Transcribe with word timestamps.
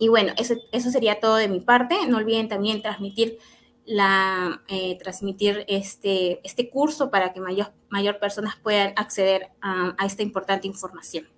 Y 0.00 0.08
bueno, 0.08 0.32
eso, 0.38 0.54
eso 0.72 0.90
sería 0.90 1.20
todo 1.20 1.36
de 1.36 1.46
mi 1.46 1.60
parte. 1.60 1.94
No 2.08 2.16
olviden 2.16 2.48
también 2.48 2.80
transmitir 2.80 3.38
la, 3.84 4.62
eh, 4.68 4.96
transmitir 4.98 5.64
este, 5.68 6.40
este 6.42 6.70
curso 6.70 7.10
para 7.10 7.34
que 7.34 7.40
mayor, 7.40 7.74
mayor 7.90 8.18
personas 8.18 8.56
puedan 8.56 8.94
acceder 8.96 9.50
a, 9.60 9.94
esta 10.06 10.22
importante 10.22 10.66
información. 10.66 11.28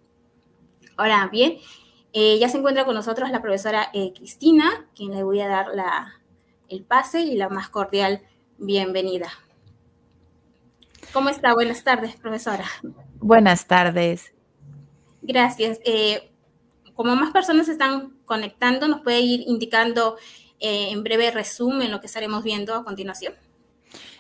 Ahora 0.97 1.29
bien, 1.33 1.59
eh, 2.13 2.39
ya 2.39 2.49
se 2.49 2.59
encuentra 2.59 2.85
con 2.85 2.95
nosotros 2.95 3.31
la 3.31 3.43
profesora 3.43 3.89
eh, 3.93 4.13
Cristina, 4.15 4.87
quien 4.95 5.11
le 5.11 5.25
voy 5.25 5.41
a 5.41 5.49
dar 5.49 5.75
la, 5.75 6.21
el 6.69 6.85
pase 6.85 7.23
y 7.23 7.37
la 7.37 7.49
más 7.49 7.69
cordial 7.69 8.23
bienvenida. 8.59 9.29
¿Cómo 11.13 11.31
está? 11.31 11.53
Buenas 11.53 11.83
tardes, 11.83 12.15
profesora. 12.15 12.67
Buenas 13.19 13.67
tardes. 13.67 14.33
Gracias. 15.21 15.81
Como 17.03 17.17
más 17.17 17.33
personas 17.33 17.69
están 17.69 18.11
conectando, 18.25 18.87
nos 18.87 19.01
puede 19.01 19.19
ir 19.23 19.43
indicando 19.49 20.17
eh, 20.61 20.91
en 20.93 21.03
breve 21.03 21.33
resumen 21.33 21.91
lo 21.91 22.01
que 22.01 22.07
estaremos 22.07 22.45
viendo 22.45 22.77
a 22.77 22.85
continuación. 22.85 23.35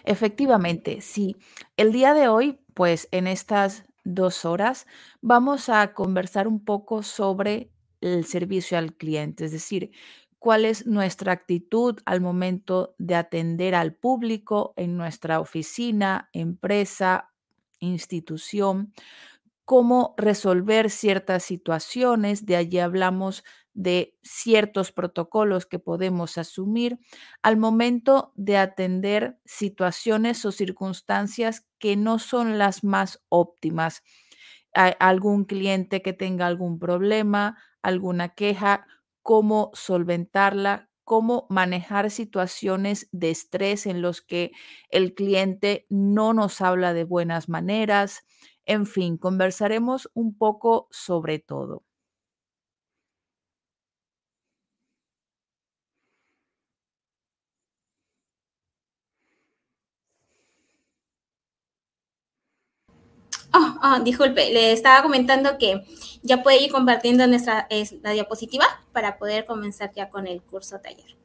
Efectivamente, 0.02 1.01
sí. 1.01 1.37
El 1.77 1.93
día 1.93 2.12
de 2.12 2.27
hoy, 2.27 2.59
pues 2.74 3.07
en 3.12 3.29
estas 3.29 3.84
dos 4.02 4.45
horas, 4.45 4.88
vamos 5.21 5.69
a 5.69 5.95
conversar 5.95 6.48
un 6.48 6.65
poco 6.65 7.05
sobre 7.05 7.71
el 8.01 8.24
servicio 8.24 8.77
al 8.77 8.95
cliente, 8.96 9.45
es 9.45 9.52
decir, 9.52 9.93
cuál 10.41 10.65
es 10.65 10.85
nuestra 10.85 11.30
actitud 11.30 12.01
al 12.05 12.21
momento 12.21 12.96
de 12.99 13.15
atender 13.15 13.77
al 13.77 13.95
público 13.95 14.74
en 14.77 14.96
nuestra 14.96 15.38
oficina, 15.38 16.30
empresa, 16.33 17.30
institución, 17.79 18.93
cómo 19.65 20.15
resolver 20.16 20.91
ciertas 20.91 21.45
situaciones, 21.45 22.47
de 22.47 22.57
allí 22.57 22.79
hablamos 22.79 23.45
de 23.75 24.16
ciertos 24.23 24.93
protocolos 24.93 25.65
que 25.66 25.79
podemos 25.79 26.37
asumir 26.38 26.98
al 27.43 27.57
momento 27.57 28.33
de 28.37 28.59
atender 28.59 29.38
situaciones 29.46 30.45
o 30.45 30.52
circunstancias 30.52 31.66
que 31.79 31.96
no 31.96 32.18
son 32.18 32.59
las 32.59 32.85
más 32.85 33.23
óptimas. 33.29 34.02
algún 34.74 35.45
cliente 35.45 36.02
que 36.02 36.13
tenga 36.13 36.46
algún 36.46 36.79
problema, 36.79 37.59
alguna 37.83 38.30
queja, 38.30 38.87
cómo 39.23 39.71
solventarla, 39.74 40.88
cómo 41.05 41.46
manejar 41.51 42.10
situaciones 42.10 43.09
de 43.13 43.30
estrés 43.30 43.87
en 43.87 44.02
los 44.02 44.23
que 44.23 44.52
el 44.88 45.15
cliente 45.15 45.87
no 45.90 46.33
nos 46.33 46.60
habla 46.60 46.95
de 46.95 47.05
buenas 47.05 47.49
maneras. 47.49 48.24
En 48.66 48.87
fin, 48.87 49.18
conversaremos 49.18 50.10
un 50.15 50.37
poco 50.37 50.88
sobre 50.91 51.38
todo. 51.38 51.85
Oh, 63.55 63.79
oh, 63.83 63.99
disculpe, 64.03 64.50
le 64.53 64.72
estaba 64.72 65.03
comentando 65.03 65.56
que 65.59 65.83
ya 66.22 66.43
puede 66.43 66.62
ir 66.65 66.71
compartiendo 66.72 67.27
nuestra 67.27 67.69
la 68.03 68.10
diapositiva 68.12 68.65
para 68.93 69.16
poder 69.19 69.44
comenzar 69.44 69.93
ya 69.94 70.09
con 70.09 70.27
el 70.27 70.43
curso 70.43 70.81
taller. 70.81 71.16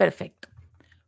Perfecto. 0.00 0.48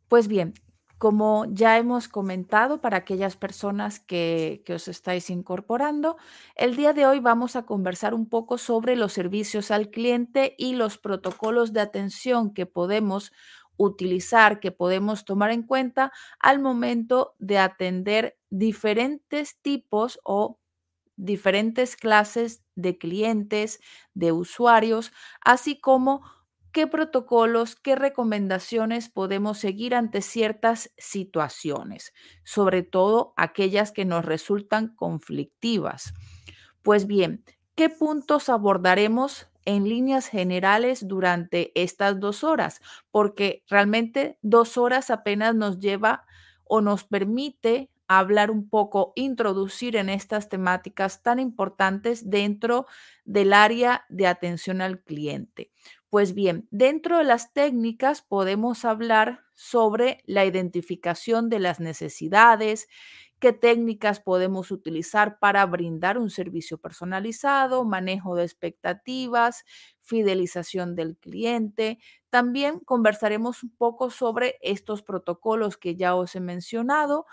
Pues 0.07 0.27
bien, 0.27 0.53
como 0.99 1.45
ya 1.49 1.79
hemos 1.79 2.07
comentado 2.07 2.79
para 2.79 2.97
aquellas 2.97 3.35
personas 3.35 3.99
que, 3.99 4.61
que, 4.67 4.75
os 4.75 4.87
estáis 4.87 5.31
incorporando, 5.31 6.15
el 6.55 6.75
día 6.75 6.93
de 6.93 7.07
hoy 7.07 7.19
vamos 7.19 7.55
a 7.55 7.65
conversar 7.65 8.13
un 8.13 8.29
poco 8.29 8.59
sobre 8.59 8.95
los 8.95 9.11
servicios 9.13 9.71
al 9.71 9.89
cliente 9.89 10.53
y 10.59 10.75
los 10.75 10.99
protocolos 10.99 11.73
de 11.73 11.81
atención 11.81 12.53
que 12.53 12.67
podemos 12.67 13.31
utilizar, 13.77 14.59
que 14.59 14.71
podemos 14.71 15.25
tomar 15.25 15.49
en 15.49 15.63
cuenta 15.63 16.11
al 16.39 16.59
momento 16.59 17.33
de 17.39 17.57
atender 17.57 18.37
diferentes 18.51 19.59
tipos 19.59 20.19
o 20.23 20.59
diferentes 21.15 21.95
clases 21.95 22.61
de 22.75 22.99
clientes, 22.99 23.79
de 24.13 24.31
usuarios, 24.31 25.11
así 25.41 25.81
como 25.81 26.21
qué 26.73 26.87
protocolos, 26.87 27.75
qué 27.75 27.95
recomendaciones 27.95 29.07
podemos 29.07 29.59
seguir 29.59 29.95
ante 29.95 30.21
ciertas 30.21 30.91
situaciones, 30.97 32.13
sobre 32.43 32.81
todo 32.81 33.33
aquellas 33.37 33.91
que 33.91 34.05
nos 34.05 34.25
resultan 34.25 34.93
conflictivas. 34.95 36.13
Pues 36.81 37.07
bien, 37.07 37.45
¿qué 37.75 37.89
puntos 37.89 38.49
abordaremos 38.49 39.47
en 39.65 39.87
líneas 39.87 40.27
generales 40.27 41.07
durante 41.07 41.71
estas 41.81 42.19
dos 42.19 42.43
horas? 42.43 42.81
Porque 43.11 43.63
realmente 43.69 44.39
dos 44.41 44.77
horas 44.77 45.11
apenas 45.11 45.55
nos 45.55 45.79
lleva 45.79 46.25
o 46.65 46.81
nos 46.81 47.03
permite 47.03 47.91
hablar 48.07 48.51
un 48.51 48.67
poco, 48.69 49.13
introducir 49.15 49.95
en 49.95 50.09
estas 50.09 50.49
temáticas 50.49 51.23
tan 51.23 51.39
importantes 51.39 52.29
dentro 52.29 52.85
del 53.25 53.53
área 53.53 54.05
de 54.09 54.27
atención 54.27 54.81
al 54.81 55.01
cliente. 55.01 55.71
Pues 56.13 56.35
bien, 56.35 56.67
dentro 56.69 57.17
de 57.17 57.23
las 57.23 57.53
técnicas 57.53 58.21
podemos 58.21 58.85
hablar 58.85 59.39
sobre 59.55 60.21
la 60.27 60.45
identificación 60.45 61.49
de 61.49 61.57
las 61.57 61.79
necesidades, 61.79 62.87
qué 63.39 63.51
técnicas 63.51 64.19
podemos 64.19 64.69
utilizar 64.69 65.39
para 65.39 65.65
brindar 65.65 66.19
un 66.19 66.29
servicio 66.29 66.77
personalizado, 66.77 67.83
manejo 67.83 68.35
de 68.35 68.43
expectativas, 68.43 69.65
fidelización 70.01 70.93
del 70.95 71.17
cliente. 71.17 71.97
También 72.29 72.79
conversaremos 72.81 73.63
un 73.63 73.75
poco 73.75 74.11
sobre 74.11 74.57
estos 74.61 75.01
protocolos 75.01 75.77
que 75.77 75.95
ya 75.95 76.13
os 76.13 76.35
he 76.35 76.39
mencionado 76.41 77.25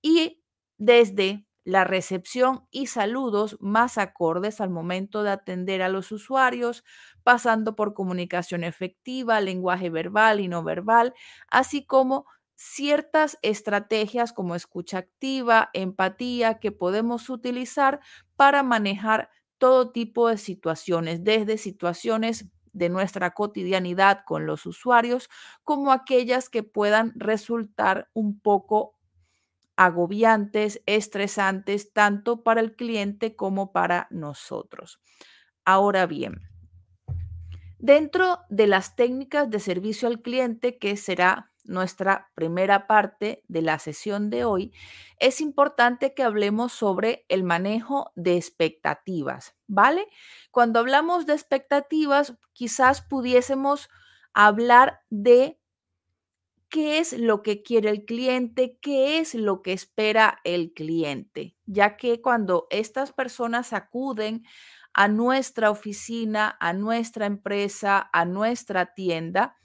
y 0.00 0.40
desde 0.76 1.47
la 1.64 1.84
recepción 1.84 2.66
y 2.70 2.86
saludos 2.86 3.56
más 3.60 3.98
acordes 3.98 4.60
al 4.60 4.70
momento 4.70 5.22
de 5.22 5.30
atender 5.30 5.82
a 5.82 5.88
los 5.88 6.12
usuarios, 6.12 6.84
pasando 7.22 7.76
por 7.76 7.94
comunicación 7.94 8.64
efectiva, 8.64 9.40
lenguaje 9.40 9.90
verbal 9.90 10.40
y 10.40 10.48
no 10.48 10.62
verbal, 10.62 11.14
así 11.50 11.84
como 11.84 12.26
ciertas 12.56 13.38
estrategias 13.42 14.32
como 14.32 14.54
escucha 14.54 14.98
activa, 14.98 15.70
empatía 15.74 16.58
que 16.58 16.72
podemos 16.72 17.30
utilizar 17.30 18.00
para 18.36 18.62
manejar 18.62 19.30
todo 19.58 19.90
tipo 19.92 20.28
de 20.28 20.38
situaciones, 20.38 21.24
desde 21.24 21.58
situaciones 21.58 22.46
de 22.72 22.88
nuestra 22.88 23.32
cotidianidad 23.32 24.20
con 24.24 24.46
los 24.46 24.66
usuarios, 24.66 25.28
como 25.64 25.92
aquellas 25.92 26.48
que 26.48 26.62
puedan 26.62 27.12
resultar 27.16 28.08
un 28.14 28.38
poco 28.40 28.97
agobiantes, 29.78 30.82
estresantes, 30.86 31.92
tanto 31.92 32.42
para 32.42 32.60
el 32.60 32.74
cliente 32.74 33.36
como 33.36 33.70
para 33.70 34.08
nosotros. 34.10 35.00
Ahora 35.64 36.06
bien, 36.06 36.42
dentro 37.78 38.40
de 38.50 38.66
las 38.66 38.96
técnicas 38.96 39.48
de 39.48 39.60
servicio 39.60 40.08
al 40.08 40.20
cliente, 40.20 40.78
que 40.78 40.96
será 40.96 41.52
nuestra 41.64 42.28
primera 42.34 42.88
parte 42.88 43.44
de 43.46 43.62
la 43.62 43.78
sesión 43.78 44.30
de 44.30 44.44
hoy, 44.44 44.72
es 45.20 45.40
importante 45.40 46.12
que 46.12 46.24
hablemos 46.24 46.72
sobre 46.72 47.24
el 47.28 47.44
manejo 47.44 48.10
de 48.16 48.36
expectativas, 48.36 49.54
¿vale? 49.68 50.08
Cuando 50.50 50.80
hablamos 50.80 51.24
de 51.24 51.34
expectativas, 51.34 52.34
quizás 52.52 53.02
pudiésemos 53.02 53.88
hablar 54.32 55.02
de 55.08 55.60
qué 56.68 56.98
es 56.98 57.12
lo 57.12 57.42
que 57.42 57.62
quiere 57.62 57.90
el 57.90 58.04
cliente, 58.04 58.78
qué 58.80 59.18
es 59.18 59.34
lo 59.34 59.62
que 59.62 59.72
espera 59.72 60.40
el 60.44 60.72
cliente, 60.72 61.56
ya 61.66 61.96
que 61.96 62.20
cuando 62.20 62.66
estas 62.70 63.12
personas 63.12 63.72
acuden 63.72 64.44
a 64.92 65.08
nuestra 65.08 65.70
oficina, 65.70 66.56
a 66.60 66.72
nuestra 66.72 67.26
empresa, 67.26 68.10
a 68.12 68.24
nuestra 68.24 68.94
tienda, 68.94 69.56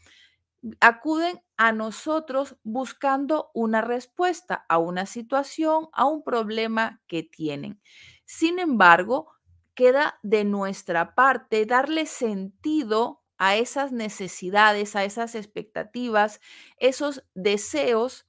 acuden 0.79 1.41
a 1.57 1.71
nosotros 1.71 2.57
buscando 2.63 3.51
una 3.53 3.81
respuesta 3.81 4.65
a 4.69 4.77
una 4.77 5.05
situación, 5.05 5.89
a 5.94 6.05
un 6.05 6.23
problema 6.23 7.01
que 7.07 7.23
tienen. 7.23 7.81
Sin 8.25 8.59
embargo, 8.59 9.31
queda 9.75 10.19
de 10.23 10.45
nuestra 10.45 11.15
parte 11.15 11.65
darle 11.65 12.05
sentido 12.05 13.22
a 13.45 13.57
esas 13.57 13.91
necesidades, 13.91 14.95
a 14.95 15.03
esas 15.03 15.35
expectativas, 15.35 16.39
esos 16.77 17.25
deseos 17.35 18.25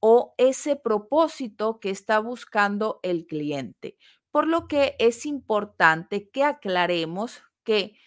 o 0.00 0.34
ese 0.38 0.74
propósito 0.74 1.80
que 1.80 1.90
está 1.90 2.18
buscando 2.18 2.98
el 3.02 3.26
cliente. 3.26 3.98
Por 4.30 4.46
lo 4.46 4.68
que 4.68 4.96
es 4.98 5.26
importante 5.26 6.30
que 6.30 6.44
aclaremos 6.44 7.42
que 7.62 7.98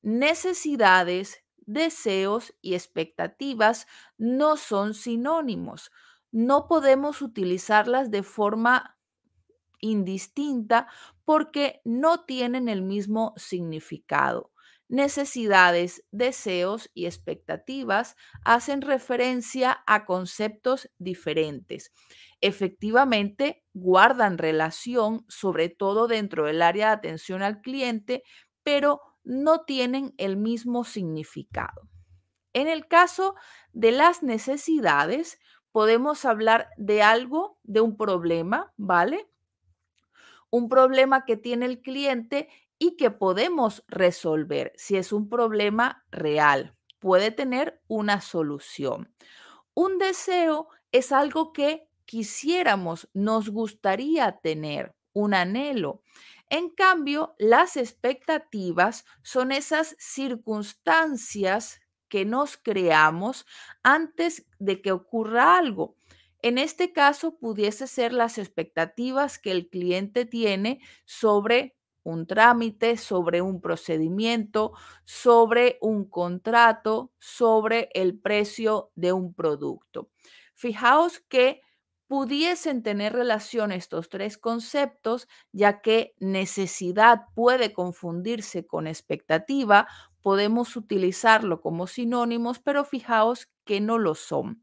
necesidades, 0.00 1.42
deseos 1.56 2.54
y 2.62 2.74
expectativas 2.74 3.88
no 4.16 4.56
son 4.56 4.94
sinónimos. 4.94 5.90
No 6.30 6.68
podemos 6.68 7.20
utilizarlas 7.20 8.12
de 8.12 8.22
forma 8.22 8.96
indistinta 9.80 10.86
porque 11.24 11.80
no 11.84 12.24
tienen 12.26 12.68
el 12.68 12.82
mismo 12.82 13.34
significado. 13.36 14.53
Necesidades, 14.88 16.04
deseos 16.10 16.90
y 16.94 17.06
expectativas 17.06 18.16
hacen 18.44 18.82
referencia 18.82 19.82
a 19.86 20.04
conceptos 20.04 20.90
diferentes. 20.98 21.92
Efectivamente, 22.40 23.64
guardan 23.72 24.36
relación, 24.38 25.24
sobre 25.28 25.70
todo 25.70 26.06
dentro 26.06 26.44
del 26.46 26.60
área 26.62 26.88
de 26.88 26.92
atención 26.92 27.42
al 27.42 27.62
cliente, 27.62 28.22
pero 28.62 29.00
no 29.24 29.64
tienen 29.64 30.14
el 30.18 30.36
mismo 30.36 30.84
significado. 30.84 31.88
En 32.52 32.68
el 32.68 32.86
caso 32.86 33.34
de 33.72 33.90
las 33.90 34.22
necesidades, 34.22 35.38
podemos 35.72 36.24
hablar 36.24 36.68
de 36.76 37.02
algo, 37.02 37.58
de 37.62 37.80
un 37.80 37.96
problema, 37.96 38.72
¿vale? 38.76 39.28
Un 40.50 40.68
problema 40.68 41.24
que 41.24 41.36
tiene 41.36 41.66
el 41.66 41.80
cliente 41.80 42.48
y 42.78 42.96
que 42.96 43.10
podemos 43.10 43.84
resolver 43.88 44.72
si 44.76 44.96
es 44.96 45.12
un 45.12 45.28
problema 45.28 46.04
real. 46.10 46.76
Puede 46.98 47.30
tener 47.30 47.80
una 47.88 48.20
solución. 48.20 49.14
Un 49.74 49.98
deseo 49.98 50.68
es 50.92 51.12
algo 51.12 51.52
que 51.52 51.88
quisiéramos, 52.04 53.08
nos 53.14 53.50
gustaría 53.50 54.38
tener, 54.42 54.94
un 55.12 55.34
anhelo. 55.34 56.02
En 56.50 56.70
cambio, 56.70 57.34
las 57.38 57.76
expectativas 57.76 59.04
son 59.22 59.52
esas 59.52 59.96
circunstancias 59.98 61.80
que 62.08 62.24
nos 62.24 62.56
creamos 62.56 63.46
antes 63.82 64.46
de 64.58 64.82
que 64.82 64.92
ocurra 64.92 65.56
algo. 65.56 65.96
En 66.42 66.58
este 66.58 66.92
caso, 66.92 67.38
pudiese 67.38 67.86
ser 67.86 68.12
las 68.12 68.38
expectativas 68.38 69.38
que 69.38 69.50
el 69.50 69.68
cliente 69.68 70.26
tiene 70.26 70.80
sobre 71.06 71.76
un 72.04 72.26
trámite, 72.26 72.96
sobre 72.96 73.42
un 73.42 73.60
procedimiento, 73.60 74.72
sobre 75.04 75.78
un 75.80 76.08
contrato, 76.08 77.12
sobre 77.18 77.88
el 77.94 78.18
precio 78.18 78.90
de 78.94 79.12
un 79.12 79.34
producto. 79.34 80.10
Fijaos 80.54 81.20
que 81.28 81.60
pudiesen 82.06 82.82
tener 82.82 83.12
relación 83.12 83.72
estos 83.72 84.08
tres 84.08 84.38
conceptos, 84.38 85.26
ya 85.52 85.80
que 85.80 86.14
necesidad 86.20 87.22
puede 87.34 87.72
confundirse 87.72 88.66
con 88.66 88.86
expectativa, 88.86 89.88
podemos 90.22 90.76
utilizarlo 90.76 91.60
como 91.60 91.86
sinónimos, 91.86 92.58
pero 92.58 92.84
fijaos 92.84 93.48
que 93.64 93.80
no 93.80 93.98
lo 93.98 94.14
son. 94.14 94.62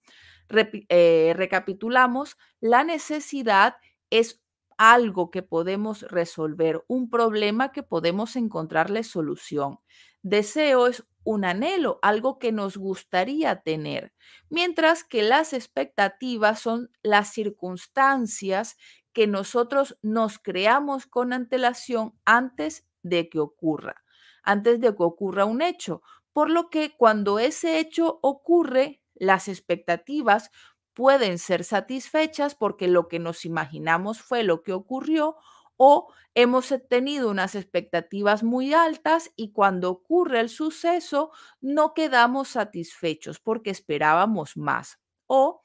Eh, 0.89 1.33
recapitulamos, 1.35 2.37
la 2.59 2.83
necesidad 2.83 3.75
es 4.09 4.41
algo 4.83 5.29
que 5.29 5.43
podemos 5.43 6.01
resolver, 6.01 6.83
un 6.87 7.11
problema 7.11 7.71
que 7.71 7.83
podemos 7.83 8.35
encontrarle 8.35 9.03
solución. 9.03 9.77
Deseo 10.23 10.87
es 10.87 11.05
un 11.23 11.45
anhelo, 11.45 11.99
algo 12.01 12.39
que 12.39 12.51
nos 12.51 12.77
gustaría 12.77 13.57
tener, 13.61 14.11
mientras 14.49 15.03
que 15.03 15.21
las 15.21 15.53
expectativas 15.53 16.61
son 16.61 16.89
las 17.03 17.31
circunstancias 17.31 18.75
que 19.13 19.27
nosotros 19.27 19.99
nos 20.01 20.39
creamos 20.39 21.05
con 21.05 21.31
antelación 21.31 22.15
antes 22.25 22.87
de 23.03 23.29
que 23.29 23.37
ocurra, 23.37 24.03
antes 24.41 24.81
de 24.81 24.95
que 24.95 25.03
ocurra 25.03 25.45
un 25.45 25.61
hecho, 25.61 26.01
por 26.33 26.49
lo 26.49 26.71
que 26.71 26.97
cuando 26.97 27.37
ese 27.37 27.77
hecho 27.77 28.17
ocurre, 28.23 29.03
las 29.13 29.47
expectativas 29.47 30.49
pueden 30.93 31.39
ser 31.39 31.63
satisfechas 31.63 32.55
porque 32.55 32.87
lo 32.87 33.07
que 33.07 33.19
nos 33.19 33.45
imaginamos 33.45 34.21
fue 34.21 34.43
lo 34.43 34.63
que 34.63 34.73
ocurrió 34.73 35.37
o 35.77 36.13
hemos 36.35 36.73
tenido 36.89 37.29
unas 37.29 37.55
expectativas 37.55 38.43
muy 38.43 38.73
altas 38.73 39.31
y 39.35 39.51
cuando 39.51 39.89
ocurre 39.89 40.39
el 40.39 40.49
suceso 40.49 41.31
no 41.59 41.93
quedamos 41.95 42.49
satisfechos 42.49 43.39
porque 43.39 43.71
esperábamos 43.71 44.57
más. 44.57 44.99
O 45.25 45.63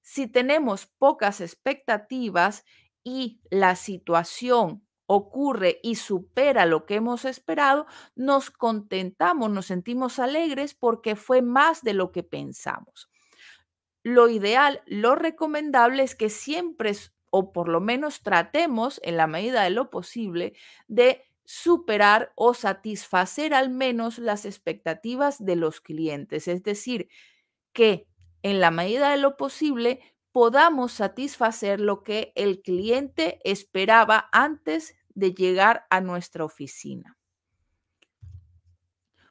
si 0.00 0.26
tenemos 0.26 0.86
pocas 0.86 1.40
expectativas 1.40 2.64
y 3.04 3.40
la 3.50 3.76
situación 3.76 4.84
ocurre 5.06 5.78
y 5.82 5.96
supera 5.96 6.66
lo 6.66 6.86
que 6.86 6.96
hemos 6.96 7.24
esperado, 7.24 7.86
nos 8.16 8.50
contentamos, 8.50 9.50
nos 9.50 9.66
sentimos 9.66 10.18
alegres 10.18 10.74
porque 10.74 11.14
fue 11.14 11.42
más 11.42 11.82
de 11.82 11.94
lo 11.94 12.10
que 12.10 12.22
pensamos. 12.22 13.11
Lo 14.02 14.28
ideal, 14.28 14.82
lo 14.86 15.14
recomendable 15.14 16.02
es 16.02 16.14
que 16.14 16.28
siempre 16.28 16.92
o 17.30 17.52
por 17.52 17.68
lo 17.68 17.80
menos 17.80 18.22
tratemos 18.22 19.00
en 19.04 19.16
la 19.16 19.26
medida 19.26 19.62
de 19.62 19.70
lo 19.70 19.88
posible 19.88 20.52
de 20.86 21.24
superar 21.44 22.32
o 22.36 22.54
satisfacer 22.54 23.54
al 23.54 23.70
menos 23.70 24.18
las 24.18 24.44
expectativas 24.44 25.44
de 25.44 25.56
los 25.56 25.80
clientes. 25.80 26.46
Es 26.46 26.62
decir, 26.62 27.08
que 27.72 28.06
en 28.42 28.60
la 28.60 28.70
medida 28.70 29.10
de 29.10 29.16
lo 29.16 29.36
posible 29.36 30.00
podamos 30.30 30.92
satisfacer 30.92 31.80
lo 31.80 32.02
que 32.02 32.32
el 32.36 32.62
cliente 32.62 33.40
esperaba 33.44 34.28
antes 34.32 34.94
de 35.14 35.32
llegar 35.32 35.86
a 35.90 36.00
nuestra 36.00 36.44
oficina. 36.44 37.16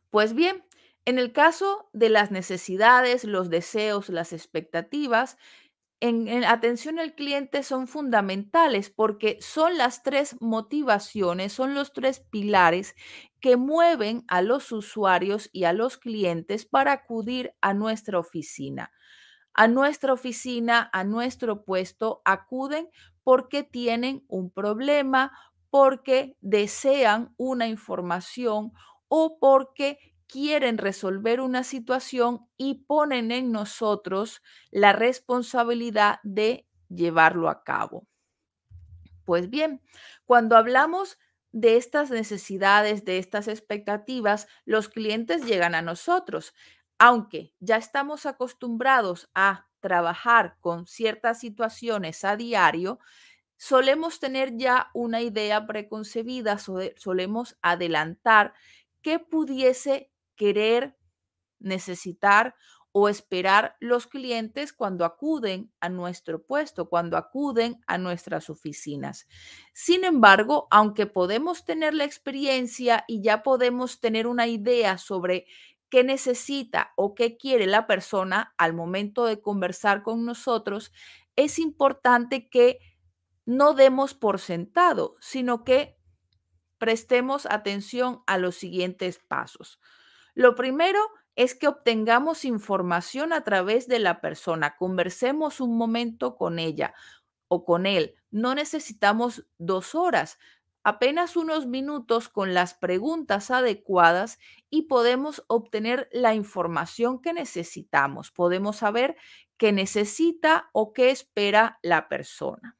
Pues 0.09 0.33
bien, 0.33 0.63
en 1.05 1.17
el 1.17 1.33
caso 1.33 1.89
de 1.93 2.09
las 2.09 2.31
necesidades, 2.31 3.23
los 3.23 3.49
deseos, 3.49 4.09
las 4.09 4.33
expectativas, 4.33 5.37
en, 6.01 6.43
atención 6.45 6.97
al 6.97 7.13
cliente 7.13 7.61
son 7.61 7.87
fundamentales 7.87 8.89
porque 8.89 9.37
son 9.39 9.77
las 9.77 10.01
tres 10.01 10.35
motivaciones, 10.41 11.53
son 11.53 11.75
los 11.75 11.93
tres 11.93 12.19
pilares 12.19 12.95
que 13.39 13.55
mueven 13.55 14.23
a 14.27 14.41
los 14.41 14.71
usuarios 14.71 15.49
y 15.53 15.65
a 15.65 15.73
los 15.73 15.97
clientes 15.97 16.65
para 16.65 16.91
acudir 16.91 17.53
a 17.61 17.75
nuestra 17.75 18.17
oficina. 18.17 18.91
A 19.53 19.67
nuestra 19.67 20.13
oficina, 20.13 20.89
a 20.91 21.03
nuestro 21.03 21.63
puesto, 21.63 22.21
acuden 22.25 22.89
porque 23.23 23.63
tienen 23.63 24.25
un 24.27 24.49
problema, 24.49 25.31
porque 25.69 26.35
desean 26.41 27.33
una 27.37 27.67
información 27.67 28.71
o 29.07 29.37
porque 29.39 29.99
quieren 30.31 30.77
resolver 30.77 31.41
una 31.41 31.65
situación 31.65 32.47
y 32.55 32.85
ponen 32.85 33.31
en 33.31 33.51
nosotros 33.51 34.41
la 34.71 34.93
responsabilidad 34.93 36.19
de 36.23 36.69
llevarlo 36.87 37.49
a 37.49 37.63
cabo. 37.65 38.07
Pues 39.25 39.49
bien, 39.49 39.81
cuando 40.25 40.55
hablamos 40.55 41.19
de 41.51 41.75
estas 41.75 42.11
necesidades, 42.11 43.03
de 43.03 43.17
estas 43.17 43.49
expectativas, 43.49 44.47
los 44.63 44.87
clientes 44.87 45.45
llegan 45.45 45.75
a 45.75 45.81
nosotros. 45.81 46.53
Aunque 46.97 47.53
ya 47.59 47.75
estamos 47.75 48.25
acostumbrados 48.25 49.29
a 49.35 49.67
trabajar 49.81 50.55
con 50.61 50.87
ciertas 50.87 51.41
situaciones 51.41 52.23
a 52.23 52.37
diario, 52.37 52.99
solemos 53.57 54.21
tener 54.21 54.55
ya 54.55 54.91
una 54.93 55.21
idea 55.21 55.67
preconcebida, 55.67 56.57
solemos 56.95 57.57
adelantar 57.61 58.53
que 59.01 59.19
pudiese 59.19 60.10
querer, 60.41 60.97
necesitar 61.59 62.55
o 62.93 63.07
esperar 63.09 63.77
los 63.79 64.07
clientes 64.07 64.73
cuando 64.73 65.05
acuden 65.05 65.71
a 65.81 65.87
nuestro 65.87 66.43
puesto, 66.43 66.89
cuando 66.89 67.15
acuden 67.15 67.79
a 67.85 67.99
nuestras 67.99 68.49
oficinas. 68.49 69.27
Sin 69.71 70.03
embargo, 70.03 70.67
aunque 70.71 71.05
podemos 71.05 71.63
tener 71.63 71.93
la 71.93 72.05
experiencia 72.05 73.05
y 73.07 73.21
ya 73.21 73.43
podemos 73.43 73.99
tener 73.99 74.25
una 74.25 74.47
idea 74.47 74.97
sobre 74.97 75.45
qué 75.89 76.03
necesita 76.03 76.91
o 76.95 77.13
qué 77.13 77.37
quiere 77.37 77.67
la 77.67 77.85
persona 77.85 78.55
al 78.57 78.73
momento 78.73 79.25
de 79.25 79.41
conversar 79.41 80.01
con 80.01 80.25
nosotros, 80.25 80.91
es 81.35 81.59
importante 81.59 82.49
que 82.49 82.79
no 83.45 83.75
demos 83.75 84.15
por 84.15 84.39
sentado, 84.39 85.17
sino 85.19 85.63
que 85.63 85.99
prestemos 86.79 87.45
atención 87.45 88.23
a 88.25 88.39
los 88.39 88.55
siguientes 88.55 89.19
pasos. 89.19 89.79
Lo 90.33 90.55
primero 90.55 90.99
es 91.35 91.55
que 91.55 91.67
obtengamos 91.67 92.45
información 92.45 93.33
a 93.33 93.43
través 93.43 93.87
de 93.87 93.99
la 93.99 94.21
persona, 94.21 94.75
conversemos 94.77 95.61
un 95.61 95.77
momento 95.77 96.35
con 96.35 96.59
ella 96.59 96.93
o 97.47 97.65
con 97.65 97.85
él. 97.85 98.15
No 98.31 98.55
necesitamos 98.55 99.45
dos 99.57 99.95
horas, 99.95 100.39
apenas 100.83 101.35
unos 101.35 101.67
minutos 101.67 102.29
con 102.29 102.53
las 102.53 102.73
preguntas 102.73 103.51
adecuadas 103.51 104.39
y 104.69 104.83
podemos 104.83 105.43
obtener 105.47 106.09
la 106.11 106.33
información 106.33 107.21
que 107.21 107.33
necesitamos. 107.33 108.31
Podemos 108.31 108.77
saber 108.77 109.15
qué 109.57 109.71
necesita 109.71 110.69
o 110.73 110.93
qué 110.93 111.11
espera 111.11 111.79
la 111.81 112.09
persona. 112.09 112.77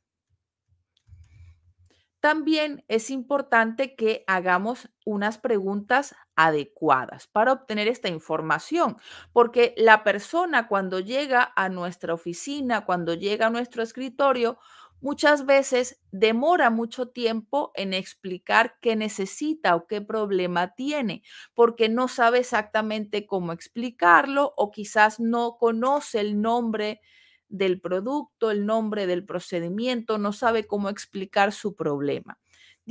También 2.21 2.85
es 2.87 3.09
importante 3.09 3.95
que 3.95 4.23
hagamos 4.27 4.89
unas 5.05 5.39
preguntas 5.39 6.15
adecuadas 6.45 7.27
para 7.27 7.53
obtener 7.53 7.87
esta 7.87 8.09
información, 8.09 8.97
porque 9.33 9.73
la 9.77 10.03
persona 10.03 10.67
cuando 10.67 10.99
llega 10.99 11.51
a 11.55 11.69
nuestra 11.69 12.13
oficina, 12.13 12.85
cuando 12.85 13.13
llega 13.13 13.47
a 13.47 13.49
nuestro 13.49 13.83
escritorio, 13.83 14.57
muchas 15.01 15.45
veces 15.45 15.99
demora 16.11 16.69
mucho 16.69 17.09
tiempo 17.09 17.71
en 17.75 17.93
explicar 17.93 18.77
qué 18.81 18.95
necesita 18.95 19.75
o 19.75 19.87
qué 19.87 20.01
problema 20.01 20.73
tiene, 20.75 21.23
porque 21.53 21.89
no 21.89 22.07
sabe 22.07 22.39
exactamente 22.39 23.25
cómo 23.25 23.51
explicarlo 23.51 24.53
o 24.57 24.71
quizás 24.71 25.19
no 25.19 25.57
conoce 25.57 26.19
el 26.19 26.41
nombre 26.41 27.01
del 27.49 27.81
producto, 27.81 28.51
el 28.51 28.65
nombre 28.65 29.07
del 29.07 29.25
procedimiento, 29.25 30.17
no 30.17 30.31
sabe 30.33 30.65
cómo 30.65 30.89
explicar 30.89 31.51
su 31.51 31.75
problema. 31.75 32.40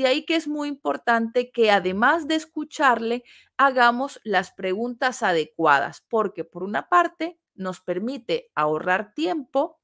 De 0.00 0.07
ahí 0.07 0.25
que 0.25 0.35
es 0.35 0.49
muy 0.49 0.69
importante 0.69 1.50
que 1.50 1.71
además 1.71 2.26
de 2.26 2.35
escucharle, 2.35 3.23
hagamos 3.59 4.19
las 4.25 4.50
preguntas 4.50 5.23
adecuadas, 5.23 6.07
porque 6.09 6.42
por 6.42 6.62
una 6.62 6.88
parte 6.88 7.38
nos 7.54 7.80
permite 7.80 8.50
ahorrar 8.54 9.12
tiempo 9.12 9.78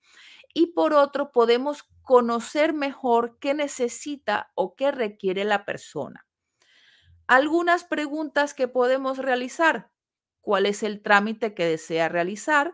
y 0.55 0.69
por 0.69 0.95
otro 0.95 1.33
podemos 1.33 1.83
conocer 2.01 2.73
mejor 2.73 3.37
qué 3.41 3.53
necesita 3.53 4.53
o 4.55 4.75
qué 4.75 4.91
requiere 4.91 5.45
la 5.45 5.67
persona. 5.67 6.27
Algunas 7.27 7.85
preguntas 7.85 8.55
que 8.55 8.69
podemos 8.69 9.19
realizar. 9.19 9.91
¿Cuál 10.41 10.65
es 10.65 10.83
el 10.83 11.03
trámite 11.03 11.53
que 11.53 11.67
desea 11.67 12.09
realizar? 12.09 12.73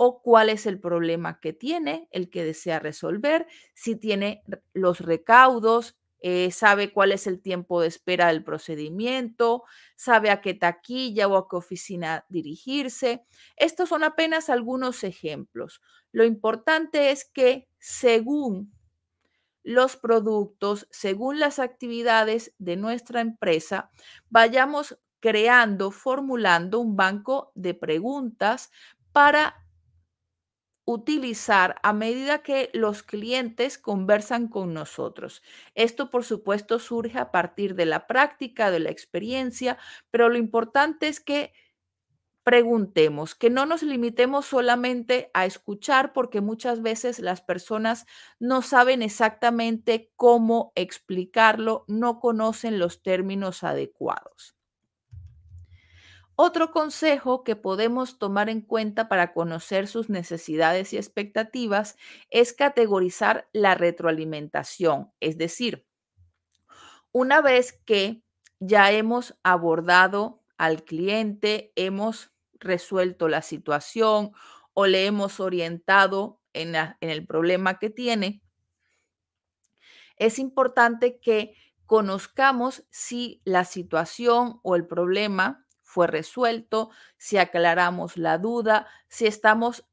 o 0.00 0.22
cuál 0.22 0.48
es 0.48 0.66
el 0.66 0.78
problema 0.78 1.40
que 1.40 1.52
tiene, 1.52 2.06
el 2.12 2.30
que 2.30 2.44
desea 2.44 2.78
resolver, 2.78 3.48
si 3.74 3.96
tiene 3.96 4.44
los 4.72 5.00
recaudos, 5.00 5.97
eh, 6.20 6.50
sabe 6.50 6.92
cuál 6.92 7.12
es 7.12 7.26
el 7.26 7.40
tiempo 7.40 7.80
de 7.80 7.88
espera 7.88 8.28
del 8.28 8.44
procedimiento, 8.44 9.64
sabe 9.96 10.30
a 10.30 10.40
qué 10.40 10.54
taquilla 10.54 11.28
o 11.28 11.36
a 11.36 11.48
qué 11.48 11.56
oficina 11.56 12.24
dirigirse. 12.28 13.24
Estos 13.56 13.88
son 13.88 14.04
apenas 14.04 14.50
algunos 14.50 15.04
ejemplos. 15.04 15.80
Lo 16.12 16.24
importante 16.24 17.10
es 17.10 17.24
que 17.24 17.68
según 17.78 18.72
los 19.62 19.96
productos, 19.96 20.88
según 20.90 21.38
las 21.38 21.58
actividades 21.58 22.54
de 22.58 22.76
nuestra 22.76 23.20
empresa, 23.20 23.90
vayamos 24.30 24.98
creando, 25.20 25.90
formulando 25.90 26.80
un 26.80 26.96
banco 26.96 27.52
de 27.54 27.74
preguntas 27.74 28.70
para 29.12 29.67
utilizar 30.88 31.76
a 31.82 31.92
medida 31.92 32.42
que 32.42 32.70
los 32.72 33.02
clientes 33.02 33.76
conversan 33.76 34.48
con 34.48 34.72
nosotros. 34.72 35.42
Esto, 35.74 36.08
por 36.08 36.24
supuesto, 36.24 36.78
surge 36.78 37.18
a 37.18 37.30
partir 37.30 37.74
de 37.74 37.84
la 37.84 38.06
práctica, 38.06 38.70
de 38.70 38.80
la 38.80 38.90
experiencia, 38.90 39.76
pero 40.10 40.30
lo 40.30 40.38
importante 40.38 41.06
es 41.08 41.20
que 41.20 41.52
preguntemos, 42.42 43.34
que 43.34 43.50
no 43.50 43.66
nos 43.66 43.82
limitemos 43.82 44.46
solamente 44.46 45.30
a 45.34 45.46
escuchar, 45.46 46.14
porque 46.14 46.40
muchas 46.40 46.82
veces 46.82 47.18
las 47.20 47.42
personas 47.42 48.06
no 48.40 48.62
saben 48.62 49.02
exactamente 49.02 50.10
cómo 50.16 50.72
explicarlo, 50.74 51.84
no 51.88 52.20
conocen 52.20 52.78
los 52.78 53.02
términos 53.02 53.64
adecuados. 53.64 54.57
Otro 56.40 56.70
consejo 56.70 57.42
que 57.42 57.56
podemos 57.56 58.20
tomar 58.20 58.48
en 58.48 58.60
cuenta 58.60 59.08
para 59.08 59.32
conocer 59.32 59.88
sus 59.88 60.08
necesidades 60.08 60.92
y 60.92 60.96
expectativas 60.96 61.96
es 62.30 62.52
categorizar 62.52 63.48
la 63.52 63.74
retroalimentación, 63.74 65.10
es 65.18 65.36
decir, 65.36 65.84
una 67.10 67.40
vez 67.40 67.72
que 67.84 68.22
ya 68.60 68.92
hemos 68.92 69.36
abordado 69.42 70.44
al 70.58 70.84
cliente, 70.84 71.72
hemos 71.74 72.30
resuelto 72.60 73.26
la 73.26 73.42
situación 73.42 74.30
o 74.74 74.86
le 74.86 75.06
hemos 75.06 75.40
orientado 75.40 76.40
en, 76.52 76.76
el 77.00 77.26
problema 77.26 77.80
que 77.80 77.90
tiene, 77.90 78.44
es 80.14 80.38
importante 80.38 81.18
que 81.18 81.56
conozcamos 81.84 82.86
si 82.90 83.42
la 83.44 83.64
situación 83.64 84.60
o 84.62 84.76
el 84.76 84.86
problema 84.86 85.64
fue 85.88 86.06
resuelto, 86.06 86.90
si 87.16 87.38
aclaramos 87.38 88.18
la 88.18 88.36
duda, 88.36 88.86
si 89.08 89.26
estamos 89.26 89.86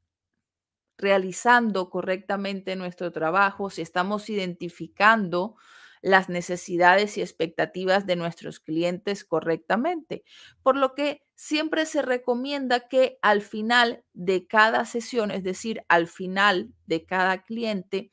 realizando 0.98 1.88
correctamente 1.88 2.76
nuestro 2.76 3.12
trabajo, 3.12 3.70
si 3.70 3.80
estamos 3.80 4.28
identificando 4.28 5.56
las 6.02 6.28
necesidades 6.28 7.16
y 7.16 7.22
expectativas 7.22 8.04
de 8.04 8.16
nuestros 8.16 8.60
clientes 8.60 9.24
correctamente. 9.24 10.22
Por 10.62 10.76
lo 10.76 10.94
que 10.94 11.22
siempre 11.34 11.86
se 11.86 12.02
recomienda 12.02 12.88
que 12.88 13.18
al 13.22 13.40
final 13.40 14.04
de 14.12 14.46
cada 14.46 14.84
sesión, 14.84 15.30
es 15.30 15.44
decir, 15.44 15.82
al 15.88 16.08
final 16.08 16.74
de 16.84 17.06
cada 17.06 17.42
cliente, 17.42 18.12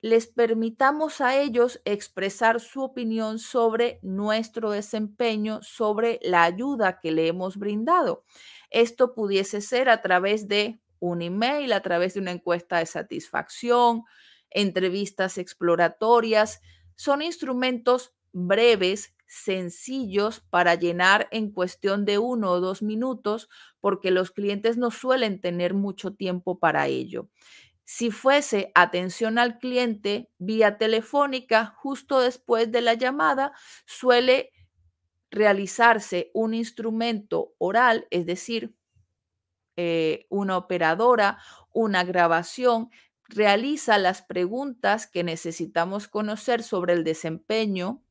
les 0.00 0.28
permitamos 0.28 1.20
a 1.20 1.40
ellos 1.40 1.80
expresar 1.84 2.60
su 2.60 2.82
opinión 2.82 3.38
sobre 3.38 3.98
nuestro 4.02 4.70
desempeño, 4.70 5.60
sobre 5.62 6.20
la 6.22 6.44
ayuda 6.44 7.00
que 7.00 7.10
le 7.10 7.26
hemos 7.26 7.56
brindado. 7.56 8.24
Esto 8.70 9.14
pudiese 9.14 9.60
ser 9.60 9.88
a 9.88 10.00
través 10.00 10.46
de 10.46 10.80
un 11.00 11.22
email, 11.22 11.72
a 11.72 11.82
través 11.82 12.14
de 12.14 12.20
una 12.20 12.32
encuesta 12.32 12.78
de 12.78 12.86
satisfacción, 12.86 14.04
entrevistas 14.50 15.38
exploratorias. 15.38 16.60
Son 16.96 17.22
instrumentos 17.22 18.12
breves, 18.32 19.14
sencillos 19.26 20.40
para 20.48 20.74
llenar 20.74 21.28
en 21.32 21.50
cuestión 21.50 22.04
de 22.04 22.18
uno 22.18 22.50
o 22.52 22.60
dos 22.60 22.82
minutos, 22.82 23.48
porque 23.80 24.10
los 24.10 24.30
clientes 24.30 24.76
no 24.78 24.90
suelen 24.90 25.40
tener 25.40 25.74
mucho 25.74 26.14
tiempo 26.14 26.58
para 26.58 26.86
ello. 26.86 27.28
Si 27.90 28.10
fuese 28.10 28.70
atención 28.74 29.38
al 29.38 29.58
cliente 29.58 30.30
vía 30.36 30.76
telefónica, 30.76 31.74
justo 31.78 32.20
después 32.20 32.70
de 32.70 32.82
la 32.82 32.92
llamada, 32.92 33.52
suele 33.86 34.52
realizarse 35.30 36.30
un 36.34 36.52
instrumento 36.52 37.54
oral, 37.56 38.06
es 38.10 38.26
decir, 38.26 38.74
eh, 39.78 40.26
una 40.28 40.58
operadora, 40.58 41.38
una 41.72 42.04
grabación, 42.04 42.90
realiza 43.26 43.96
las 43.96 44.20
preguntas 44.20 45.06
que 45.06 45.24
necesitamos 45.24 46.08
conocer 46.08 46.62
sobre 46.62 46.92
el 46.92 47.04
desempeño 47.04 48.04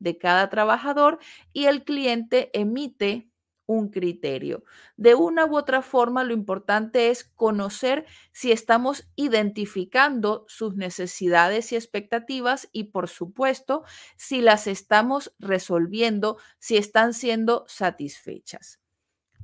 de 0.00 0.18
cada 0.18 0.50
trabajador 0.50 1.20
y 1.52 1.66
el 1.66 1.84
cliente 1.84 2.50
emite 2.52 3.29
un 3.70 3.88
criterio. 3.88 4.64
De 4.96 5.14
una 5.14 5.46
u 5.46 5.56
otra 5.56 5.80
forma, 5.80 6.24
lo 6.24 6.32
importante 6.32 7.08
es 7.10 7.22
conocer 7.22 8.04
si 8.32 8.50
estamos 8.50 9.08
identificando 9.14 10.44
sus 10.48 10.74
necesidades 10.74 11.70
y 11.70 11.76
expectativas 11.76 12.68
y, 12.72 12.84
por 12.84 13.08
supuesto, 13.08 13.84
si 14.16 14.40
las 14.40 14.66
estamos 14.66 15.32
resolviendo, 15.38 16.36
si 16.58 16.78
están 16.78 17.14
siendo 17.14 17.64
satisfechas. 17.68 18.80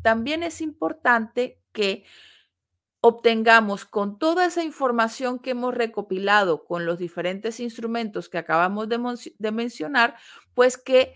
También 0.03 0.43
es 0.43 0.61
importante 0.61 1.61
que 1.73 2.05
obtengamos 3.01 3.85
con 3.85 4.19
toda 4.19 4.47
esa 4.47 4.65
información 4.65 5.39
que 5.39 5.51
hemos 5.51 5.73
recopilado 5.73 6.65
con 6.65 6.85
los 6.85 6.99
diferentes 6.99 7.61
instrumentos 7.61 8.29
que 8.29 8.39
acabamos 8.39 8.89
de, 8.89 8.99
de 9.39 9.53
mencionar, 9.53 10.17
pues 10.55 10.77
que 10.77 11.15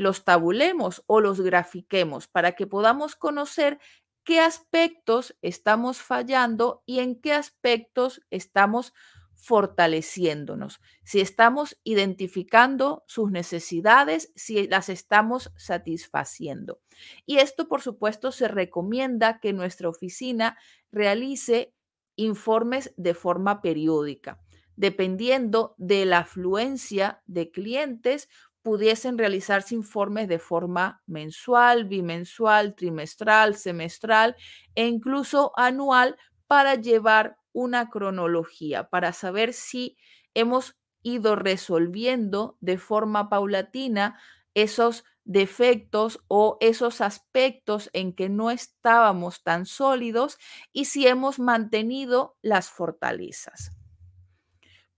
los 0.00 0.24
tabulemos 0.24 1.04
o 1.06 1.20
los 1.20 1.42
grafiquemos 1.42 2.26
para 2.26 2.52
que 2.52 2.66
podamos 2.66 3.16
conocer 3.16 3.78
qué 4.24 4.40
aspectos 4.40 5.36
estamos 5.42 5.98
fallando 5.98 6.82
y 6.86 7.00
en 7.00 7.20
qué 7.20 7.34
aspectos 7.34 8.22
estamos 8.30 8.94
fortaleciéndonos, 9.34 10.80
si 11.04 11.20
estamos 11.20 11.78
identificando 11.84 13.04
sus 13.06 13.30
necesidades, 13.30 14.32
si 14.36 14.68
las 14.68 14.88
estamos 14.88 15.52
satisfaciendo. 15.56 16.80
Y 17.26 17.36
esto, 17.38 17.68
por 17.68 17.82
supuesto, 17.82 18.32
se 18.32 18.48
recomienda 18.48 19.38
que 19.38 19.52
nuestra 19.52 19.90
oficina 19.90 20.56
realice 20.90 21.74
informes 22.16 22.94
de 22.96 23.12
forma 23.12 23.60
periódica. 23.60 24.40
Dependiendo 24.76 25.74
de 25.76 26.06
la 26.06 26.20
afluencia 26.20 27.22
de 27.26 27.50
clientes, 27.50 28.30
pudiesen 28.62 29.18
realizarse 29.18 29.74
informes 29.74 30.28
de 30.28 30.38
forma 30.38 31.02
mensual, 31.06 31.84
bimensual, 31.84 32.74
trimestral, 32.74 33.56
semestral 33.56 34.36
e 34.74 34.86
incluso 34.86 35.52
anual 35.56 36.16
para 36.46 36.74
llevar 36.74 37.38
una 37.52 37.90
cronología, 37.90 38.88
para 38.90 39.12
saber 39.12 39.52
si 39.52 39.96
hemos 40.34 40.76
ido 41.02 41.36
resolviendo 41.36 42.58
de 42.60 42.78
forma 42.78 43.28
paulatina 43.28 44.18
esos 44.54 45.04
defectos 45.24 46.20
o 46.28 46.58
esos 46.60 47.00
aspectos 47.00 47.88
en 47.92 48.12
que 48.12 48.28
no 48.28 48.50
estábamos 48.50 49.42
tan 49.42 49.64
sólidos 49.64 50.38
y 50.72 50.86
si 50.86 51.06
hemos 51.06 51.38
mantenido 51.38 52.36
las 52.42 52.68
fortalezas. 52.68 53.72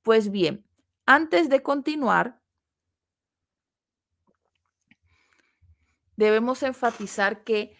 Pues 0.02 0.30
bien, 0.30 0.66
antes 1.06 1.48
de 1.48 1.62
continuar, 1.62 2.41
debemos 6.16 6.62
enfatizar 6.62 7.44
que 7.44 7.76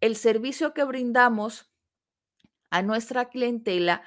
el 0.00 0.16
servicio 0.16 0.74
que 0.74 0.84
brindamos 0.84 1.72
a 2.70 2.82
nuestra 2.82 3.28
clientela 3.28 4.02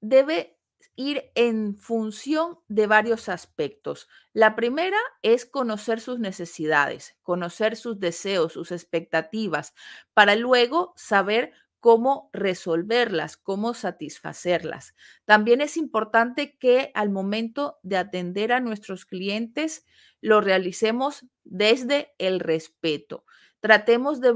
debe 0.00 0.58
ir 0.96 1.32
en 1.34 1.76
función 1.76 2.60
de 2.68 2.86
varios 2.86 3.28
aspectos. 3.28 4.08
La 4.32 4.54
primera 4.54 4.98
es 5.22 5.44
conocer 5.44 6.00
sus 6.00 6.20
necesidades, 6.20 7.16
conocer 7.22 7.76
sus 7.76 7.98
deseos, 7.98 8.52
sus 8.52 8.70
expectativas, 8.70 9.74
para 10.12 10.36
luego 10.36 10.92
saber 10.96 11.52
cómo 11.84 12.30
resolverlas, 12.32 13.36
cómo 13.36 13.74
satisfacerlas. 13.74 14.94
También 15.26 15.60
es 15.60 15.76
importante 15.76 16.56
que 16.56 16.90
al 16.94 17.10
momento 17.10 17.78
de 17.82 17.98
atender 17.98 18.54
a 18.54 18.60
nuestros 18.60 19.04
clientes 19.04 19.84
lo 20.22 20.40
realicemos 20.40 21.26
desde 21.42 22.14
el 22.16 22.40
respeto. 22.40 23.26
Tratemos 23.60 24.22
de, 24.22 24.32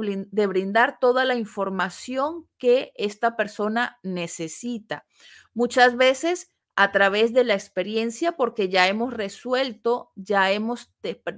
brindar 0.47 0.99
toda 1.01 1.25
la 1.25 1.37
información 1.37 2.47
que 2.59 2.93
esta 2.97 3.35
persona 3.35 3.99
necesita. 4.03 5.07
Muchas 5.55 5.97
veces 5.97 6.53
a 6.77 6.93
través 6.93 7.33
de 7.33 7.45
la 7.45 7.55
experiencia, 7.55 8.33
porque 8.33 8.69
ya 8.69 8.89
hemos 8.89 9.15
resuelto, 9.15 10.13
ya 10.17 10.51
hemos 10.51 10.93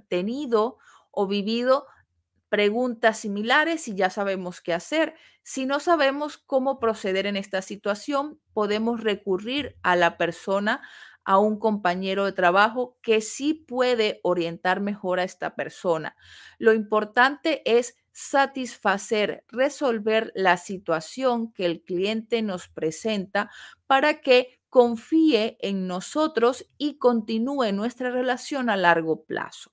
tenido 0.08 0.78
o 1.12 1.28
vivido 1.28 1.86
preguntas 2.50 3.18
similares 3.20 3.88
y 3.88 3.94
ya 3.94 4.10
sabemos 4.10 4.60
qué 4.60 4.74
hacer. 4.74 5.14
Si 5.42 5.64
no 5.64 5.80
sabemos 5.80 6.36
cómo 6.36 6.78
proceder 6.78 7.26
en 7.26 7.36
esta 7.36 7.62
situación, 7.62 8.40
podemos 8.52 9.02
recurrir 9.02 9.78
a 9.82 9.96
la 9.96 10.18
persona, 10.18 10.82
a 11.24 11.38
un 11.38 11.58
compañero 11.58 12.24
de 12.26 12.32
trabajo 12.32 12.98
que 13.02 13.20
sí 13.22 13.54
puede 13.54 14.20
orientar 14.22 14.80
mejor 14.80 15.20
a 15.20 15.24
esta 15.24 15.54
persona. 15.54 16.16
Lo 16.58 16.74
importante 16.74 17.62
es 17.64 17.96
satisfacer, 18.12 19.44
resolver 19.48 20.32
la 20.34 20.56
situación 20.56 21.52
que 21.52 21.64
el 21.66 21.82
cliente 21.82 22.42
nos 22.42 22.68
presenta 22.68 23.50
para 23.86 24.20
que 24.20 24.60
confíe 24.68 25.56
en 25.60 25.86
nosotros 25.86 26.66
y 26.78 26.98
continúe 26.98 27.72
nuestra 27.72 28.10
relación 28.10 28.70
a 28.70 28.76
largo 28.76 29.24
plazo. 29.24 29.72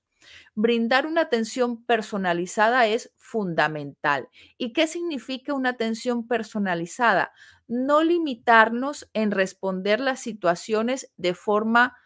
Brindar 0.54 1.06
una 1.06 1.22
atención 1.22 1.84
personalizada 1.84 2.86
es 2.86 3.12
fundamental. 3.16 4.28
¿Y 4.56 4.72
qué 4.72 4.86
significa 4.86 5.54
una 5.54 5.70
atención 5.70 6.26
personalizada? 6.26 7.32
No 7.66 8.02
limitarnos 8.02 9.08
en 9.12 9.30
responder 9.30 10.00
las 10.00 10.20
situaciones 10.20 11.12
de 11.16 11.34
forma 11.34 11.96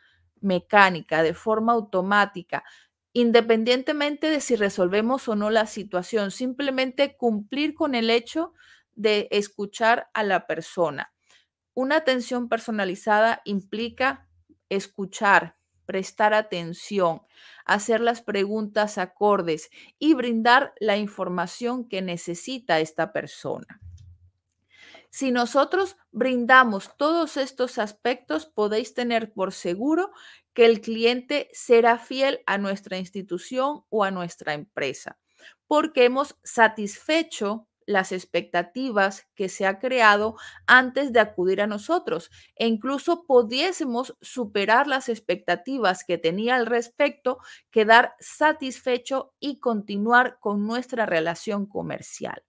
mecánica, 0.40 1.22
de 1.22 1.34
forma 1.34 1.72
automática, 1.72 2.64
independientemente 3.12 4.30
de 4.30 4.40
si 4.40 4.56
resolvemos 4.56 5.28
o 5.28 5.36
no 5.36 5.50
la 5.50 5.66
situación, 5.66 6.30
simplemente 6.30 7.16
cumplir 7.16 7.74
con 7.74 7.94
el 7.94 8.10
hecho 8.10 8.52
de 8.94 9.28
escuchar 9.30 10.08
a 10.14 10.22
la 10.22 10.46
persona. 10.46 11.12
Una 11.74 11.96
atención 11.96 12.48
personalizada 12.48 13.40
implica 13.44 14.28
escuchar, 14.68 15.56
prestar 15.86 16.34
atención, 16.34 17.22
hacer 17.64 18.00
las 18.00 18.22
preguntas 18.22 18.98
acordes 18.98 19.70
y 19.98 20.14
brindar 20.14 20.72
la 20.80 20.96
información 20.96 21.88
que 21.88 22.02
necesita 22.02 22.80
esta 22.80 23.12
persona. 23.12 23.80
Si 25.10 25.30
nosotros 25.30 25.98
brindamos 26.10 26.96
todos 26.96 27.36
estos 27.36 27.78
aspectos, 27.78 28.46
podéis 28.46 28.94
tener 28.94 29.32
por 29.34 29.52
seguro 29.52 30.10
que 30.54 30.64
el 30.64 30.80
cliente 30.80 31.50
será 31.52 31.98
fiel 31.98 32.40
a 32.46 32.56
nuestra 32.56 32.96
institución 32.96 33.84
o 33.90 34.04
a 34.04 34.10
nuestra 34.10 34.54
empresa, 34.54 35.18
porque 35.66 36.06
hemos 36.06 36.36
satisfecho 36.42 37.68
las 37.86 38.12
expectativas 38.12 39.26
que 39.34 39.48
se 39.48 39.66
ha 39.66 39.78
creado 39.78 40.36
antes 40.66 41.12
de 41.12 41.20
acudir 41.20 41.60
a 41.60 41.66
nosotros 41.66 42.30
e 42.56 42.66
incluso 42.66 43.24
pudiésemos 43.26 44.16
superar 44.20 44.86
las 44.86 45.08
expectativas 45.08 46.04
que 46.04 46.18
tenía 46.18 46.56
al 46.56 46.66
respecto, 46.66 47.38
quedar 47.70 48.14
satisfecho 48.20 49.34
y 49.40 49.60
continuar 49.60 50.38
con 50.40 50.66
nuestra 50.66 51.06
relación 51.06 51.66
comercial. 51.66 52.42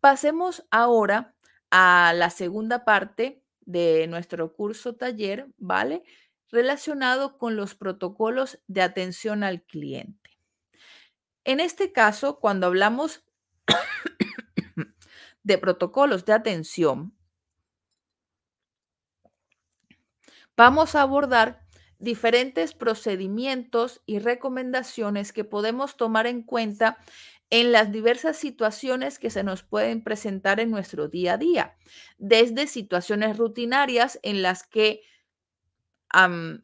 Pasemos 0.00 0.66
ahora 0.70 1.34
a 1.70 2.12
la 2.14 2.30
segunda 2.30 2.84
parte 2.84 3.42
de 3.60 4.06
nuestro 4.08 4.52
curso 4.52 4.94
taller, 4.94 5.46
¿vale? 5.56 6.02
Relacionado 6.50 7.38
con 7.38 7.56
los 7.56 7.74
protocolos 7.74 8.60
de 8.66 8.82
atención 8.82 9.44
al 9.44 9.62
cliente. 9.62 10.22
En 11.44 11.60
este 11.60 11.92
caso, 11.92 12.38
cuando 12.38 12.66
hablamos 12.66 13.24
de 15.42 15.58
protocolos 15.58 16.24
de 16.24 16.32
atención, 16.32 17.16
vamos 20.56 20.94
a 20.94 21.02
abordar 21.02 21.66
diferentes 21.98 22.74
procedimientos 22.74 24.02
y 24.06 24.18
recomendaciones 24.18 25.32
que 25.32 25.44
podemos 25.44 25.96
tomar 25.96 26.26
en 26.26 26.42
cuenta 26.42 26.98
en 27.50 27.70
las 27.70 27.92
diversas 27.92 28.38
situaciones 28.38 29.18
que 29.18 29.30
se 29.30 29.44
nos 29.44 29.62
pueden 29.62 30.02
presentar 30.02 30.58
en 30.58 30.70
nuestro 30.70 31.08
día 31.08 31.34
a 31.34 31.38
día, 31.38 31.76
desde 32.16 32.66
situaciones 32.66 33.36
rutinarias 33.36 34.18
en 34.22 34.42
las 34.42 34.66
que 34.66 35.02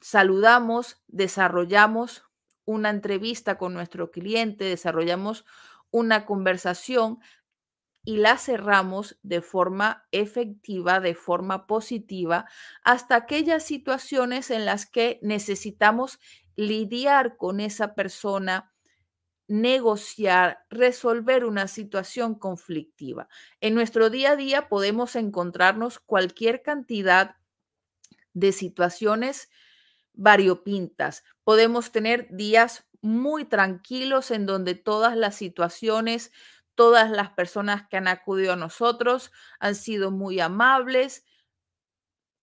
saludamos, 0.01 1.03
desarrollamos 1.07 2.25
una 2.65 2.91
entrevista 2.91 3.59
con 3.59 3.75
nuestro 3.75 4.11
cliente, 4.11 4.65
desarrollamos 4.65 5.45
una 5.91 6.27
conversación 6.27 7.19
y 8.09 8.17
la 8.17 8.39
cerramos 8.39 9.19
de 9.23 9.43
forma 9.43 10.09
efectiva, 10.13 10.99
de 10.99 11.15
forma 11.15 11.67
positiva, 11.67 12.47
hasta 12.83 13.17
aquellas 13.17 13.65
situaciones 13.65 14.51
en 14.51 14.65
las 14.65 14.87
que 14.87 15.19
necesitamos 15.21 16.19
lidiar 16.57 17.37
con 17.37 17.61
esa 17.61 17.95
persona, 17.95 18.73
negociar, 19.47 20.65
resolver 20.71 21.45
una 21.45 21.69
situación 21.69 22.35
conflictiva. 22.35 23.29
En 23.61 23.75
nuestro 23.75 24.09
día 24.09 24.31
a 24.31 24.37
día 24.37 24.71
podemos 24.71 25.15
encontrarnos 25.15 25.99
cualquier 25.99 26.63
cantidad 26.63 27.37
de 28.33 28.53
situaciones 28.53 29.51
variopintas. 30.15 31.25
Podemos 31.45 31.93
tener 31.93 32.27
días 32.35 32.89
muy 33.03 33.45
tranquilos 33.45 34.31
en 34.31 34.47
donde 34.47 34.75
todas 34.75 35.15
las 35.15 35.37
situaciones 35.37 36.33
Todas 36.79 37.11
las 37.11 37.31
personas 37.31 37.89
que 37.89 37.97
han 37.97 38.07
acudido 38.07 38.53
a 38.53 38.57
nosotros 38.57 39.33
han 39.59 39.75
sido 39.75 40.13
muy 40.13 40.39
amables, 40.39 41.25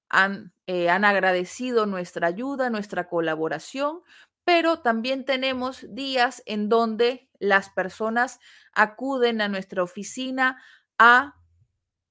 han, 0.10 0.52
eh, 0.68 0.90
han 0.90 1.06
agradecido 1.06 1.86
nuestra 1.86 2.28
ayuda, 2.28 2.70
nuestra 2.70 3.08
colaboración, 3.08 4.02
pero 4.44 4.80
también 4.82 5.24
tenemos 5.24 5.86
días 5.88 6.44
en 6.46 6.68
donde 6.68 7.30
las 7.40 7.70
personas 7.70 8.42
acuden 8.74 9.40
a 9.40 9.48
nuestra 9.48 9.82
oficina 9.82 10.62
a 10.98 11.36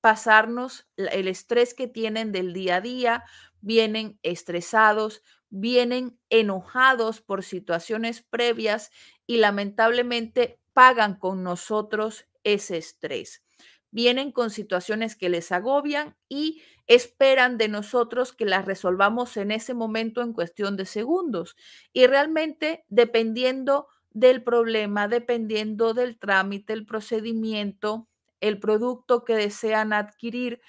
pasarnos 0.01 0.89
el 0.97 1.29
estrés 1.29 1.75
que 1.75 1.89
tienen 1.89 2.33
del 2.33 2.55
día 2.55 2.77
a 2.77 2.81
día, 2.81 3.25
vienen 3.61 4.19
estresados, 4.23 5.23
vienen 5.51 6.19
enojados 6.31 7.21
por 7.21 7.45
situaciones 7.45 8.23
previas 8.23 8.93
y 9.27 9.37
lamentablemente 9.37 10.59
pagan 10.75 11.15
con 11.15 11.43
nosotros 11.43 12.27
ese 12.45 12.77
estrés. 12.77 13.43
Vienen 13.91 14.33
con 14.33 14.51
situaciones 14.51 15.17
que 15.17 15.29
les 15.29 15.53
agobian 15.53 16.17
y 16.29 16.63
esperan 16.87 17.57
de 17.57 17.69
nosotros 17.69 18.33
que 18.33 18.45
las 18.45 18.67
resolvamos 18.67 19.37
en 19.37 19.53
ese 19.53 19.73
momento 19.73 20.21
en 20.21 20.33
cuestión 20.33 20.77
de 20.77 20.85
segundos. 20.85 21.57
Y 21.93 22.07
realmente, 22.07 22.85
dependiendo 22.89 23.89
del 24.11 24.43
problema, 24.43 25.09
dependiendo 25.09 25.95
del 25.95 26.19
trámite, 26.19 26.73
el 26.73 26.87
procedimiento, 26.87 28.09
el 28.41 28.59
producto 28.61 29.25
que 29.25 29.35
desean 29.37 29.93
adquirir, 29.93 30.61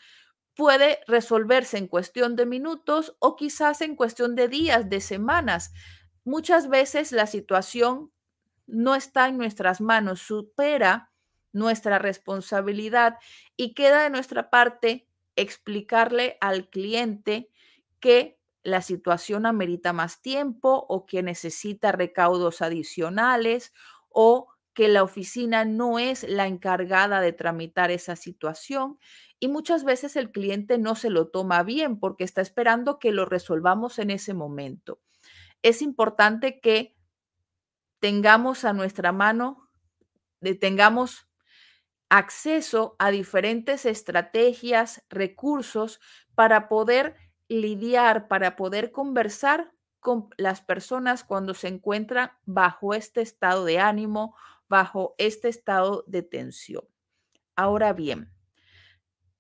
puede 0.56 1.00
resolverse 1.08 1.78
en 1.78 1.88
cuestión 1.88 2.36
de 2.36 2.46
minutos 2.46 3.16
o 3.20 3.36
quizás 3.36 3.82
en 3.82 3.96
cuestión 3.96 4.36
de 4.36 4.48
días, 4.48 4.90
de 4.90 5.02
semanas. 5.02 5.74
muchas 6.24 6.70
veces 6.70 7.12
la 7.12 7.28
situación 7.28 8.12
no 8.68 8.96
está 8.96 9.28
en 9.28 9.38
nuestras 9.38 9.82
manos, 9.82 10.22
supera 10.22 11.12
nuestra 11.54 12.00
responsabilidad 12.00 13.18
y 13.56 13.74
queda 13.74 14.04
de 14.04 14.10
nuestra 14.10 14.50
parte 14.50 15.08
explicarle 15.36 16.38
al 16.42 16.70
cliente 16.70 17.50
que 18.00 18.40
la 18.64 18.82
situación 18.82 19.46
amerita 19.46 19.94
más 19.94 20.22
tiempo 20.22 20.86
o 20.90 21.06
que 21.06 21.24
necesita 21.24 21.92
recaudos 21.92 22.62
adicionales 22.62 23.74
o 24.10 24.48
que 24.74 24.88
la 24.90 25.04
oficina 25.04 25.64
no 25.64 26.00
es 26.00 26.24
la 26.28 26.48
encargada 26.48 27.22
de 27.22 27.32
tramitar 27.32 27.92
esa 27.92 28.16
situación 28.16 29.00
y 29.40 29.48
muchas 29.48 29.84
veces 29.84 30.16
el 30.16 30.32
cliente 30.32 30.78
no 30.78 30.96
se 30.96 31.10
lo 31.10 31.30
toma 31.30 31.64
bien 31.64 32.00
porque 32.00 32.24
está 32.24 32.42
esperando 32.42 33.00
que 33.00 33.12
lo 33.12 33.26
resolvamos 33.26 34.00
en 34.00 34.10
ese 34.10 34.34
momento. 34.34 35.00
Es 35.62 35.82
importante 35.82 36.60
que 36.60 36.95
tengamos 38.00 38.66
a 38.66 38.74
nuestra 38.74 39.12
mano, 39.12 39.70
tengamos 40.60 41.28
acceso 42.10 42.96
a 43.00 43.12
diferentes 43.12 43.86
estrategias, 43.86 45.04
recursos 45.10 46.00
para 46.36 46.68
poder 46.68 47.16
lidiar, 47.48 48.28
para 48.28 48.56
poder 48.56 48.92
conversar 48.92 49.72
con 50.00 50.30
las 50.38 50.62
personas 50.62 51.24
cuando 51.24 51.54
se 51.56 51.68
encuentran 51.68 52.32
bajo 52.46 52.94
este 52.94 53.22
estado 53.22 53.66
de 53.66 53.80
ánimo, 53.80 54.36
bajo 54.68 55.16
este 55.18 55.48
estado 55.50 56.04
de 56.08 56.22
tensión. 56.22 56.84
Ahora 57.56 57.94
bien, 57.94 58.32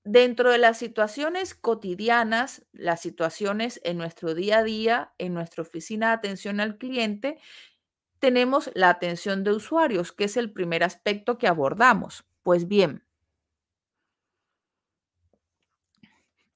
dentro 0.03 0.51
de 0.51 0.57
las 0.57 0.77
situaciones 0.77 1.53
cotidianas, 1.53 2.65
las 2.71 3.01
situaciones 3.01 3.79
en 3.83 3.97
nuestro 3.97 4.33
día 4.33 4.59
a 4.59 4.63
día, 4.63 5.13
en 5.17 5.33
nuestra 5.33 5.63
oficina 5.63 6.07
de 6.07 6.13
atención 6.13 6.59
al 6.59 6.77
cliente, 6.77 7.39
tenemos 8.19 8.71
la 8.73 8.89
atención 8.89 9.43
de 9.43 9.51
usuarios, 9.51 10.11
que 10.11 10.25
es 10.25 10.37
el 10.37 10.51
primer 10.51 10.83
aspecto 10.83 11.37
que 11.37 11.47
abordamos. 11.47 12.25
Pues 12.43 12.67
bien, 12.67 13.03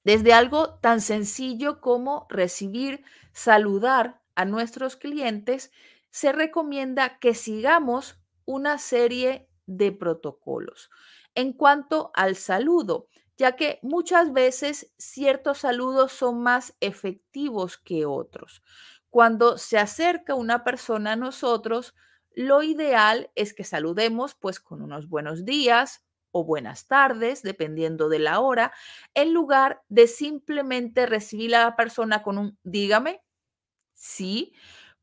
desde 0.04 0.32
algo 0.32 0.74
tan 0.80 1.00
sencillo 1.00 1.80
como 1.80 2.26
recibir, 2.30 3.04
saludar 3.32 4.20
a 4.34 4.44
nuestros 4.44 4.96
clientes, 4.96 5.72
se 6.10 6.32
recomienda 6.32 7.18
que 7.18 7.34
sigamos 7.34 8.18
una 8.44 8.78
serie 8.78 9.48
de 9.66 9.92
protocolos. 9.92 10.90
En 11.34 11.52
cuanto 11.52 12.10
al 12.14 12.36
saludo, 12.36 13.08
ya 13.36 13.56
que 13.56 13.78
muchas 13.82 14.32
veces 14.32 14.92
ciertos 14.98 15.58
saludos 15.58 16.12
son 16.12 16.42
más 16.42 16.74
efectivos 16.80 17.78
que 17.78 18.04
otros. 18.04 18.62
Cuando 19.10 19.58
se 19.58 19.78
acerca 19.78 20.34
una 20.34 20.64
persona 20.64 21.12
a 21.12 21.16
nosotros, 21.16 21.94
lo 22.34 22.62
ideal 22.62 23.30
es 23.34 23.52
que 23.54 23.64
saludemos 23.64 24.34
pues 24.34 24.60
con 24.60 24.82
unos 24.82 25.08
buenos 25.08 25.44
días 25.44 26.04
o 26.32 26.44
buenas 26.44 26.86
tardes, 26.86 27.42
dependiendo 27.42 28.08
de 28.08 28.20
la 28.20 28.38
hora, 28.38 28.72
en 29.14 29.32
lugar 29.32 29.82
de 29.88 30.06
simplemente 30.06 31.06
recibir 31.06 31.56
a 31.56 31.64
la 31.64 31.76
persona 31.76 32.22
con 32.22 32.38
un 32.38 32.58
dígame, 32.62 33.20
sí, 33.94 34.54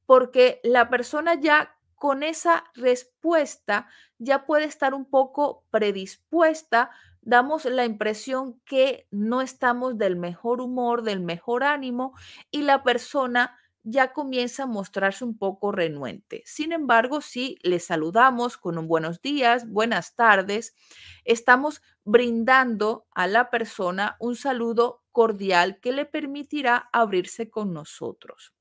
porque 0.06 0.62
la 0.64 0.90
persona 0.90 1.36
ya 1.36 1.76
con 1.96 2.24
esa 2.24 2.64
respuesta 2.76 3.88
ya 4.20 4.46
puede 4.46 4.66
estar 4.66 4.94
un 4.94 5.06
poco 5.10 5.66
predispuesta, 5.72 6.92
damos 7.22 7.66
la 7.66 7.86
impresión 7.86 8.62
que 8.66 9.08
no 9.12 9.42
estamos 9.42 9.98
del 9.98 10.16
mejor 10.16 10.62
humor, 10.62 11.02
del 11.04 11.20
mejor 11.20 11.64
ánimo 11.64 12.14
y 12.52 12.62
la 12.62 12.84
persona 12.84 13.58
ya 13.90 14.12
comienza 14.12 14.64
a 14.64 14.68
mostrarse 14.68 15.24
un 15.24 15.38
poco 15.38 15.72
renuente. 15.72 16.44
Sin 16.46 16.74
embargo, 16.74 17.22
si 17.22 17.58
le 17.62 17.80
saludamos 17.80 18.58
con 18.58 18.78
un 18.78 18.86
buenos 18.86 19.22
días, 19.22 19.70
buenas 19.70 20.14
tardes, 20.14 20.76
estamos 21.24 21.82
brindando 22.04 23.08
a 23.12 23.28
la 23.28 23.50
persona 23.50 24.18
un 24.20 24.36
saludo 24.36 25.06
cordial 25.14 25.80
que 25.80 25.94
le 25.94 26.06
permitirá 26.06 26.90
abrirse 26.92 27.50
con 27.50 27.72
nosotros. 27.72 28.54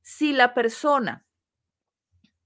Si 0.00 0.32
la 0.32 0.54
persona 0.54 1.26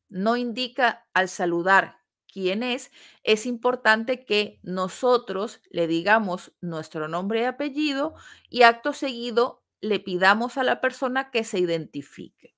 no 0.08 0.36
indica 0.36 1.06
al 1.14 1.28
saludar 1.28 2.00
quién 2.26 2.64
es, 2.64 2.90
es 3.22 3.46
importante 3.46 4.24
que 4.24 4.58
nosotros 4.64 5.60
le 5.70 5.86
digamos 5.86 6.52
nuestro 6.60 7.06
nombre 7.06 7.42
y 7.42 7.44
apellido 7.44 8.16
y 8.48 8.62
acto 8.62 8.92
seguido 8.92 9.59
le 9.80 10.00
pidamos 10.00 10.58
a 10.58 10.64
la 10.64 10.80
persona 10.80 11.30
que 11.30 11.44
se 11.44 11.58
identifique. 11.58 12.54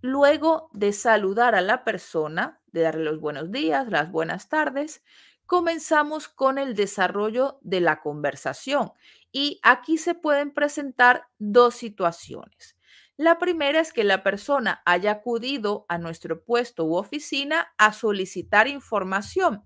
Luego 0.00 0.70
de 0.72 0.92
saludar 0.92 1.54
a 1.54 1.60
la 1.60 1.84
persona, 1.84 2.60
de 2.66 2.82
darle 2.82 3.04
los 3.04 3.20
buenos 3.20 3.50
días, 3.50 3.88
las 3.88 4.10
buenas 4.10 4.48
tardes, 4.48 5.02
comenzamos 5.46 6.28
con 6.28 6.58
el 6.58 6.74
desarrollo 6.74 7.58
de 7.62 7.80
la 7.80 8.00
conversación. 8.00 8.92
Y 9.32 9.60
aquí 9.62 9.98
se 9.98 10.14
pueden 10.14 10.52
presentar 10.52 11.28
dos 11.38 11.74
situaciones. 11.74 12.76
La 13.16 13.38
primera 13.38 13.80
es 13.80 13.92
que 13.92 14.04
la 14.04 14.22
persona 14.22 14.82
haya 14.84 15.12
acudido 15.12 15.86
a 15.88 15.98
nuestro 15.98 16.44
puesto 16.44 16.84
u 16.84 16.96
oficina 16.96 17.72
a 17.78 17.92
solicitar 17.92 18.66
información, 18.66 19.62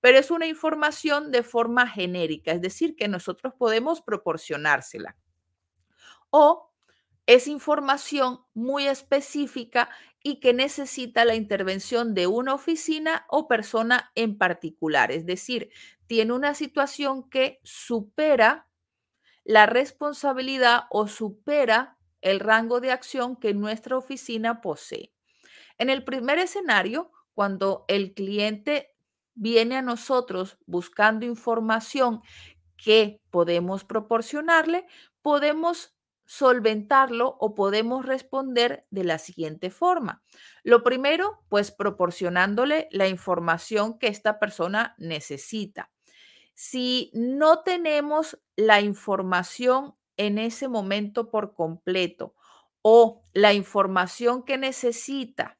pero 0.00 0.18
es 0.18 0.30
una 0.30 0.46
información 0.46 1.32
de 1.32 1.42
forma 1.42 1.86
genérica, 1.88 2.52
es 2.52 2.60
decir, 2.60 2.94
que 2.94 3.08
nosotros 3.08 3.54
podemos 3.58 4.00
proporcionársela 4.02 5.16
o 6.32 6.72
es 7.26 7.46
información 7.46 8.40
muy 8.54 8.88
específica 8.88 9.90
y 10.22 10.40
que 10.40 10.54
necesita 10.54 11.24
la 11.24 11.34
intervención 11.34 12.14
de 12.14 12.26
una 12.26 12.54
oficina 12.54 13.26
o 13.28 13.46
persona 13.46 14.10
en 14.14 14.38
particular. 14.38 15.12
Es 15.12 15.26
decir, 15.26 15.70
tiene 16.06 16.32
una 16.32 16.54
situación 16.54 17.28
que 17.28 17.60
supera 17.62 18.66
la 19.44 19.66
responsabilidad 19.66 20.84
o 20.90 21.06
supera 21.06 21.98
el 22.22 22.40
rango 22.40 22.80
de 22.80 22.92
acción 22.92 23.36
que 23.36 23.52
nuestra 23.52 23.96
oficina 23.96 24.60
posee. 24.60 25.12
En 25.78 25.90
el 25.90 26.04
primer 26.04 26.38
escenario, 26.38 27.10
cuando 27.34 27.84
el 27.88 28.14
cliente 28.14 28.94
viene 29.34 29.76
a 29.76 29.82
nosotros 29.82 30.58
buscando 30.66 31.26
información 31.26 32.22
que 32.76 33.20
podemos 33.30 33.84
proporcionarle, 33.84 34.86
podemos 35.22 35.94
solventarlo 36.24 37.36
o 37.40 37.54
podemos 37.54 38.06
responder 38.06 38.86
de 38.90 39.04
la 39.04 39.18
siguiente 39.18 39.70
forma. 39.70 40.22
Lo 40.62 40.82
primero, 40.82 41.44
pues 41.48 41.70
proporcionándole 41.70 42.88
la 42.90 43.08
información 43.08 43.98
que 43.98 44.08
esta 44.08 44.38
persona 44.38 44.94
necesita. 44.98 45.90
Si 46.54 47.10
no 47.14 47.62
tenemos 47.62 48.38
la 48.56 48.80
información 48.80 49.94
en 50.16 50.38
ese 50.38 50.68
momento 50.68 51.30
por 51.30 51.54
completo 51.54 52.34
o 52.82 53.24
la 53.32 53.52
información 53.52 54.44
que 54.44 54.58
necesita, 54.58 55.58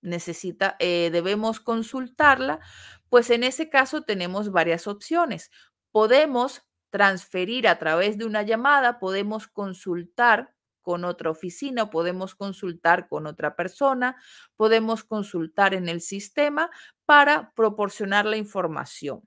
necesita, 0.00 0.76
eh, 0.78 1.10
debemos 1.12 1.60
consultarla, 1.60 2.60
pues 3.08 3.30
en 3.30 3.44
ese 3.44 3.70
caso 3.70 4.02
tenemos 4.02 4.50
varias 4.50 4.86
opciones. 4.86 5.50
Podemos 5.90 6.62
transferir 6.92 7.66
a 7.66 7.78
través 7.78 8.18
de 8.18 8.26
una 8.26 8.42
llamada, 8.42 9.00
podemos 9.00 9.48
consultar 9.48 10.54
con 10.82 11.04
otra 11.04 11.30
oficina, 11.30 11.88
podemos 11.88 12.34
consultar 12.34 13.08
con 13.08 13.26
otra 13.26 13.56
persona, 13.56 14.16
podemos 14.56 15.02
consultar 15.02 15.72
en 15.72 15.88
el 15.88 16.02
sistema 16.02 16.70
para 17.06 17.52
proporcionar 17.54 18.26
la 18.26 18.36
información. 18.36 19.26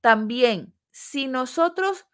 También, 0.00 0.74
si 0.90 1.28
nosotros 1.28 2.06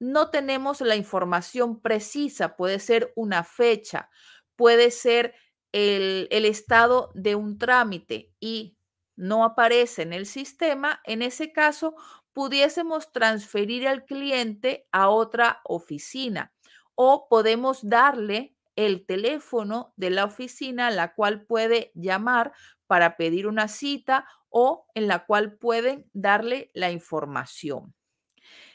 no 0.00 0.30
tenemos 0.30 0.80
la 0.80 0.96
información 0.96 1.80
precisa, 1.80 2.56
puede 2.56 2.80
ser 2.80 3.12
una 3.14 3.44
fecha, 3.44 4.10
puede 4.56 4.90
ser 4.90 5.34
el, 5.70 6.28
estado 6.30 7.12
de 7.14 7.36
un 7.36 7.58
trámite 7.58 8.32
y 8.40 8.76
no 9.16 9.44
aparece 9.44 10.02
en 10.02 10.12
el 10.12 10.26
sistema, 10.26 11.00
en 11.04 11.22
ese 11.22 11.52
caso 11.52 11.94
pudiésemos 12.38 13.10
transferir 13.10 13.88
al 13.88 14.04
cliente 14.04 14.86
a 14.92 15.08
otra 15.08 15.60
oficina 15.64 16.54
o 16.94 17.26
podemos 17.28 17.80
darle 17.82 18.54
el 18.76 19.04
teléfono 19.06 19.92
de 19.96 20.10
la 20.10 20.24
oficina 20.24 20.86
a 20.86 20.92
la 20.92 21.16
cual 21.16 21.46
puede 21.46 21.90
llamar 21.96 22.52
para 22.86 23.16
pedir 23.16 23.48
una 23.48 23.66
cita 23.66 24.24
o 24.50 24.86
en 24.94 25.08
la 25.08 25.26
cual 25.26 25.58
pueden 25.58 26.08
darle 26.12 26.70
la 26.74 26.92
información. 26.92 27.96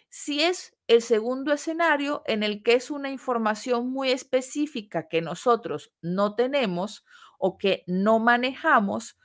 Si 0.09 0.41
es 0.41 0.75
el 0.87 1.01
segundo 1.01 1.53
escenario 1.53 2.21
en 2.25 2.43
el 2.43 2.63
que 2.63 2.73
es 2.73 2.91
una 2.91 3.11
información 3.11 3.89
muy 3.89 4.11
específica 4.11 5.07
que 5.07 5.21
nosotros 5.21 5.93
no 6.01 6.35
tenemos 6.35 7.05
o 7.39 7.57
que 7.57 7.85
no 7.87 8.19
manejamos, 8.19 9.17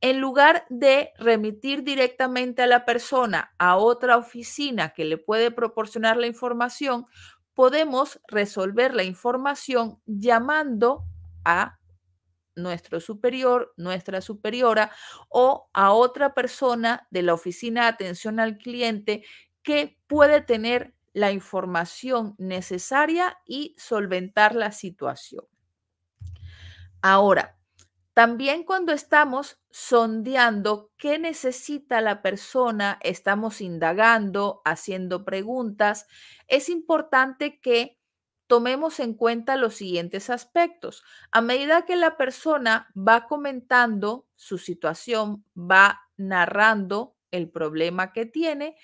en 0.00 0.20
lugar 0.20 0.66
de 0.68 1.12
remitir 1.18 1.82
directamente 1.82 2.62
a 2.62 2.66
la 2.66 2.84
persona 2.84 3.52
a 3.58 3.76
otra 3.76 4.16
oficina 4.16 4.90
que 4.90 5.04
le 5.04 5.18
puede 5.18 5.50
proporcionar 5.50 6.16
la 6.16 6.26
información, 6.26 7.06
podemos 7.54 8.20
resolver 8.28 8.94
la 8.94 9.02
información 9.02 10.00
llamando 10.06 11.04
a 11.44 11.78
nuestro 12.54 13.00
superior, 13.00 13.72
nuestra 13.76 14.20
superiora 14.20 14.90
o 15.28 15.68
a 15.72 15.92
otra 15.92 16.34
persona 16.34 17.06
de 17.10 17.22
la 17.22 17.34
oficina 17.34 17.82
de 17.82 17.88
atención 17.88 18.38
al 18.40 18.58
cliente 18.58 19.24
que 19.62 19.98
puede 20.06 20.40
tener 20.40 20.94
la 21.12 21.32
información 21.32 22.34
necesaria 22.38 23.38
y 23.44 23.74
solventar 23.76 24.54
la 24.54 24.70
situación. 24.70 25.44
Ahora, 27.02 27.57
también 28.18 28.64
cuando 28.64 28.92
estamos 28.92 29.60
sondeando 29.70 30.90
qué 30.98 31.20
necesita 31.20 32.00
la 32.00 32.20
persona, 32.20 32.98
estamos 33.00 33.60
indagando, 33.60 34.60
haciendo 34.64 35.24
preguntas, 35.24 36.08
es 36.48 36.68
importante 36.68 37.60
que 37.60 37.96
tomemos 38.48 38.98
en 38.98 39.14
cuenta 39.14 39.56
los 39.56 39.76
siguientes 39.76 40.30
aspectos. 40.30 41.04
A 41.30 41.42
medida 41.42 41.84
que 41.86 41.94
la 41.94 42.16
persona 42.16 42.88
va 42.96 43.28
comentando 43.28 44.26
su 44.34 44.58
situación, 44.58 45.44
va 45.56 46.00
narrando 46.16 47.14
el 47.30 47.48
problema 47.48 48.12
que 48.12 48.26
tiene, 48.26 48.74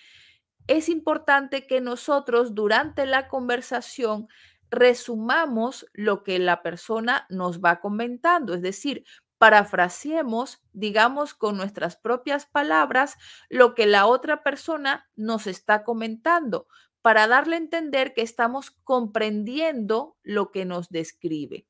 es 0.69 0.89
importante 0.89 1.67
que 1.67 1.81
nosotros 1.81 2.55
durante 2.55 3.05
la 3.05 3.27
conversación 3.27 4.29
resumamos 4.75 5.87
lo 5.93 6.25
que 6.25 6.39
la 6.39 6.63
persona 6.63 7.27
nos 7.31 7.61
va 7.61 7.81
comentando, 7.81 8.55
es 8.55 8.63
decir, 8.63 9.05
parafraseemos, 9.39 10.63
digamos 10.73 11.35
con 11.35 11.57
nuestras 11.57 11.97
propias 11.97 12.47
palabras, 12.47 13.17
lo 13.49 13.75
que 13.75 13.87
la 13.87 14.07
otra 14.07 14.43
persona 14.43 15.09
nos 15.17 15.47
está 15.47 15.85
comentando, 15.85 16.67
para 17.03 17.27
darle 17.27 17.57
a 17.57 17.59
entender 17.59 18.15
que 18.15 18.23
estamos 18.23 18.71
comprendiendo 18.71 20.17
lo 20.23 20.51
que 20.51 20.65
nos 20.65 20.89
describe. 20.89 21.67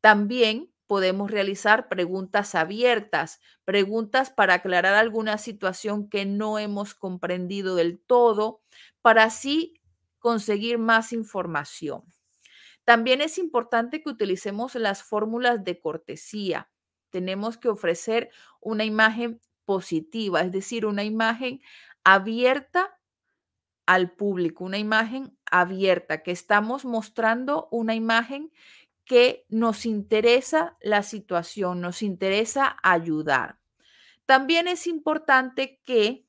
También 0.00 0.72
podemos 0.88 1.30
realizar 1.30 1.88
preguntas 1.88 2.54
abiertas, 2.56 3.40
preguntas 3.64 4.30
para 4.30 4.54
aclarar 4.54 4.94
alguna 4.94 5.38
situación 5.38 6.08
que 6.08 6.26
no 6.26 6.58
hemos 6.58 6.94
comprendido 6.94 7.76
del 7.76 8.00
todo, 8.00 8.60
para 9.00 9.24
así 9.24 9.80
conseguir 10.18 10.78
más 10.78 11.12
información. 11.12 12.02
También 12.84 13.20
es 13.20 13.38
importante 13.38 14.02
que 14.02 14.10
utilicemos 14.10 14.74
las 14.74 15.04
fórmulas 15.04 15.62
de 15.62 15.78
cortesía. 15.80 16.71
Tenemos 17.12 17.58
que 17.58 17.68
ofrecer 17.68 18.30
una 18.60 18.84
imagen 18.84 19.40
positiva, 19.64 20.40
es 20.40 20.50
decir, 20.50 20.86
una 20.86 21.04
imagen 21.04 21.60
abierta 22.02 22.98
al 23.86 24.10
público, 24.10 24.64
una 24.64 24.78
imagen 24.78 25.36
abierta, 25.50 26.22
que 26.22 26.32
estamos 26.32 26.84
mostrando 26.84 27.68
una 27.70 27.94
imagen 27.94 28.50
que 29.04 29.44
nos 29.48 29.86
interesa 29.86 30.76
la 30.80 31.02
situación, 31.02 31.80
nos 31.80 32.02
interesa 32.02 32.76
ayudar. 32.82 33.60
También 34.26 34.66
es 34.66 34.86
importante 34.86 35.80
que 35.84 36.26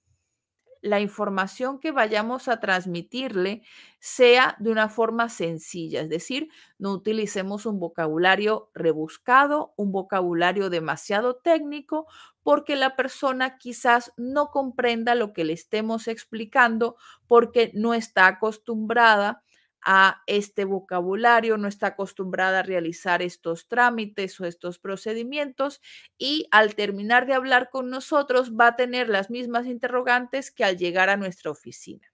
la 0.84 1.00
información 1.00 1.80
que 1.80 1.92
vayamos 1.92 2.50
a 2.50 2.60
transmitirle 2.60 3.64
sea 4.00 4.58
de 4.60 4.70
una 4.70 4.90
forma 4.90 5.30
sencilla, 5.30 6.02
es 6.02 6.10
decir, 6.10 6.50
no 6.78 6.92
utilicemos 6.92 7.66
un 7.66 7.80
vocabulario 7.80 8.70
rebuscado, 8.74 9.74
un 9.78 9.94
vocabulario 9.94 10.70
demasiado 10.70 11.38
técnico, 11.38 12.06
porque 12.44 12.76
la 12.76 12.98
persona 12.98 13.58
quizás 13.58 14.12
no 14.18 14.52
comprenda 14.52 15.16
lo 15.16 15.32
que 15.32 15.46
le 15.46 15.54
estemos 15.54 16.10
explicando 16.10 16.98
porque 17.28 17.72
no 17.74 17.94
está 17.94 18.28
acostumbrada 18.28 19.42
a 19.86 20.22
este 20.28 20.66
vocabulario, 20.66 21.58
no 21.58 21.68
está 21.68 21.88
acostumbrada 21.88 22.60
a 22.60 22.64
realizar 22.64 23.22
estos 23.22 23.68
trámites 23.68 24.40
o 24.40 24.46
estos 24.46 24.80
procedimientos 24.80 25.82
y 26.18 26.48
al 26.52 26.76
terminar 26.76 27.26
de 27.26 27.34
hablar 27.34 27.70
con 27.70 27.90
nosotros 27.90 28.54
va 28.54 28.68
a 28.68 28.76
tener 28.76 29.10
las 29.10 29.30
mismas 29.30 29.66
interrogantes 29.66 30.52
que 30.52 30.64
al 30.64 30.78
llegar 30.78 31.10
a 31.10 31.18
nuestra 31.18 31.52
oficina. 31.52 32.14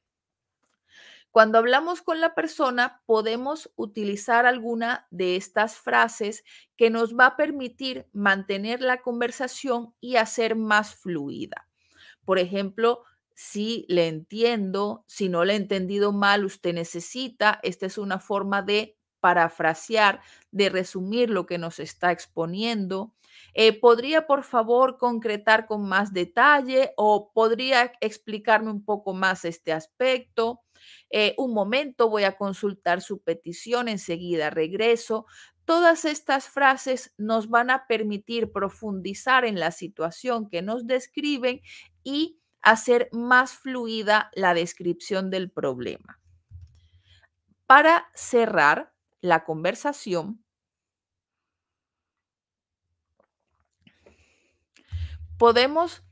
Cuando 1.32 1.60
hablamos 1.60 2.02
con 2.02 2.20
la 2.20 2.34
persona, 2.34 3.04
podemos 3.06 3.72
utilizar 3.76 4.48
alguna 4.48 5.08
de 5.12 5.36
estas 5.36 5.78
frases 5.78 6.44
que 6.76 6.90
nos 6.90 7.16
va 7.16 7.28
a 7.28 7.38
permitir 7.38 8.08
mantener 8.14 8.82
la 8.82 9.02
conversación 9.02 9.94
y 10.00 10.16
hacer 10.16 10.56
más 10.56 10.96
fluida. 10.96 11.70
Por 12.26 12.40
ejemplo, 12.40 13.04
si 13.42 13.86
le 13.88 14.10
entiendo, 14.10 15.06
si 15.08 15.30
no 15.30 15.46
le 15.46 15.54
he 15.54 15.56
entendido 15.56 16.12
mal, 16.12 16.44
usted 16.44 16.74
necesita. 16.74 17.62
Esta 17.64 17.86
es 17.86 17.98
una 17.98 18.20
forma 18.20 18.64
de 18.64 18.98
parafrasear, 19.22 20.20
de 20.52 20.68
resumir 20.68 21.30
lo 21.30 21.46
que 21.46 21.58
nos 21.58 21.80
está 21.80 22.12
exponiendo. 22.12 23.14
Eh, 23.54 23.80
¿Podría, 23.80 24.28
por 24.28 24.44
favor, 24.44 24.98
concretar 24.98 25.68
con 25.68 25.88
más 25.88 26.12
detalle 26.12 26.92
o 26.98 27.32
podría 27.32 27.94
explicarme 28.02 28.72
un 28.72 28.84
poco 28.84 29.14
más 29.14 29.46
este 29.46 29.72
aspecto? 29.72 30.60
Eh, 31.10 31.34
un 31.38 31.54
momento, 31.54 32.10
voy 32.10 32.26
a 32.26 32.36
consultar 32.36 33.02
su 33.02 33.22
petición, 33.22 33.88
enseguida 33.88 34.50
regreso. 34.50 35.28
Todas 35.64 36.04
estas 36.04 36.50
frases 36.50 37.14
nos 37.18 37.48
van 37.48 37.70
a 37.70 37.88
permitir 37.88 38.52
profundizar 38.52 39.46
en 39.46 39.62
la 39.62 39.72
situación 39.72 40.50
que 40.50 40.62
nos 40.62 40.88
describen 40.88 41.62
y 42.04 42.36
hacer 42.62 43.10
más 43.12 43.54
fluida 43.54 44.30
la 44.34 44.54
descripción 44.54 45.30
del 45.30 45.50
problema. 45.50 46.20
Para 47.66 48.10
cerrar 48.14 48.94
la 49.22 49.44
conversación, 49.44 50.44
podemos 55.38 56.04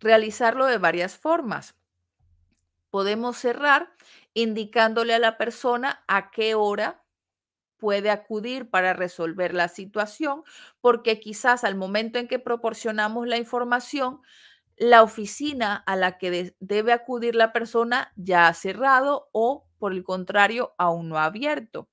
realizarlo 0.00 0.66
de 0.66 0.78
varias 0.78 1.16
formas. 1.16 1.76
Podemos 2.90 3.36
cerrar 3.36 3.94
indicándole 4.34 5.14
a 5.14 5.18
la 5.18 5.38
persona 5.38 6.02
a 6.08 6.30
qué 6.30 6.54
hora 6.54 7.04
puede 7.78 8.10
acudir 8.10 8.68
para 8.68 8.92
resolver 8.92 9.54
la 9.54 9.68
situación, 9.68 10.42
porque 10.80 11.18
quizás 11.20 11.64
al 11.64 11.76
momento 11.76 12.18
en 12.18 12.28
que 12.28 12.38
proporcionamos 12.38 13.26
la 13.26 13.38
información, 13.38 14.20
la 14.80 15.02
oficina 15.02 15.76
a 15.76 15.94
la 15.94 16.16
que 16.16 16.54
debe 16.58 16.94
acudir 16.94 17.34
la 17.34 17.52
persona 17.52 18.14
ya 18.16 18.48
ha 18.48 18.54
cerrado 18.54 19.28
o, 19.30 19.68
por 19.78 19.92
el 19.92 20.02
contrario, 20.02 20.74
aún 20.78 21.10
no 21.10 21.18
ha 21.18 21.26
abierto. 21.26 21.90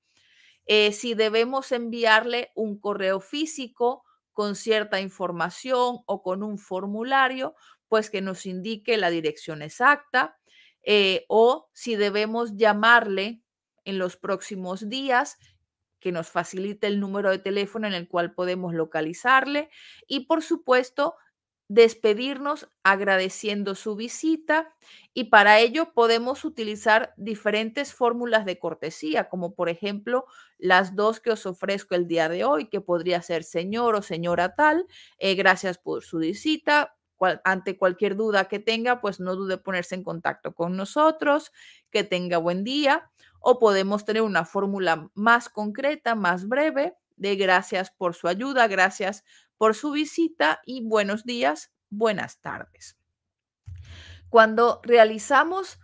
Eh, 0.64 0.92
si 0.92 1.12
debemos 1.12 1.70
enviarle 1.70 2.50
un 2.54 2.80
correo 2.80 3.20
físico 3.20 4.04
con 4.32 4.56
cierta 4.56 5.02
información 5.02 5.98
o 6.06 6.22
con 6.22 6.42
un 6.42 6.56
formulario, 6.56 7.54
pues 7.88 8.08
que 8.08 8.22
nos 8.22 8.46
indique 8.46 8.96
la 8.96 9.10
dirección 9.10 9.60
exacta. 9.60 10.38
Eh, 10.82 11.26
o 11.28 11.68
si 11.74 11.94
debemos 11.94 12.56
llamarle 12.56 13.42
en 13.84 13.98
los 13.98 14.16
próximos 14.16 14.88
días, 14.88 15.36
que 16.00 16.10
nos 16.10 16.30
facilite 16.30 16.86
el 16.86 17.00
número 17.00 17.30
de 17.30 17.38
teléfono 17.38 17.86
en 17.86 17.92
el 17.92 18.08
cual 18.08 18.32
podemos 18.32 18.72
localizarle. 18.72 19.68
Y 20.06 20.20
por 20.20 20.42
supuesto, 20.42 21.16
despedirnos 21.68 22.68
agradeciendo 22.82 23.74
su 23.74 23.94
visita 23.94 24.74
y 25.12 25.24
para 25.24 25.58
ello 25.60 25.92
podemos 25.92 26.44
utilizar 26.44 27.12
diferentes 27.16 27.92
fórmulas 27.92 28.46
de 28.46 28.58
cortesía, 28.58 29.28
como 29.28 29.54
por 29.54 29.68
ejemplo 29.68 30.24
las 30.58 30.96
dos 30.96 31.20
que 31.20 31.30
os 31.32 31.44
ofrezco 31.46 31.94
el 31.94 32.08
día 32.08 32.28
de 32.28 32.44
hoy, 32.44 32.68
que 32.68 32.80
podría 32.80 33.20
ser 33.22 33.44
señor 33.44 33.94
o 33.96 34.02
señora 34.02 34.54
tal, 34.54 34.86
eh, 35.18 35.34
gracias 35.34 35.78
por 35.78 36.02
su 36.04 36.18
visita. 36.18 36.94
ante 37.44 37.76
cualquier 37.76 38.14
duda 38.16 38.46
que 38.46 38.60
tenga, 38.60 39.00
pues 39.00 39.18
no 39.18 39.34
dude 39.34 39.58
ponerse 39.58 39.96
en 39.96 40.04
contacto 40.04 40.54
con 40.54 40.76
nosotros, 40.76 41.50
que 41.90 42.04
tenga 42.04 42.38
buen 42.38 42.62
día, 42.62 43.10
o 43.40 43.58
podemos 43.58 44.04
tener 44.04 44.22
una 44.22 44.44
fórmula 44.44 45.10
más 45.14 45.48
concreta, 45.48 46.14
más 46.14 46.46
breve, 46.46 46.94
de 47.16 47.34
gracias 47.34 47.90
por 47.90 48.14
su 48.14 48.28
ayuda, 48.28 48.68
gracias 48.68 49.24
por 49.58 49.74
su 49.74 49.90
visita 49.90 50.60
y 50.64 50.86
buenos 50.86 51.24
días, 51.24 51.72
buenas 51.90 52.40
tardes. 52.40 52.96
Cuando 54.30 54.80
realizamos 54.82 55.78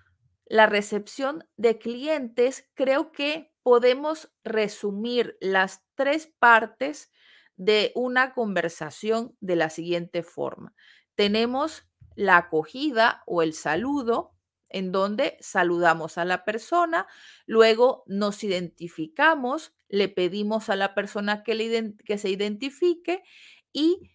la 0.46 0.66
recepción 0.66 1.44
de 1.56 1.78
clientes, 1.78 2.70
creo 2.74 3.10
que 3.12 3.52
podemos 3.62 4.32
resumir 4.44 5.36
las 5.40 5.82
tres 5.94 6.32
partes 6.38 7.10
de 7.56 7.92
una 7.94 8.32
conversación 8.32 9.36
de 9.40 9.56
la 9.56 9.70
siguiente 9.70 10.22
forma. 10.22 10.74
Tenemos 11.14 11.88
la 12.14 12.36
acogida 12.36 13.22
o 13.26 13.42
el 13.42 13.54
saludo, 13.54 14.32
en 14.68 14.90
donde 14.90 15.36
saludamos 15.40 16.18
a 16.18 16.24
la 16.24 16.44
persona, 16.44 17.06
luego 17.46 18.02
nos 18.06 18.42
identificamos, 18.42 19.72
le 19.88 20.08
pedimos 20.08 20.68
a 20.68 20.74
la 20.74 20.94
persona 20.94 21.44
que, 21.44 21.94
que 22.04 22.18
se 22.18 22.28
identifique 22.28 23.22
y 23.74 24.10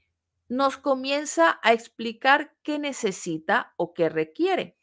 nos 0.50 0.78
comienza 0.78 1.60
a 1.63 1.74
explicar 1.74 2.56
qué 2.63 2.80
necesita 2.80 3.74
o 3.78 3.93
qué 3.93 4.10
requiere. 4.10 4.78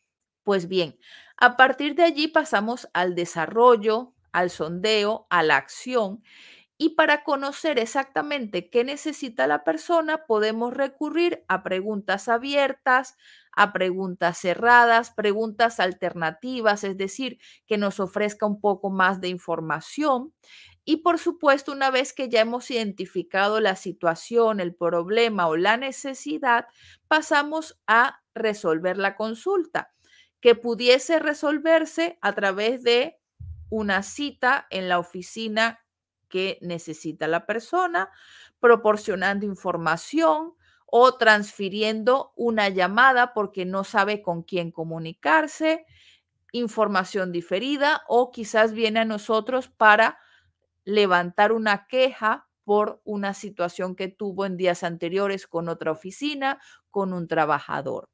Pues 0.45 0.69
bien, 0.69 0.99
a 1.37 1.57
partir 1.57 1.97
de 1.97 2.05
allí 2.05 2.29
pasamos 2.29 2.89
al 2.95 3.17
desarrollo, 3.17 4.15
al 4.33 4.51
sondeo, 4.51 5.27
a 5.31 5.43
la 5.43 5.57
acción 5.57 6.23
Y 6.79 6.91
para 6.91 7.25
conocer 7.25 7.79
exactamente 7.79 8.69
qué 8.71 8.85
necesita 8.85 9.47
la 9.47 9.65
persona, 9.65 10.27
podemos 10.27 10.75
recurrir 10.75 11.45
a 11.49 11.63
preguntas 11.63 12.29
abiertas, 12.29 13.17
a 13.57 13.73
preguntas 13.73 14.39
cerradas, 14.39 15.11
preguntas 15.11 15.81
alternativas, 15.81 16.85
es 16.85 16.97
decir, 16.97 17.39
que 17.67 17.79
nos 17.79 17.99
ofrezca 17.99 18.47
un 18.47 18.61
poco 18.61 18.91
más 18.91 19.21
de 19.21 19.29
información. 19.29 20.35
Y 20.85 20.99
por 20.99 21.19
supuesto, 21.19 21.73
una 21.73 21.91
vez 21.91 22.13
que 22.13 22.29
ya 22.29 22.43
hemos 22.43 22.71
identificado 22.71 23.59
la 23.61 23.75
situación, 23.75 24.61
el 24.61 24.75
problema 24.75 25.49
o 25.49 25.57
la 25.57 25.79
necesidad, 25.79 26.67
pasamos 27.09 27.81
a 27.87 28.21
resolver 28.35 28.99
la 28.99 29.17
consulta, 29.17 29.91
que 30.41 30.55
pudiese 30.55 31.19
resolverse 31.19 32.19
a 32.21 32.35
través 32.35 32.83
de 32.83 33.19
una 33.71 34.03
cita 34.03 34.67
en 34.71 34.89
la 34.89 34.99
oficina 34.99 35.81
que 36.29 36.59
necesita 36.61 37.27
la 37.27 37.47
persona, 37.47 38.11
proporcionando 38.61 39.47
información 39.47 40.56
o 40.87 41.17
transfiriendo 41.17 42.33
una 42.37 42.69
llamada 42.69 43.35
porque 43.35 43.65
no 43.65 43.85
sabe 43.85 44.23
con 44.23 44.43
quién 44.43 44.71
comunicarse, 44.71 45.85
información 46.53 47.33
diferida 47.33 48.03
o 48.09 48.31
quizás 48.31 48.73
viene 48.73 49.01
a 49.01 49.05
nosotros 49.05 49.69
para 49.69 50.19
levantar 50.85 51.53
una 51.53 51.87
queja 51.87 52.49
por 52.65 53.01
una 53.05 53.35
situación 53.35 53.95
que 53.95 54.09
tuvo 54.09 54.45
en 54.47 54.57
días 54.57 54.83
anteriores 54.83 55.47
con 55.47 55.69
otra 55.69 55.93
oficina, 55.93 56.61
con 56.91 57.13
un 57.13 57.29
trabajador. 57.29 58.09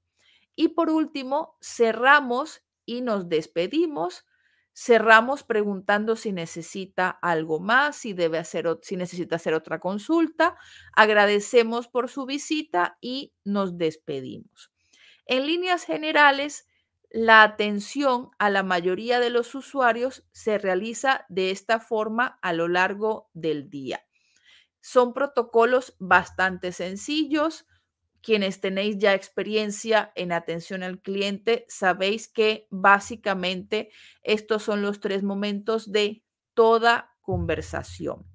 Y 0.55 0.69
por 0.69 0.91
último, 0.91 1.57
cerramos 1.63 2.63
y 2.85 3.01
nos 3.01 3.29
despedimos 3.29 4.27
Cerramos 4.75 5.43
preguntando 5.43 6.17
si 6.17 6.33
necesita 6.33 7.11
algo 7.11 7.61
más, 7.61 7.97
si 7.97 8.15
debe 8.15 8.39
hacer, 8.39 8.67
si 8.83 8.97
necesita 8.97 9.37
hacer 9.37 9.55
otra 9.55 9.79
consulta. 9.81 10.57
Agradecemos 10.95 11.89
por 11.89 12.09
su 12.09 12.25
visita 12.25 12.97
y 13.01 13.35
nos 13.45 13.77
despedimos. 13.77 14.73
En 15.27 15.47
líneas 15.47 15.85
generales, 15.85 16.67
la 17.11 17.43
atención 17.43 18.31
a 18.39 18.49
la 18.49 18.63
mayoría 18.63 19.21
de 19.21 19.29
los 19.29 19.55
usuarios 19.55 20.25
se 20.33 20.57
realiza 20.57 21.27
de 21.29 21.51
esta 21.51 21.79
forma 21.79 22.39
a 22.41 22.55
lo 22.55 22.69
largo 22.69 23.29
del 23.35 23.69
día. 23.69 24.03
Son 24.81 25.13
protocolos 25.13 25.95
bastante 25.99 26.73
sencillos, 26.73 27.67
quienes 28.23 28.61
tenéis 28.61 28.99
ya 28.99 29.15
experiencia 29.15 30.13
en 30.15 30.33
atención 30.33 30.83
al 30.83 31.01
cliente, 31.01 31.67
sabéis 31.69 32.29
que 32.29 32.69
básicamente 32.71 33.91
estos 34.23 34.63
son 34.63 34.83
los 34.83 35.01
tres 35.01 35.23
momentos 35.23 35.91
de 35.91 36.23
toda 36.55 37.15
conversación. 37.21 38.27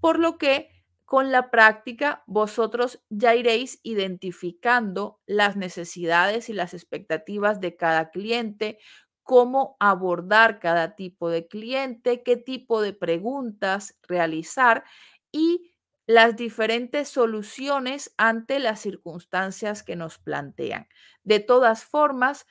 Por 0.00 0.18
lo 0.18 0.36
que 0.36 0.68
con 1.04 1.30
la 1.30 1.50
práctica 1.50 2.22
vosotros 2.26 3.02
ya 3.10 3.34
iréis 3.34 3.80
identificando 3.82 5.20
las 5.26 5.56
necesidades 5.56 6.48
y 6.48 6.54
las 6.54 6.74
expectativas 6.74 7.60
de 7.60 7.76
cada 7.76 8.10
cliente, 8.10 8.78
cómo 9.22 9.76
abordar 9.78 10.58
cada 10.58 10.94
tipo 10.94 11.28
de 11.30 11.46
cliente, 11.46 12.22
qué 12.22 12.36
tipo 12.36 12.80
de 12.80 12.92
preguntas 12.92 13.98
realizar 14.02 14.84
y 15.30 15.71
las 16.12 16.36
diferentes 16.36 17.08
soluciones 17.08 18.12
ante 18.18 18.58
las 18.58 18.80
circunstancias 18.80 19.82
que 19.82 19.96
nos 19.96 20.18
plantean. 20.18 20.86
De 21.24 21.40
todas 21.40 21.84
formas, 21.84 22.46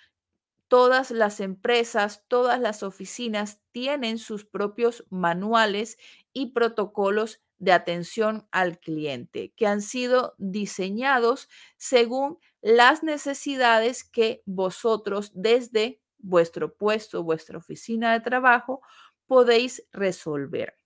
todas 0.67 1.11
las 1.11 1.39
empresas, 1.39 2.23
todas 2.27 2.59
las 2.59 2.81
oficinas 2.81 3.61
tienen 3.71 4.17
sus 4.17 4.45
propios 4.45 5.05
manuales 5.11 5.99
y 6.33 6.53
protocolos 6.53 7.43
de 7.59 7.71
atención 7.71 8.47
al 8.49 8.79
cliente 8.79 9.53
que 9.55 9.67
han 9.67 9.83
sido 9.83 10.33
diseñados 10.39 11.47
según 11.77 12.39
las 12.61 13.03
necesidades 13.03 14.03
que 14.03 14.41
vosotros 14.47 15.33
desde 15.35 16.01
vuestro 16.17 16.73
puesto, 16.73 17.21
vuestra 17.21 17.59
oficina 17.59 18.13
de 18.13 18.21
trabajo, 18.21 18.81
podéis 19.27 19.87
resolver. 19.91 20.77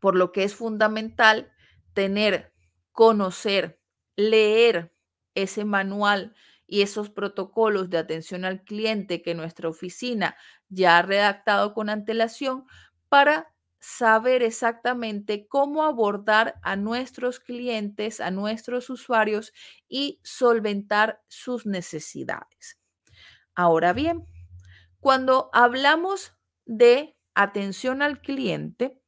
Por 0.00 0.16
lo 0.16 0.32
que 0.32 0.42
es 0.42 0.56
fundamental 0.56 1.52
tener, 1.98 2.52
conocer, 2.92 3.80
leer 4.14 4.94
ese 5.34 5.64
manual 5.64 6.32
y 6.64 6.82
esos 6.82 7.10
protocolos 7.10 7.90
de 7.90 7.98
atención 7.98 8.44
al 8.44 8.62
cliente 8.62 9.20
que 9.20 9.34
nuestra 9.34 9.68
oficina 9.68 10.36
ya 10.68 10.98
ha 10.98 11.02
redactado 11.02 11.74
con 11.74 11.90
antelación 11.90 12.66
para 13.08 13.52
saber 13.80 14.44
exactamente 14.44 15.48
cómo 15.48 15.82
abordar 15.82 16.60
a 16.62 16.76
nuestros 16.76 17.40
clientes, 17.40 18.20
a 18.20 18.30
nuestros 18.30 18.90
usuarios 18.90 19.52
y 19.88 20.20
solventar 20.22 21.20
sus 21.26 21.66
necesidades. 21.66 22.78
Ahora 23.56 23.92
bien, 23.92 24.24
cuando 25.00 25.50
hablamos 25.52 26.32
de 26.64 27.16
atención 27.34 28.02
al 28.02 28.20
cliente, 28.20 29.02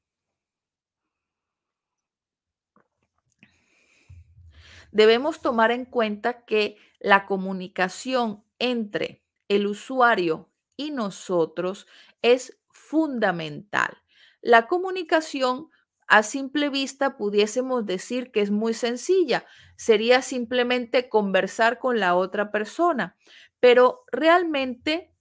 debemos 4.92 5.40
tomar 5.40 5.70
en 5.70 5.84
cuenta 5.84 6.44
que 6.44 6.76
la 6.98 7.26
comunicación 7.26 8.44
entre 8.58 9.22
el 9.48 9.66
usuario 9.66 10.50
y 10.76 10.90
nosotros 10.90 11.86
es 12.22 12.58
fundamental. 12.70 13.98
La 14.40 14.66
comunicación 14.66 15.68
a 16.06 16.22
simple 16.24 16.70
vista 16.70 17.16
pudiésemos 17.16 17.86
decir 17.86 18.32
que 18.32 18.40
es 18.40 18.50
muy 18.50 18.74
sencilla, 18.74 19.46
sería 19.76 20.22
simplemente 20.22 21.08
conversar 21.08 21.78
con 21.78 22.00
la 22.00 22.16
otra 22.16 22.50
persona, 22.50 23.16
pero 23.60 24.02
realmente, 24.10 25.14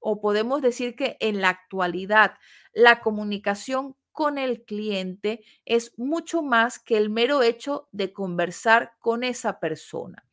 o 0.00 0.20
podemos 0.20 0.60
decir 0.60 0.96
que 0.96 1.16
en 1.20 1.40
la 1.40 1.50
actualidad, 1.50 2.34
la 2.72 3.00
comunicación 3.00 3.96
con 4.14 4.38
el 4.38 4.64
cliente 4.64 5.44
es 5.66 5.98
mucho 5.98 6.40
más 6.40 6.78
que 6.78 6.96
el 6.96 7.10
mero 7.10 7.42
hecho 7.42 7.88
de 7.90 8.12
conversar 8.12 8.92
con 9.00 9.24
esa 9.24 9.58
persona. 9.58 10.24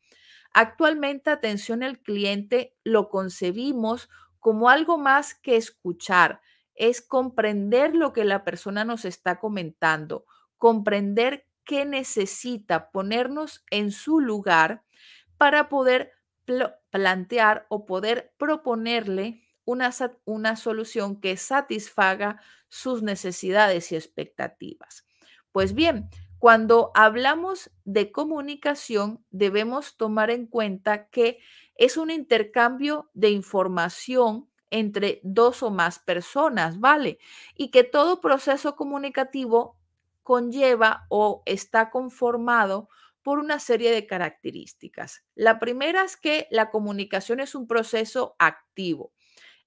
Actualmente 0.54 1.30
atención 1.30 1.82
al 1.82 1.98
cliente 1.98 2.76
lo 2.84 3.10
concebimos 3.10 4.08
como 4.38 4.70
algo 4.70 4.98
más 4.98 5.34
que 5.34 5.56
escuchar, 5.56 6.40
es 6.74 7.02
comprender 7.02 7.94
lo 7.94 8.12
que 8.12 8.24
la 8.24 8.44
persona 8.44 8.84
nos 8.84 9.04
está 9.04 9.40
comentando, 9.40 10.26
comprender 10.58 11.46
qué 11.64 11.84
necesita, 11.84 12.90
ponernos 12.92 13.64
en 13.70 13.90
su 13.90 14.20
lugar 14.20 14.84
para 15.38 15.68
poder 15.68 16.12
plantear 16.90 17.66
o 17.68 17.84
poder 17.84 18.32
proponerle 18.36 19.42
una, 19.64 19.90
una 20.24 20.56
solución 20.56 21.20
que 21.20 21.36
satisfaga 21.36 22.40
sus 22.68 23.02
necesidades 23.02 23.92
y 23.92 23.96
expectativas. 23.96 25.06
Pues 25.52 25.74
bien, 25.74 26.08
cuando 26.38 26.90
hablamos 26.94 27.70
de 27.84 28.10
comunicación, 28.10 29.24
debemos 29.30 29.96
tomar 29.96 30.30
en 30.30 30.46
cuenta 30.46 31.08
que 31.08 31.38
es 31.76 31.96
un 31.96 32.10
intercambio 32.10 33.10
de 33.14 33.30
información 33.30 34.48
entre 34.70 35.20
dos 35.22 35.62
o 35.62 35.70
más 35.70 35.98
personas, 35.98 36.80
¿vale? 36.80 37.18
Y 37.54 37.70
que 37.70 37.84
todo 37.84 38.20
proceso 38.20 38.74
comunicativo 38.74 39.76
conlleva 40.22 41.06
o 41.10 41.42
está 41.46 41.90
conformado 41.90 42.88
por 43.22 43.38
una 43.38 43.60
serie 43.60 43.92
de 43.92 44.06
características. 44.06 45.24
La 45.34 45.58
primera 45.58 46.02
es 46.04 46.16
que 46.16 46.48
la 46.50 46.70
comunicación 46.70 47.40
es 47.40 47.54
un 47.54 47.66
proceso 47.66 48.34
activo. 48.38 49.12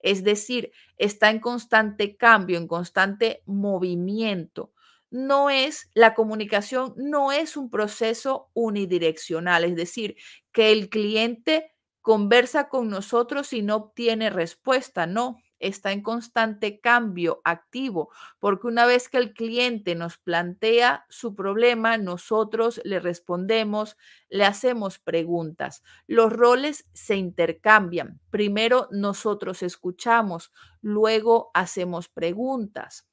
Es 0.06 0.24
decir, 0.24 0.72
está 1.00 1.32
en 1.32 1.39
constante 1.39 2.15
cambio, 2.15 2.60
en 2.60 2.68
constante 2.68 3.41
movimiento. 3.48 4.72
No 5.10 5.50
es, 5.50 5.89
la 5.96 6.13
comunicación 6.13 6.94
no 6.96 7.32
es 7.32 7.58
un 7.58 7.72
proceso 7.72 8.52
unidireccional, 8.54 9.63
es 9.63 9.76
decir, 9.76 10.15
que 10.52 10.72
el 10.72 10.89
cliente 10.89 11.72
conversa 12.02 12.70
con 12.70 12.88
nosotros 12.88 13.52
y 13.52 13.63
no 13.63 13.78
obtiene 13.78 14.30
respuesta, 14.30 15.08
no 15.08 15.38
está 15.60 15.92
en 15.92 16.02
constante 16.02 16.79
cambio 16.79 17.42
activo, 17.44 18.10
porque 18.40 18.67
una 18.67 18.86
vez 18.86 19.10
que 19.10 19.17
el 19.17 19.34
cliente 19.34 19.96
nos 19.96 20.17
plantea 20.17 21.06
su 21.10 21.36
problema, 21.36 21.98
nosotros 21.98 22.82
le 22.84 23.00
respondemos, 23.00 23.98
le 24.29 24.46
hacemos 24.46 25.00
preguntas. 25.00 25.84
Los 26.08 26.32
roles 26.32 26.88
se 26.94 27.15
intercambian. 27.15 28.19
Primero 28.29 28.88
nosotros 28.92 29.63
escuchamos, 29.63 30.52
luego 30.82 31.52
hacemos 31.54 32.10
preguntas. 32.10 33.08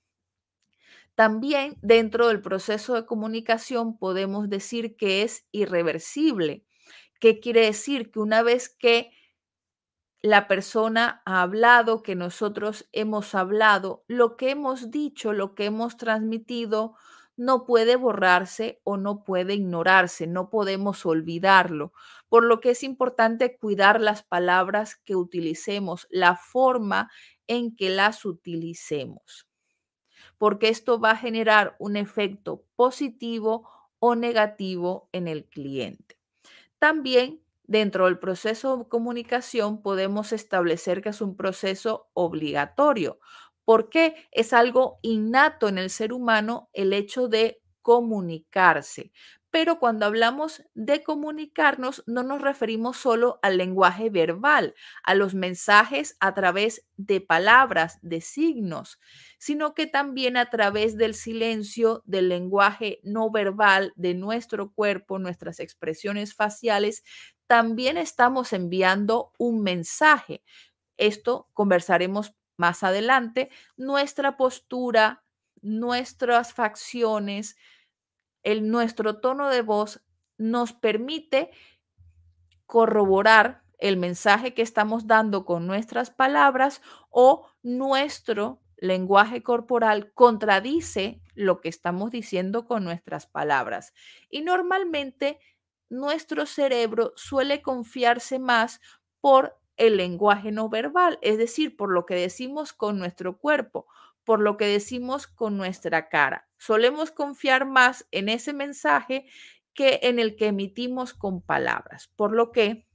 También 1.14 1.76
dentro 1.82 2.28
del 2.28 2.40
proceso 2.40 2.94
de 2.94 3.04
comunicación 3.04 3.98
podemos 3.98 4.48
decir 4.48 4.96
que 4.96 5.22
es 5.22 5.46
irreversible. 5.52 6.64
¿Qué 7.20 7.38
quiere 7.38 7.66
decir? 7.66 8.10
Que 8.10 8.18
una 8.18 8.42
vez 8.42 8.68
que 8.68 9.10
la 10.22 10.46
persona 10.46 11.20
ha 11.26 11.42
hablado, 11.42 12.02
que 12.04 12.14
nosotros 12.14 12.88
hemos 12.92 13.34
hablado, 13.34 14.04
lo 14.06 14.36
que 14.36 14.50
hemos 14.50 14.92
dicho, 14.92 15.32
lo 15.32 15.54
que 15.54 15.64
hemos 15.66 15.96
transmitido, 15.96 16.94
no 17.36 17.64
puede 17.64 17.96
borrarse 17.96 18.80
o 18.84 18.96
no 18.96 19.24
puede 19.24 19.54
ignorarse, 19.54 20.28
no 20.28 20.48
podemos 20.48 21.04
olvidarlo, 21.06 21.92
por 22.28 22.44
lo 22.44 22.60
que 22.60 22.70
es 22.70 22.84
importante 22.84 23.58
cuidar 23.58 24.00
las 24.00 24.22
palabras 24.22 24.96
que 24.96 25.16
utilicemos, 25.16 26.06
la 26.10 26.36
forma 26.36 27.10
en 27.48 27.74
que 27.74 27.90
las 27.90 28.24
utilicemos, 28.24 29.48
porque 30.38 30.68
esto 30.68 31.00
va 31.00 31.12
a 31.12 31.16
generar 31.16 31.74
un 31.80 31.96
efecto 31.96 32.64
positivo 32.76 33.68
o 33.98 34.14
negativo 34.14 35.08
en 35.12 35.26
el 35.26 35.46
cliente. 35.46 36.18
También 36.78 37.42
dentro 37.64 38.06
del 38.06 38.18
proceso 38.18 38.76
de 38.78 38.88
comunicación 38.88 39.82
podemos 39.82 40.32
establecer 40.32 41.02
que 41.02 41.10
es 41.10 41.20
un 41.20 41.36
proceso 41.36 42.10
obligatorio, 42.14 43.18
porque 43.64 44.16
es 44.32 44.52
algo 44.52 44.98
innato 45.02 45.68
en 45.68 45.78
el 45.78 45.90
ser 45.90 46.12
humano 46.12 46.68
el 46.72 46.92
hecho 46.92 47.28
de 47.28 47.60
comunicarse. 47.82 49.12
Pero 49.50 49.78
cuando 49.78 50.06
hablamos 50.06 50.62
de 50.72 51.02
comunicarnos, 51.02 52.02
no 52.06 52.22
nos 52.22 52.40
referimos 52.40 52.96
solo 52.96 53.38
al 53.42 53.58
lenguaje 53.58 54.08
verbal, 54.08 54.74
a 55.04 55.14
los 55.14 55.34
mensajes 55.34 56.16
a 56.20 56.32
través 56.32 56.86
de 56.96 57.20
palabras, 57.20 57.98
de 58.00 58.22
signos, 58.22 58.98
sino 59.38 59.74
que 59.74 59.86
también 59.86 60.38
a 60.38 60.48
través 60.48 60.96
del 60.96 61.14
silencio, 61.14 62.02
del 62.06 62.30
lenguaje 62.30 63.00
no 63.02 63.30
verbal, 63.30 63.92
de 63.96 64.14
nuestro 64.14 64.72
cuerpo, 64.72 65.18
nuestras 65.18 65.60
expresiones 65.60 66.34
faciales, 66.34 67.02
también 67.52 67.98
estamos 67.98 68.54
enviando 68.54 69.34
un 69.36 69.62
mensaje. 69.62 70.42
Esto 70.96 71.50
conversaremos 71.52 72.34
más 72.56 72.82
adelante. 72.82 73.50
Nuestra 73.76 74.38
postura, 74.38 75.22
nuestras 75.60 76.54
facciones, 76.54 77.58
el, 78.42 78.70
nuestro 78.70 79.20
tono 79.20 79.50
de 79.50 79.60
voz 79.60 80.02
nos 80.38 80.72
permite 80.72 81.50
corroborar 82.64 83.64
el 83.76 83.98
mensaje 83.98 84.54
que 84.54 84.62
estamos 84.62 85.06
dando 85.06 85.44
con 85.44 85.66
nuestras 85.66 86.10
palabras 86.10 86.80
o 87.10 87.50
nuestro 87.62 88.62
lenguaje 88.78 89.42
corporal 89.42 90.10
contradice 90.14 91.20
lo 91.34 91.60
que 91.60 91.68
estamos 91.68 92.10
diciendo 92.12 92.66
con 92.66 92.82
nuestras 92.82 93.26
palabras. 93.26 93.92
Y 94.30 94.40
normalmente 94.40 95.38
nuestro 95.92 96.46
cerebro 96.46 97.12
suele 97.16 97.60
confiarse 97.62 98.38
más 98.38 98.80
por 99.20 99.58
el 99.76 99.96
lenguaje 99.96 100.50
no 100.50 100.68
verbal, 100.68 101.18
es 101.22 101.38
decir, 101.38 101.76
por 101.76 101.92
lo 101.92 102.06
que 102.06 102.14
decimos 102.14 102.72
con 102.72 102.98
nuestro 102.98 103.38
cuerpo, 103.38 103.86
por 104.24 104.40
lo 104.40 104.56
que 104.56 104.66
decimos 104.66 105.26
con 105.26 105.56
nuestra 105.56 106.08
cara. 106.08 106.48
Solemos 106.56 107.10
confiar 107.10 107.66
más 107.66 108.06
en 108.10 108.28
ese 108.28 108.52
mensaje 108.52 109.26
que 109.74 110.00
en 110.02 110.18
el 110.18 110.36
que 110.36 110.46
emitimos 110.46 111.12
con 111.14 111.42
palabras, 111.42 112.08
por 112.16 112.32
lo 112.32 112.52
que 112.52 112.86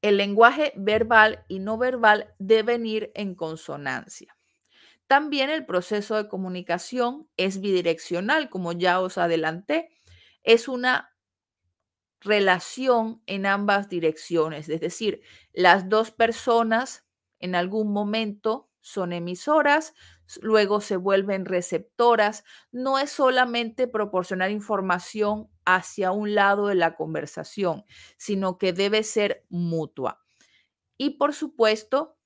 el 0.00 0.16
lenguaje 0.16 0.72
verbal 0.76 1.44
y 1.48 1.58
no 1.58 1.76
verbal 1.76 2.34
deben 2.38 2.86
ir 2.86 3.10
en 3.14 3.34
consonancia. 3.34 4.36
También 5.06 5.50
el 5.50 5.66
proceso 5.66 6.16
de 6.16 6.28
comunicación 6.28 7.28
es 7.36 7.60
bidireccional, 7.60 8.48
como 8.48 8.72
ya 8.72 9.00
os 9.00 9.18
adelanté. 9.18 9.90
Es 10.42 10.68
una 10.68 11.11
relación 12.22 13.22
en 13.26 13.46
ambas 13.46 13.88
direcciones, 13.88 14.68
es 14.68 14.80
decir, 14.80 15.22
las 15.52 15.88
dos 15.88 16.10
personas 16.10 17.04
en 17.40 17.54
algún 17.54 17.92
momento 17.92 18.70
son 18.80 19.12
emisoras, 19.12 19.94
luego 20.40 20.80
se 20.80 20.96
vuelven 20.96 21.44
receptoras. 21.44 22.44
No 22.72 22.98
es 22.98 23.10
solamente 23.10 23.86
proporcionar 23.86 24.50
información 24.50 25.48
hacia 25.64 26.12
un 26.12 26.34
lado 26.34 26.66
de 26.68 26.74
la 26.74 26.96
conversación, 26.96 27.84
sino 28.16 28.58
que 28.58 28.72
debe 28.72 29.02
ser 29.02 29.44
mutua. 29.48 30.20
Y 30.98 31.10
por 31.10 31.34
supuesto, 31.34 32.16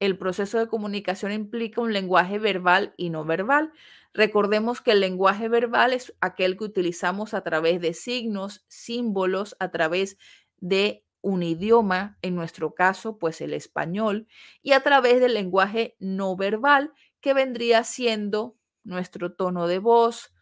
el 0.00 0.18
proceso 0.18 0.58
de 0.58 0.68
comunicación 0.68 1.32
implica 1.32 1.80
un 1.80 1.92
lenguaje 1.92 2.38
verbal 2.38 2.94
y 2.96 3.10
no 3.10 3.24
verbal. 3.24 3.72
Recordemos 4.16 4.80
que 4.80 4.92
el 4.92 5.00
lenguaje 5.00 5.46
verbal 5.46 5.92
es 5.92 6.14
aquel 6.22 6.56
que 6.56 6.64
utilizamos 6.64 7.34
a 7.34 7.42
través 7.42 7.82
de 7.82 7.92
signos, 7.92 8.64
símbolos, 8.66 9.56
a 9.60 9.70
través 9.70 10.16
de 10.56 11.04
un 11.20 11.42
idioma, 11.42 12.16
en 12.22 12.34
nuestro 12.34 12.74
caso, 12.74 13.18
pues 13.18 13.42
el 13.42 13.52
español, 13.52 14.26
y 14.62 14.72
a 14.72 14.80
través 14.80 15.20
del 15.20 15.34
lenguaje 15.34 15.96
no 15.98 16.34
verbal, 16.34 16.94
que 17.20 17.34
vendría 17.34 17.84
siendo 17.84 18.56
nuestro 18.84 19.34
tono 19.34 19.66
de 19.66 19.80
voz, 19.80 20.32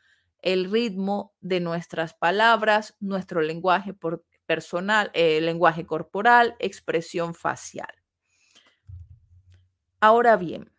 el 0.41 0.71
ritmo 0.71 1.35
de 1.41 1.59
nuestras 1.59 2.15
palabras, 2.15 2.97
nuestro 3.01 3.41
lenguaje 3.41 3.93
personal, 4.47 5.11
eh, 5.15 5.41
lenguaje 5.41 5.85
corporal, 5.85 6.55
expresión 6.61 7.35
facial. 7.35 7.93
Ahora 9.99 10.37
bien, 10.37 10.74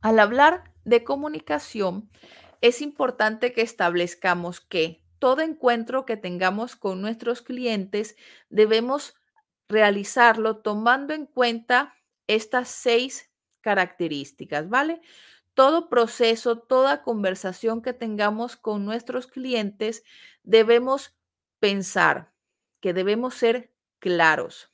al 0.00 0.18
hablar 0.18 0.72
de 0.84 1.04
comunicación, 1.04 2.08
es 2.60 2.82
importante 2.82 3.52
que 3.52 3.62
establezcamos 3.62 4.60
que 4.60 5.02
todo 5.18 5.42
encuentro 5.42 6.06
que 6.06 6.16
tengamos 6.16 6.76
con 6.76 7.00
nuestros 7.00 7.42
clientes 7.42 8.16
debemos 8.48 9.14
realizarlo 9.68 10.58
tomando 10.58 11.14
en 11.14 11.26
cuenta 11.26 11.94
estas 12.26 12.68
seis 12.68 13.30
características, 13.60 14.68
¿vale? 14.68 15.00
Todo 15.54 15.88
proceso, 15.88 16.58
toda 16.58 17.02
conversación 17.02 17.82
que 17.82 17.92
tengamos 17.92 18.56
con 18.56 18.84
nuestros 18.84 19.26
clientes, 19.26 20.02
debemos 20.42 21.16
pensar 21.58 22.32
que 22.80 22.94
debemos 22.94 23.34
ser 23.34 23.72
claros. 23.98 24.72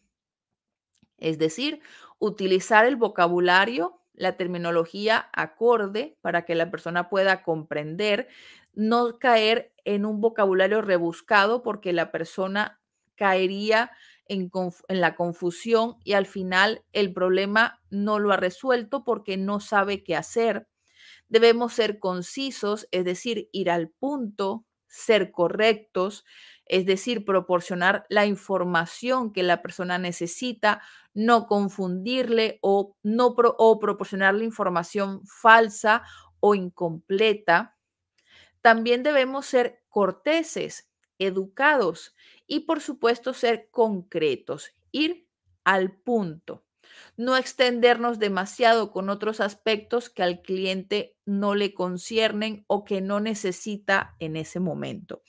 Es 1.18 1.38
decir, 1.38 1.80
utilizar 2.18 2.86
el 2.86 2.96
vocabulario, 2.96 4.00
la 4.16 4.36
terminología 4.36 5.28
acorde 5.32 6.16
para 6.20 6.44
que 6.44 6.54
la 6.54 6.70
persona 6.70 7.08
pueda 7.08 7.42
comprender, 7.42 8.28
no 8.74 9.18
caer 9.18 9.72
en 9.84 10.04
un 10.04 10.20
vocabulario 10.20 10.82
rebuscado 10.82 11.62
porque 11.62 11.92
la 11.92 12.10
persona 12.10 12.80
caería 13.16 13.92
en, 14.28 14.50
la 14.88 15.14
confusión 15.14 15.96
y 16.04 16.12
al 16.14 16.26
final 16.26 16.84
el 16.92 17.12
problema 17.12 17.80
no 17.90 18.18
lo 18.18 18.32
ha 18.32 18.36
resuelto 18.36 19.04
porque 19.04 19.36
no 19.36 19.60
sabe 19.60 20.02
qué 20.02 20.16
hacer. 20.16 20.68
Debemos 21.28 21.72
ser 21.72 21.98
concisos, 21.98 22.88
es 22.90 23.04
decir, 23.04 23.48
ir 23.52 23.70
al 23.70 23.88
punto, 23.88 24.64
ser 24.86 25.30
correctos, 25.30 26.24
es 26.66 26.86
decir, 26.86 27.24
proporcionar 27.24 28.06
la 28.08 28.26
información 28.26 29.32
que 29.32 29.42
la 29.42 29.62
persona 29.62 29.98
necesita, 29.98 30.82
no 31.16 31.46
confundirle 31.46 32.58
o, 32.60 32.94
no 33.02 33.28
o 33.28 33.78
proporcionarle 33.78 34.44
información 34.44 35.26
falsa 35.26 36.02
o 36.40 36.54
incompleta. 36.54 37.74
También 38.60 39.02
debemos 39.02 39.46
ser 39.46 39.82
corteses, 39.88 40.90
educados 41.18 42.14
y 42.46 42.60
por 42.60 42.82
supuesto 42.82 43.32
ser 43.32 43.70
concretos, 43.70 44.72
ir 44.92 45.26
al 45.64 45.96
punto. 45.96 46.64
No 47.16 47.38
extendernos 47.38 48.18
demasiado 48.18 48.92
con 48.92 49.08
otros 49.08 49.40
aspectos 49.40 50.10
que 50.10 50.22
al 50.22 50.42
cliente 50.42 51.16
no 51.24 51.54
le 51.54 51.72
conciernen 51.72 52.64
o 52.66 52.84
que 52.84 53.00
no 53.00 53.20
necesita 53.20 54.16
en 54.18 54.36
ese 54.36 54.60
momento. 54.60 55.22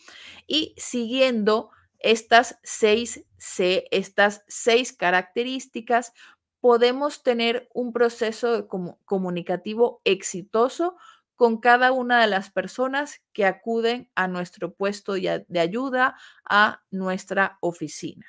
Y 0.48 0.76
siguiendo 0.78 1.72
estas 2.00 2.60
seis 2.64 3.26
C, 3.38 3.88
estas 3.92 4.44
seis 4.48 4.94
características, 4.94 6.14
podemos 6.60 7.24
tener 7.24 7.70
un 7.74 7.94
proceso 7.94 8.68
comunicativo 9.06 10.02
exitoso 10.04 10.98
con 11.36 11.60
cada 11.60 11.92
una 11.92 12.20
de 12.20 12.28
las 12.28 12.50
personas 12.50 13.22
que 13.32 13.46
acuden 13.46 14.10
a 14.16 14.28
nuestro 14.28 14.74
puesto 14.74 15.14
de 15.14 15.60
ayuda, 15.60 16.18
a 16.50 16.82
nuestra 16.90 17.60
oficina. 17.62 18.26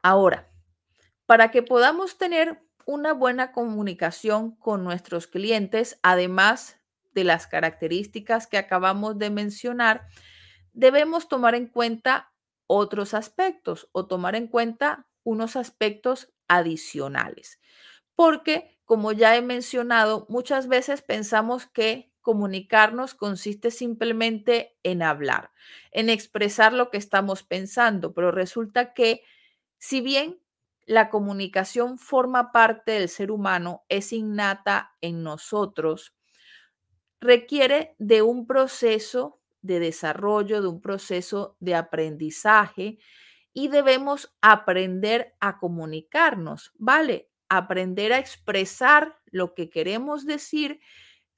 Ahora, 0.00 0.48
para 1.26 1.50
que 1.50 1.64
podamos 1.64 2.18
tener 2.18 2.62
una 2.84 3.12
buena 3.12 3.50
comunicación 3.50 4.54
con 4.54 4.84
nuestros 4.84 5.26
clientes, 5.26 5.98
además 6.02 6.78
de 7.12 7.24
las 7.24 7.48
características 7.48 8.46
que 8.46 8.56
acabamos 8.56 9.18
de 9.18 9.30
mencionar, 9.30 10.06
debemos 10.76 11.26
tomar 11.26 11.54
en 11.54 11.66
cuenta 11.66 12.32
otros 12.66 13.14
aspectos 13.14 13.88
o 13.92 14.06
tomar 14.06 14.36
en 14.36 14.46
cuenta 14.46 15.08
unos 15.24 15.56
aspectos 15.56 16.32
adicionales. 16.48 17.60
Porque, 18.14 18.78
como 18.84 19.12
ya 19.12 19.36
he 19.36 19.42
mencionado, 19.42 20.26
muchas 20.28 20.68
veces 20.68 21.02
pensamos 21.02 21.66
que 21.66 22.12
comunicarnos 22.20 23.14
consiste 23.14 23.70
simplemente 23.70 24.76
en 24.82 25.02
hablar, 25.02 25.50
en 25.92 26.10
expresar 26.10 26.72
lo 26.72 26.90
que 26.90 26.98
estamos 26.98 27.42
pensando, 27.42 28.12
pero 28.12 28.30
resulta 28.30 28.92
que 28.92 29.22
si 29.78 30.00
bien 30.00 30.40
la 30.84 31.08
comunicación 31.08 31.98
forma 31.98 32.52
parte 32.52 32.92
del 32.92 33.08
ser 33.08 33.30
humano, 33.30 33.84
es 33.88 34.12
innata 34.12 34.94
en 35.00 35.22
nosotros, 35.22 36.14
requiere 37.20 37.94
de 37.98 38.22
un 38.22 38.46
proceso 38.46 39.35
de 39.66 39.80
desarrollo, 39.80 40.62
de 40.62 40.68
un 40.68 40.80
proceso 40.80 41.56
de 41.60 41.74
aprendizaje 41.74 42.98
y 43.52 43.68
debemos 43.68 44.34
aprender 44.42 45.34
a 45.40 45.58
comunicarnos, 45.58 46.72
¿vale? 46.78 47.30
Aprender 47.48 48.12
a 48.12 48.18
expresar 48.18 49.18
lo 49.26 49.54
que 49.54 49.70
queremos 49.70 50.26
decir, 50.26 50.80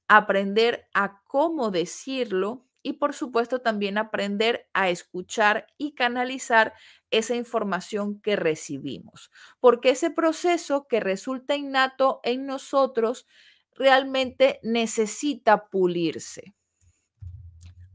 aprender 0.07 0.87
a 0.93 1.21
cómo 1.23 1.71
decirlo 1.71 2.65
y 2.81 2.93
por 2.93 3.13
supuesto 3.13 3.59
también 3.61 3.97
aprender 3.97 4.67
a 4.73 4.89
escuchar 4.89 5.67
y 5.77 5.93
canalizar 5.95 6.73
esa 7.11 7.35
información 7.35 8.21
que 8.21 8.35
recibimos, 8.35 9.31
porque 9.59 9.91
ese 9.91 10.11
proceso 10.11 10.87
que 10.87 10.99
resulta 10.99 11.55
innato 11.55 12.21
en 12.23 12.45
nosotros 12.45 13.27
realmente 13.75 14.59
necesita 14.63 15.67
pulirse. 15.69 16.53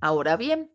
Ahora 0.05 0.37
bien, 0.37 0.71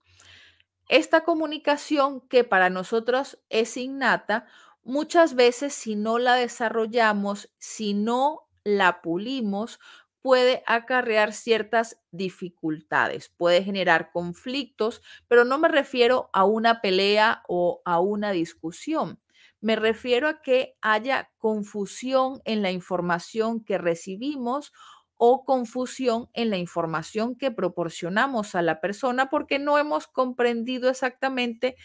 esta 0.88 1.24
comunicación 1.24 2.22
que 2.30 2.44
para 2.44 2.72
nosotros 2.72 3.40
es 3.50 3.78
innata, 3.78 4.48
muchas 4.84 5.36
veces 5.36 5.72
si 5.76 5.96
no 5.96 6.18
la 6.18 6.34
desarrollamos, 6.34 7.54
si 7.60 7.94
no 7.94 8.50
la 8.64 9.04
pulimos, 9.04 9.80
puede 10.24 10.64
acarrear 10.66 11.32
ciertas 11.32 12.02
dificultades, 12.10 13.30
puede 13.30 13.64
generar 13.64 14.10
conflictos, 14.12 15.04
pero 15.28 15.46
no 15.46 15.60
me 15.60 15.68
refiero 15.68 16.32
a 16.34 16.46
una 16.46 16.82
pelea 16.82 17.44
o 17.48 17.84
a 17.86 18.00
una 18.00 18.32
discusión. 18.32 19.20
Me 19.62 19.76
refiero 19.76 20.28
a 20.28 20.42
que 20.42 20.76
haya 20.82 21.30
confusión 21.38 22.42
en 22.46 22.64
la 22.64 22.72
información 22.72 23.64
que 23.64 23.78
recibimos 23.78 24.74
o 25.22 25.44
confusión 25.44 26.30
en 26.34 26.50
la 26.50 26.58
información 26.58 27.36
que 27.36 27.52
proporcionamos 27.52 28.56
a 28.56 28.62
la 28.62 28.80
persona 28.80 29.30
porque 29.30 29.60
no 29.60 29.78
hemos 29.78 30.08
comprendido 30.08 30.90
exactamente 30.90 31.76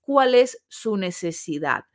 cuál 0.00 0.36
es 0.36 0.64
su 0.68 0.96
necesidad. 0.96 1.86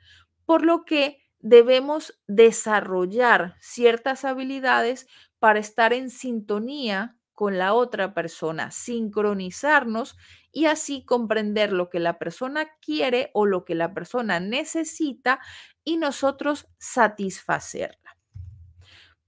Por 0.46 0.66
lo 0.66 0.84
que 0.84 1.20
debemos 1.40 2.20
desarrollar 2.28 3.56
ciertas 3.62 4.26
habilidades 4.26 5.08
para 5.40 5.60
estar 5.60 5.94
en 5.94 6.10
sintonía 6.10 7.16
con 7.34 7.58
la 7.58 7.74
otra 7.74 8.14
persona, 8.14 8.70
sincronizarnos 8.70 10.18
y 10.52 10.66
así 10.66 11.06
comprender 11.06 11.72
lo 11.72 11.90
que 11.90 12.02
la 12.02 12.20
persona 12.20 12.68
quiere 12.82 13.32
o 13.34 13.46
lo 13.46 13.64
que 13.64 13.76
la 13.76 13.94
persona 13.94 14.42
necesita 14.42 15.40
y 15.86 15.96
nosotros 15.96 16.68
satisfacerla. 16.80 18.18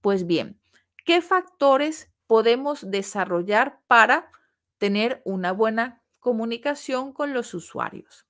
Pues 0.00 0.26
bien, 0.26 0.60
¿qué 1.04 1.20
factores 1.22 2.10
podemos 2.26 2.90
desarrollar 2.90 3.80
para 3.86 4.30
tener 4.78 5.22
una 5.24 5.52
buena 5.52 6.02
comunicación 6.18 7.12
con 7.12 7.34
los 7.34 7.54
usuarios? 7.54 8.26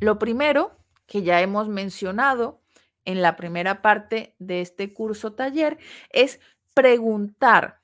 Lo 0.00 0.18
primero 0.18 0.76
que 1.06 1.22
ya 1.22 1.40
hemos 1.40 1.68
mencionado 1.68 2.62
en 3.04 3.20
la 3.20 3.36
primera 3.36 3.82
parte 3.82 4.34
de 4.38 4.60
este 4.60 4.94
curso 4.94 5.32
taller 5.32 5.78
es 6.10 6.40
preguntar 6.74 7.80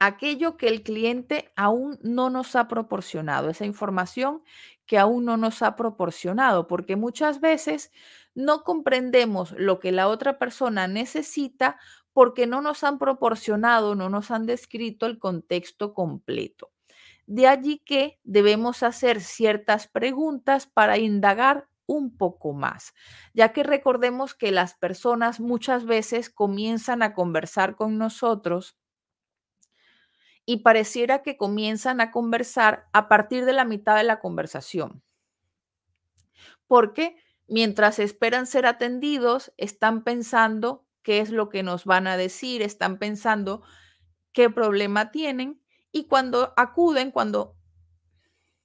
aquello 0.00 0.56
que 0.56 0.68
el 0.68 0.82
cliente 0.82 1.52
aún 1.56 1.98
no 2.02 2.30
nos 2.30 2.56
ha 2.56 2.68
proporcionado, 2.68 3.50
esa 3.50 3.64
información 3.64 4.42
que 4.86 4.98
aún 4.98 5.24
no 5.24 5.36
nos 5.36 5.62
ha 5.62 5.76
proporcionado, 5.76 6.66
porque 6.66 6.96
muchas 6.96 7.40
veces 7.40 7.92
no 8.36 8.62
comprendemos 8.64 9.52
lo 9.52 9.80
que 9.80 9.90
la 9.90 10.08
otra 10.08 10.38
persona 10.38 10.86
necesita 10.86 11.80
porque 12.12 12.46
no 12.46 12.60
nos 12.60 12.84
han 12.84 12.98
proporcionado, 12.98 13.94
no 13.94 14.10
nos 14.10 14.30
han 14.30 14.46
descrito 14.46 15.06
el 15.06 15.18
contexto 15.18 15.94
completo. 15.94 16.70
De 17.26 17.48
allí 17.48 17.78
que 17.78 18.20
debemos 18.24 18.82
hacer 18.82 19.20
ciertas 19.20 19.88
preguntas 19.88 20.66
para 20.66 20.98
indagar 20.98 21.66
un 21.86 22.16
poco 22.16 22.52
más, 22.52 22.94
ya 23.32 23.52
que 23.52 23.62
recordemos 23.62 24.34
que 24.34 24.52
las 24.52 24.74
personas 24.74 25.40
muchas 25.40 25.86
veces 25.86 26.28
comienzan 26.28 27.02
a 27.02 27.14
conversar 27.14 27.74
con 27.74 27.96
nosotros 27.96 28.76
y 30.44 30.58
pareciera 30.58 31.22
que 31.22 31.36
comienzan 31.36 32.00
a 32.00 32.10
conversar 32.10 32.86
a 32.92 33.08
partir 33.08 33.46
de 33.46 33.54
la 33.54 33.64
mitad 33.64 33.96
de 33.96 34.04
la 34.04 34.20
conversación. 34.20 35.02
Porque 36.66 37.16
mientras 37.48 37.98
esperan 37.98 38.46
ser 38.46 38.66
atendidos, 38.66 39.52
están 39.56 40.04
pensando 40.04 40.86
qué 41.02 41.20
es 41.20 41.30
lo 41.30 41.48
que 41.48 41.62
nos 41.62 41.84
van 41.84 42.06
a 42.06 42.16
decir, 42.16 42.62
están 42.62 42.98
pensando 42.98 43.62
qué 44.32 44.50
problema 44.50 45.10
tienen 45.10 45.62
y 45.92 46.08
cuando 46.08 46.52
acuden, 46.56 47.10
cuando 47.10 47.56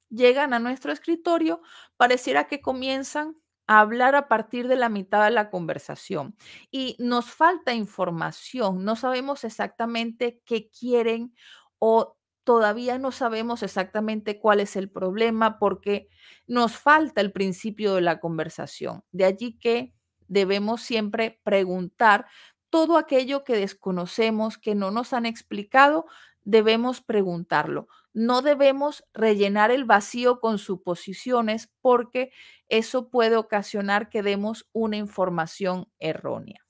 llegan 0.10 0.54
a 0.54 0.60
nuestro 0.60 0.92
escritorio, 0.92 1.62
pareciera 1.98 2.48
que 2.48 2.62
comienzan 2.62 3.38
a 3.68 3.80
hablar 3.80 4.16
a 4.16 4.28
partir 4.28 4.68
de 4.68 4.76
la 4.76 4.90
mitad 4.90 5.24
de 5.24 5.32
la 5.32 5.50
conversación 5.50 6.36
y 6.72 6.98
nos 7.00 7.32
falta 7.32 7.74
información, 7.74 8.84
no 8.84 8.96
sabemos 8.96 9.44
exactamente 9.44 10.42
qué 10.46 10.70
quieren 10.70 11.34
o 11.80 12.18
todavía 12.44 12.98
no 12.98 13.12
sabemos 13.12 13.64
exactamente 13.64 14.39
cuál 14.39 14.60
es 14.60 14.76
el 14.76 14.89
problema 14.89 15.60
porque 15.60 16.10
nos 16.48 16.78
falta 16.78 17.22
el 17.22 17.32
principio 17.32 17.96
de 17.96 18.02
la 18.02 18.20
conversación. 18.20 19.04
De 19.12 19.26
allí 19.26 19.58
que 19.60 19.94
debemos 20.28 20.82
siempre 20.82 21.39
preguntar 21.44 22.26
todo 22.70 22.98
aquello 22.98 23.44
que 23.44 23.56
desconocemos, 23.56 24.58
que 24.58 24.76
no 24.76 24.92
nos 24.92 25.14
han 25.14 25.26
explicado, 25.26 26.06
debemos 26.44 27.02
preguntarlo. 27.02 27.88
No 28.14 28.42
debemos 28.42 29.06
rellenar 29.14 29.72
el 29.72 29.86
vacío 29.86 30.39
con 30.39 30.58
suposiciones 30.58 31.72
porque 31.82 32.32
eso 32.70 33.10
puede 33.10 33.36
ocasionar 33.38 34.10
que 34.10 34.24
demos 34.24 34.70
una 34.74 34.98
información 34.98 35.89
errónea. 36.00 36.66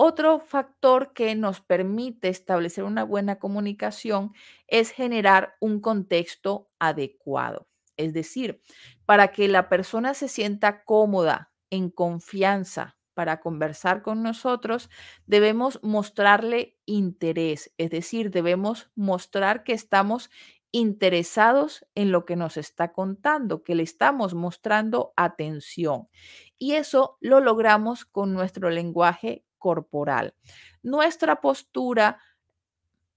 Otro 0.00 0.38
factor 0.38 1.12
que 1.12 1.34
nos 1.34 1.60
permite 1.60 2.28
establecer 2.28 2.84
una 2.84 3.02
buena 3.02 3.40
comunicación 3.40 4.32
es 4.68 4.90
generar 4.92 5.56
un 5.60 5.80
contexto 5.80 6.70
adecuado. 6.78 7.66
Es 7.96 8.12
decir, 8.12 8.62
para 9.06 9.32
que 9.32 9.48
la 9.48 9.68
persona 9.68 10.14
se 10.14 10.28
sienta 10.28 10.84
cómoda, 10.84 11.50
en 11.70 11.90
confianza, 11.90 12.96
para 13.14 13.40
conversar 13.40 14.02
con 14.02 14.22
nosotros, 14.22 14.88
debemos 15.26 15.80
mostrarle 15.82 16.78
interés, 16.86 17.74
es 17.76 17.90
decir, 17.90 18.30
debemos 18.30 18.92
mostrar 18.94 19.64
que 19.64 19.72
estamos 19.72 20.30
interesados 20.70 21.84
en 21.96 22.12
lo 22.12 22.24
que 22.24 22.36
nos 22.36 22.56
está 22.56 22.92
contando, 22.92 23.64
que 23.64 23.74
le 23.74 23.82
estamos 23.82 24.34
mostrando 24.34 25.12
atención. 25.16 26.08
Y 26.56 26.74
eso 26.74 27.18
lo 27.20 27.40
logramos 27.40 28.04
con 28.04 28.32
nuestro 28.32 28.70
lenguaje 28.70 29.44
corporal. 29.58 30.34
Nuestra 30.82 31.40
postura, 31.40 32.20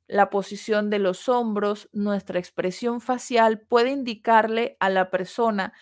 la 0.08 0.30
posición 0.30 0.89
de 0.89 1.00
los 1.00 1.30
hombros, 1.30 1.89
nuestra 1.94 2.39
expresión 2.39 3.02
facial 3.02 3.62
puede 3.62 3.92
indicarle 3.92 4.78
a 4.80 4.89
la 4.89 5.10
persona 5.10 5.74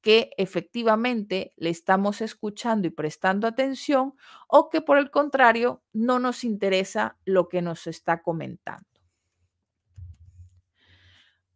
que 0.00 0.30
efectivamente 0.36 1.52
le 1.56 1.70
estamos 1.70 2.20
escuchando 2.20 2.86
y 2.86 2.90
prestando 2.90 3.46
atención 3.46 4.14
o 4.46 4.70
que 4.70 4.80
por 4.80 4.98
el 4.98 5.10
contrario 5.10 5.82
no 5.92 6.18
nos 6.18 6.44
interesa 6.44 7.18
lo 7.24 7.48
que 7.48 7.62
nos 7.62 7.86
está 7.86 8.22
comentando. 8.22 8.86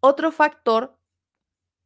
Otro 0.00 0.32
factor 0.32 0.98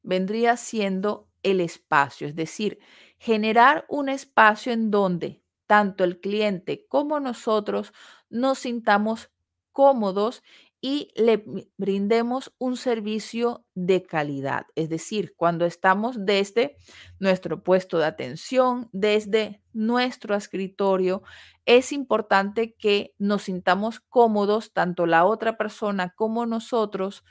vendría 0.03 0.57
siendo 0.57 1.29
el 1.43 1.61
espacio, 1.61 2.27
es 2.27 2.35
decir, 2.35 2.79
generar 3.19 3.85
un 3.89 4.09
espacio 4.09 4.73
en 4.73 4.91
donde 4.91 5.43
tanto 5.67 6.05
el 6.05 6.21
cliente 6.21 6.87
como 6.89 7.21
nosotros 7.21 7.93
nos 8.29 8.61
sintamos 8.61 9.31
cómodos 9.73 10.43
y 10.81 11.11
le 11.17 11.45
brindemos 11.77 12.53
un 12.59 12.77
servicio 12.77 13.65
de 13.75 14.03
calidad. 14.05 14.67
Es 14.75 14.89
decir, 14.89 15.35
cuando 15.37 15.65
estamos 15.65 16.17
desde 16.25 16.77
nuestro 17.19 17.63
puesto 17.63 17.99
de 17.99 18.05
atención, 18.05 18.89
desde 18.93 19.63
nuestro 19.73 20.35
escritorio, 20.35 21.23
es 21.65 21.93
importante 21.93 22.75
que 22.75 23.15
nos 23.19 23.43
sintamos 23.45 24.01
cómodos, 24.01 24.73
tanto 24.73 25.07
la 25.07 25.25
otra 25.25 25.57
persona 25.57 26.15
como 26.15 26.47
nosotros, 26.47 27.25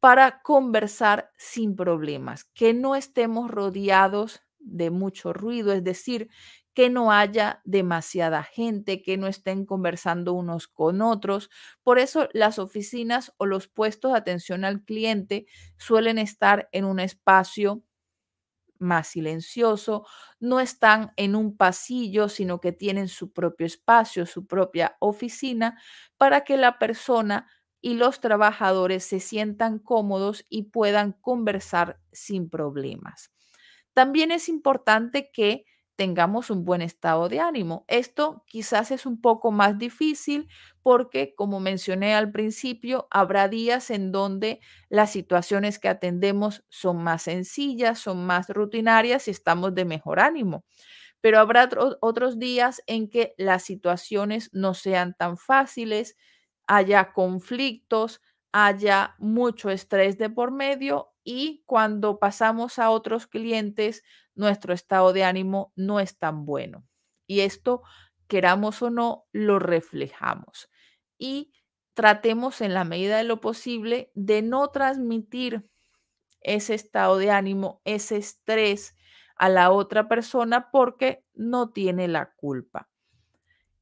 para 0.00 0.42
conversar 0.42 1.32
sin 1.36 1.74
problemas, 1.74 2.44
que 2.44 2.72
no 2.74 2.94
estemos 2.94 3.50
rodeados 3.50 4.42
de 4.60 4.90
mucho 4.90 5.32
ruido, 5.32 5.72
es 5.72 5.82
decir, 5.82 6.28
que 6.78 6.90
no 6.90 7.10
haya 7.10 7.60
demasiada 7.64 8.44
gente, 8.44 9.02
que 9.02 9.16
no 9.16 9.26
estén 9.26 9.66
conversando 9.66 10.32
unos 10.32 10.68
con 10.68 11.02
otros. 11.02 11.50
Por 11.82 11.98
eso 11.98 12.28
las 12.34 12.60
oficinas 12.60 13.32
o 13.36 13.46
los 13.46 13.66
puestos 13.66 14.12
de 14.12 14.18
atención 14.18 14.64
al 14.64 14.84
cliente 14.84 15.46
suelen 15.76 16.18
estar 16.18 16.68
en 16.70 16.84
un 16.84 17.00
espacio 17.00 17.82
más 18.78 19.08
silencioso, 19.08 20.06
no 20.38 20.60
están 20.60 21.12
en 21.16 21.34
un 21.34 21.56
pasillo, 21.56 22.28
sino 22.28 22.60
que 22.60 22.70
tienen 22.70 23.08
su 23.08 23.32
propio 23.32 23.66
espacio, 23.66 24.24
su 24.24 24.46
propia 24.46 24.96
oficina, 25.00 25.82
para 26.16 26.44
que 26.44 26.56
la 26.56 26.78
persona 26.78 27.50
y 27.80 27.94
los 27.94 28.20
trabajadores 28.20 29.02
se 29.02 29.18
sientan 29.18 29.80
cómodos 29.80 30.46
y 30.48 30.66
puedan 30.70 31.10
conversar 31.10 31.98
sin 32.12 32.48
problemas. 32.48 33.32
También 33.94 34.30
es 34.30 34.48
importante 34.48 35.30
que 35.32 35.64
tengamos 35.98 36.50
un 36.50 36.64
buen 36.64 36.82
estado 36.82 37.28
de 37.28 37.40
ánimo. 37.40 37.84
Esto 37.88 38.44
quizás 38.46 38.92
es 38.92 39.06
un 39.06 39.20
poco 39.20 39.52
más 39.52 39.78
difícil 39.78 40.48
porque, 40.82 41.34
como 41.36 41.60
mencioné 41.60 42.14
al 42.14 42.32
principio, 42.32 43.08
habrá 43.10 43.48
días 43.48 43.90
en 43.90 44.12
donde 44.12 44.60
las 44.90 45.12
situaciones 45.12 45.80
que 45.80 45.88
atendemos 45.90 46.64
son 46.70 47.02
más 47.04 47.24
sencillas, 47.24 47.98
son 47.98 48.26
más 48.26 48.48
rutinarias 48.50 49.28
y 49.28 49.32
estamos 49.32 49.74
de 49.74 49.84
mejor 49.86 50.20
ánimo. 50.20 50.64
Pero 51.20 51.40
habrá 51.40 51.68
otros 52.00 52.38
días 52.38 52.82
en 52.86 53.10
que 53.10 53.34
las 53.38 53.64
situaciones 53.64 54.50
no 54.52 54.74
sean 54.74 55.14
tan 55.18 55.36
fáciles, 55.36 56.16
haya 56.66 57.12
conflictos, 57.12 58.20
haya 58.52 59.14
mucho 59.18 59.70
estrés 59.70 60.18
de 60.18 60.30
por 60.30 60.52
medio 60.52 61.08
y 61.30 61.62
cuando 61.66 62.18
pasamos 62.18 62.78
a 62.78 62.88
otros 62.88 63.26
clientes, 63.26 64.02
nuestro 64.34 64.72
estado 64.72 65.12
de 65.12 65.24
ánimo 65.24 65.74
no 65.76 66.00
es 66.00 66.18
tan 66.18 66.46
bueno. 66.46 66.86
Y 67.26 67.40
esto, 67.40 67.82
queramos 68.28 68.80
o 68.80 68.88
no, 68.88 69.26
lo 69.32 69.58
reflejamos. 69.58 70.70
Y 71.18 71.52
tratemos 71.92 72.62
en 72.62 72.72
la 72.72 72.84
medida 72.84 73.18
de 73.18 73.24
lo 73.24 73.42
posible 73.42 74.10
de 74.14 74.40
no 74.40 74.68
transmitir 74.68 75.68
ese 76.40 76.72
estado 76.72 77.18
de 77.18 77.30
ánimo, 77.30 77.82
ese 77.84 78.16
estrés 78.16 78.96
a 79.36 79.50
la 79.50 79.70
otra 79.70 80.08
persona 80.08 80.70
porque 80.70 81.26
no 81.34 81.72
tiene 81.72 82.08
la 82.08 82.32
culpa. 82.36 82.88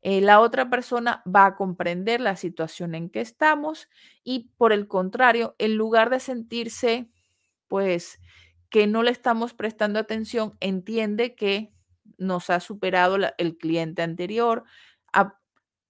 Eh, 0.03 0.21
la 0.21 0.41
otra 0.41 0.69
persona 0.69 1.23
va 1.33 1.47
a 1.47 1.55
comprender 1.55 2.21
la 2.21 2.35
situación 2.35 2.97
en 2.97 3.09
que 3.09 3.21
estamos 3.21 3.89
y 4.25 4.51
por 4.57 4.73
el 4.73 4.89
contrario, 4.89 5.55
en 5.59 5.77
lugar 5.77 6.11
de 6.11 6.19
sentirse 6.19 7.09
pues 7.69 8.21
que 8.71 8.87
no 8.87 9.03
le 9.03 9.11
estamos 9.11 9.55
prestando 9.55 9.99
atención, 9.99 10.57
entiende 10.61 11.35
que 11.35 11.73
nos 12.19 12.51
ha 12.51 12.61
superado 12.61 13.17
el 13.39 13.59
cliente 13.59 14.03
anterior, 14.03 14.65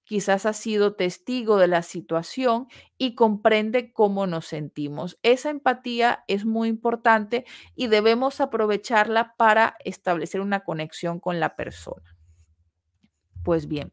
quizás 0.07 0.47
ha 0.47 0.53
sido 0.53 0.95
testigo 0.95 1.59
de 1.59 1.67
la 1.67 1.83
situación 1.83 2.69
y 2.97 3.17
comprende 3.17 3.93
cómo 3.93 4.27
nos 4.27 4.47
sentimos. 4.47 5.19
Esa 5.23 5.51
empatía 5.51 6.25
es 6.29 6.45
muy 6.45 6.69
importante 6.69 7.45
y 7.75 7.89
debemos 7.89 8.41
aprovecharla 8.41 9.35
para 9.37 9.77
establecer 9.85 10.41
una 10.41 10.61
conexión 10.61 11.19
con 11.19 11.41
la 11.41 11.57
persona. 11.57 12.17
Pues 13.43 13.67
bien, 13.67 13.93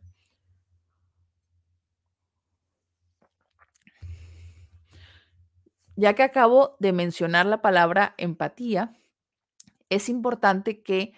Ya 5.95 6.13
que 6.13 6.23
acabo 6.23 6.75
de 6.79 6.91
mencionar 6.91 7.45
la 7.45 7.61
palabra 7.61 8.15
empatía, 8.17 8.97
es 9.89 10.09
importante 10.09 10.81
que 10.81 11.13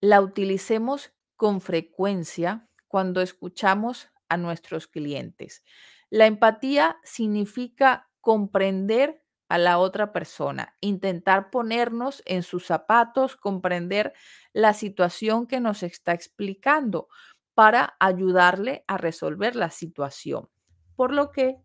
la 0.00 0.20
utilicemos 0.20 1.12
con 1.36 1.60
frecuencia 1.60 2.68
cuando 2.86 3.20
escuchamos 3.20 4.08
a 4.28 4.36
nuestros 4.36 4.86
clientes. 4.86 5.62
La 6.10 6.26
empatía 6.26 6.98
significa 7.04 8.08
comprender 8.20 9.22
a 9.48 9.58
la 9.58 9.78
otra 9.78 10.12
persona, 10.12 10.76
intentar 10.80 11.50
ponernos 11.50 12.22
en 12.26 12.42
sus 12.42 12.66
zapatos, 12.66 13.36
comprender 13.36 14.12
la 14.52 14.74
situación 14.74 15.46
que 15.46 15.60
nos 15.60 15.82
está 15.82 16.12
explicando 16.12 17.08
para 17.54 17.96
ayudarle 17.98 18.84
a 18.86 18.98
resolver 18.98 19.56
la 19.56 19.70
situación. 19.70 20.48
Por 20.96 21.12
lo 21.12 21.30
que 21.30 21.56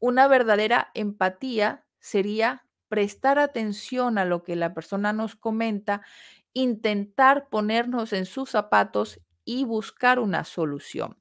una 0.00 0.26
verdadera 0.28 0.90
empatía 0.94 1.86
sería 2.00 2.66
prestar 2.88 3.38
atención 3.38 4.18
a 4.18 4.24
lo 4.24 4.42
que 4.42 4.56
la 4.56 4.74
persona 4.74 5.12
nos 5.12 5.36
comenta, 5.36 6.02
intentar 6.52 7.48
ponernos 7.48 8.12
en 8.12 8.26
sus 8.26 8.50
zapatos 8.50 9.20
y 9.44 9.64
buscar 9.64 10.18
una 10.18 10.44
solución. 10.44 11.16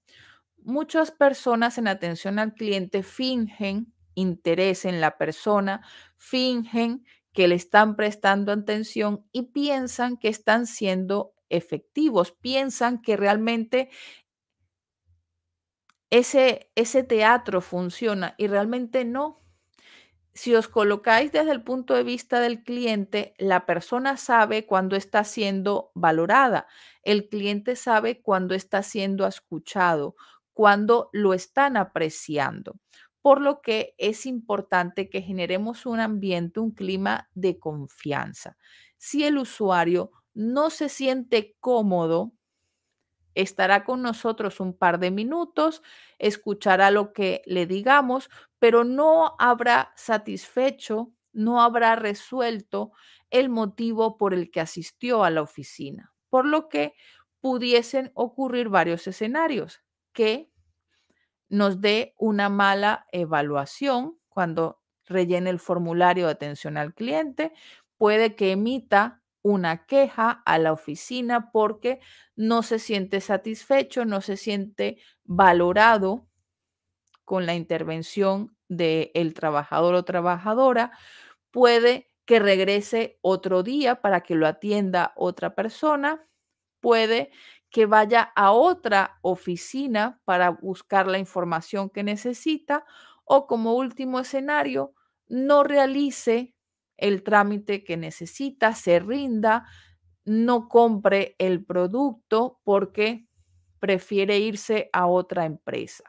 Muchas 0.57 1.11
personas 1.11 1.77
en 1.77 1.87
atención 1.87 2.39
al 2.39 2.53
cliente 2.53 3.03
fingen 3.03 3.93
interés 4.15 4.85
en 4.85 4.99
la 4.99 5.17
persona, 5.17 5.81
fingen 6.17 7.05
que 7.33 7.47
le 7.47 7.55
están 7.55 7.95
prestando 7.95 8.51
atención 8.51 9.25
y 9.31 9.43
piensan 9.43 10.17
que 10.17 10.27
están 10.27 10.65
siendo 10.65 11.33
efectivos, 11.49 12.31
piensan 12.31 13.01
que 13.01 13.15
realmente 13.15 13.89
ese, 16.09 16.71
ese 16.75 17.03
teatro 17.03 17.61
funciona 17.61 18.35
y 18.37 18.47
realmente 18.47 19.05
no. 19.05 19.39
Si 20.33 20.55
os 20.55 20.67
colocáis 20.67 21.31
desde 21.31 21.51
el 21.51 21.63
punto 21.63 21.95
de 21.95 22.03
vista 22.03 22.39
del 22.39 22.63
cliente, 22.63 23.33
la 23.37 23.65
persona 23.65 24.15
sabe 24.15 24.65
cuando 24.65 24.95
está 24.95 25.23
siendo 25.23 25.91
valorada, 25.95 26.67
el 27.03 27.27
cliente 27.27 27.75
sabe 27.75 28.21
cuando 28.21 28.55
está 28.55 28.83
siendo 28.83 29.27
escuchado, 29.27 30.15
cuando 30.53 31.09
lo 31.13 31.33
están 31.33 31.77
apreciando. 31.77 32.79
Por 33.21 33.41
lo 33.41 33.61
que 33.61 33.95
es 33.97 34.25
importante 34.25 35.09
que 35.09 35.21
generemos 35.21 35.85
un 35.85 35.99
ambiente, 35.99 36.61
un 36.61 36.71
clima 36.71 37.29
de 37.33 37.59
confianza. 37.59 38.55
Si 38.97 39.25
el 39.25 39.37
usuario 39.37 40.11
no 40.33 40.69
se 40.69 40.87
siente 40.87 41.57
cómodo 41.59 42.33
estará 43.35 43.83
con 43.83 44.01
nosotros 44.01 44.59
un 44.59 44.77
par 44.77 44.99
de 44.99 45.11
minutos, 45.11 45.81
escuchará 46.17 46.91
lo 46.91 47.13
que 47.13 47.41
le 47.45 47.65
digamos, 47.65 48.29
pero 48.59 48.83
no 48.83 49.35
habrá 49.39 49.91
satisfecho, 49.95 51.11
no 51.33 51.61
habrá 51.61 51.95
resuelto 51.95 52.91
el 53.29 53.49
motivo 53.49 54.17
por 54.17 54.33
el 54.33 54.51
que 54.51 54.61
asistió 54.61 55.23
a 55.23 55.29
la 55.29 55.41
oficina, 55.41 56.13
por 56.29 56.45
lo 56.45 56.69
que 56.69 56.93
pudiesen 57.41 58.11
ocurrir 58.15 58.69
varios 58.69 59.07
escenarios 59.07 59.81
que 60.13 60.49
nos 61.49 61.81
dé 61.81 62.13
una 62.17 62.49
mala 62.49 63.07
evaluación 63.11 64.19
cuando 64.29 64.81
rellene 65.05 65.49
el 65.49 65.59
formulario 65.59 66.25
de 66.27 66.31
atención 66.31 66.77
al 66.77 66.93
cliente, 66.93 67.53
puede 67.97 68.35
que 68.35 68.51
emita 68.51 69.18
una 69.41 69.85
queja 69.85 70.43
a 70.45 70.57
la 70.59 70.73
oficina 70.73 71.51
porque 71.51 71.99
no 72.35 72.63
se 72.63 72.79
siente 72.79 73.21
satisfecho, 73.21 74.05
no 74.05 74.21
se 74.21 74.37
siente 74.37 74.97
valorado 75.23 76.27
con 77.25 77.45
la 77.45 77.55
intervención 77.55 78.55
del 78.67 79.33
trabajador 79.33 79.95
o 79.95 80.03
trabajadora, 80.03 80.91
puede 81.51 82.09
que 82.25 82.39
regrese 82.39 83.17
otro 83.21 83.63
día 83.63 84.01
para 84.01 84.21
que 84.21 84.35
lo 84.35 84.47
atienda 84.47 85.13
otra 85.15 85.55
persona, 85.55 86.27
puede 86.79 87.31
que 87.69 87.85
vaya 87.85 88.31
a 88.35 88.51
otra 88.51 89.19
oficina 89.21 90.21
para 90.25 90.49
buscar 90.51 91.07
la 91.07 91.19
información 91.19 91.89
que 91.89 92.03
necesita 92.03 92.85
o 93.25 93.45
como 93.47 93.75
último 93.75 94.19
escenario, 94.19 94.93
no 95.27 95.63
realice 95.63 96.55
el 97.01 97.23
trámite 97.23 97.83
que 97.83 97.97
necesita, 97.97 98.73
se 98.73 98.99
rinda, 98.99 99.65
no 100.25 100.67
compre 100.67 101.35
el 101.39 101.65
producto 101.65 102.59
porque 102.63 103.27
prefiere 103.79 104.39
irse 104.39 104.89
a 104.93 105.07
otra 105.07 105.45
empresa. 105.45 106.03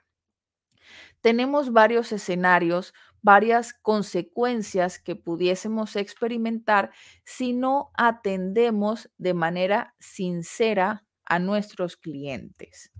Tenemos 1.21 1.73
varios 1.73 2.13
escenarios, 2.13 2.95
varias 3.23 3.75
consecuencias 3.75 4.99
que 4.99 5.17
pudiésemos 5.17 5.97
experimentar 5.97 6.91
si 7.25 7.53
no 7.53 7.91
atendemos 7.95 9.11
de 9.19 9.35
manera 9.35 9.95
sincera 9.99 11.05
a 11.25 11.39
nuestros 11.39 11.97
clientes. 11.97 12.91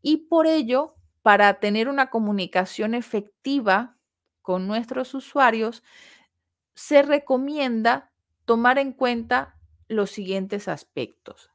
Y 0.00 0.28
por 0.28 0.46
ello, 0.46 0.94
para 1.22 1.60
tener 1.60 1.88
una 1.88 2.10
comunicación 2.10 2.94
efectiva 2.94 3.96
con 4.40 4.66
nuestros 4.66 5.14
usuarios, 5.14 5.82
se 6.76 7.02
recomienda 7.02 8.12
tomar 8.44 8.78
en 8.78 8.92
cuenta 8.92 9.56
los 9.88 10.10
siguientes 10.10 10.68
aspectos. 10.68 11.50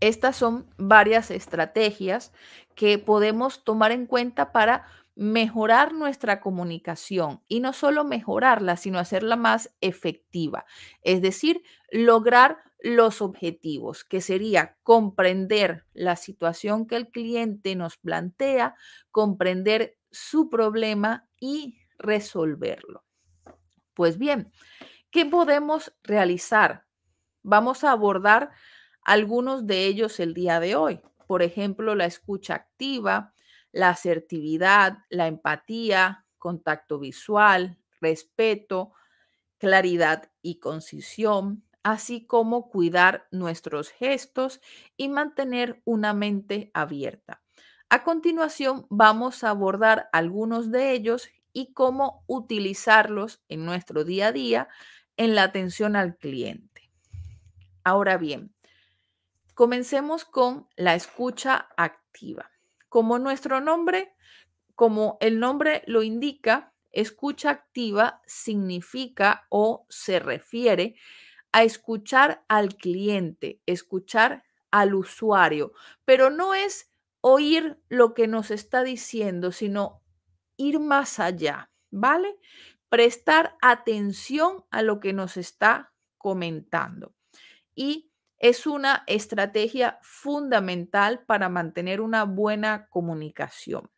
Estas 0.00 0.36
son 0.36 0.68
varias 0.76 1.30
estrategias 1.30 2.32
que 2.74 2.98
podemos 2.98 3.64
tomar 3.64 3.90
en 3.90 4.06
cuenta 4.06 4.52
para 4.52 4.86
mejorar 5.16 5.94
nuestra 5.94 6.40
comunicación 6.40 7.40
y 7.48 7.60
no 7.60 7.72
solo 7.72 8.04
mejorarla, 8.04 8.76
sino 8.76 8.98
hacerla 8.98 9.36
más 9.36 9.74
efectiva. 9.80 10.66
Es 11.02 11.22
decir, 11.22 11.62
lograr 11.90 12.58
los 12.84 13.22
objetivos, 13.22 14.04
que 14.04 14.20
sería 14.20 14.76
comprender 14.82 15.86
la 15.94 16.16
situación 16.16 16.86
que 16.86 16.96
el 16.96 17.08
cliente 17.08 17.74
nos 17.76 17.96
plantea, 17.96 18.74
comprender 19.10 19.96
su 20.10 20.50
problema 20.50 21.26
y 21.40 21.78
resolverlo. 21.96 23.02
Pues 23.94 24.18
bien, 24.18 24.52
¿qué 25.10 25.24
podemos 25.24 25.94
realizar? 26.02 26.84
Vamos 27.42 27.84
a 27.84 27.92
abordar 27.92 28.50
algunos 29.00 29.66
de 29.66 29.86
ellos 29.86 30.20
el 30.20 30.34
día 30.34 30.60
de 30.60 30.76
hoy. 30.76 31.00
Por 31.26 31.40
ejemplo, 31.40 31.94
la 31.94 32.04
escucha 32.04 32.54
activa, 32.54 33.32
la 33.72 33.88
asertividad, 33.88 34.98
la 35.08 35.26
empatía, 35.26 36.26
contacto 36.36 36.98
visual, 36.98 37.78
respeto, 38.02 38.92
claridad 39.56 40.30
y 40.42 40.58
concisión, 40.58 41.64
así 41.84 42.26
como 42.26 42.70
cuidar 42.70 43.28
nuestros 43.30 43.90
gestos 43.90 44.60
y 44.96 45.08
mantener 45.08 45.80
una 45.84 46.14
mente 46.14 46.70
abierta. 46.74 47.42
A 47.90 48.02
continuación, 48.02 48.86
vamos 48.90 49.44
a 49.44 49.50
abordar 49.50 50.08
algunos 50.12 50.72
de 50.72 50.92
ellos 50.92 51.28
y 51.52 51.72
cómo 51.74 52.24
utilizarlos 52.26 53.44
en 53.48 53.64
nuestro 53.64 54.02
día 54.04 54.28
a 54.28 54.32
día 54.32 54.68
en 55.16 55.36
la 55.36 55.44
atención 55.44 55.94
al 55.94 56.16
cliente. 56.16 56.90
Ahora 57.84 58.16
bien, 58.16 58.54
comencemos 59.54 60.24
con 60.24 60.66
la 60.76 60.94
escucha 60.94 61.68
activa. 61.76 62.50
Como 62.88 63.18
nuestro 63.18 63.60
nombre, 63.60 64.14
como 64.74 65.18
el 65.20 65.38
nombre 65.38 65.82
lo 65.86 66.02
indica, 66.02 66.72
escucha 66.92 67.50
activa 67.50 68.22
significa 68.26 69.46
o 69.50 69.86
se 69.90 70.18
refiere 70.18 70.96
a 71.54 71.62
escuchar 71.62 72.44
al 72.48 72.74
cliente, 72.74 73.60
escuchar 73.64 74.42
al 74.72 74.92
usuario, 74.92 75.72
pero 76.04 76.28
no 76.28 76.52
es 76.52 76.90
oír 77.20 77.78
lo 77.88 78.12
que 78.12 78.26
nos 78.26 78.50
está 78.50 78.82
diciendo, 78.82 79.52
sino 79.52 80.02
ir 80.56 80.80
más 80.80 81.20
allá, 81.20 81.70
¿vale? 81.92 82.36
Prestar 82.88 83.56
atención 83.62 84.64
a 84.72 84.82
lo 84.82 84.98
que 84.98 85.12
nos 85.12 85.36
está 85.36 85.92
comentando. 86.18 87.14
Y 87.76 88.10
es 88.38 88.66
una 88.66 89.04
estrategia 89.06 90.00
fundamental 90.02 91.24
para 91.24 91.48
mantener 91.48 92.00
una 92.00 92.24
buena 92.24 92.88
comunicación. 92.88 93.92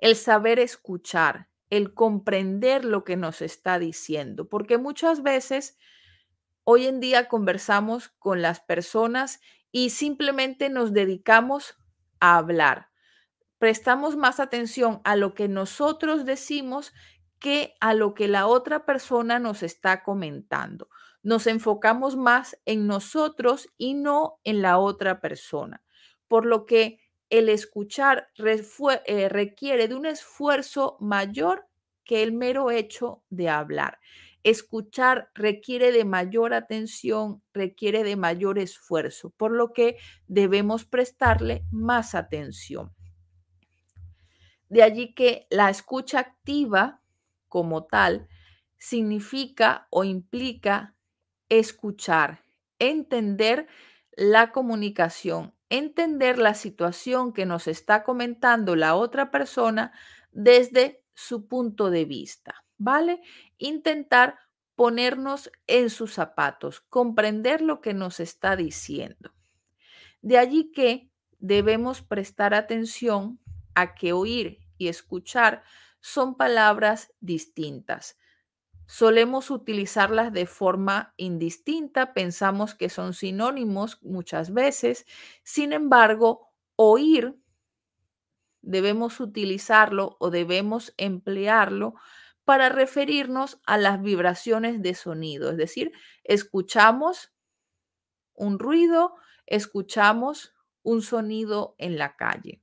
El 0.00 0.16
saber 0.16 0.58
escuchar, 0.58 1.48
el 1.70 1.94
comprender 1.94 2.84
lo 2.84 3.04
que 3.04 3.16
nos 3.16 3.40
está 3.40 3.78
diciendo, 3.78 4.50
porque 4.50 4.76
muchas 4.76 5.22
veces 5.22 5.78
hoy 6.70 6.86
en 6.86 7.00
día 7.00 7.28
conversamos 7.28 8.10
con 8.18 8.42
las 8.42 8.60
personas 8.60 9.40
y 9.72 9.90
simplemente 9.90 10.68
nos 10.68 10.92
dedicamos 10.92 11.78
a 12.20 12.36
hablar. 12.36 12.88
Prestamos 13.58 14.16
más 14.16 14.38
atención 14.38 15.00
a 15.04 15.16
lo 15.16 15.32
que 15.32 15.48
nosotros 15.48 16.24
decimos 16.24 16.92
que 17.38 17.74
a 17.80 17.94
lo 17.94 18.12
que 18.14 18.28
la 18.28 18.46
otra 18.46 18.84
persona 18.84 19.38
nos 19.38 19.62
está 19.62 20.02
comentando 20.02 20.88
nos 21.22 21.46
enfocamos 21.46 22.16
más 22.16 22.58
en 22.64 22.86
nosotros 22.86 23.68
y 23.76 23.94
no 23.94 24.40
en 24.44 24.62
la 24.62 24.78
otra 24.78 25.20
persona. 25.20 25.82
Por 26.26 26.46
lo 26.46 26.66
que 26.66 27.00
el 27.30 27.48
escuchar 27.48 28.30
eh, 28.36 29.28
requiere 29.28 29.88
de 29.88 29.94
un 29.94 30.06
esfuerzo 30.06 30.96
mayor 31.00 31.66
que 32.04 32.22
el 32.22 32.32
mero 32.32 32.70
hecho 32.70 33.22
de 33.28 33.50
hablar. 33.50 33.98
Escuchar 34.44 35.30
requiere 35.34 35.92
de 35.92 36.04
mayor 36.04 36.54
atención, 36.54 37.42
requiere 37.52 38.04
de 38.04 38.16
mayor 38.16 38.58
esfuerzo, 38.58 39.30
por 39.30 39.52
lo 39.52 39.72
que 39.72 39.96
debemos 40.26 40.84
prestarle 40.84 41.64
más 41.70 42.14
atención. 42.14 42.94
De 44.68 44.82
allí 44.82 45.14
que 45.14 45.46
la 45.50 45.70
escucha 45.70 46.20
activa 46.20 47.00
como 47.48 47.84
tal 47.84 48.28
significa 48.76 49.88
o 49.90 50.04
implica 50.04 50.94
escuchar, 51.48 52.44
entender 52.78 53.66
la 54.12 54.52
comunicación, 54.52 55.54
entender 55.70 56.38
la 56.38 56.54
situación 56.54 57.32
que 57.32 57.46
nos 57.46 57.66
está 57.66 58.04
comentando 58.04 58.76
la 58.76 58.94
otra 58.94 59.30
persona 59.30 59.92
desde 60.32 61.02
su 61.14 61.46
punto 61.48 61.90
de 61.90 62.04
vista, 62.04 62.64
¿vale? 62.78 63.20
Intentar 63.58 64.38
ponernos 64.74 65.50
en 65.66 65.90
sus 65.90 66.14
zapatos, 66.14 66.80
comprender 66.80 67.60
lo 67.60 67.80
que 67.80 67.94
nos 67.94 68.20
está 68.20 68.56
diciendo. 68.56 69.34
De 70.22 70.38
allí 70.38 70.70
que 70.72 71.10
debemos 71.38 72.02
prestar 72.02 72.54
atención 72.54 73.40
a 73.74 73.94
que 73.94 74.12
oír 74.12 74.60
y 74.78 74.88
escuchar 74.88 75.62
son 76.00 76.36
palabras 76.36 77.12
distintas. 77.20 78.18
Solemos 78.86 79.50
utilizarlas 79.50 80.32
de 80.32 80.46
forma 80.46 81.12
indistinta, 81.16 82.14
pensamos 82.14 82.74
que 82.74 82.88
son 82.88 83.12
sinónimos 83.12 83.98
muchas 84.02 84.52
veces, 84.54 85.04
sin 85.42 85.72
embargo, 85.72 86.52
oír 86.76 87.36
debemos 88.62 89.20
utilizarlo 89.20 90.16
o 90.20 90.30
debemos 90.30 90.94
emplearlo 90.96 91.94
para 92.48 92.70
referirnos 92.70 93.60
a 93.66 93.76
las 93.76 94.00
vibraciones 94.00 94.80
de 94.80 94.94
sonido, 94.94 95.50
es 95.50 95.58
decir, 95.58 95.92
escuchamos 96.24 97.30
un 98.32 98.58
ruido, 98.58 99.16
escuchamos 99.44 100.54
un 100.82 101.02
sonido 101.02 101.74
en 101.76 101.98
la 101.98 102.16
calle. 102.16 102.62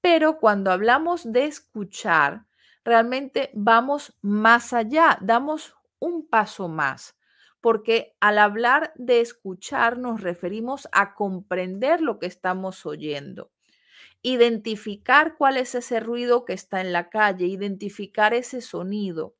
Pero 0.00 0.40
cuando 0.40 0.72
hablamos 0.72 1.30
de 1.30 1.44
escuchar, 1.44 2.46
realmente 2.84 3.52
vamos 3.54 4.18
más 4.20 4.72
allá, 4.72 5.16
damos 5.20 5.76
un 6.00 6.26
paso 6.26 6.66
más, 6.66 7.16
porque 7.60 8.16
al 8.18 8.36
hablar 8.40 8.94
de 8.96 9.20
escuchar 9.20 9.96
nos 9.96 10.22
referimos 10.22 10.88
a 10.90 11.14
comprender 11.14 12.00
lo 12.00 12.18
que 12.18 12.26
estamos 12.26 12.84
oyendo, 12.84 13.52
identificar 14.24 15.36
cuál 15.36 15.58
es 15.58 15.74
ese 15.74 16.00
ruido 16.00 16.46
que 16.46 16.54
está 16.54 16.80
en 16.80 16.94
la 16.94 17.10
calle, 17.10 17.44
identificar 17.44 18.32
ese 18.32 18.62
sonido. 18.62 19.36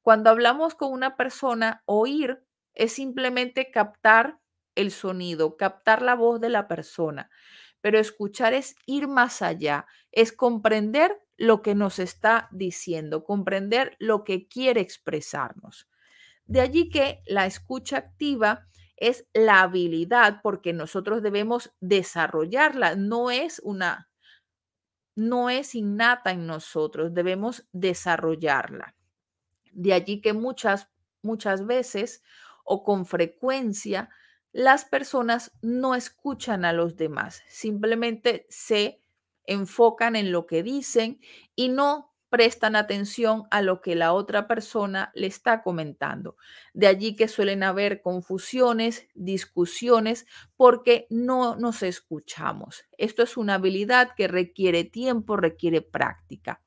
Cuando 0.00 0.30
hablamos 0.30 0.74
con 0.74 0.92
una 0.92 1.14
persona, 1.14 1.82
oír 1.84 2.42
es 2.72 2.92
simplemente 2.92 3.70
captar 3.70 4.40
el 4.74 4.90
sonido, 4.90 5.58
captar 5.58 6.00
la 6.00 6.14
voz 6.14 6.40
de 6.40 6.48
la 6.48 6.66
persona, 6.68 7.30
pero 7.82 7.98
escuchar 7.98 8.54
es 8.54 8.76
ir 8.86 9.08
más 9.08 9.42
allá, 9.42 9.86
es 10.10 10.32
comprender 10.32 11.20
lo 11.36 11.60
que 11.60 11.74
nos 11.74 11.98
está 11.98 12.48
diciendo, 12.50 13.24
comprender 13.24 13.94
lo 13.98 14.24
que 14.24 14.48
quiere 14.48 14.80
expresarnos. 14.80 15.86
De 16.46 16.62
allí 16.62 16.88
que 16.88 17.22
la 17.26 17.44
escucha 17.44 17.98
activa 17.98 18.66
es 18.96 19.26
la 19.34 19.60
habilidad 19.60 20.40
porque 20.42 20.72
nosotros 20.72 21.22
debemos 21.22 21.74
desarrollarla, 21.80 22.96
no 22.96 23.30
es 23.30 23.60
una 23.62 24.08
no 25.14 25.50
es 25.50 25.74
innata 25.74 26.30
en 26.32 26.46
nosotros, 26.46 27.14
debemos 27.14 27.66
desarrollarla. 27.72 28.94
De 29.72 29.92
allí 29.92 30.20
que 30.20 30.32
muchas 30.32 30.88
muchas 31.24 31.66
veces 31.66 32.22
o 32.64 32.84
con 32.84 33.06
frecuencia 33.06 34.10
las 34.52 34.84
personas 34.84 35.50
no 35.62 35.96
escuchan 35.96 36.64
a 36.64 36.72
los 36.72 36.96
demás, 36.96 37.42
simplemente 37.48 38.46
se 38.48 39.00
enfocan 39.46 40.14
en 40.14 40.30
lo 40.30 40.46
que 40.46 40.62
dicen 40.62 41.20
y 41.56 41.70
no 41.70 42.13
prestan 42.34 42.74
atención 42.74 43.44
a 43.52 43.62
lo 43.62 43.80
que 43.80 43.94
la 43.94 44.12
otra 44.12 44.48
persona 44.48 45.12
le 45.14 45.28
está 45.28 45.62
comentando. 45.62 46.36
De 46.72 46.88
allí 46.88 47.14
que 47.14 47.28
suelen 47.28 47.62
haber 47.62 48.02
confusiones, 48.02 49.06
discusiones, 49.14 50.26
porque 50.56 51.06
no 51.10 51.54
nos 51.54 51.84
escuchamos. 51.84 52.86
Esto 52.98 53.22
es 53.22 53.36
una 53.36 53.54
habilidad 53.54 54.16
que 54.16 54.26
requiere 54.26 54.82
tiempo, 54.82 55.36
requiere 55.36 55.80
práctica. 55.80 56.60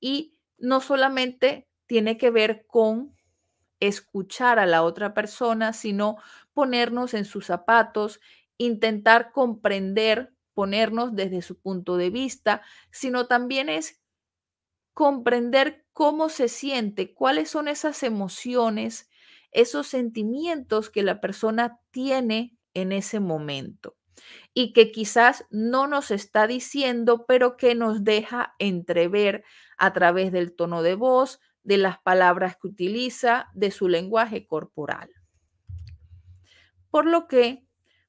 Y 0.00 0.34
no 0.58 0.80
solamente 0.80 1.68
tiene 1.86 2.18
que 2.18 2.32
ver 2.32 2.66
con 2.66 3.14
escuchar 3.78 4.58
a 4.58 4.66
la 4.66 4.82
otra 4.82 5.14
persona, 5.14 5.72
sino 5.72 6.16
ponernos 6.52 7.14
en 7.14 7.26
sus 7.26 7.46
zapatos, 7.46 8.18
intentar 8.58 9.30
comprender 9.30 10.34
ponernos 10.52 11.14
desde 11.14 11.42
su 11.42 11.58
punto 11.58 11.96
de 11.96 12.10
vista, 12.10 12.62
sino 12.90 13.26
también 13.26 13.68
es 13.68 13.99
comprender 15.00 15.86
cómo 15.94 16.28
se 16.28 16.48
siente, 16.48 17.14
cuáles 17.14 17.48
son 17.48 17.68
esas 17.68 18.02
emociones, 18.02 19.08
esos 19.50 19.86
sentimientos 19.86 20.90
que 20.90 21.02
la 21.02 21.22
persona 21.22 21.80
tiene 21.90 22.58
en 22.74 22.92
ese 22.92 23.18
momento. 23.18 23.96
y 24.52 24.74
que 24.74 24.92
quizás 24.92 25.46
no 25.48 25.86
nos 25.86 26.10
está 26.10 26.46
diciendo, 26.46 27.24
pero 27.26 27.56
que 27.56 27.74
nos 27.74 28.04
deja 28.04 28.54
entrever 28.58 29.42
a 29.78 29.94
través 29.94 30.32
del 30.32 30.54
tono 30.54 30.82
de 30.82 30.96
voz, 30.96 31.40
de 31.62 31.78
las 31.78 31.98
palabras 32.00 32.58
que 32.60 32.68
utiliza, 32.68 33.48
de 33.54 33.70
su 33.70 33.88
lenguaje 33.88 34.46
corporal. 34.46 35.08
Por 36.90 37.06
lo 37.06 37.26
que 37.26 37.64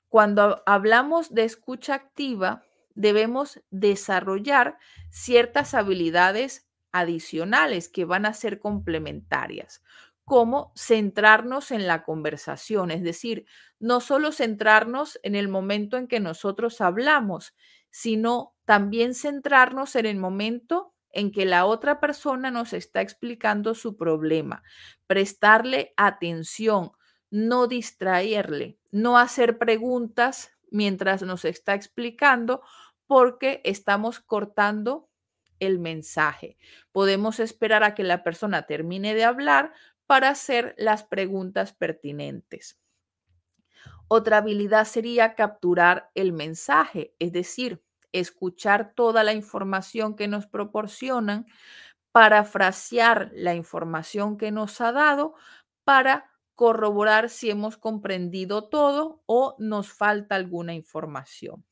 cuando 0.10 0.62
hablamos 0.66 1.34
de 1.34 1.46
escucha 1.46 1.94
activa, 1.94 2.66
debemos 2.96 3.62
desarrollar 3.70 4.78
ciertas 5.10 5.74
habilidades 5.74 6.68
adicionales 6.92 7.90
que 7.90 8.06
van 8.06 8.26
a 8.26 8.34
ser 8.34 8.60
complementarias, 8.60 9.82
como 10.26 10.72
centrarnos 10.76 11.72
en 11.72 11.88
la 11.88 12.04
conversación, 12.04 12.92
es 12.92 13.04
decir, 13.04 13.46
no 13.80 14.00
solo 14.00 14.32
centrarnos 14.32 15.20
en 15.24 15.36
el 15.36 15.48
momento 15.48 15.98
en 15.98 16.08
que 16.08 16.20
nosotros 16.20 16.80
hablamos, 16.82 17.54
sino 17.90 18.56
también 18.66 19.14
centrarnos 19.14 19.96
en 19.96 20.06
el 20.06 20.18
momento 20.18 20.94
en 21.12 21.32
que 21.32 21.46
la 21.46 21.66
otra 21.66 22.00
persona 22.00 22.52
nos 22.52 22.74
está 22.74 23.02
explicando 23.02 23.76
su 23.76 23.98
problema, 23.98 24.64
prestarle 25.08 25.94
atención, 25.98 26.94
no 27.30 27.68
distraerle, 27.68 28.78
no 28.92 29.18
hacer 29.18 29.58
preguntas 29.58 30.52
mientras 30.70 31.22
nos 31.22 31.44
está 31.46 31.74
explicando 31.74 32.62
porque 33.08 33.62
estamos 33.66 34.22
cortando 34.22 35.10
el 35.62 35.80
mensaje. 35.80 36.58
Podemos 36.92 37.40
esperar 37.40 37.86
a 37.86 37.96
que 37.96 38.04
la 38.04 38.24
persona 38.24 38.64
termine 38.64 39.16
de 39.16 39.24
hablar 39.24 39.72
para 40.06 40.28
hacer 40.30 40.76
las 40.78 41.06
preguntas 41.06 41.72
pertinentes. 41.72 42.78
Otra 44.10 44.40
habilidad 44.40 44.84
sería 44.84 45.36
capturar 45.36 46.12
el 46.16 46.34
mensaje, 46.34 47.16
es 47.20 47.32
decir, 47.32 47.82
escuchar 48.12 48.94
toda 48.94 49.24
la 49.24 49.32
información 49.32 50.18
que 50.18 50.28
nos 50.28 50.48
proporcionan, 50.48 51.46
parafrasear 52.12 53.32
la 53.34 53.56
información 53.56 54.38
que 54.38 54.52
nos 54.52 54.82
ha 54.82 54.92
dado 54.92 55.36
para 55.86 56.30
corroborar 56.56 57.30
si 57.30 57.50
hemos 57.50 57.78
comprendido 57.78 58.68
todo 58.68 59.24
o 59.28 59.56
nos 59.60 59.94
falta 59.94 60.36
alguna 60.36 60.74
información. 60.74 61.64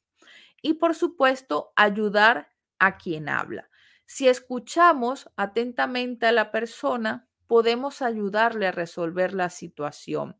Y 0.62 0.76
por 0.76 0.96
supuesto, 0.96 1.74
ayudar 1.76 2.50
a 2.80 2.98
quien 2.98 3.30
habla. 3.30 3.70
Si 4.12 4.28
escuchamos 4.28 5.30
atentamente 5.36 6.26
a 6.26 6.32
la 6.32 6.50
persona, 6.50 7.28
podemos 7.46 8.02
ayudarle 8.02 8.66
a 8.66 8.72
resolver 8.72 9.36
la 9.36 9.52
situación. 9.52 10.36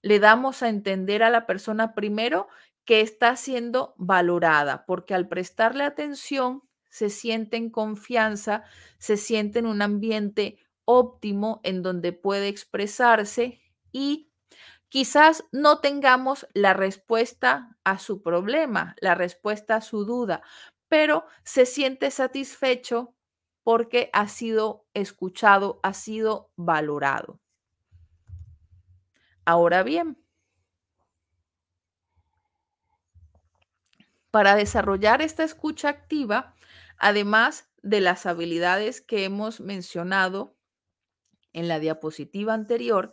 Le 0.00 0.20
damos 0.20 0.62
a 0.62 0.68
entender 0.68 1.24
a 1.24 1.30
la 1.30 1.44
persona 1.44 1.92
primero 1.92 2.46
que 2.84 3.00
está 3.00 3.34
siendo 3.34 3.96
valorada, 3.98 4.86
porque 4.86 5.12
al 5.14 5.26
prestarle 5.26 5.82
atención 5.82 6.62
se 6.88 7.10
siente 7.10 7.56
en 7.56 7.68
confianza, 7.68 8.62
se 8.98 9.16
siente 9.16 9.58
en 9.58 9.66
un 9.66 9.82
ambiente 9.82 10.58
óptimo 10.84 11.60
en 11.64 11.82
donde 11.82 12.12
puede 12.12 12.46
expresarse 12.46 13.60
y 13.90 14.30
quizás 14.88 15.42
no 15.50 15.80
tengamos 15.80 16.46
la 16.54 16.74
respuesta 16.74 17.76
a 17.82 17.98
su 17.98 18.22
problema, 18.22 18.94
la 19.00 19.16
respuesta 19.16 19.74
a 19.74 19.80
su 19.80 20.04
duda, 20.04 20.42
pero 20.94 21.26
se 21.42 21.66
siente 21.66 22.08
satisfecho 22.12 23.16
porque 23.64 24.10
ha 24.12 24.28
sido 24.28 24.86
escuchado, 24.94 25.80
ha 25.82 25.92
sido 25.92 26.52
valorado. 26.54 27.40
Ahora 29.44 29.82
bien, 29.82 30.16
para 34.30 34.54
desarrollar 34.54 35.20
esta 35.20 35.42
escucha 35.42 35.88
activa, 35.88 36.54
además 36.96 37.68
de 37.82 38.00
las 38.00 38.24
habilidades 38.24 39.00
que 39.00 39.24
hemos 39.24 39.58
mencionado 39.58 40.56
en 41.52 41.66
la 41.66 41.80
diapositiva 41.80 42.54
anterior, 42.54 43.10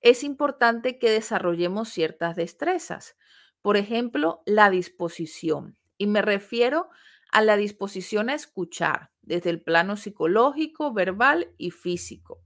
es 0.00 0.22
importante 0.22 1.00
que 1.00 1.10
desarrollemos 1.10 1.88
ciertas 1.88 2.36
destrezas. 2.36 3.16
Por 3.60 3.76
ejemplo, 3.76 4.44
la 4.46 4.70
disposición. 4.70 5.76
Y 5.98 6.06
me 6.06 6.22
refiero 6.22 6.90
a 7.34 7.42
la 7.42 7.56
disposición 7.56 8.30
a 8.30 8.34
escuchar 8.34 9.10
desde 9.20 9.50
el 9.50 9.60
plano 9.60 9.96
psicológico, 9.96 10.92
verbal 10.92 11.52
y 11.58 11.72
físico. 11.72 12.40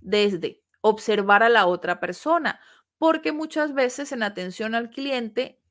Desde 0.00 0.64
observar 0.80 1.44
a 1.44 1.48
la 1.48 1.64
otra 1.66 2.00
persona, 2.00 2.58
porque 2.98 3.30
muchas 3.30 3.74
veces 3.74 4.10
en 4.10 4.24
atención 4.24 4.74
al 4.74 4.90
cliente, 4.90 5.62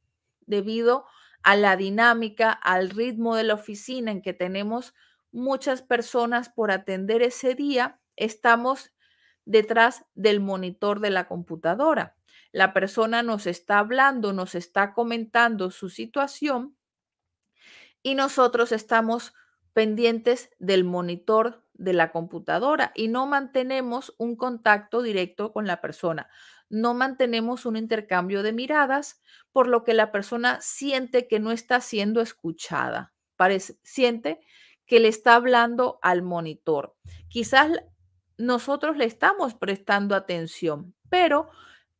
debido 0.45 1.05
a 1.43 1.57
la 1.57 1.75
dinámica, 1.75 2.49
al 2.49 2.91
ritmo 2.91 3.35
de 3.35 3.43
la 3.43 3.55
oficina 3.55 4.09
en 4.09 4.21
que 4.21 4.31
tenemos 4.31 4.93
muchas 5.33 5.81
personas 5.81 6.47
por 6.47 6.71
atender 6.71 7.21
ese 7.21 7.55
día, 7.55 7.99
estamos 8.15 8.93
detrás 9.43 10.05
del 10.15 10.39
monitor 10.39 11.01
de 11.01 11.09
la 11.09 11.27
computadora. 11.27 12.15
La 12.53 12.71
persona 12.71 13.21
nos 13.21 13.47
está 13.47 13.79
hablando, 13.79 14.31
nos 14.31 14.55
está 14.55 14.93
comentando 14.93 15.71
su 15.71 15.89
situación 15.89 16.76
y 18.07 18.15
nosotros 18.15 18.71
estamos 18.71 19.33
pendientes 19.73 20.49
del 20.59 20.85
monitor 20.85 21.65
de 21.73 21.91
la 21.91 22.13
computadora 22.13 22.93
y 22.95 23.09
no 23.09 23.27
mantenemos 23.27 24.15
un 24.17 24.37
contacto 24.37 25.01
directo 25.01 25.51
con 25.51 25.67
la 25.67 25.81
persona. 25.81 26.29
No 26.69 26.93
mantenemos 26.93 27.65
un 27.65 27.75
intercambio 27.75 28.43
de 28.43 28.53
miradas, 28.53 29.21
por 29.51 29.67
lo 29.67 29.83
que 29.83 29.93
la 29.93 30.13
persona 30.13 30.59
siente 30.61 31.27
que 31.27 31.41
no 31.41 31.51
está 31.51 31.81
siendo 31.81 32.21
escuchada. 32.21 33.13
Parece, 33.35 33.77
siente 33.83 34.39
que 34.85 35.01
le 35.01 35.09
está 35.09 35.35
hablando 35.35 35.99
al 36.01 36.21
monitor. 36.21 36.95
Quizás 37.27 37.71
nosotros 38.37 38.95
le 38.95 39.03
estamos 39.03 39.53
prestando 39.53 40.15
atención, 40.15 40.95
pero 41.09 41.49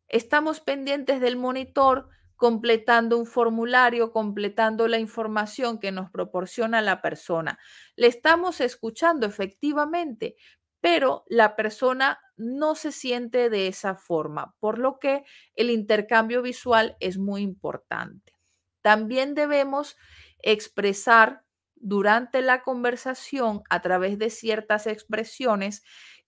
estamos 0.08 0.62
pendientes 0.62 1.20
del 1.20 1.36
monitor, 1.36 2.08
completando 2.38 3.18
un 3.18 3.26
formulario, 3.26 4.12
completando 4.12 4.88
la 4.88 5.00
información 5.00 5.80
que 5.80 5.92
nos 5.92 6.10
proporciona 6.10 6.82
la 6.82 7.02
persona. 7.02 7.60
Le 7.96 8.08
estamos 8.08 8.62
escuchando 8.62 9.26
efectivamente, 9.26 10.38
pero 10.80 11.26
la 11.28 11.56
persona 11.56 12.20
no 12.38 12.76
se 12.76 12.92
siente 12.92 13.50
de 13.50 13.68
esa 13.68 13.96
forma, 13.96 14.56
por 14.60 14.78
lo 14.78 15.00
que 15.00 15.26
el 15.56 15.72
intercambio 15.72 16.42
visual 16.42 16.96
es 17.00 17.18
muy 17.18 17.42
importante. 17.42 18.34
También 18.82 19.34
debemos 19.34 19.98
expresar 20.40 21.44
durante 21.76 22.42
la 22.42 22.62
conversación 22.62 23.64
a 23.70 23.82
través 23.82 24.18
de 24.20 24.30
ciertas 24.30 24.88
expresiones 24.88 25.84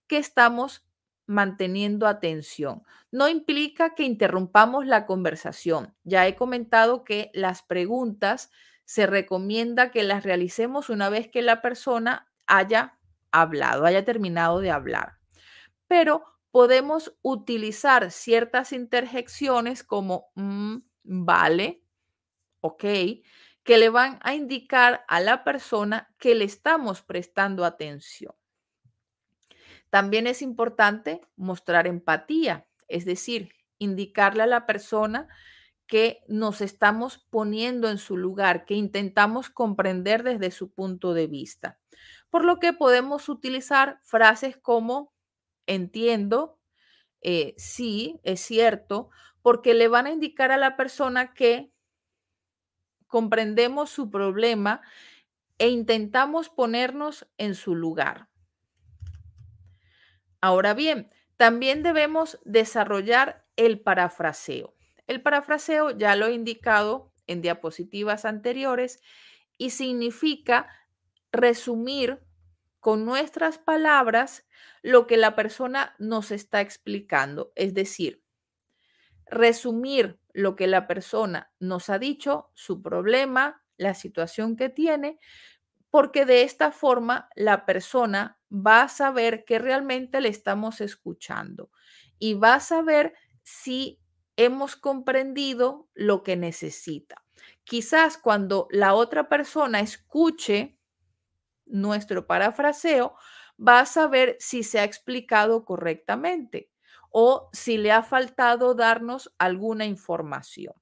que 0.08 0.18
estamos 0.18 0.84
manteniendo 1.30 2.08
atención. 2.08 2.82
No 3.12 3.28
implica 3.28 3.94
que 3.94 4.02
interrumpamos 4.02 4.84
la 4.84 5.06
conversación. 5.06 5.94
Ya 6.02 6.26
he 6.26 6.34
comentado 6.34 7.04
que 7.04 7.30
las 7.34 7.62
preguntas 7.62 8.50
se 8.84 9.06
recomienda 9.06 9.92
que 9.92 10.02
las 10.02 10.24
realicemos 10.24 10.90
una 10.90 11.08
vez 11.08 11.28
que 11.28 11.42
la 11.42 11.62
persona 11.62 12.28
haya 12.48 12.98
hablado, 13.30 13.86
haya 13.86 14.04
terminado 14.04 14.58
de 14.58 14.72
hablar. 14.72 15.18
Pero 15.86 16.24
podemos 16.50 17.16
utilizar 17.22 18.10
ciertas 18.10 18.72
interjecciones 18.72 19.84
como 19.84 20.32
mm, 20.34 20.78
vale, 21.04 21.84
ok, 22.60 22.82
que 23.62 23.78
le 23.78 23.88
van 23.88 24.18
a 24.22 24.34
indicar 24.34 25.04
a 25.06 25.20
la 25.20 25.44
persona 25.44 26.12
que 26.18 26.34
le 26.34 26.44
estamos 26.44 27.02
prestando 27.02 27.64
atención. 27.64 28.34
También 29.90 30.26
es 30.26 30.42
importante 30.42 31.20
mostrar 31.36 31.86
empatía, 31.86 32.66
es 32.88 33.04
decir, 33.04 33.52
indicarle 33.78 34.44
a 34.44 34.46
la 34.46 34.66
persona 34.66 35.28
que 35.86 36.22
nos 36.28 36.60
estamos 36.60 37.18
poniendo 37.30 37.88
en 37.88 37.98
su 37.98 38.16
lugar, 38.16 38.64
que 38.64 38.74
intentamos 38.74 39.50
comprender 39.50 40.22
desde 40.22 40.52
su 40.52 40.72
punto 40.72 41.14
de 41.14 41.26
vista. 41.26 41.80
Por 42.30 42.44
lo 42.44 42.60
que 42.60 42.72
podemos 42.72 43.28
utilizar 43.28 43.98
frases 44.04 44.56
como 44.56 45.12
entiendo, 45.66 46.60
eh, 47.22 47.54
sí, 47.58 48.20
es 48.22 48.40
cierto, 48.40 49.10
porque 49.42 49.74
le 49.74 49.88
van 49.88 50.06
a 50.06 50.12
indicar 50.12 50.52
a 50.52 50.56
la 50.56 50.76
persona 50.76 51.34
que 51.34 51.72
comprendemos 53.08 53.90
su 53.90 54.10
problema 54.10 54.80
e 55.58 55.68
intentamos 55.68 56.48
ponernos 56.48 57.26
en 57.36 57.54
su 57.54 57.74
lugar. 57.74 58.29
Ahora 60.40 60.74
bien, 60.74 61.10
también 61.36 61.82
debemos 61.82 62.38
desarrollar 62.44 63.46
el 63.56 63.80
parafraseo. 63.80 64.74
El 65.06 65.22
parafraseo 65.22 65.90
ya 65.90 66.16
lo 66.16 66.26
he 66.26 66.32
indicado 66.32 67.12
en 67.26 67.42
diapositivas 67.42 68.24
anteriores 68.24 69.00
y 69.58 69.70
significa 69.70 70.68
resumir 71.32 72.20
con 72.80 73.04
nuestras 73.04 73.58
palabras 73.58 74.46
lo 74.82 75.06
que 75.06 75.16
la 75.16 75.36
persona 75.36 75.94
nos 75.98 76.30
está 76.30 76.60
explicando. 76.60 77.52
Es 77.54 77.74
decir, 77.74 78.22
resumir 79.26 80.18
lo 80.32 80.56
que 80.56 80.66
la 80.66 80.86
persona 80.86 81.52
nos 81.60 81.90
ha 81.90 81.98
dicho, 81.98 82.50
su 82.54 82.82
problema, 82.82 83.62
la 83.76 83.94
situación 83.94 84.56
que 84.56 84.68
tiene, 84.68 85.18
porque 85.90 86.24
de 86.24 86.42
esta 86.42 86.72
forma 86.72 87.28
la 87.34 87.66
persona 87.66 88.39
va 88.50 88.82
a 88.82 88.88
saber 88.88 89.44
que 89.44 89.58
realmente 89.58 90.20
le 90.20 90.28
estamos 90.28 90.80
escuchando 90.80 91.70
y 92.18 92.34
va 92.34 92.54
a 92.54 92.60
saber 92.60 93.14
si 93.42 94.00
hemos 94.36 94.76
comprendido 94.76 95.88
lo 95.94 96.22
que 96.22 96.36
necesita. 96.36 97.22
Quizás 97.64 98.18
cuando 98.18 98.68
la 98.70 98.94
otra 98.94 99.28
persona 99.28 99.80
escuche 99.80 100.78
nuestro 101.66 102.26
parafraseo, 102.26 103.14
va 103.56 103.80
a 103.80 103.86
saber 103.86 104.36
si 104.40 104.62
se 104.62 104.80
ha 104.80 104.84
explicado 104.84 105.64
correctamente 105.64 106.70
o 107.10 107.48
si 107.52 107.76
le 107.76 107.92
ha 107.92 108.02
faltado 108.02 108.74
darnos 108.74 109.34
alguna 109.38 109.84
información. 109.84 110.74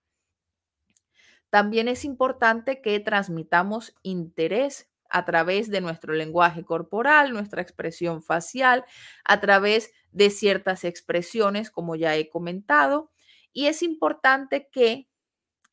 También 1.51 1.89
es 1.89 2.05
importante 2.05 2.83
que 2.83 3.01
transmitamos 3.01 3.95
interés 4.03 4.91
a 5.09 5.25
través 5.25 5.71
de 5.71 5.81
nuestro 5.81 6.13
lenguaje 6.15 6.65
corporal, 6.65 7.33
nuestra 7.33 7.63
expresión 7.63 8.23
facial, 8.23 8.85
a 9.25 9.41
través 9.41 9.91
de 10.13 10.31
ciertas 10.31 10.85
expresiones, 10.85 11.71
como 11.71 11.97
ya 11.97 12.17
he 12.17 12.29
comentado. 12.29 13.11
Y 13.53 13.67
es 13.67 13.83
importante 13.83 14.69
que 14.71 15.09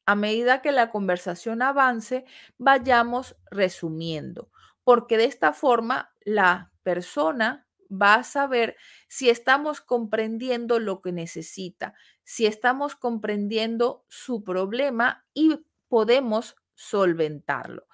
a 0.05 0.15
medida 0.15 0.61
que 0.61 0.71
la 0.71 0.91
conversación 0.91 1.61
avance, 1.61 2.25
vayamos 2.57 3.35
resumiendo, 3.49 4.51
porque 4.83 5.17
de 5.17 5.25
esta 5.25 5.51
forma 5.53 6.13
la 6.23 6.71
persona 6.83 7.67
va 7.91 8.15
a 8.15 8.23
saber 8.23 8.75
si 9.07 9.29
estamos 9.29 9.81
comprendiendo 9.81 10.79
lo 10.79 11.01
que 11.01 11.11
necesita, 11.11 11.93
si 12.23 12.45
estamos 12.45 12.95
comprendiendo 12.95 14.05
su 14.07 14.43
problema 14.43 15.25
y 15.33 15.65
podemos 15.87 16.55
solventarlo. 16.75 17.87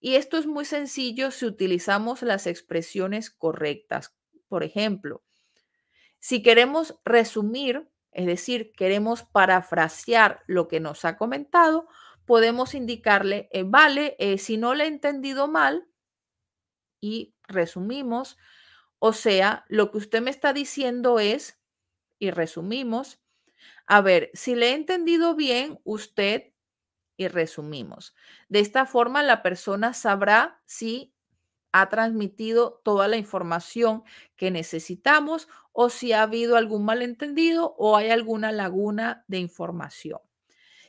Y 0.00 0.14
esto 0.14 0.38
es 0.38 0.46
muy 0.46 0.64
sencillo 0.64 1.30
si 1.30 1.46
utilizamos 1.46 2.22
las 2.22 2.46
expresiones 2.46 3.30
correctas. 3.30 4.14
Por 4.48 4.62
ejemplo, 4.62 5.22
si 6.18 6.42
queremos 6.42 6.98
resumir, 7.04 7.88
es 8.12 8.26
decir, 8.26 8.72
queremos 8.72 9.22
parafrasear 9.22 10.42
lo 10.46 10.68
que 10.68 10.80
nos 10.80 11.04
ha 11.04 11.16
comentado, 11.16 11.88
podemos 12.24 12.74
indicarle, 12.74 13.48
eh, 13.52 13.64
vale, 13.64 14.16
eh, 14.18 14.38
si 14.38 14.56
no 14.56 14.74
le 14.74 14.84
he 14.84 14.88
entendido 14.88 15.48
mal, 15.48 15.88
y 17.00 17.34
resumimos, 17.46 18.36
o 18.98 19.12
sea, 19.12 19.64
lo 19.68 19.90
que 19.90 19.98
usted 19.98 20.20
me 20.20 20.30
está 20.30 20.52
diciendo 20.52 21.20
es, 21.20 21.60
y 22.18 22.30
resumimos, 22.30 23.20
a 23.86 24.00
ver, 24.00 24.30
si 24.34 24.54
le 24.54 24.70
he 24.70 24.74
entendido 24.74 25.34
bien, 25.36 25.80
usted 25.84 26.52
y 27.18 27.28
resumimos. 27.28 28.14
De 28.48 28.60
esta 28.60 28.86
forma, 28.86 29.22
la 29.22 29.42
persona 29.42 29.92
sabrá 29.92 30.62
si 30.64 31.12
ha 31.72 31.90
transmitido 31.90 32.80
toda 32.82 33.08
la 33.08 33.18
información 33.18 34.04
que 34.36 34.50
necesitamos 34.50 35.48
o 35.72 35.90
si 35.90 36.14
ha 36.14 36.22
habido 36.22 36.56
algún 36.56 36.86
malentendido 36.86 37.74
o 37.76 37.98
hay 37.98 38.08
alguna 38.08 38.52
laguna 38.52 39.24
de 39.28 39.38
información. 39.38 40.20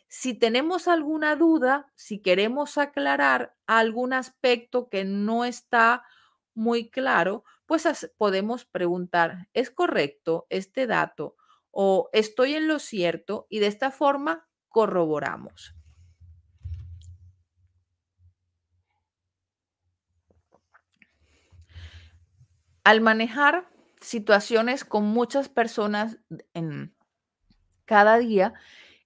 Si 0.08 0.34
tenemos 0.34 0.88
alguna 0.88 1.36
duda, 1.36 1.92
si 1.96 2.20
queremos 2.20 2.78
aclarar 2.78 3.58
algún 3.68 4.14
aspecto 4.14 4.88
que 4.88 5.04
no 5.04 5.44
está 5.44 6.04
muy 6.54 6.90
claro, 6.90 7.44
pues 7.66 8.10
podemos 8.18 8.64
preguntar, 8.64 9.50
¿es 9.54 9.70
correcto 9.70 10.48
este 10.50 10.88
dato? 10.88 11.36
o 11.72 12.10
estoy 12.14 12.56
en 12.56 12.68
lo 12.68 12.80
cierto 12.80 13.48
y 13.50 13.60
de 13.60 13.68
esta 13.68 13.92
forma 13.92 14.48
corroboramos. 14.70 15.79
Al 22.90 23.02
manejar 23.02 23.70
situaciones 24.02 24.84
con 24.84 25.06
muchas 25.06 25.48
personas 25.48 26.18
en 26.56 26.96
cada 27.86 28.18
día, 28.18 28.56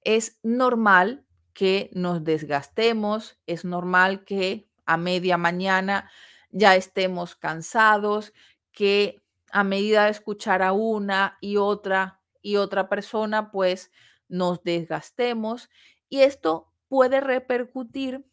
es 0.05 0.39
normal 0.41 1.25
que 1.53 1.89
nos 1.91 2.23
desgastemos, 2.23 3.38
es 3.45 3.65
normal 3.65 4.23
que 4.23 4.69
a 4.86 4.95
media 4.95 5.36
mañana 5.36 6.09
ya 6.49 6.77
estemos 6.77 7.36
cansados, 7.36 8.31
que 8.71 9.21
a 9.51 9.65
medida 9.65 10.05
de 10.05 10.11
escuchar 10.11 10.61
a 10.61 10.71
una 10.71 11.38
y 11.41 11.57
otra 11.57 12.21
y 12.41 12.55
otra 12.55 12.88
persona, 12.88 13.51
pues 13.51 13.91
nos 14.29 14.63
desgastemos. 14.63 15.69
Y 16.07 16.21
esto 16.21 16.71
puede 16.88 17.19
repercutir 17.19 18.25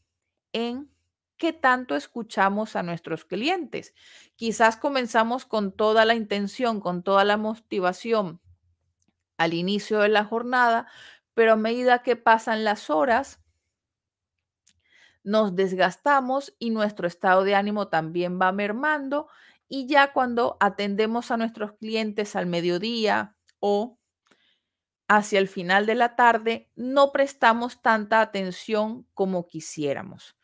en 0.52 0.92
qué 1.40 1.54
tanto 1.54 1.96
escuchamos 1.96 2.76
a 2.76 2.82
nuestros 2.82 3.24
clientes. 3.24 3.94
Quizás 4.36 4.76
comenzamos 4.76 5.46
con 5.46 5.72
toda 5.72 6.04
la 6.04 6.14
intención, 6.14 6.80
con 6.80 7.02
toda 7.02 7.24
la 7.24 7.38
motivación 7.38 8.42
al 9.38 9.54
inicio 9.54 10.00
de 10.00 10.10
la 10.10 10.26
jornada, 10.26 10.86
pero 11.32 11.54
a 11.54 11.56
medida 11.56 12.02
que 12.02 12.14
pasan 12.14 12.62
las 12.62 12.90
horas, 12.90 13.40
nos 15.24 15.56
desgastamos 15.56 16.54
y 16.58 16.68
nuestro 16.68 17.08
estado 17.08 17.42
de 17.42 17.54
ánimo 17.54 17.88
también 17.88 18.38
va 18.38 18.52
mermando 18.52 19.28
y 19.66 19.86
ya 19.86 20.12
cuando 20.12 20.58
atendemos 20.60 21.30
a 21.30 21.38
nuestros 21.38 21.72
clientes 21.72 22.36
al 22.36 22.46
mediodía 22.46 23.34
o 23.60 23.98
hacia 25.08 25.38
el 25.38 25.48
final 25.48 25.86
de 25.86 25.94
la 25.94 26.16
tarde, 26.16 26.70
no 26.76 27.12
prestamos 27.12 27.80
tanta 27.80 28.20
atención 28.20 29.06
como 29.14 29.46
quisiéramos 29.46 30.36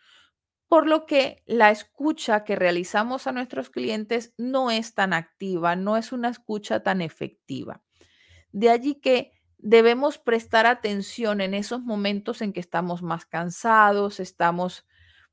por 0.68 0.86
lo 0.86 1.06
que 1.06 1.42
la 1.46 1.70
escucha 1.70 2.44
que 2.44 2.56
realizamos 2.56 3.26
a 3.26 3.32
nuestros 3.32 3.70
clientes 3.70 4.34
no 4.36 4.70
es 4.70 4.94
tan 4.94 5.12
activa, 5.12 5.76
no 5.76 5.96
es 5.96 6.12
una 6.12 6.28
escucha 6.28 6.82
tan 6.82 7.00
efectiva. 7.00 7.82
De 8.52 8.70
allí 8.70 8.96
que 8.96 9.32
debemos 9.58 10.18
prestar 10.18 10.66
atención 10.66 11.40
en 11.40 11.54
esos 11.54 11.82
momentos 11.82 12.42
en 12.42 12.52
que 12.52 12.60
estamos 12.60 13.02
más 13.02 13.26
cansados, 13.26 14.20
estamos 14.20 14.86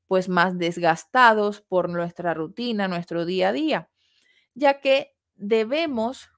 pues 0.06 0.28
más 0.28 0.58
desgastados 0.58 1.60
por 1.60 1.88
nuestra 1.88 2.34
rutina, 2.34 2.88
nuestro 2.88 3.24
día 3.24 3.48
a 3.48 3.52
día, 3.52 3.90
ya 4.54 4.80
que 4.80 5.16
debemos 5.34 6.30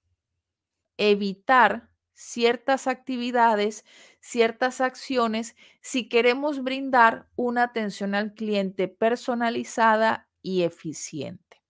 evitar 0.96 1.90
ciertas 2.16 2.86
actividades, 2.86 3.84
ciertas 4.20 4.80
acciones 4.80 5.54
si 5.82 6.08
queremos 6.08 6.64
brindar 6.64 7.28
una 7.36 7.62
atención 7.62 8.14
al 8.14 8.34
cliente 8.34 8.88
personalizada 8.88 10.28
y 10.42 10.62
eficiente. 10.62 11.62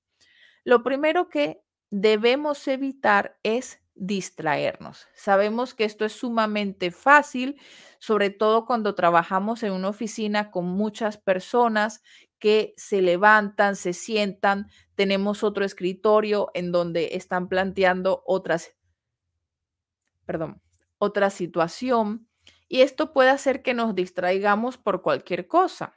Lo 0.65 0.83
primero 0.83 1.29
que 1.29 1.63
debemos 1.91 2.67
evitar 2.69 3.39
es 3.43 3.81
distraernos. 3.95 5.09
Sabemos 5.15 5.75
que 5.75 5.85
esto 5.85 6.05
es 6.05 6.13
sumamente 6.13 6.91
fácil, 6.91 7.61
sobre 7.99 8.31
todo 8.31 8.67
cuando 8.67 8.95
trabajamos 8.95 9.63
en 9.63 9.73
una 9.73 9.89
oficina 9.89 10.51
con 10.51 10.67
muchas 10.67 11.17
personas 11.17 12.03
que 12.39 12.75
se 12.77 13.01
levantan, 13.01 13.75
se 13.75 13.95
sientan, 13.95 14.71
tenemos 14.95 15.43
otro 15.43 15.65
escritorio 15.65 16.51
en 16.55 16.71
donde 16.71 17.17
están 17.17 17.49
planteando 17.49 18.23
otras 18.27 18.77
perdón, 20.27 20.61
otra 20.99 21.31
situación 21.31 22.29
y 22.69 22.81
esto 22.81 23.13
puede 23.13 23.31
hacer 23.31 23.63
que 23.63 23.75
nos 23.75 23.95
distraigamos 23.95 24.77
por 24.77 25.03
cualquier 25.03 25.47
cosa. 25.47 25.95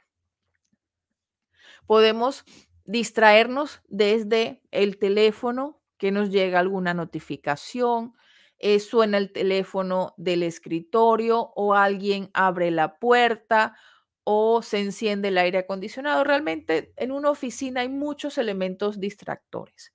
Podemos 1.86 2.44
distraernos 2.84 3.82
desde 3.88 4.62
el 4.70 4.98
teléfono 4.98 5.80
que 5.98 6.12
nos 6.12 6.30
llega 6.30 6.60
alguna 6.60 6.94
notificación, 6.94 8.14
eh, 8.58 8.78
suena 8.78 9.18
el 9.18 9.32
teléfono 9.32 10.14
del 10.16 10.42
escritorio 10.42 11.52
o 11.56 11.74
alguien 11.74 12.30
abre 12.32 12.70
la 12.70 12.98
puerta 12.98 13.76
o 14.22 14.62
se 14.62 14.80
enciende 14.80 15.28
el 15.28 15.38
aire 15.38 15.58
acondicionado. 15.58 16.24
Realmente 16.24 16.92
en 16.96 17.10
una 17.10 17.30
oficina 17.30 17.80
hay 17.80 17.88
muchos 17.88 18.38
elementos 18.38 19.00
distractores, 19.00 19.92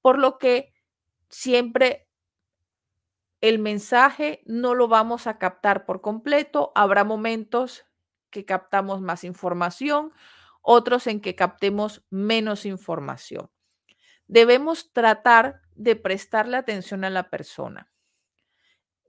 por 0.00 0.18
lo 0.18 0.38
que 0.38 0.72
siempre 1.28 2.05
el 3.48 3.58
mensaje 3.58 4.42
no 4.46 4.74
lo 4.74 4.88
vamos 4.88 5.26
a 5.26 5.38
captar 5.38 5.84
por 5.84 6.00
completo. 6.00 6.72
Habrá 6.74 7.04
momentos 7.04 7.84
que 8.30 8.44
captamos 8.44 9.00
más 9.00 9.24
información, 9.24 10.12
otros 10.62 11.06
en 11.06 11.20
que 11.20 11.34
captemos 11.34 12.04
menos 12.10 12.66
información. 12.66 13.50
Debemos 14.26 14.92
tratar 14.92 15.62
de 15.74 15.96
prestarle 15.96 16.56
atención 16.56 17.04
a 17.04 17.10
la 17.10 17.30
persona. 17.30 17.90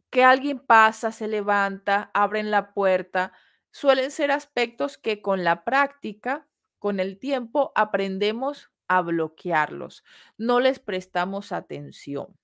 Que 0.09 0.23
alguien 0.23 0.59
pasa, 0.59 1.11
se 1.11 1.27
levanta, 1.27 2.11
abren 2.13 2.51
la 2.51 2.73
puerta, 2.73 3.33
suelen 3.71 4.11
ser 4.11 4.31
aspectos 4.31 4.97
que 4.97 5.21
con 5.21 5.43
la 5.43 5.63
práctica, 5.63 6.47
con 6.79 6.99
el 6.99 7.19
tiempo, 7.19 7.71
aprendemos 7.75 8.71
a 8.87 9.01
bloquearlos. 9.01 10.03
No 10.37 10.59
les 10.59 10.79
prestamos 10.79 11.51
atención. 11.51 12.37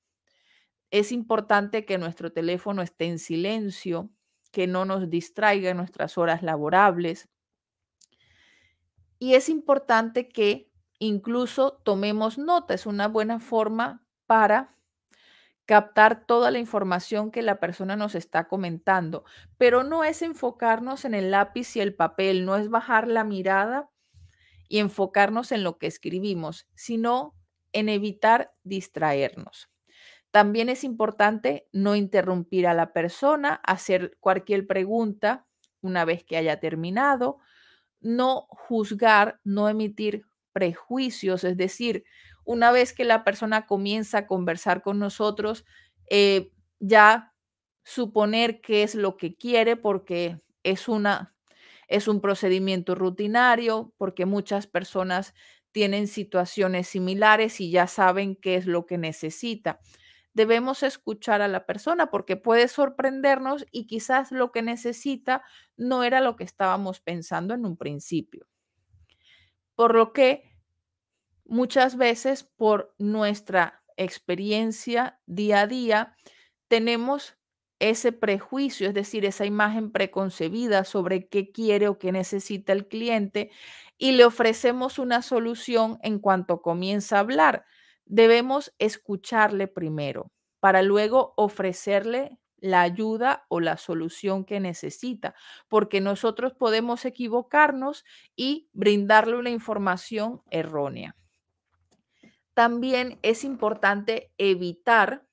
Es 0.93 1.11
importante 1.11 1.85
que 1.85 1.97
nuestro 1.97 2.31
teléfono 2.31 2.83
esté 2.83 3.05
en 3.05 3.17
silencio, 3.17 4.11
que 4.51 4.67
no 4.67 4.85
nos 4.85 5.09
distraiga 5.09 5.71
en 5.71 5.77
nuestras 5.77 6.19
horas 6.19 6.43
laborables. 6.43 7.29
Y 9.17 9.33
es 9.33 9.49
importante 9.49 10.29
que 10.29 10.71
incluso 10.99 11.81
tomemos 11.83 12.37
nota, 12.37 12.75
es 12.75 12.85
una 12.85 13.07
buena 13.07 13.39
forma 13.39 14.05
para 14.27 14.77
captar 15.65 16.27
toda 16.27 16.51
la 16.51 16.59
información 16.59 17.31
que 17.31 17.41
la 17.41 17.59
persona 17.59 17.95
nos 17.95 18.13
está 18.13 18.47
comentando, 18.47 19.23
pero 19.57 19.83
no 19.83 20.03
es 20.03 20.21
enfocarnos 20.21 21.05
en 21.05 21.15
el 21.15 21.31
lápiz 21.31 21.75
y 21.75 21.79
el 21.79 21.95
papel, 21.95 22.45
no 22.45 22.55
es 22.55 22.69
bajar 22.69 23.07
la 23.07 23.23
mirada 23.23 23.89
y 24.69 24.77
enfocarnos 24.77 25.53
en 25.53 25.63
lo 25.63 25.79
que 25.79 25.87
escribimos, 25.87 26.67
sino 26.75 27.33
en 27.71 27.89
evitar 27.89 28.53
distraernos. 28.63 29.72
También 30.33 30.69
es 30.69 30.83
importante 30.83 31.69
no 31.73 31.95
interrumpir 31.95 32.67
a 32.67 32.75
la 32.75 32.91
persona, 32.91 33.55
hacer 33.65 34.17
cualquier 34.19 34.67
pregunta 34.67 35.47
una 35.81 36.05
vez 36.05 36.25
que 36.25 36.37
haya 36.37 36.59
terminado, 36.59 37.39
no 38.01 38.47
juzgar, 38.49 39.39
no 39.43 39.69
emitir 39.69 40.25
prejuicios, 40.53 41.43
es 41.43 41.57
decir, 41.57 42.05
una 42.45 42.71
vez 42.71 42.93
que 42.93 43.05
la 43.05 43.23
persona 43.23 43.67
comienza 43.67 44.19
a 44.19 44.27
conversar 44.27 44.81
con 44.83 44.99
nosotros, 44.99 45.65
eh, 46.09 46.51
ya 46.79 47.33
suponer 47.83 48.61
qué 48.61 48.83
es 48.83 48.95
lo 48.95 49.17
que 49.17 49.35
quiere 49.35 49.77
porque 49.77 50.41
es 50.63 50.87
una 50.89 51.35
es 51.89 52.07
un 52.07 52.21
procedimiento 52.21 52.95
rutinario, 52.95 53.93
porque 53.97 54.25
muchas 54.25 54.67
personas 54.67 55.33
tienen 55.71 56.07
situaciones 56.07 56.87
similares 56.87 57.61
y 57.61 57.71
ya 57.71 57.87
saben 57.87 58.35
qué 58.35 58.55
es 58.55 58.65
lo 58.67 58.85
que 58.85 58.97
necesita. 58.97 59.79
Debemos 60.33 60.83
escuchar 60.83 61.41
a 61.41 61.47
la 61.47 61.65
persona 61.65 62.07
porque 62.07 62.37
puede 62.37 62.67
sorprendernos 62.67 63.65
y 63.71 63.85
quizás 63.87 64.31
lo 64.31 64.51
que 64.51 64.61
necesita 64.61 65.43
no 65.77 66.03
era 66.03 66.21
lo 66.21 66.35
que 66.35 66.43
estábamos 66.43 66.99
pensando 66.99 67.53
en 67.53 67.65
un 67.65 67.77
principio. 67.77 68.47
Por 69.75 69.95
lo 69.95 70.13
que 70.13 70.53
muchas 71.45 71.97
veces 71.97 72.43
por 72.43 72.95
nuestra 72.97 73.83
experiencia 73.97 75.19
día 75.25 75.61
a 75.61 75.67
día 75.67 76.15
tenemos 76.67 77.37
ese 77.79 78.13
prejuicio, 78.13 78.87
es 78.87 78.93
decir, 78.93 79.25
esa 79.25 79.45
imagen 79.45 79.91
preconcebida 79.91 80.85
sobre 80.85 81.27
qué 81.27 81.51
quiere 81.51 81.89
o 81.89 81.99
qué 81.99 82.11
necesita 82.11 82.71
el 82.71 82.87
cliente 82.87 83.51
y 83.97 84.13
le 84.13 84.25
ofrecemos 84.25 84.99
una 84.99 85.21
solución 85.21 85.99
en 86.01 86.19
cuanto 86.19 86.61
comienza 86.61 87.17
a 87.17 87.19
hablar. 87.19 87.65
Debemos 88.05 88.73
escucharle 88.79 89.67
primero 89.67 90.31
para 90.59 90.81
luego 90.81 91.33
ofrecerle 91.37 92.39
la 92.57 92.81
ayuda 92.81 93.45
o 93.49 93.59
la 93.59 93.75
solución 93.75 94.45
que 94.45 94.61
necesita, 94.61 95.35
porque 95.67 95.99
nosotros 95.99 96.53
podemos 96.53 97.03
equivocarnos 97.03 98.05
y 98.37 98.69
brindarle 98.71 99.37
una 99.37 99.49
información 99.49 100.41
errónea. 100.49 101.17
También 102.53 103.19
es 103.21 103.43
importante 103.43 104.31
evitar 104.37 105.27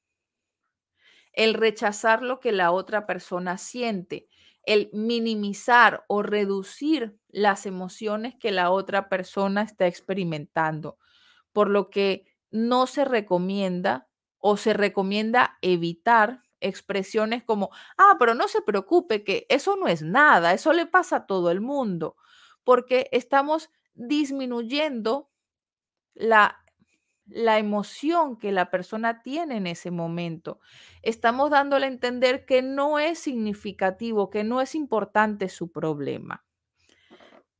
el 1.32 1.54
rechazar 1.54 2.22
lo 2.22 2.40
que 2.40 2.52
la 2.52 2.72
otra 2.72 3.06
persona 3.06 3.58
siente, 3.58 4.28
el 4.64 4.90
minimizar 4.92 6.04
o 6.08 6.22
reducir 6.22 7.16
las 7.28 7.66
emociones 7.66 8.34
que 8.38 8.50
la 8.50 8.70
otra 8.70 9.08
persona 9.08 9.62
está 9.62 9.86
experimentando, 9.86 10.98
por 11.52 11.70
lo 11.70 11.90
que 11.90 12.26
no 12.50 12.86
se 12.86 13.04
recomienda 13.04 14.08
o 14.38 14.56
se 14.56 14.72
recomienda 14.72 15.58
evitar 15.62 16.42
expresiones 16.60 17.42
como, 17.44 17.70
ah, 17.96 18.16
pero 18.18 18.34
no 18.34 18.48
se 18.48 18.62
preocupe, 18.62 19.24
que 19.24 19.46
eso 19.48 19.76
no 19.76 19.88
es 19.88 20.02
nada, 20.02 20.52
eso 20.52 20.72
le 20.72 20.86
pasa 20.86 21.16
a 21.16 21.26
todo 21.26 21.50
el 21.50 21.60
mundo, 21.60 22.16
porque 22.64 23.08
estamos 23.12 23.70
disminuyendo 23.94 25.30
la 26.14 26.60
la 27.30 27.58
emoción 27.58 28.36
que 28.36 28.52
la 28.52 28.70
persona 28.70 29.22
tiene 29.22 29.56
en 29.56 29.66
ese 29.66 29.90
momento. 29.90 30.60
Estamos 31.02 31.50
dándole 31.50 31.86
a 31.86 31.88
entender 31.88 32.44
que 32.44 32.60
no 32.60 32.98
es 32.98 33.18
significativo, 33.18 34.30
que 34.30 34.44
no 34.44 34.60
es 34.60 34.74
importante 34.74 35.48
su 35.48 35.70
problema. 35.70 36.44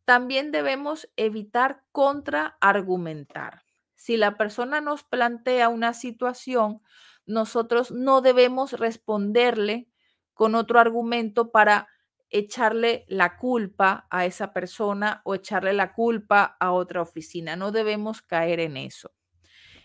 También 0.05 0.51
debemos 0.51 1.09
evitar 1.17 1.85
contraargumentar. 1.93 3.63
Si 4.01 4.17
la 4.17 4.39
persona 4.39 4.81
nos 4.81 5.05
plantea 5.05 5.69
una 5.69 5.93
situación, 5.93 6.81
nosotros 7.27 7.91
no 7.91 8.23
debemos 8.23 8.73
responderle 8.73 9.89
con 10.33 10.55
otro 10.55 10.81
argumento 10.81 11.51
para 11.51 11.87
echarle 12.31 13.05
la 13.09 13.37
culpa 13.37 14.07
a 14.09 14.25
esa 14.25 14.55
persona 14.55 15.21
o 15.27 15.35
echarle 15.35 15.75
la 15.75 15.93
culpa 15.93 16.57
a 16.61 16.73
otra 16.73 17.03
oficina. 17.03 17.57
No 17.57 17.73
debemos 17.73 18.23
caer 18.23 18.61
en 18.61 18.79
eso. 18.79 19.13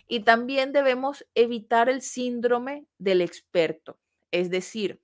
Y 0.07 0.21
también 0.21 0.71
debemos 0.71 1.25
evitar 1.35 1.89
el 1.89 2.01
síndrome 2.01 2.87
del 2.97 3.19
experto, 3.19 3.99
es 4.31 4.49
decir, 4.49 5.01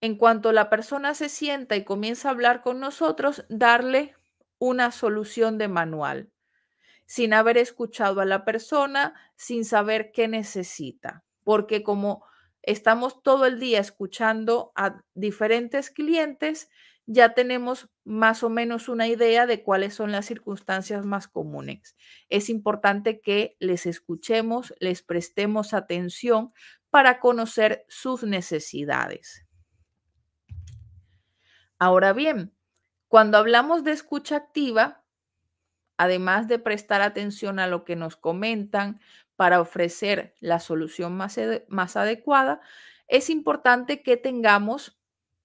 en 0.00 0.16
cuanto 0.16 0.52
la 0.52 0.70
persona 0.70 1.14
se 1.14 1.28
sienta 1.28 1.74
y 1.74 1.82
comienza 1.82 2.28
a 2.28 2.30
hablar 2.30 2.62
con 2.62 2.78
nosotros, 2.78 3.44
darle 3.48 4.14
una 4.60 4.92
solución 4.92 5.58
de 5.58 5.66
manual, 5.66 6.31
sin 7.06 7.34
haber 7.34 7.58
escuchado 7.58 8.20
a 8.20 8.24
la 8.24 8.44
persona, 8.44 9.14
sin 9.36 9.64
saber 9.64 10.12
qué 10.12 10.28
necesita, 10.28 11.24
porque 11.44 11.82
como 11.82 12.24
estamos 12.62 13.22
todo 13.22 13.46
el 13.46 13.58
día 13.58 13.80
escuchando 13.80 14.72
a 14.76 15.02
diferentes 15.14 15.90
clientes, 15.90 16.70
ya 17.06 17.34
tenemos 17.34 17.88
más 18.04 18.42
o 18.42 18.48
menos 18.48 18.88
una 18.88 19.08
idea 19.08 19.46
de 19.46 19.62
cuáles 19.62 19.94
son 19.94 20.12
las 20.12 20.26
circunstancias 20.26 21.04
más 21.04 21.28
comunes. 21.28 21.96
Es 22.28 22.48
importante 22.48 23.20
que 23.20 23.56
les 23.58 23.86
escuchemos, 23.86 24.72
les 24.78 25.02
prestemos 25.02 25.74
atención 25.74 26.52
para 26.90 27.18
conocer 27.18 27.84
sus 27.88 28.22
necesidades. 28.22 29.44
Ahora 31.78 32.12
bien, 32.12 32.54
cuando 33.08 33.38
hablamos 33.38 33.82
de 33.82 33.92
escucha 33.92 34.36
activa, 34.36 35.01
además 35.96 36.48
de 36.48 36.58
prestar 36.58 37.02
atención 37.02 37.58
a 37.58 37.66
lo 37.66 37.84
que 37.84 37.96
nos 37.96 38.16
comentan 38.16 39.00
para 39.36 39.60
ofrecer 39.60 40.34
la 40.40 40.60
solución 40.60 41.16
más, 41.16 41.38
más 41.68 41.96
adecuada, 41.96 42.60
es 43.08 43.30
importante 43.30 44.02
que 44.02 44.16
tengamos 44.16 44.98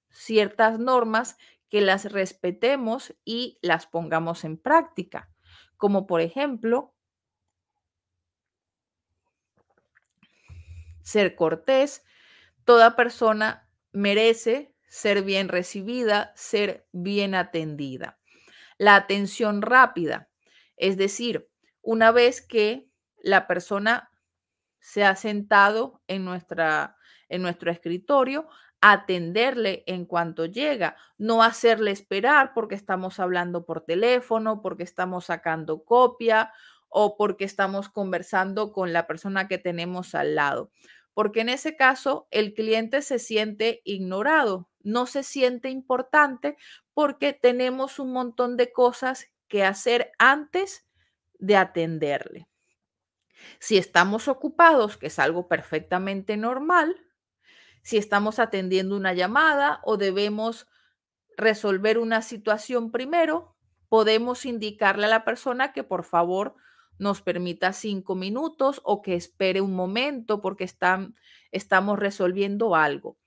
ciertas 0.10 0.80
normas 0.80 1.38
que 1.70 1.82
las 1.82 2.12
respetemos 2.12 3.14
y 3.26 3.60
las 3.62 3.88
pongamos 3.88 4.44
en 4.44 4.58
práctica, 4.58 5.30
como 5.78 6.08
por 6.08 6.22
ejemplo, 6.22 6.94
ser 11.02 11.36
cortés. 11.36 12.06
Toda 12.64 12.96
persona 12.96 13.70
merece 13.92 14.74
ser 14.88 15.24
bien 15.24 15.50
recibida, 15.50 16.32
ser 16.36 16.88
bien 16.92 17.36
atendida. 17.36 18.20
La 18.78 18.96
atención 18.96 19.62
rápida, 19.62 20.30
es 20.78 20.98
decir, 20.98 21.50
una 21.82 22.12
vez 22.12 22.42
que 22.42 22.90
la 23.22 23.48
persona 23.48 24.12
se 24.80 25.04
ha 25.04 25.16
sentado 25.16 26.02
en, 26.08 26.24
nuestra, 26.24 26.96
en 27.30 27.42
nuestro 27.42 27.72
escritorio, 27.72 28.48
atenderle 28.80 29.84
en 29.88 30.06
cuanto 30.06 30.46
llega, 30.46 30.96
no 31.18 31.42
hacerle 31.44 31.92
esperar 31.92 32.54
porque 32.54 32.76
estamos 32.76 33.20
hablando 33.20 33.66
por 33.66 33.82
teléfono, 33.82 34.62
porque 34.62 34.84
estamos 34.84 35.26
sacando 35.26 35.84
copia 35.84 36.54
o 36.88 37.18
porque 37.18 37.44
estamos 37.44 37.90
conversando 37.90 38.72
con 38.72 38.94
la 38.94 39.08
persona 39.08 39.48
que 39.48 39.58
tenemos 39.58 40.16
al 40.16 40.36
lado. 40.36 40.72
Porque 41.14 41.42
en 41.42 41.50
ese 41.50 41.76
caso 41.76 42.28
el 42.30 42.54
cliente 42.54 43.02
se 43.02 43.18
siente 43.18 43.82
ignorado, 43.84 44.70
no 44.84 45.08
se 45.08 45.24
siente 45.24 45.70
importante 45.70 46.56
porque 46.94 47.34
tenemos 47.34 48.00
un 48.00 48.14
montón 48.14 48.56
de 48.56 48.72
cosas 48.72 49.28
que 49.48 49.64
hacer 49.64 50.12
antes 50.20 50.86
de 51.40 51.56
atenderle. 51.56 52.48
Si 53.60 53.78
estamos 53.78 54.28
ocupados, 54.28 54.98
que 54.98 55.08
es 55.08 55.20
algo 55.20 55.48
perfectamente 55.48 56.38
normal, 56.38 56.96
si 57.82 57.98
estamos 57.98 58.40
atendiendo 58.40 58.96
una 58.96 59.14
llamada 59.14 59.80
o 59.84 59.98
debemos 59.98 60.68
resolver 61.38 62.00
una 62.00 62.22
situación 62.22 62.92
primero, 62.92 63.56
podemos 63.90 64.46
indicarle 64.46 65.06
a 65.06 65.10
la 65.10 65.24
persona 65.24 65.72
que 65.72 65.84
por 65.84 66.04
favor 66.04 66.56
nos 67.00 67.22
permita 67.22 67.74
cinco 67.74 68.16
minutos 68.16 68.82
o 68.84 69.02
que 69.02 69.16
espere 69.16 69.62
un 69.62 69.76
momento 69.76 70.42
porque 70.42 70.64
están, 70.64 71.16
estamos 71.52 72.00
resolviendo 72.00 72.76
algo. 72.76 73.18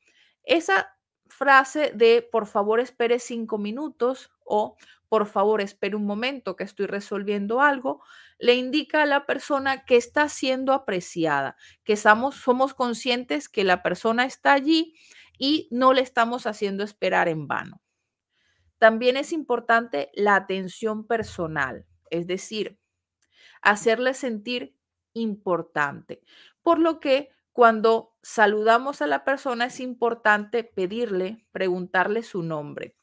Esa 0.43 0.99
frase 1.41 1.93
de 1.95 2.21
por 2.21 2.47
favor 2.47 2.81
espere 2.81 3.19
cinco 3.19 3.57
minutos 3.57 4.31
o 4.45 4.77
por 5.09 5.27
favor 5.27 5.63
espere 5.63 5.97
un 5.97 6.05
momento 6.05 6.55
que 6.55 6.65
estoy 6.65 6.85
resolviendo 6.87 7.63
algo, 7.63 8.03
le 8.39 8.57
indica 8.57 9.03
a 9.03 9.07
la 9.07 9.25
persona 9.25 9.87
que 9.87 9.97
está 9.97 10.29
siendo 10.29 10.75
apreciada, 10.75 11.57
que 11.83 11.97
somos, 11.97 12.37
somos 12.37 12.75
conscientes 12.75 13.49
que 13.49 13.65
la 13.65 13.83
persona 13.83 14.27
está 14.27 14.53
allí 14.53 14.95
y 15.39 15.67
no 15.71 15.95
le 15.95 16.03
estamos 16.03 16.47
haciendo 16.47 16.85
esperar 16.85 17.27
en 17.27 17.49
vano. 17.49 17.81
También 18.77 19.17
es 19.17 19.33
importante 19.33 20.11
la 20.13 20.37
atención 20.37 21.07
personal, 21.07 21.87
es 22.11 22.27
decir, 22.27 22.79
hacerle 23.63 24.13
sentir 24.13 24.77
importante. 25.15 26.23
Por 26.63 26.79
lo 26.79 27.01
que 27.01 27.31
cuando 27.53 28.17
saludamos 28.23 29.03
a 29.03 29.07
la 29.07 29.25
persona 29.25 29.67
es 29.67 29.81
importante 29.81 30.65
pedirle, 30.65 31.47
preguntarle 31.53 32.23
su 32.23 32.43
nombre. 32.43 32.97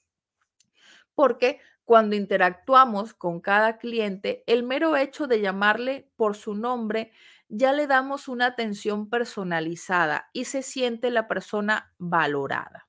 Porque 1.15 1.59
cuando 1.83 2.15
interactuamos 2.15 3.13
con 3.13 3.39
cada 3.39 3.77
cliente, 3.77 4.43
el 4.45 4.63
mero 4.63 4.95
hecho 4.95 5.27
de 5.27 5.41
llamarle 5.41 6.11
por 6.15 6.35
su 6.35 6.53
nombre 6.53 7.11
ya 7.49 7.71
le 7.71 7.87
damos 7.87 8.27
una 8.27 8.47
atención 8.47 9.09
personalizada 9.09 10.29
y 10.33 10.45
se 10.45 10.61
siente 10.63 11.09
la 11.11 11.27
persona 11.27 11.93
valorada. 11.97 12.87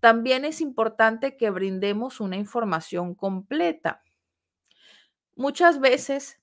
También 0.00 0.44
es 0.44 0.60
importante 0.60 1.36
que 1.38 1.48
brindemos 1.48 2.20
una 2.20 2.36
información 2.36 3.14
completa. 3.14 4.02
Muchas 5.34 5.80
veces 5.80 6.42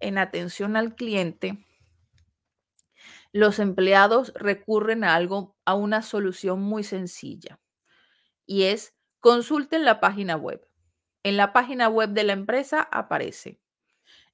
en 0.00 0.16
atención 0.16 0.74
al 0.74 0.94
cliente, 0.94 1.66
los 3.34 3.58
empleados 3.58 4.32
recurren 4.36 5.02
a 5.02 5.16
algo, 5.16 5.56
a 5.64 5.74
una 5.74 6.02
solución 6.02 6.60
muy 6.60 6.84
sencilla 6.84 7.58
y 8.46 8.62
es 8.62 8.94
consulten 9.18 9.84
la 9.84 9.98
página 9.98 10.36
web. 10.36 10.64
En 11.24 11.36
la 11.36 11.52
página 11.52 11.88
web 11.88 12.10
de 12.10 12.22
la 12.22 12.32
empresa 12.32 12.88
aparece. 12.92 13.60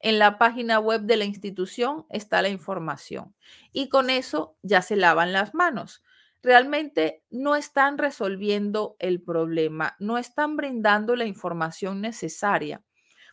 En 0.01 0.19
la 0.19 0.37
página 0.37 0.81
web 0.81 1.01
de 1.03 1.17
la 1.17 1.25
institución 1.25 2.05
está 2.11 2.43
la 2.43 2.51
información 2.51 3.35
y 3.73 3.89
con 3.89 4.11
eso 4.11 4.59
ya 4.61 4.83
se 4.83 4.97
lavan 4.97 5.33
las 5.33 5.55
manos. 5.55 6.03
Realmente 6.43 7.25
no 7.31 7.57
están 7.57 7.97
resolviendo 7.97 8.97
el 8.99 9.23
problema, 9.23 9.97
no 9.99 10.19
están 10.19 10.59
brindando 10.59 11.17
la 11.17 11.25
información 11.25 12.03
necesaria, 12.03 12.85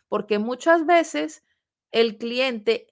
porque 0.08 0.38
muchas 0.38 0.86
veces 0.86 1.44
el 1.90 2.16
cliente 2.16 2.86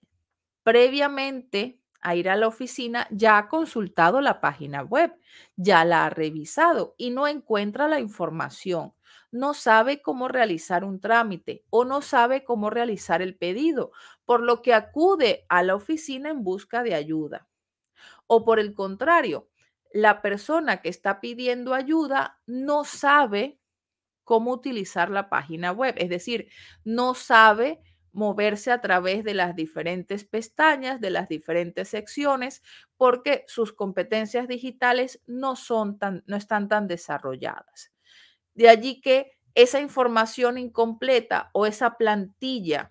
previamente 0.62 1.80
a 2.06 2.14
ir 2.14 2.28
a 2.30 2.36
la 2.36 2.46
oficina 2.46 3.08
ya 3.10 3.36
ha 3.36 3.48
consultado 3.48 4.20
la 4.20 4.40
página 4.40 4.84
web, 4.84 5.12
ya 5.56 5.84
la 5.84 6.06
ha 6.06 6.10
revisado 6.10 6.94
y 6.96 7.10
no 7.10 7.26
encuentra 7.26 7.88
la 7.88 7.98
información, 7.98 8.94
no 9.32 9.54
sabe 9.54 10.02
cómo 10.02 10.28
realizar 10.28 10.84
un 10.84 11.00
trámite 11.00 11.64
o 11.68 11.84
no 11.84 12.02
sabe 12.02 12.44
cómo 12.44 12.70
realizar 12.70 13.22
el 13.22 13.34
pedido, 13.34 13.90
por 14.24 14.40
lo 14.40 14.62
que 14.62 14.72
acude 14.72 15.46
a 15.48 15.64
la 15.64 15.74
oficina 15.74 16.30
en 16.30 16.44
busca 16.44 16.84
de 16.84 16.94
ayuda. 16.94 17.48
O 18.28 18.44
por 18.44 18.60
el 18.60 18.72
contrario, 18.72 19.48
la 19.92 20.22
persona 20.22 20.82
que 20.82 20.90
está 20.90 21.20
pidiendo 21.20 21.74
ayuda 21.74 22.38
no 22.46 22.84
sabe 22.84 23.58
cómo 24.22 24.52
utilizar 24.52 25.10
la 25.10 25.28
página 25.28 25.72
web, 25.72 25.96
es 25.98 26.08
decir, 26.08 26.50
no 26.84 27.14
sabe 27.14 27.80
moverse 28.16 28.72
a 28.72 28.80
través 28.80 29.24
de 29.24 29.34
las 29.34 29.54
diferentes 29.54 30.24
pestañas, 30.24 31.02
de 31.02 31.10
las 31.10 31.28
diferentes 31.28 31.88
secciones, 31.88 32.62
porque 32.96 33.44
sus 33.46 33.74
competencias 33.74 34.48
digitales 34.48 35.20
no, 35.26 35.54
son 35.54 35.98
tan, 35.98 36.24
no 36.26 36.36
están 36.36 36.68
tan 36.68 36.88
desarrolladas. 36.88 37.92
De 38.54 38.70
allí 38.70 39.02
que 39.02 39.32
esa 39.54 39.80
información 39.80 40.56
incompleta 40.56 41.50
o 41.52 41.66
esa 41.66 41.98
plantilla 41.98 42.90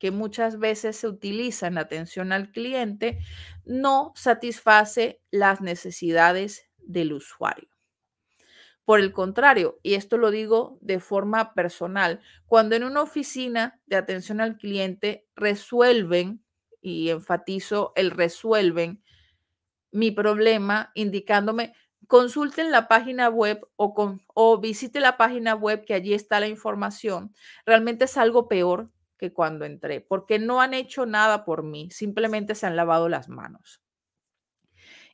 que 0.00 0.10
muchas 0.10 0.58
veces 0.58 0.96
se 0.96 1.06
utiliza 1.06 1.68
en 1.68 1.78
atención 1.78 2.32
al 2.32 2.50
cliente 2.50 3.20
no 3.64 4.12
satisface 4.16 5.22
las 5.30 5.60
necesidades 5.60 6.68
del 6.78 7.12
usuario. 7.12 7.75
Por 8.86 9.00
el 9.00 9.12
contrario, 9.12 9.78
y 9.82 9.94
esto 9.94 10.16
lo 10.16 10.30
digo 10.30 10.78
de 10.80 11.00
forma 11.00 11.52
personal, 11.54 12.20
cuando 12.46 12.76
en 12.76 12.84
una 12.84 13.02
oficina 13.02 13.80
de 13.86 13.96
atención 13.96 14.40
al 14.40 14.56
cliente 14.56 15.26
resuelven, 15.34 16.42
y 16.80 17.10
enfatizo 17.10 17.92
el 17.96 18.12
resuelven, 18.12 19.02
mi 19.90 20.12
problema 20.12 20.92
indicándome, 20.94 21.74
consulten 22.06 22.70
la 22.70 22.86
página 22.86 23.28
web 23.28 23.66
o, 23.74 23.92
con, 23.92 24.22
o 24.34 24.60
visite 24.60 25.00
la 25.00 25.16
página 25.16 25.56
web 25.56 25.84
que 25.84 25.94
allí 25.94 26.14
está 26.14 26.38
la 26.38 26.46
información, 26.46 27.34
realmente 27.64 28.04
es 28.04 28.16
algo 28.16 28.46
peor 28.46 28.92
que 29.18 29.32
cuando 29.32 29.64
entré, 29.64 30.00
porque 30.00 30.38
no 30.38 30.60
han 30.60 30.74
hecho 30.74 31.06
nada 31.06 31.44
por 31.44 31.64
mí, 31.64 31.90
simplemente 31.90 32.54
se 32.54 32.66
han 32.66 32.76
lavado 32.76 33.08
las 33.08 33.28
manos. 33.28 33.82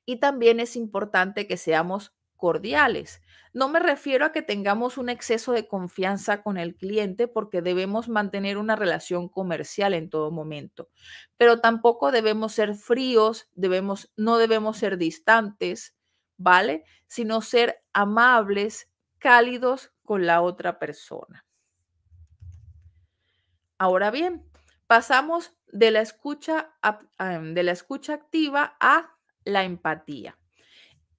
Y 0.04 0.16
también 0.16 0.60
es 0.60 0.76
importante 0.76 1.46
que 1.46 1.56
seamos 1.56 2.12
cordiales. 2.36 3.21
No 3.54 3.68
me 3.68 3.80
refiero 3.80 4.24
a 4.24 4.32
que 4.32 4.40
tengamos 4.40 4.96
un 4.96 5.10
exceso 5.10 5.52
de 5.52 5.68
confianza 5.68 6.42
con 6.42 6.56
el 6.56 6.74
cliente 6.74 7.28
porque 7.28 7.60
debemos 7.60 8.08
mantener 8.08 8.56
una 8.56 8.76
relación 8.76 9.28
comercial 9.28 9.92
en 9.92 10.08
todo 10.08 10.30
momento, 10.30 10.88
pero 11.36 11.60
tampoco 11.60 12.12
debemos 12.12 12.54
ser 12.54 12.74
fríos, 12.74 13.50
debemos, 13.52 14.10
no 14.16 14.38
debemos 14.38 14.78
ser 14.78 14.96
distantes, 14.96 15.94
¿vale? 16.38 16.84
Sino 17.06 17.42
ser 17.42 17.82
amables, 17.92 18.88
cálidos 19.18 19.92
con 20.02 20.26
la 20.26 20.40
otra 20.40 20.78
persona. 20.78 21.44
Ahora 23.76 24.10
bien, 24.10 24.48
pasamos 24.86 25.52
de 25.68 25.90
la 25.90 26.00
escucha, 26.00 26.72
de 27.42 27.62
la 27.62 27.72
escucha 27.72 28.14
activa 28.14 28.76
a 28.80 29.16
la 29.44 29.64
empatía. 29.64 30.38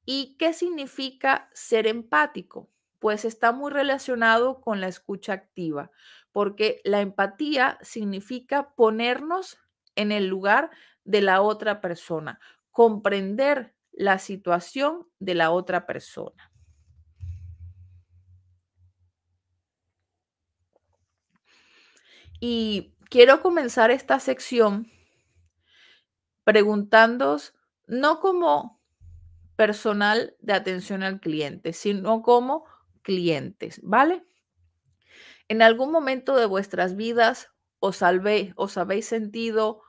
¿Y 0.06 0.36
qué 0.38 0.54
significa 0.54 1.50
ser 1.54 1.88
empático? 1.88 2.70
Pues 3.00 3.26
está 3.26 3.52
muy 3.52 3.72
relacionado 3.72 4.62
con 4.62 4.82
la 4.82 4.88
escucha 4.88 5.34
activa, 5.34 5.92
porque 6.32 6.82
la 6.84 7.02
empatía 7.02 7.78
significa 7.82 8.74
ponernos 8.76 9.58
en 9.96 10.12
el 10.12 10.28
lugar 10.28 10.72
de 11.04 11.22
la 11.22 11.42
otra 11.42 11.82
persona, 11.82 12.40
comprender 12.72 13.76
la 13.92 14.20
situación 14.20 15.08
de 15.20 15.36
la 15.36 15.52
otra 15.52 15.86
persona. 15.86 16.52
Y 22.40 22.94
quiero 23.10 23.42
comenzar 23.42 23.92
esta 23.92 24.20
sección 24.20 24.92
preguntándos 26.44 27.54
no 27.88 28.20
como 28.20 28.83
personal 29.64 30.35
de 30.41 30.52
atención 30.52 31.03
al 31.03 31.22
cliente, 31.22 31.72
sino 31.72 32.22
como 32.22 32.65
clientes, 33.02 33.80
¿vale? 33.81 34.26
En 35.48 35.61
algún 35.61 35.90
momento 35.90 36.35
de 36.35 36.45
vuestras 36.45 36.98
vidas 36.98 37.49
os, 37.80 38.02
os 38.57 38.77
habéis 38.77 39.06
sentido 39.06 39.81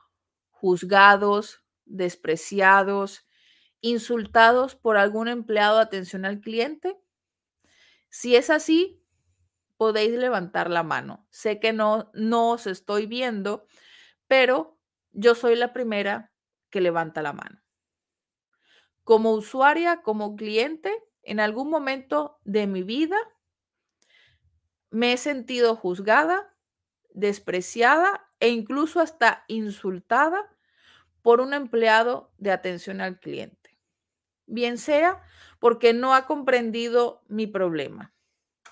juzgados, 0.49 1.61
despreciados, 1.83 3.27
insultados 3.81 4.77
por 4.77 4.95
algún 4.95 5.27
empleado 5.27 5.75
de 5.75 5.83
atención 5.83 6.23
al 6.23 6.39
cliente. 6.39 6.97
Si 8.09 8.37
es 8.37 8.49
así, 8.49 9.03
podéis 9.75 10.11
levantar 10.11 10.69
la 10.69 10.83
mano. 10.83 11.27
Sé 11.31 11.59
que 11.59 11.73
no, 11.73 12.11
no 12.13 12.51
os 12.51 12.65
estoy 12.65 13.07
viendo, 13.07 13.67
pero 14.27 14.79
yo 15.11 15.35
soy 15.35 15.57
la 15.57 15.73
primera 15.73 16.31
que 16.69 16.79
levanta 16.79 17.21
la 17.21 17.33
mano 17.33 17.64
como 19.05 19.31
usuaria, 19.31 20.01
como 20.01 20.35
cliente, 20.35 20.91
en 21.21 21.39
algún 21.39 21.69
momento 21.69 22.39
de 22.43 22.67
mi 22.67 22.83
vida 22.83 23.17
me 24.89 25.13
he 25.13 25.17
sentido 25.17 25.75
juzgada, 25.75 26.53
despreciada 27.11 28.27
e 28.39 28.49
incluso 28.49 28.99
hasta 28.99 29.45
insultada 29.47 30.51
por 31.21 31.39
un 31.39 31.53
empleado 31.53 32.33
de 32.37 32.51
atención 32.51 32.99
al 32.99 33.19
cliente. 33.19 33.77
Bien 34.47 34.77
sea 34.77 35.21
porque 35.59 35.93
no 35.93 36.13
ha 36.13 36.25
comprendido 36.25 37.23
mi 37.27 37.47
problema, 37.47 38.13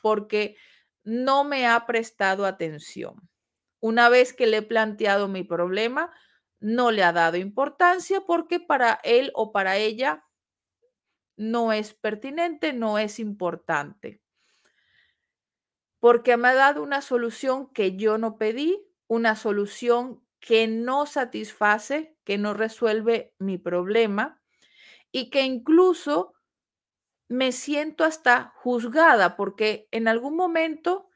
porque 0.01 0.55
no 1.03 1.43
me 1.43 1.67
ha 1.67 1.85
prestado 1.85 2.45
atención. 2.45 3.29
Una 3.79 4.09
vez 4.09 4.33
que 4.33 4.47
le 4.47 4.57
he 4.57 4.61
planteado 4.61 5.27
mi 5.27 5.43
problema, 5.43 6.11
no 6.63 6.91
le 6.91 7.03
ha 7.03 7.11
dado 7.11 7.35
importancia 7.35 8.21
porque 8.21 8.61
para 8.61 9.01
él 9.03 9.31
o 9.35 9.51
para 9.51 9.75
ella 9.75 10.23
no 11.35 11.73
es 11.73 11.93
pertinente, 11.93 12.71
no 12.71 12.97
es 12.97 13.19
importante. 13.19 14.21
Porque 15.99 16.37
me 16.37 16.47
ha 16.47 16.53
dado 16.53 16.81
una 16.81 17.01
solución 17.01 17.67
que 17.73 17.97
yo 17.97 18.17
no 18.17 18.37
pedí, 18.37 18.81
una 19.07 19.35
solución 19.35 20.25
que 20.39 20.69
no 20.69 21.05
satisface, 21.05 22.15
que 22.23 22.37
no 22.37 22.53
resuelve 22.53 23.33
mi 23.39 23.57
problema 23.57 24.41
y 25.11 25.29
que 25.31 25.41
incluso 25.41 26.33
me 27.27 27.51
siento 27.51 28.05
hasta 28.05 28.53
juzgada 28.55 29.35
porque 29.35 29.89
en 29.91 30.07
algún 30.07 30.37
momento, 30.37 31.09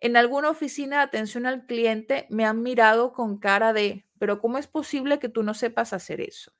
en 0.00 0.16
alguna 0.16 0.50
oficina 0.50 0.96
de 0.96 1.02
atención 1.02 1.46
al 1.46 1.66
cliente, 1.66 2.26
me 2.30 2.44
han 2.44 2.62
mirado 2.64 3.12
con 3.12 3.38
cara 3.38 3.72
de, 3.72 4.07
pero 4.18 4.40
¿cómo 4.40 4.58
es 4.58 4.66
posible 4.66 5.18
que 5.18 5.28
tú 5.28 5.42
no 5.42 5.54
sepas 5.54 5.92
hacer 5.92 6.20
eso? 6.20 6.52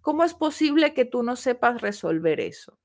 ¿Cómo 0.00 0.24
es 0.24 0.34
posible 0.34 0.94
que 0.94 1.04
tú 1.04 1.22
no 1.22 1.36
sepas 1.36 1.80
resolver 1.80 2.40
eso? 2.40 2.78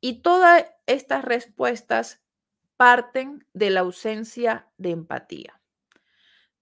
Y 0.00 0.22
todas 0.22 0.66
estas 0.86 1.24
respuestas 1.24 2.22
parten 2.76 3.46
de 3.54 3.70
la 3.70 3.80
ausencia 3.80 4.68
de 4.76 4.90
empatía. 4.90 5.60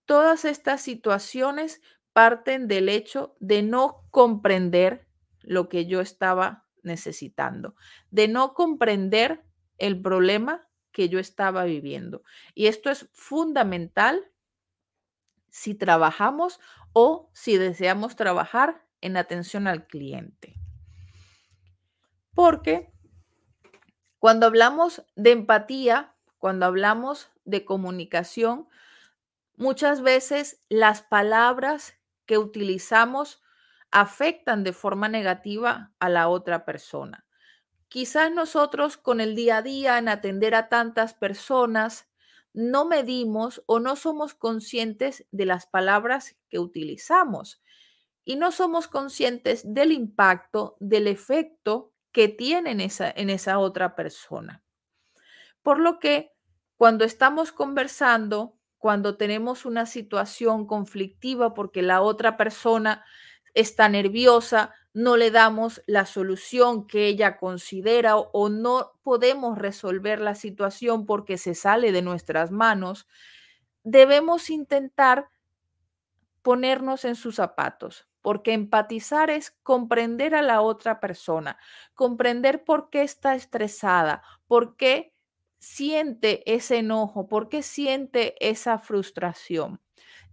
Todas 0.07 0.45
estas 0.45 0.83
situaciones 0.83 1.81
parten 2.13 2.69
del 2.69 2.89
hecho 2.89 3.37
de 3.41 3.63
no 3.63 4.07
comprender 4.11 5.09
lo 5.41 5.69
que 5.69 5.87
yo 5.87 6.01
estaba 6.01 6.67
necesitando, 6.83 7.75
de 8.11 8.29
no 8.29 8.55
comprender 8.55 9.43
el 9.79 10.01
problema 10.01 10.69
que 10.93 11.09
yo 11.09 11.19
estaba 11.19 11.65
viviendo. 11.65 12.23
Y 12.55 12.67
esto 12.67 12.91
es 12.91 13.09
fundamental 13.13 14.31
si 15.55 15.77
trabajamos 15.77 16.59
o 16.93 17.31
si 17.33 17.57
deseamos 17.57 18.17
trabajar 18.17 18.85
en 19.01 19.17
atención 19.17 19.69
al 19.69 19.87
cliente. 19.87 20.57
Porque 22.35 22.93
cuando 24.19 24.47
hablamos 24.47 25.05
de 25.15 25.31
empatía, 25.31 26.13
cuando 26.39 26.67
hablamos 26.67 27.31
de 27.45 27.65
comunicación, 27.65 28.69
muchas 29.57 30.03
veces 30.03 30.61
las 30.69 31.03
palabras 31.03 31.95
que 32.27 32.37
utilizamos 32.37 33.41
afectan 33.93 34.65
de 34.65 34.73
forma 34.73 35.09
negativa 35.09 35.93
a 36.01 36.09
la 36.09 36.27
otra 36.27 36.65
persona. 36.65 37.27
Quizás 37.87 38.33
nosotros 38.33 38.97
con 38.97 39.21
el 39.21 39.37
día 39.37 39.59
a 39.59 39.63
día 39.63 39.99
en 39.99 40.09
atender 40.09 40.57
a 40.57 40.69
tantas 40.69 41.15
personas 41.15 42.09
no 42.55 42.87
medimos 42.87 43.63
o 43.67 43.81
no 43.81 43.97
somos 43.97 44.35
conscientes 44.35 45.27
de 45.33 45.45
las 45.45 45.67
palabras 45.67 46.37
que 46.49 46.61
utilizamos 46.61 47.61
y 48.25 48.37
no 48.37 48.53
somos 48.53 48.89
conscientes 48.89 49.63
del 49.67 49.93
impacto, 49.93 50.77
del 50.81 51.09
efecto 51.09 51.93
que 52.13 52.29
tiene 52.29 52.71
en 52.71 52.81
esa, 52.81 53.11
en 53.11 53.29
esa 53.29 53.59
otra 53.59 53.97
persona. 53.97 54.63
Por 55.63 55.81
lo 55.81 55.99
que 55.99 56.33
cuando 56.77 57.05
estamos 57.05 57.51
conversando, 57.51 58.57
cuando 58.79 59.17
tenemos 59.17 59.67
una 59.67 59.85
situación 59.85 60.67
conflictiva 60.67 61.55
porque 61.55 61.83
la 61.83 62.03
otra 62.03 62.37
persona 62.37 63.05
está 63.53 63.89
nerviosa, 63.89 64.75
no 64.95 65.17
le 65.17 65.33
damos 65.33 65.83
la 65.87 66.07
solución 66.07 66.87
que 66.87 67.07
ella 67.09 67.37
considera 67.37 68.17
o, 68.17 68.49
no 68.49 68.93
podemos 69.03 69.59
resolver 69.59 70.21
la 70.21 70.37
situación 70.37 71.05
porque 71.05 71.37
se 71.37 71.55
sale 71.55 71.91
de 71.91 72.01
nuestras 72.01 72.53
manos, 72.53 73.09
debemos 73.83 74.51
intentar 74.51 75.29
ponernos 76.43 77.05
en 77.05 77.17
sus 77.17 77.35
zapatos, 77.37 78.07
porque 78.23 78.53
empatizar 78.53 79.31
es 79.31 79.51
comprender 79.65 80.35
a 80.35 80.43
la 80.43 80.61
otra 80.61 81.01
persona, 81.01 81.59
comprender 81.95 82.63
por 82.65 82.89
qué 82.89 83.03
está 83.03 83.35
estresada, 83.35 84.23
por 84.47 84.77
qué 84.77 85.13
siente 85.59 86.43
ese 86.55 86.79
enojo, 86.79 87.27
por 87.27 87.49
qué 87.49 87.63
siente 87.63 88.37
esa 88.39 88.79
frustración 88.79 89.81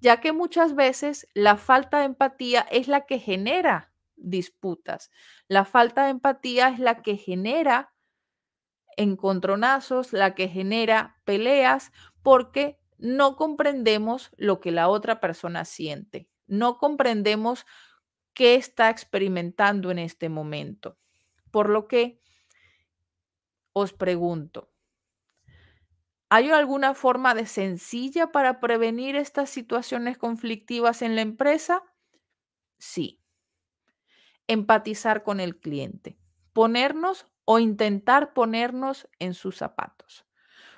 ya 0.02 0.20
que 0.20 0.34
muchas 0.34 0.74
veces 0.74 1.28
la 1.36 1.58
falta 1.58 2.00
de 2.00 2.06
empatía 2.06 2.66
es 2.72 2.88
la 2.88 3.06
que 3.06 3.20
genera 3.20 3.91
disputas. 4.22 5.12
La 5.48 5.66
falta 5.66 6.06
de 6.06 6.12
empatía 6.12 6.70
es 6.70 6.80
la 6.80 7.02
que 7.02 7.18
genera 7.18 7.94
encontronazos, 8.98 10.14
la 10.14 10.36
que 10.36 10.48
genera 10.48 11.20
peleas, 11.26 11.92
porque 12.22 12.80
no 12.98 13.36
comprendemos 13.36 14.32
lo 14.38 14.60
que 14.60 14.72
la 14.72 14.88
otra 14.90 15.20
persona 15.20 15.66
siente, 15.66 16.30
no 16.48 16.78
comprendemos 16.78 17.66
qué 18.34 18.56
está 18.56 18.90
experimentando 18.90 19.92
en 19.92 20.00
este 20.00 20.30
momento. 20.30 20.98
Por 21.52 21.70
lo 21.70 21.88
que 21.88 22.22
os 23.74 23.92
pregunto, 23.94 24.60
¿Hay 26.34 26.50
alguna 26.50 26.94
forma 26.94 27.36
de 27.36 27.46
sencilla 27.46 28.32
para 28.32 28.62
prevenir 28.62 29.18
estas 29.18 29.50
situaciones 29.50 30.18
conflictivas 30.18 31.02
en 31.02 31.16
la 31.16 31.22
empresa? 31.22 31.84
Sí. 32.80 33.21
Empatizar 34.52 35.24
con 35.24 35.40
el 35.40 35.58
cliente. 35.60 36.18
Ponernos 36.52 37.26
o 37.46 37.60
intentar 37.60 38.34
ponernos 38.34 39.08
en 39.20 39.34
sus 39.34 39.56
zapatos. 39.56 40.26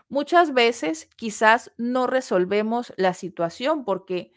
Muchas 0.10 0.54
veces 0.54 1.10
quizás 1.16 1.74
no 1.78 2.08
resolvemos 2.08 2.94
la 2.98 3.16
situación 3.16 3.86
porque 3.86 4.34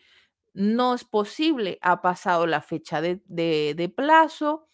no 0.55 0.95
es 0.95 1.05
posible, 1.05 1.79
ha 1.83 2.03
pasado 2.03 2.47
la 2.47 2.63
fecha 2.63 3.03
de, 3.03 3.23
de 3.27 3.93
plazo, 3.95 4.69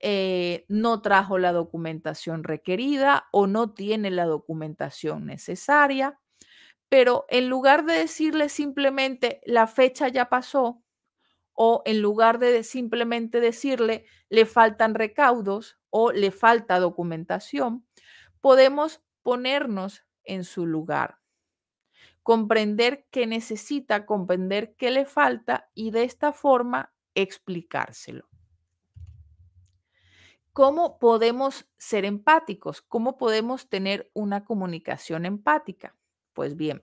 eh, 0.00 0.66
no 0.68 1.00
trajo 1.00 1.38
la 1.38 1.52
documentación 1.52 2.42
requerida 2.42 3.28
o 3.32 3.46
no 3.46 3.72
tiene 3.72 4.10
la 4.10 4.26
documentación 4.26 5.26
necesaria. 5.26 6.18
Pero 6.88 7.26
en 7.30 7.48
lugar 7.48 7.84
de 7.84 7.94
decirle 7.94 8.48
simplemente 8.48 9.40
la 9.46 9.66
fecha 9.66 10.08
ya 10.08 10.28
pasó, 10.28 10.81
o 11.64 11.80
en 11.84 12.02
lugar 12.02 12.40
de 12.40 12.64
simplemente 12.64 13.38
decirle 13.38 14.04
le 14.28 14.46
faltan 14.46 14.96
recaudos 14.96 15.78
o 15.90 16.10
le 16.10 16.32
falta 16.32 16.80
documentación, 16.80 17.86
podemos 18.40 19.00
ponernos 19.22 20.04
en 20.24 20.42
su 20.42 20.66
lugar, 20.66 21.18
comprender 22.24 23.06
qué 23.12 23.28
necesita, 23.28 24.06
comprender 24.06 24.74
qué 24.74 24.90
le 24.90 25.04
falta 25.04 25.70
y 25.72 25.92
de 25.92 26.02
esta 26.02 26.32
forma 26.32 26.92
explicárselo. 27.14 28.28
¿Cómo 30.52 30.98
podemos 30.98 31.70
ser 31.78 32.04
empáticos? 32.04 32.82
¿Cómo 32.82 33.16
podemos 33.16 33.68
tener 33.68 34.10
una 34.14 34.44
comunicación 34.44 35.26
empática? 35.26 35.94
Pues 36.32 36.56
bien, 36.56 36.82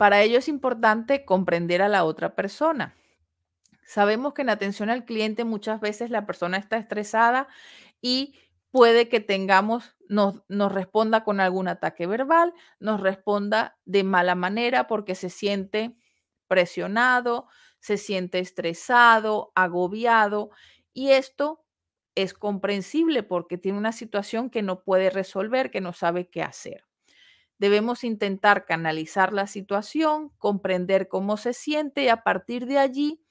para 0.00 0.22
ello 0.22 0.38
es 0.38 0.48
importante 0.48 1.26
comprender 1.26 1.82
a 1.82 1.88
la 1.90 2.04
otra 2.04 2.34
persona. 2.34 2.96
Sabemos 3.84 4.32
que 4.32 4.40
en 4.40 4.48
atención 4.48 4.88
al 4.88 5.04
cliente 5.04 5.44
muchas 5.44 5.78
veces 5.78 6.08
la 6.08 6.24
persona 6.24 6.56
está 6.56 6.78
estresada 6.78 7.48
y 8.00 8.34
puede 8.70 9.10
que 9.10 9.20
tengamos, 9.20 9.94
nos, 10.08 10.42
nos, 10.48 10.72
responda 10.72 11.22
con 11.22 11.38
algún 11.38 11.68
ataque 11.68 12.06
verbal, 12.06 12.54
nos 12.78 13.02
responda 13.02 13.76
de 13.84 14.02
mala 14.02 14.34
manera 14.34 14.86
porque 14.86 15.14
se 15.14 15.28
siente 15.28 15.98
presionado, 16.48 17.46
se 17.78 17.98
siente 17.98 18.38
estresado, 18.38 19.52
agobiado 19.54 20.48
y 20.94 21.10
esto 21.10 21.62
es 22.14 22.32
comprensible 22.32 23.22
porque 23.22 23.58
tiene 23.58 23.76
una 23.76 23.92
situación 23.92 24.48
que 24.48 24.62
no 24.62 24.82
puede 24.82 25.10
resolver, 25.10 25.70
que 25.70 25.82
no 25.82 25.92
sabe 25.92 26.30
qué 26.30 26.42
hacer. 26.42 26.89
Debemos 27.60 28.04
intentar 28.04 28.64
canalizar 28.64 29.34
la 29.34 29.46
situación, 29.46 30.30
comprender 30.38 31.08
cómo 31.08 31.36
se 31.36 31.52
siente 31.52 32.04
y 32.04 32.08
a 32.08 32.22
partir 32.22 32.64
de 32.64 32.78
allí 32.78 33.22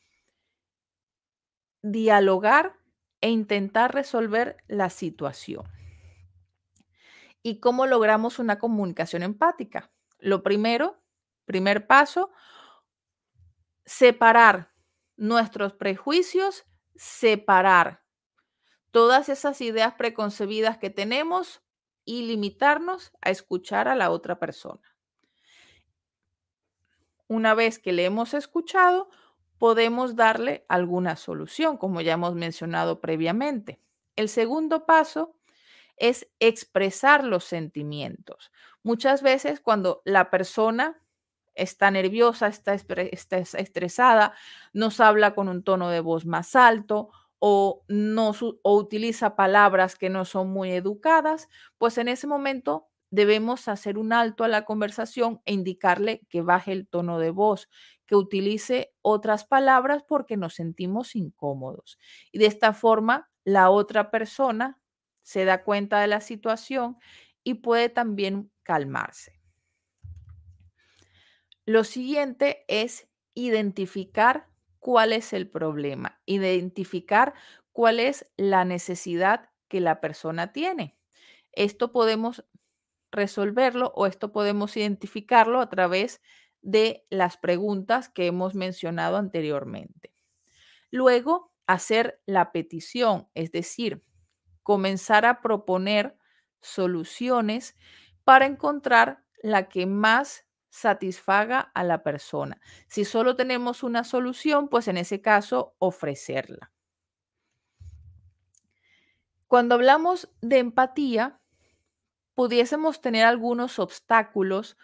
dialogar 1.81 2.76
e 3.22 3.31
intentar 3.31 3.91
resolver 3.91 4.57
la 4.68 4.91
situación. 4.91 5.64
¿Y 7.41 7.60
cómo 7.60 7.88
logramos 7.88 8.38
una 8.38 8.60
comunicación 8.60 9.23
empática? 9.23 9.89
Lo 10.19 10.43
primero, 10.43 11.01
primer 11.45 11.88
paso, 11.88 12.30
separar 13.84 14.72
nuestros 15.18 15.73
prejuicios, 15.73 16.68
separar 16.95 18.03
todas 18.91 19.27
esas 19.27 19.60
ideas 19.61 19.95
preconcebidas 19.95 20.77
que 20.77 20.91
tenemos 20.91 21.64
y 22.10 22.23
limitarnos 22.23 23.11
a 23.22 23.30
escuchar 23.30 23.88
a 23.88 23.94
la 23.94 24.10
otra 24.10 24.40
persona. 24.40 24.81
Una 27.27 27.53
vez 27.53 27.77
que 27.77 27.91
le 27.91 28.06
hemos 28.06 28.34
escuchado, 28.34 29.11
podemos 29.60 30.15
darle 30.15 30.65
alguna 30.69 31.18
solución, 31.18 31.77
como 31.77 32.02
ya 32.02 32.14
hemos 32.14 32.34
mencionado 32.34 32.99
previamente. 32.99 33.80
El 34.15 34.27
segundo 34.27 34.88
paso 34.88 35.36
es 35.98 36.27
expresar 36.40 37.23
los 37.23 37.44
sentimientos. 37.44 38.52
Muchas 38.81 39.22
veces 39.22 39.60
cuando 39.60 40.02
la 40.03 40.31
persona 40.31 40.99
está 41.53 41.91
nerviosa, 41.91 42.48
está, 42.48 42.73
estresada, 42.73 44.34
nos 44.73 44.99
habla 44.99 45.36
con 45.36 45.48
un 45.48 45.61
tono 45.61 45.91
de 45.91 45.99
voz 45.99 46.26
más 46.26 46.56
alto 46.56 47.11
o, 47.39 47.83
no, 47.87 48.31
o 48.63 48.75
utiliza 48.77 49.35
palabras 49.35 49.95
que 49.95 50.09
no 50.09 50.25
son 50.25 50.49
muy 50.49 50.71
educadas, 50.71 51.49
pues 51.77 51.97
en 51.97 52.07
ese 52.09 52.27
momento 52.27 52.87
debemos 53.11 53.67
hacer 53.67 53.97
un 53.97 54.13
alto 54.13 54.43
a 54.43 54.47
la 54.47 54.65
conversación 54.65 55.41
e 55.45 55.53
indicarle 55.53 56.21
que 56.29 56.41
baje 56.41 56.71
el 56.71 56.87
tono 56.87 57.17
de 57.17 57.31
voz, 57.31 57.69
que 58.05 58.15
utilice 58.15 58.93
otras 59.01 59.45
palabras 59.45 60.03
porque 60.07 60.37
nos 60.37 60.55
sentimos 60.55 61.15
incómodos. 61.15 61.97
Y 62.31 62.39
de 62.39 62.45
esta 62.45 62.73
forma, 62.73 63.29
la 63.43 63.69
otra 63.69 64.11
persona 64.11 64.79
se 65.23 65.45
da 65.45 65.63
cuenta 65.63 65.99
de 66.01 66.07
la 66.07 66.21
situación 66.21 66.97
y 67.43 67.55
puede 67.55 67.89
también 67.89 68.51
calmarse. 68.63 69.39
Lo 71.65 71.83
siguiente 71.83 72.65
es 72.67 73.07
identificar 73.35 74.48
cuál 74.80 75.14
es 75.14 75.34
el 75.34 75.49
problema, 75.49 76.19
identificar 76.26 77.34
cuál 77.72 77.99
es 77.99 78.30
la 78.38 78.65
necesidad 78.65 79.49
que 79.68 79.81
la 79.81 80.01
persona 80.01 80.51
tiene. 80.51 80.97
Esto 81.51 81.91
podemos 81.91 82.45
resolverlo 83.11 83.91
o 83.95 84.06
esto 84.06 84.31
podemos 84.31 84.77
identificarlo 84.77 85.61
a 85.61 85.69
través 85.69 86.22
de 86.61 87.06
las 87.10 87.38
preguntas 87.38 88.10
que 88.10 88.27
hemos 88.27 88.56
mencionado 88.56 89.18
anteriormente. 89.18 90.14
Luego, 90.91 91.53
hacer 91.68 92.22
la 92.26 92.51
petición, 92.51 93.27
es 93.35 93.51
decir, 93.51 94.03
comenzar 94.64 95.26
a 95.26 95.41
proponer 95.41 96.18
soluciones 96.61 97.76
para 98.23 98.45
encontrar 98.45 99.23
la 99.41 99.69
que 99.69 99.85
más 99.85 100.45
satisfaga 100.69 101.59
a 101.59 101.83
la 101.83 102.03
persona. 102.03 102.59
Si 102.87 103.05
solo 103.05 103.35
tenemos 103.35 103.83
una 103.83 104.03
solución, 104.03 104.69
pues 104.69 104.87
en 104.87 104.97
ese 104.97 105.21
caso 105.21 105.75
ofrecerla. 105.79 106.71
Cuando 109.47 109.75
hablamos 109.75 110.29
de 110.41 110.59
empatía, 110.59 111.39
pudiésemos 112.35 113.01
tener 113.01 113.25
algunos 113.25 113.79
obstáculos 113.79 114.77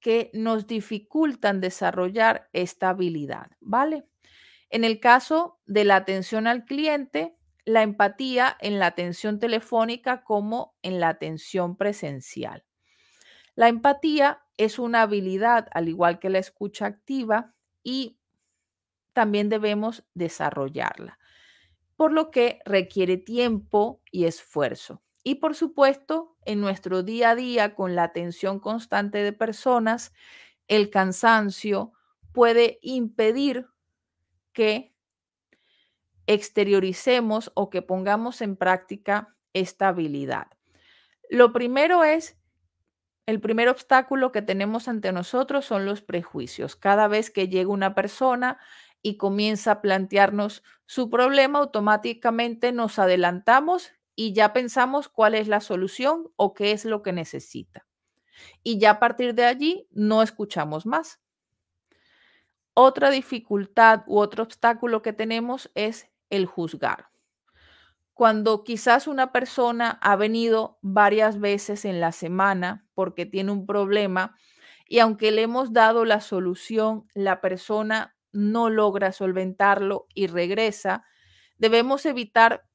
que 0.00 0.30
nos 0.34 0.66
dificultan 0.66 1.60
desarrollar 1.60 2.48
esta 2.52 2.90
habilidad, 2.90 3.52
¿vale? 3.60 4.04
En 4.70 4.84
el 4.84 5.00
caso 5.00 5.60
de 5.66 5.84
la 5.84 5.96
atención 5.96 6.46
al 6.46 6.64
cliente, 6.64 7.36
la 7.64 7.82
empatía 7.82 8.56
en 8.60 8.78
la 8.78 8.86
atención 8.86 9.38
telefónica 9.38 10.22
como 10.24 10.76
en 10.82 11.00
la 11.00 11.08
atención 11.08 11.76
presencial. 11.76 12.64
La 13.54 13.68
empatía 13.68 14.42
es 14.58 14.78
una 14.78 15.02
habilidad, 15.02 15.68
al 15.72 15.88
igual 15.88 16.18
que 16.18 16.28
la 16.28 16.38
escucha 16.38 16.86
activa, 16.86 17.54
y 17.82 18.18
también 19.14 19.48
debemos 19.48 20.04
desarrollarla, 20.14 21.18
por 21.96 22.12
lo 22.12 22.30
que 22.30 22.60
requiere 22.64 23.16
tiempo 23.16 24.02
y 24.12 24.26
esfuerzo. 24.26 25.02
Y 25.24 25.36
por 25.36 25.54
supuesto, 25.54 26.36
en 26.44 26.60
nuestro 26.60 27.02
día 27.02 27.30
a 27.30 27.34
día, 27.34 27.74
con 27.74 27.94
la 27.94 28.04
atención 28.04 28.60
constante 28.60 29.18
de 29.18 29.32
personas, 29.32 30.12
el 30.68 30.90
cansancio 30.90 31.92
puede 32.32 32.78
impedir 32.82 33.66
que 34.52 34.94
exterioricemos 36.26 37.50
o 37.54 37.70
que 37.70 37.82
pongamos 37.82 38.42
en 38.42 38.56
práctica 38.56 39.36
esta 39.52 39.88
habilidad. 39.88 40.46
Lo 41.30 41.52
primero 41.52 42.04
es, 42.04 42.37
el 43.28 43.42
primer 43.42 43.68
obstáculo 43.68 44.32
que 44.32 44.40
tenemos 44.40 44.88
ante 44.88 45.12
nosotros 45.12 45.66
son 45.66 45.84
los 45.84 46.00
prejuicios. 46.00 46.76
Cada 46.76 47.08
vez 47.08 47.30
que 47.30 47.48
llega 47.48 47.68
una 47.68 47.94
persona 47.94 48.58
y 49.02 49.18
comienza 49.18 49.70
a 49.70 49.82
plantearnos 49.82 50.62
su 50.86 51.10
problema, 51.10 51.58
automáticamente 51.58 52.72
nos 52.72 52.98
adelantamos 52.98 53.92
y 54.16 54.32
ya 54.32 54.54
pensamos 54.54 55.10
cuál 55.10 55.34
es 55.34 55.46
la 55.46 55.60
solución 55.60 56.30
o 56.36 56.54
qué 56.54 56.72
es 56.72 56.86
lo 56.86 57.02
que 57.02 57.12
necesita. 57.12 57.86
Y 58.62 58.78
ya 58.78 58.92
a 58.92 58.98
partir 58.98 59.34
de 59.34 59.44
allí 59.44 59.86
no 59.90 60.22
escuchamos 60.22 60.86
más. 60.86 61.20
Otra 62.72 63.10
dificultad 63.10 64.04
u 64.06 64.20
otro 64.20 64.42
obstáculo 64.42 65.02
que 65.02 65.12
tenemos 65.12 65.70
es 65.74 66.08
el 66.30 66.46
juzgar. 66.46 67.07
Cuando 68.18 68.64
quizás 68.64 69.06
una 69.06 69.30
persona 69.30 69.90
ha 70.02 70.16
venido 70.16 70.80
varias 70.82 71.38
veces 71.38 71.84
en 71.84 72.00
la 72.00 72.10
semana 72.10 72.84
porque 72.94 73.26
tiene 73.26 73.52
un 73.52 73.64
problema 73.64 74.36
y 74.88 74.98
aunque 74.98 75.30
le 75.30 75.42
hemos 75.42 75.72
dado 75.72 76.04
la 76.04 76.20
solución, 76.20 77.06
la 77.14 77.40
persona 77.40 78.16
no 78.32 78.70
logra 78.70 79.12
solventarlo 79.12 80.08
y 80.14 80.26
regresa, 80.26 81.04
debemos 81.58 82.06
evitar 82.06 82.66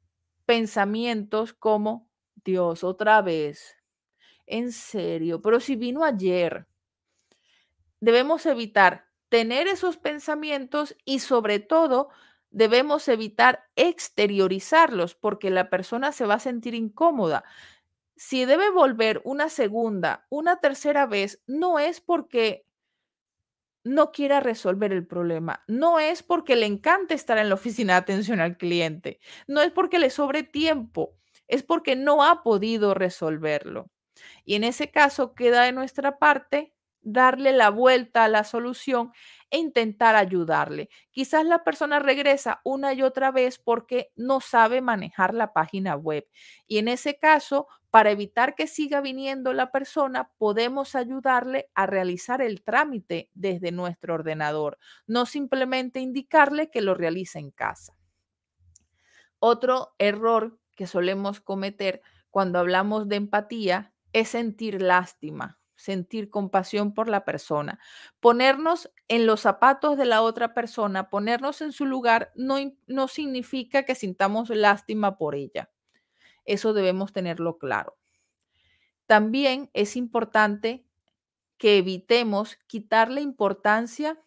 pensamientos 0.45 1.51
como, 1.51 2.07
Dios, 2.45 2.85
otra 2.85 3.21
vez, 3.21 3.75
en 4.45 4.71
serio, 4.71 5.41
pero 5.41 5.59
si 5.59 5.75
vino 5.75 6.05
ayer. 6.05 6.67
Debemos 7.99 8.45
evitar 8.45 9.07
tener 9.27 9.67
esos 9.67 9.97
pensamientos 9.97 10.95
y 11.03 11.19
sobre 11.19 11.59
todo 11.59 12.11
debemos 12.53 13.07
evitar 13.09 13.65
exteriorizarlos 13.75 15.15
porque 15.15 15.49
la 15.49 15.69
persona 15.69 16.11
se 16.11 16.25
va 16.25 16.35
a 16.35 16.39
sentir 16.39 16.75
incómoda. 16.75 17.43
Si 18.15 18.45
debe 18.45 18.69
volver 18.69 19.21
una 19.25 19.49
segunda, 19.49 20.25
una 20.29 20.57
tercera 20.57 21.07
vez, 21.07 21.41
no 21.47 21.79
es 21.79 21.99
porque 21.99 22.65
no 23.83 24.11
quiera 24.11 24.39
resolver 24.39 24.93
el 24.93 25.05
problema, 25.05 25.63
no 25.67 25.99
es 25.99 26.23
porque 26.23 26.55
le 26.55 26.65
encante 26.65 27.15
estar 27.15 27.37
en 27.37 27.49
la 27.49 27.55
oficina 27.55 27.93
de 27.93 27.99
atención 27.99 28.39
al 28.39 28.57
cliente, 28.57 29.19
no 29.47 29.61
es 29.61 29.71
porque 29.71 29.99
le 29.99 30.09
sobre 30.09 30.43
tiempo, 30.43 31.17
es 31.47 31.63
porque 31.63 31.95
no 31.95 32.23
ha 32.23 32.43
podido 32.43 32.93
resolverlo. 32.93 33.89
Y 34.45 34.55
en 34.55 34.63
ese 34.63 34.89
caso 34.91 35.33
queda 35.35 35.63
de 35.63 35.73
nuestra 35.73 36.17
parte 36.17 36.72
darle 37.03 37.51
la 37.51 37.69
vuelta 37.69 38.23
a 38.23 38.29
la 38.29 38.43
solución 38.43 39.11
e 39.49 39.57
intentar 39.59 40.15
ayudarle. 40.15 40.89
Quizás 41.11 41.45
la 41.45 41.63
persona 41.63 41.99
regresa 41.99 42.61
una 42.63 42.93
y 42.93 43.03
otra 43.03 43.31
vez 43.31 43.59
porque 43.59 44.11
no 44.15 44.41
sabe 44.41 44.81
manejar 44.81 45.33
la 45.33 45.53
página 45.53 45.95
web. 45.95 46.27
Y 46.65 46.79
en 46.79 46.87
ese 46.87 47.19
caso, 47.19 47.67
para 47.91 48.09
evitar 48.09 48.55
que 48.55 48.65
siga 48.65 49.01
viniendo 49.01 49.53
la 49.53 49.71
persona, 49.71 50.31
podemos 50.39 50.95
ayudarle 50.95 51.69
a 51.75 51.85
realizar 51.85 52.41
el 52.41 52.63
trámite 52.63 53.29
desde 53.35 53.71
nuestro 53.71 54.15
ordenador, 54.15 54.79
no 55.05 55.27
simplemente 55.27 55.99
indicarle 55.99 56.71
que 56.71 56.81
lo 56.81 56.95
realice 56.95 57.37
en 57.37 57.51
casa. 57.51 57.95
Otro 59.37 59.93
error 59.99 60.57
que 60.75 60.87
solemos 60.87 61.41
cometer 61.41 62.01
cuando 62.31 62.57
hablamos 62.57 63.07
de 63.07 63.17
empatía 63.17 63.93
es 64.13 64.29
sentir 64.29 64.81
lástima 64.81 65.59
sentir 65.83 66.29
compasión 66.29 66.93
por 66.93 67.09
la 67.09 67.25
persona. 67.25 67.77
Ponernos 68.21 68.89
en 69.09 69.25
los 69.25 69.41
zapatos 69.41 69.97
de 69.97 70.05
la 70.05 70.21
otra 70.21 70.53
persona, 70.53 71.09
ponernos 71.09 71.61
en 71.61 71.73
su 71.73 71.85
lugar, 71.85 72.31
no, 72.35 72.55
no 72.87 73.09
significa 73.09 73.83
que 73.83 73.93
sintamos 73.93 74.49
lástima 74.49 75.17
por 75.17 75.35
ella. 75.35 75.69
Eso 76.45 76.71
debemos 76.73 77.11
tenerlo 77.11 77.57
claro. 77.57 77.97
También 79.07 79.69
es 79.73 79.97
importante 79.97 80.85
que 81.57 81.77
evitemos 81.77 82.57
quitarle 82.67 83.19
importancia 83.19 84.17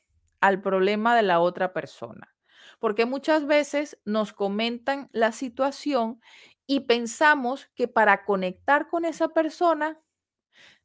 al 0.43 0.61
problema 0.61 1.17
de 1.17 1.23
la 1.23 1.41
otra 1.41 1.73
persona, 1.73 2.35
porque 2.79 3.07
muchas 3.07 3.47
veces 3.47 3.99
nos 4.05 4.35
comentan 4.35 5.09
la 5.13 5.33
situación 5.33 6.21
y 6.67 6.81
pensamos 6.81 7.71
que 7.75 7.89
para 7.89 8.27
conectar 8.27 8.89
con 8.89 9.07
esa 9.07 9.29
persona 9.29 9.99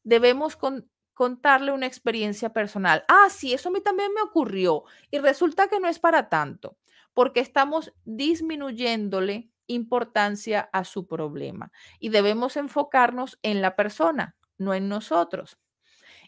debemos 0.04 0.58
contarle 1.14 1.72
una 1.72 1.86
experiencia 1.88 2.52
personal. 2.52 3.04
Ah, 3.08 3.28
sí, 3.30 3.54
eso 3.54 3.70
a 3.70 3.72
mí 3.72 3.82
también 3.82 4.12
me 4.14 4.22
ocurrió 4.22 4.84
y 5.12 5.20
resulta 5.20 5.68
que 5.68 5.80
no 5.80 5.88
es 5.88 6.00
para 6.00 6.30
tanto, 6.30 6.78
porque 7.14 7.40
estamos 7.40 7.94
disminuyéndole 8.06 9.50
importancia 9.68 10.70
a 10.74 10.84
su 10.84 11.08
problema 11.08 11.72
y 12.00 12.10
debemos 12.10 12.58
enfocarnos 12.58 13.40
en 13.42 13.62
la 13.62 13.76
persona, 13.76 14.36
no 14.58 14.74
en 14.74 14.90
nosotros. 14.90 15.58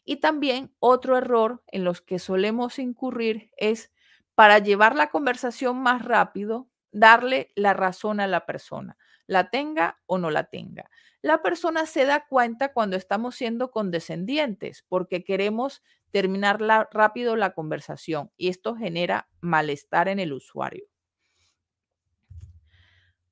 Y 0.05 0.17
también 0.17 0.73
otro 0.79 1.17
error 1.17 1.63
en 1.67 1.83
los 1.83 2.01
que 2.01 2.19
solemos 2.19 2.79
incurrir 2.79 3.51
es 3.57 3.91
para 4.35 4.59
llevar 4.59 4.95
la 4.95 5.09
conversación 5.09 5.77
más 5.81 6.03
rápido, 6.03 6.67
darle 6.91 7.51
la 7.55 7.73
razón 7.73 8.19
a 8.19 8.27
la 8.27 8.45
persona, 8.45 8.97
la 9.27 9.49
tenga 9.49 9.99
o 10.05 10.17
no 10.17 10.29
la 10.29 10.45
tenga 10.45 10.89
la 11.23 11.41
persona 11.41 11.85
se 11.85 12.05
da 12.05 12.27
cuenta 12.27 12.73
cuando 12.73 12.97
estamos 12.97 13.35
siendo 13.35 13.71
condescendientes 13.71 14.83
porque 14.89 15.23
queremos 15.23 15.81
terminar 16.11 16.59
rápido 16.91 17.37
la 17.37 17.53
conversación 17.53 18.29
y 18.35 18.49
esto 18.49 18.75
genera 18.75 19.29
malestar 19.39 20.09
en 20.09 20.19
el 20.19 20.33
usuario. 20.33 20.85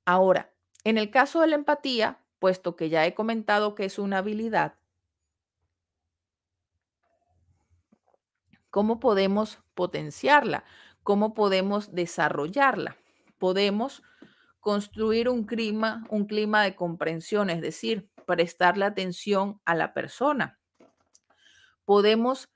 Ahora, 0.05 0.53
en 0.85 0.97
el 0.97 1.11
caso 1.11 1.41
de 1.41 1.47
la 1.47 1.55
empatía, 1.55 2.23
puesto 2.39 2.77
que 2.77 2.87
ya 2.87 3.05
he 3.05 3.13
comentado 3.13 3.75
que 3.75 3.83
es 3.83 3.99
una 3.99 4.19
habilidad, 4.19 4.75
¿cómo 8.69 9.01
podemos 9.01 9.59
potenciarla? 9.75 10.63
¿Cómo 11.03 11.33
podemos 11.33 11.93
desarrollarla? 11.93 12.95
Podemos 13.37 14.01
construir 14.61 15.27
un 15.27 15.45
clima, 15.45 16.05
un 16.09 16.25
clima 16.25 16.63
de 16.63 16.75
comprensión, 16.75 17.49
es 17.49 17.61
decir, 17.61 18.09
prestarle 18.25 18.85
atención 18.85 19.59
a 19.65 19.75
la 19.75 19.93
persona. 19.93 20.59
Podemos 21.83 22.49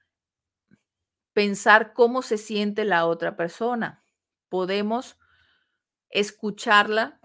pensar 1.34 1.94
cómo 1.94 2.22
se 2.22 2.38
siente 2.38 2.86
la 2.86 3.06
otra 3.08 3.36
persona. 3.36 4.04
Podemos 4.48 5.18
escucharla, 6.10 7.20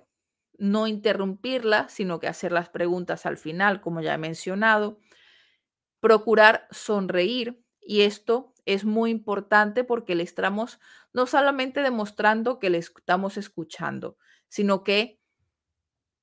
no 0.58 0.86
interrumpirla, 0.86 1.88
sino 1.88 2.18
que 2.18 2.26
hacer 2.26 2.50
las 2.50 2.70
preguntas 2.70 3.26
al 3.26 3.36
final, 3.36 3.80
como 3.80 4.00
ya 4.00 4.14
he 4.14 4.18
mencionado. 4.18 4.98
Procurar 6.00 6.66
sonreír 6.70 7.62
y 7.80 8.00
esto 8.00 8.54
es 8.64 8.84
muy 8.84 9.10
importante 9.10 9.84
porque 9.84 10.14
le 10.14 10.22
estamos 10.22 10.80
no 11.12 11.26
solamente 11.26 11.82
demostrando 11.82 12.58
que 12.58 12.70
le 12.70 12.78
estamos 12.78 13.36
escuchando, 13.36 14.16
sino 14.50 14.84
que 14.84 15.18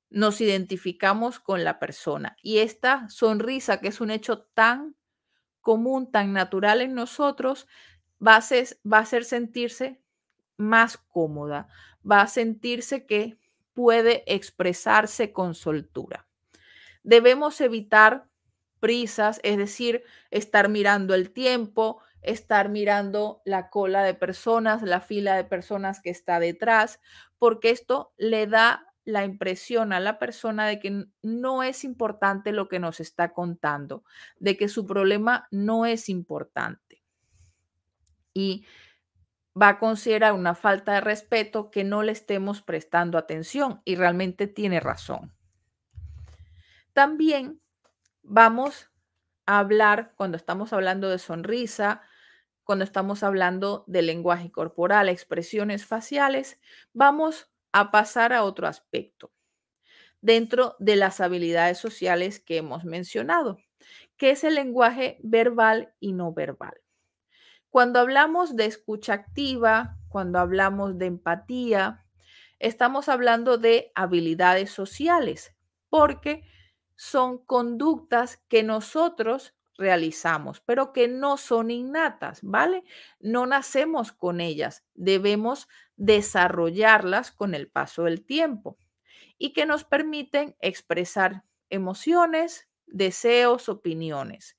nos 0.10 0.40
identificamos 0.40 1.40
con 1.40 1.64
la 1.64 1.80
persona. 1.80 2.38
Y 2.44 2.60
esta 2.60 3.10
sonrisa, 3.10 3.82
que 3.82 3.88
es 3.88 3.99
un 3.99 4.12
hecho 4.12 4.44
tan 4.54 4.95
común, 5.62 6.12
tan 6.12 6.34
natural 6.34 6.82
en 6.82 6.94
nosotros, 6.94 7.68
va 8.26 8.36
a, 8.36 8.38
a 8.40 8.99
hacer 8.99 9.26
sentirse 9.26 10.02
más 10.56 10.98
cómoda, 10.98 11.68
va 12.10 12.22
a 12.22 12.28
sentirse 12.28 13.06
que 13.06 13.38
puede 13.74 14.24
expresarse 14.34 15.34
con 15.34 15.56
soltura. 15.56 16.28
Debemos 17.04 17.62
evitar 17.62 18.28
prisas, 18.80 19.40
es 19.44 19.58
decir, 19.58 20.04
estar 20.32 20.70
mirando 20.70 21.16
el 21.16 21.32
tiempo, 21.32 22.02
estar 22.22 22.69
mirando 22.69 23.41
la 23.45 23.69
cola 23.69 24.03
de 24.03 24.14
personas, 24.14 24.81
la 24.81 25.02
fila 25.02 25.35
de 25.35 25.44
personas 25.44 26.02
que 26.02 26.10
está 26.10 26.39
detrás, 26.39 26.99
porque 27.38 27.69
esto 27.69 28.14
le 28.18 28.48
da 28.48 28.88
la 29.06 29.23
impresión 29.23 29.94
a 29.94 30.02
la 30.02 30.19
persona 30.19 30.68
de 30.68 30.80
que 30.80 31.06
no 31.22 31.64
es 31.64 31.85
importante 31.85 32.52
lo 32.52 32.68
que 32.68 32.80
nos 32.80 32.99
está 32.99 33.31
contando, 33.31 34.03
de 34.38 34.57
que 34.57 34.68
su 34.68 34.85
problema 34.85 35.48
no 35.49 35.85
es 35.85 36.10
importante. 36.10 37.03
Y 38.34 38.65
va 39.60 39.69
a 39.69 39.80
considerar 39.80 40.34
una 40.34 40.56
falta 40.56 40.94
de 40.94 41.02
respeto 41.02 41.72
que 41.72 41.84
no 41.84 42.03
le 42.03 42.11
estemos 42.11 42.61
prestando 42.61 43.18
atención 43.18 43.81
y 43.85 43.95
realmente 43.95 44.48
tiene 44.48 44.80
razón. 44.80 45.34
También 46.94 47.61
vamos 48.23 48.91
hablar, 49.48 50.14
cuando 50.15 50.38
estamos 50.38 50.74
hablando 50.74 51.10
de 51.10 51.18
sonrisa, 51.18 52.02
cuando 52.64 52.84
estamos 52.84 53.24
hablando 53.24 53.86
de 53.88 54.02
lenguaje 54.02 54.52
corporal, 54.52 55.10
expresiones 55.10 55.86
faciales, 55.86 56.60
vamos 56.94 57.49
a 57.72 57.91
pasar 57.91 58.34
a 58.34 58.44
otro 58.44 58.68
aspecto 58.68 59.32
dentro 60.22 60.76
de 60.80 60.98
las 60.98 61.22
habilidades 61.22 61.78
sociales 61.78 62.40
que 62.40 62.57
hemos 62.57 62.84
mencionado, 62.84 63.60
que 64.18 64.32
es 64.32 64.44
el 64.44 64.56
lenguaje 64.56 65.18
verbal 65.24 65.94
y 65.99 66.11
no 66.11 66.34
verbal. 66.34 66.82
Cuando 67.69 67.99
hablamos 67.99 68.56
de 68.56 68.65
escucha 68.65 69.14
activa, 69.14 69.98
cuando 70.10 70.40
hablamos 70.40 70.98
de 70.98 71.06
empatía, 71.06 72.06
estamos 72.60 73.07
hablando 73.07 73.57
de 73.57 73.91
habilidades 73.95 74.72
sociales, 74.72 75.56
porque 75.90 76.44
son 76.98 77.38
conductas 77.38 78.44
que 78.49 78.64
nosotros 78.64 79.53
realizamos, 79.78 80.60
pero 80.60 80.91
que 80.91 81.07
no 81.07 81.38
son 81.38 81.72
innatas, 81.72 82.40
¿vale? 82.41 82.84
No 83.19 83.45
nacemos 83.45 84.11
con 84.11 84.41
ellas, 84.41 84.84
debemos 84.95 85.69
desarrollarlas 85.95 87.32
con 87.32 87.53
el 87.53 87.69
paso 87.69 88.03
del 88.03 88.26
tiempo 88.26 88.78
y 89.38 89.53
que 89.53 89.68
nos 89.68 89.84
permiten 89.84 90.56
expresar 90.60 91.44
emociones, 91.69 92.68
deseos, 92.88 93.69
opiniones. 93.69 94.57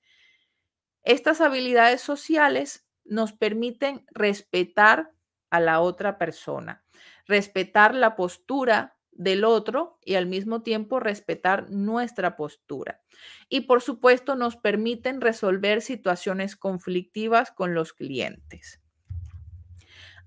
Estas 1.02 1.40
habilidades 1.40 2.01
sociales 2.01 2.86
nos 3.05 3.32
permiten 3.32 4.06
respetar 4.12 5.12
a 5.51 5.59
la 5.59 5.81
otra 5.81 6.19
persona, 6.19 6.85
respetar 7.27 7.94
la 7.94 8.15
postura 8.15 8.97
del 9.19 9.45
otro 9.45 9.99
y 10.05 10.15
al 10.15 10.27
mismo 10.27 10.62
tiempo 10.62 11.01
respetar 11.01 11.70
nuestra 11.70 12.36
postura. 12.36 13.03
Y 13.49 13.62
por 13.62 13.82
supuesto 13.82 14.36
nos 14.36 14.57
permiten 14.57 15.20
resolver 15.20 15.82
situaciones 15.82 16.57
conflictivas 16.57 17.51
con 17.51 17.74
los 17.74 17.93
clientes. 17.93 18.81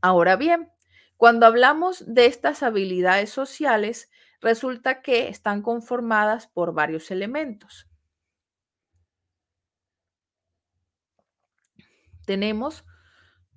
Ahora 0.02 0.36
bien, 0.36 0.70
cuando 1.16 1.46
hablamos 1.46 2.04
de 2.06 2.26
estas 2.26 2.64
habilidades 2.64 3.30
sociales, 3.30 4.12
resulta 4.42 5.02
que 5.02 5.30
están 5.30 5.62
conformadas 5.62 6.48
por 6.48 6.74
varios 6.74 7.12
elementos. 7.12 7.88
Tenemos 12.26 12.84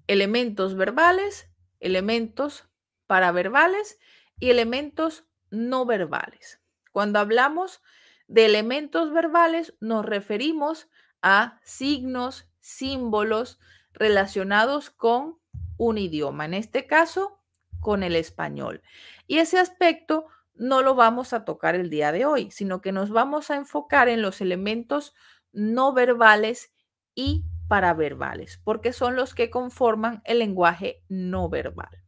elementos 0.07 0.77
verbales, 0.77 1.51
elementos 1.81 2.69
paraverbales 3.07 3.99
y 4.39 4.51
elementos 4.51 5.25
no 5.51 5.87
verbales. 5.87 6.61
Cuando 6.93 7.19
hablamos 7.19 7.83
de 8.29 8.47
elementos 8.47 9.13
verbales, 9.13 9.75
nos 9.81 10.05
referimos 10.05 10.89
a 11.23 11.61
signos, 11.63 12.49
símbolos 12.61 13.59
relacionados 13.93 14.91
con 14.91 15.39
un 15.77 15.99
idioma, 15.99 16.45
en 16.45 16.55
este 16.55 16.87
caso, 16.87 17.41
con 17.81 18.03
el 18.03 18.17
español. 18.17 18.83
Y 19.27 19.39
ese 19.39 19.59
aspecto 19.59 20.27
no 20.55 20.83
lo 20.83 20.95
vamos 20.95 21.33
a 21.33 21.45
tocar 21.45 21.75
el 21.75 21.91
día 21.91 22.13
de 22.13 22.25
hoy, 22.25 22.51
sino 22.51 22.81
que 22.81 22.93
nos 22.93 23.11
vamos 23.11 23.51
a 23.51 23.57
enfocar 23.57 24.09
en 24.09 24.23
los 24.23 24.41
elementos 24.41 25.15
no 25.53 25.93
verbales 25.93 26.73
y 27.15 27.45
paraverbales, 27.69 28.61
porque 28.63 28.93
son 28.93 29.17
los 29.17 29.35
que 29.35 29.51
conforman 29.51 30.23
el 30.25 30.39
lenguaje 30.39 31.03
no 31.09 31.49
verbal 31.49 32.04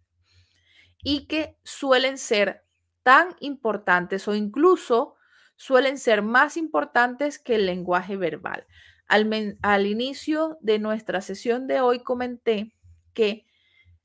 y 1.08 1.26
que 1.28 1.56
suelen 1.62 2.18
ser 2.18 2.64
tan 3.04 3.36
importantes 3.38 4.26
o 4.26 4.34
incluso 4.34 5.14
suelen 5.54 5.98
ser 5.98 6.20
más 6.20 6.56
importantes 6.56 7.38
que 7.38 7.54
el 7.54 7.66
lenguaje 7.66 8.16
verbal. 8.16 8.66
Al, 9.06 9.56
al, 9.62 9.86
inicio 9.86 10.58
de 10.62 10.80
nuestra 10.80 11.20
sesión 11.20 11.68
de 11.68 11.80
hoy 11.80 12.00
comenté 12.00 12.74
que 13.14 13.46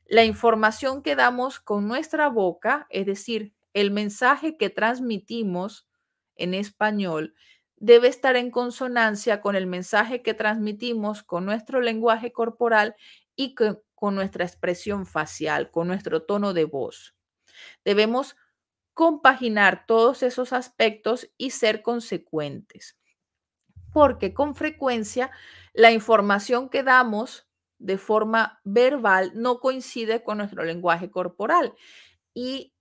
la 0.06 0.26
información 0.26 1.02
que 1.02 1.16
damos 1.16 1.60
con 1.60 1.88
nuestra 1.88 2.30
boca, 2.30 2.86
es 2.92 3.08
decir, 3.08 3.52
el 3.74 3.90
mensaje 3.90 4.56
que 4.56 4.70
transmitimos 4.70 5.88
en 6.36 6.54
español, 6.54 7.34
debe 7.78 8.10
estar 8.10 8.36
en 8.36 8.52
consonancia 8.52 9.42
con 9.42 9.56
el 9.56 9.66
mensaje 9.66 10.22
que 10.22 10.36
transmitimos 10.36 11.24
con 11.24 11.46
nuestro 11.46 11.82
lenguaje 11.82 12.32
corporal 12.32 12.96
y 13.36 13.56
con, 13.56 13.82
con 14.02 14.16
nuestra 14.16 14.44
expresión 14.44 15.06
facial, 15.06 15.70
con 15.70 15.88
nuestro 15.88 16.24
tono 16.24 16.56
de 16.56 16.66
voz. 16.66 17.14
Debemos 17.86 18.36
compaginar 18.96 19.86
todos 19.86 20.24
esos 20.24 20.54
aspectos 20.54 21.30
y 21.38 21.52
ser 21.52 21.84
consecuentes, 21.84 22.98
porque 23.94 24.34
con 24.34 24.56
frecuencia 24.56 25.30
la 25.74 25.92
información 25.92 26.70
que 26.70 26.82
damos 26.82 27.48
de 27.78 28.00
forma 28.00 28.60
verbal 28.64 29.34
no 29.36 29.60
coincide 29.60 30.24
con 30.24 30.40
nuestro 30.40 30.64
lenguaje 30.64 31.12
corporal 31.12 31.76
y 32.34 32.74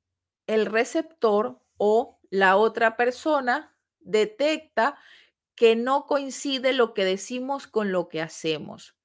el 0.46 0.64
receptor 0.64 1.60
o 1.76 2.18
la 2.30 2.56
otra 2.56 2.96
persona 2.96 3.76
detecta 3.98 4.96
que 5.54 5.76
no 5.76 6.06
coincide 6.06 6.72
lo 6.72 6.94
que 6.94 7.04
decimos 7.04 7.66
con 7.66 7.92
lo 7.92 8.08
que 8.08 8.22
hacemos 8.22 8.96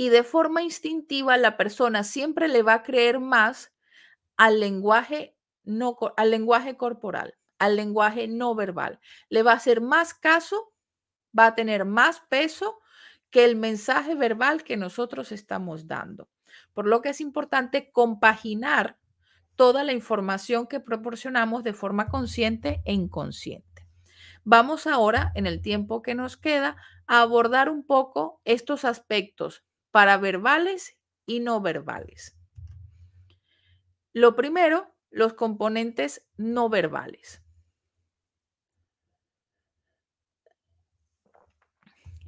y 0.00 0.08
de 0.08 0.24
forma 0.24 0.62
instintiva 0.62 1.36
la 1.36 1.58
persona 1.58 2.04
siempre 2.04 2.48
le 2.48 2.62
va 2.62 2.72
a 2.72 2.82
creer 2.82 3.20
más 3.20 3.70
al 4.38 4.58
lenguaje 4.58 5.36
no 5.62 5.94
al 6.16 6.30
lenguaje 6.30 6.78
corporal, 6.78 7.36
al 7.58 7.76
lenguaje 7.76 8.26
no 8.26 8.54
verbal. 8.54 8.98
Le 9.28 9.42
va 9.42 9.52
a 9.52 9.56
hacer 9.56 9.82
más 9.82 10.14
caso, 10.14 10.72
va 11.38 11.48
a 11.48 11.54
tener 11.54 11.84
más 11.84 12.20
peso 12.30 12.80
que 13.28 13.44
el 13.44 13.56
mensaje 13.56 14.14
verbal 14.14 14.64
que 14.64 14.78
nosotros 14.78 15.32
estamos 15.32 15.86
dando. 15.86 16.30
Por 16.72 16.86
lo 16.86 17.02
que 17.02 17.10
es 17.10 17.20
importante 17.20 17.92
compaginar 17.92 18.98
toda 19.54 19.84
la 19.84 19.92
información 19.92 20.66
que 20.66 20.80
proporcionamos 20.80 21.62
de 21.62 21.74
forma 21.74 22.08
consciente 22.08 22.80
e 22.86 22.94
inconsciente. 22.94 23.86
Vamos 24.44 24.86
ahora, 24.86 25.30
en 25.34 25.46
el 25.46 25.60
tiempo 25.60 26.00
que 26.00 26.14
nos 26.14 26.38
queda, 26.38 26.78
a 27.06 27.20
abordar 27.20 27.68
un 27.68 27.84
poco 27.84 28.40
estos 28.46 28.86
aspectos 28.86 29.62
para 29.90 30.16
verbales 30.18 30.96
y 31.26 31.40
no 31.40 31.60
verbales. 31.60 32.36
Lo 34.12 34.34
primero, 34.34 34.94
los 35.10 35.34
componentes 35.34 36.26
no 36.36 36.68
verbales. 36.68 37.42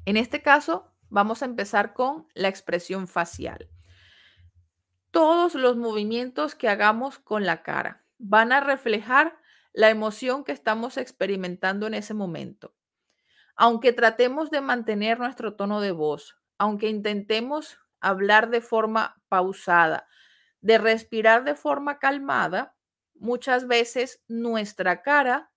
En 0.04 0.16
este 0.16 0.42
caso, 0.42 0.92
vamos 1.08 1.42
a 1.42 1.46
empezar 1.46 1.94
con 1.94 2.26
la 2.34 2.48
expresión 2.48 3.06
facial. 3.06 3.68
Todos 5.10 5.54
los 5.54 5.76
movimientos 5.76 6.54
que 6.54 6.68
hagamos 6.68 7.18
con 7.18 7.44
la 7.44 7.62
cara 7.62 8.04
van 8.18 8.52
a 8.52 8.60
reflejar 8.60 9.38
la 9.72 9.90
emoción 9.90 10.44
que 10.44 10.52
estamos 10.52 10.96
experimentando 10.96 11.86
en 11.86 11.94
ese 11.94 12.14
momento. 12.14 12.74
Aunque 13.54 13.92
tratemos 13.92 14.50
de 14.50 14.60
mantener 14.60 15.18
nuestro 15.18 15.54
tono 15.54 15.80
de 15.80 15.92
voz, 15.92 16.41
aunque 16.62 16.88
intentemos 16.88 17.80
hablar 18.00 18.48
de 18.48 18.60
forma 18.60 19.20
pausada, 19.28 20.06
de 20.60 20.78
respirar 20.78 21.42
de 21.42 21.56
forma 21.56 21.98
calmada, 21.98 22.76
muchas 23.14 23.66
veces 23.66 24.22
nuestra 24.28 25.02
cara 25.02 25.50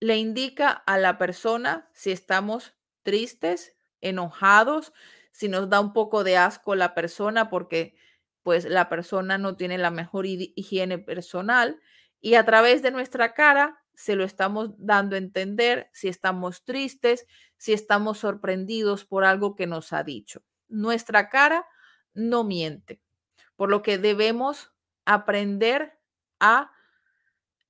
le 0.00 0.16
indica 0.16 0.70
a 0.70 0.96
la 0.96 1.18
persona 1.18 1.86
si 1.92 2.12
estamos 2.12 2.76
tristes, 3.02 3.76
enojados, 4.00 4.94
si 5.32 5.50
nos 5.50 5.68
da 5.68 5.80
un 5.80 5.92
poco 5.92 6.24
de 6.24 6.38
asco 6.38 6.74
la 6.74 6.94
persona 6.94 7.50
porque 7.50 7.94
pues 8.42 8.64
la 8.64 8.88
persona 8.88 9.36
no 9.36 9.54
tiene 9.54 9.76
la 9.76 9.90
mejor 9.90 10.24
higiene 10.24 10.96
personal 10.96 11.78
y 12.22 12.36
a 12.36 12.44
través 12.46 12.80
de 12.80 12.90
nuestra 12.90 13.34
cara 13.34 13.84
se 13.98 14.14
lo 14.14 14.22
estamos 14.22 14.70
dando 14.78 15.16
a 15.16 15.18
entender 15.18 15.90
si 15.92 16.06
estamos 16.06 16.64
tristes, 16.64 17.26
si 17.56 17.72
estamos 17.72 18.18
sorprendidos 18.18 19.04
por 19.04 19.24
algo 19.24 19.56
que 19.56 19.66
nos 19.66 19.92
ha 19.92 20.04
dicho. 20.04 20.44
Nuestra 20.68 21.28
cara 21.30 21.66
no 22.14 22.44
miente, 22.44 23.02
por 23.56 23.70
lo 23.70 23.82
que 23.82 23.98
debemos 23.98 24.70
aprender 25.04 25.98
a 26.38 26.70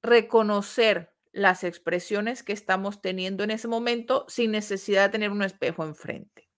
reconocer 0.02 1.14
las 1.32 1.64
expresiones 1.64 2.42
que 2.42 2.52
estamos 2.52 3.00
teniendo 3.00 3.42
en 3.42 3.50
ese 3.50 3.66
momento 3.66 4.26
sin 4.28 4.50
necesidad 4.50 5.04
de 5.04 5.12
tener 5.12 5.30
un 5.30 5.42
espejo 5.42 5.82
enfrente. 5.82 6.50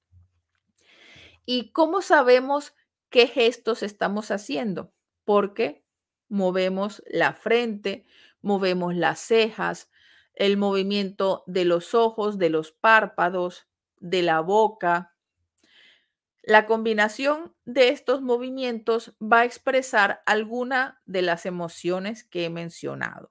¿Y 1.47 1.71
cómo 1.71 2.03
sabemos 2.03 2.75
qué 3.09 3.29
gestos 3.29 3.85
estamos 3.85 4.33
haciendo? 4.33 4.93
Porque 5.25 5.85
movemos 6.29 7.05
la 7.07 7.35
frente, 7.35 8.05
movemos 8.43 8.95
las 8.95 9.21
cejas, 9.21 9.91
el 10.35 10.57
movimiento 10.57 11.45
de 11.47 11.65
los 11.65 11.95
ojos, 11.95 12.39
de 12.39 12.51
los 12.51 12.73
párpados, 12.73 13.69
de 13.99 14.23
la 14.23 14.41
boca. 14.41 15.15
La 16.43 16.67
combinación 16.67 17.55
de 17.65 17.89
estos 17.91 18.23
movimientos 18.23 19.15
va 19.21 19.41
a 19.41 19.45
expresar 19.45 20.23
alguna 20.27 21.01
de 21.07 21.23
las 21.23 21.47
emociones 21.47 22.25
que 22.25 22.45
he 22.47 22.51
mencionado. 22.51 23.31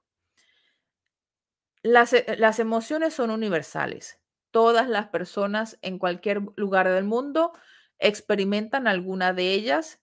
Las, 1.82 2.12
eh, 2.12 2.36
las 2.38 2.58
emociones 2.58 3.14
son 3.14 3.30
universales. 3.30 4.18
Todas 4.50 4.88
las 4.88 5.08
personas 5.08 5.78
en 5.82 5.98
cualquier 5.98 6.42
lugar 6.56 6.88
del 6.88 7.04
mundo 7.04 7.52
experimentan 7.98 8.86
alguna 8.86 9.32
de 9.32 9.52
ellas 9.52 10.00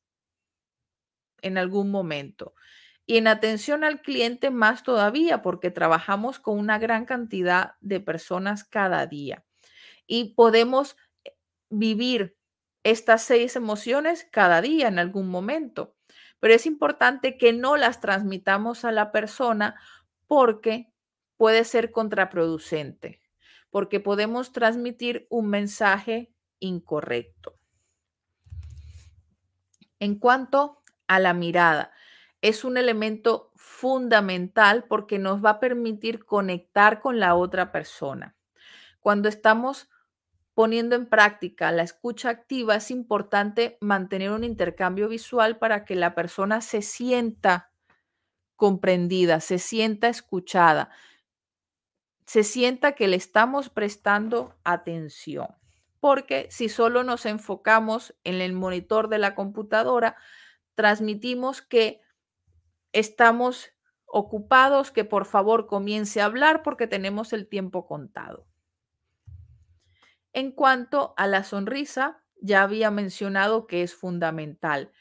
en 1.42 1.58
algún 1.58 1.92
momento. 1.92 2.54
Y 3.08 3.18
en 3.18 3.28
atención 3.28 3.84
al 3.86 4.02
cliente 4.02 4.52
más 4.52 4.84
todavía, 4.84 5.42
porque 5.42 5.72
trabajamos 5.72 6.40
con 6.40 6.60
una 6.60 6.78
gran 6.78 7.06
cantidad 7.06 7.72
de 7.80 8.02
personas 8.02 8.66
cada 8.66 9.08
día. 9.08 9.46
Y 10.06 10.36
podemos 10.36 10.98
eh, 11.24 11.32
vivir 11.70 12.38
estas 12.84 13.24
seis 13.24 13.56
emociones 13.56 14.28
cada 14.32 14.62
día 14.62 14.90
en 14.90 15.00
algún 15.00 15.30
momento. 15.30 15.96
Pero 16.40 16.54
es 16.54 16.66
importante 16.66 17.38
que 17.38 17.54
no 17.54 17.78
las 17.78 18.02
transmitamos 18.02 18.86
a 18.86 18.92
la 18.92 19.12
persona 19.12 19.80
porque 20.28 20.92
puede 21.38 21.64
ser 21.64 21.92
contraproducente, 21.92 23.22
porque 23.70 24.00
podemos 24.00 24.52
transmitir 24.52 25.28
un 25.30 25.50
mensaje 25.50 26.34
incorrecto. 26.60 27.58
En 30.00 30.20
cuanto 30.20 30.84
a 31.08 31.20
la 31.20 31.34
mirada, 31.34 31.92
es 32.42 32.64
un 32.64 32.78
elemento 32.78 33.52
fundamental 33.56 34.86
porque 34.88 35.20
nos 35.20 35.44
va 35.44 35.52
a 35.52 35.60
permitir 35.60 36.26
conectar 36.26 37.00
con 37.02 37.20
la 37.20 37.36
otra 37.36 37.72
persona. 37.72 38.36
Cuando 39.00 39.30
estamos 39.30 39.90
poniendo 40.54 40.96
en 40.96 41.08
práctica 41.08 41.72
la 41.72 41.84
escucha 41.84 42.30
activa, 42.30 42.76
es 42.76 42.92
importante 42.92 43.78
mantener 43.80 44.32
un 44.32 44.44
intercambio 44.44 45.08
visual 45.08 45.58
para 45.58 45.86
que 45.86 45.96
la 45.96 46.16
persona 46.16 46.62
se 46.62 46.82
sienta 46.82 47.72
comprendida, 48.56 49.40
se 49.40 49.60
sienta 49.60 50.10
escuchada, 50.10 50.90
se 52.26 52.44
sienta 52.44 52.94
que 52.94 53.08
le 53.08 53.16
estamos 53.16 53.70
prestando 53.70 54.56
atención. 54.64 55.48
Porque 56.00 56.48
si 56.50 56.70
solo 56.70 57.04
nos 57.04 57.26
enfocamos 57.26 58.16
en 58.24 58.42
el 58.42 58.54
monitor 58.54 59.10
de 59.10 59.20
la 59.20 59.36
computadora, 59.36 60.18
transmitimos 60.76 61.62
que 61.62 62.02
estamos 62.92 63.72
ocupados, 64.06 64.92
que 64.92 65.06
por 65.06 65.26
favor 65.26 65.68
comience 65.68 66.22
a 66.22 66.26
hablar 66.26 66.64
porque 66.64 66.88
tenemos 66.88 67.34
el 67.34 67.48
tiempo 67.48 67.86
contado. 67.86 68.48
En 70.34 70.52
cuanto 70.52 71.14
a 71.18 71.28
la 71.28 71.44
sonrisa, 71.44 72.24
ya 72.42 72.64
había 72.64 72.92
mencionado 72.92 73.68
que 73.68 73.84
es 73.84 73.96
fundamental. 73.96 74.92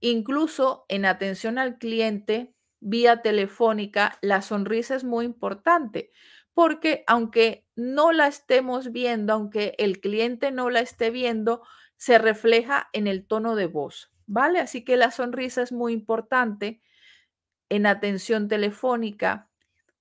Incluso 0.00 0.84
en 0.88 1.04
atención 1.04 1.58
al 1.58 1.78
cliente 1.78 2.54
vía 2.80 3.22
telefónica, 3.22 4.18
la 4.22 4.42
sonrisa 4.42 4.94
es 4.94 5.04
muy 5.04 5.24
importante 5.24 6.10
porque 6.54 7.04
aunque 7.06 7.66
no 7.76 8.10
la 8.12 8.26
estemos 8.26 8.90
viendo, 8.90 9.32
aunque 9.32 9.74
el 9.78 10.00
cliente 10.00 10.50
no 10.50 10.70
la 10.70 10.80
esté 10.80 11.10
viendo, 11.10 11.62
se 11.96 12.18
refleja 12.18 12.88
en 12.92 13.06
el 13.06 13.26
tono 13.26 13.54
de 13.54 13.66
voz, 13.66 14.12
¿vale? 14.26 14.58
Así 14.58 14.84
que 14.84 14.96
la 14.96 15.10
sonrisa 15.10 15.62
es 15.62 15.72
muy 15.72 15.92
importante 15.92 16.80
en 17.68 17.86
atención 17.86 18.48
telefónica 18.48 19.48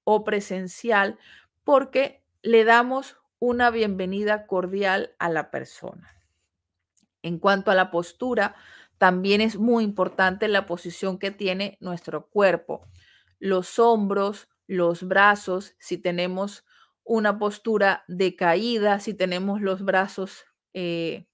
o 0.03 0.23
presencial 0.23 1.17
porque 1.63 2.23
le 2.41 2.63
damos 2.63 3.17
una 3.39 3.69
bienvenida 3.69 4.47
cordial 4.47 5.15
a 5.19 5.29
la 5.29 5.51
persona. 5.51 6.15
En 7.21 7.39
cuanto 7.39 7.71
a 7.71 7.75
la 7.75 7.91
postura, 7.91 8.55
también 8.97 9.41
es 9.41 9.57
muy 9.57 9.83
importante 9.83 10.47
la 10.47 10.65
posición 10.65 11.19
que 11.19 11.31
tiene 11.31 11.77
nuestro 11.81 12.29
cuerpo. 12.29 12.87
Los 13.39 13.79
hombros, 13.79 14.49
los 14.65 15.07
brazos, 15.07 15.75
si 15.77 15.97
tenemos 15.97 16.65
una 17.03 17.37
postura 17.37 18.03
de 18.07 18.35
caída, 18.35 18.99
si 18.99 19.13
tenemos 19.13 19.61
los 19.61 19.83
brazos 19.83 20.45
eh, 20.73 21.27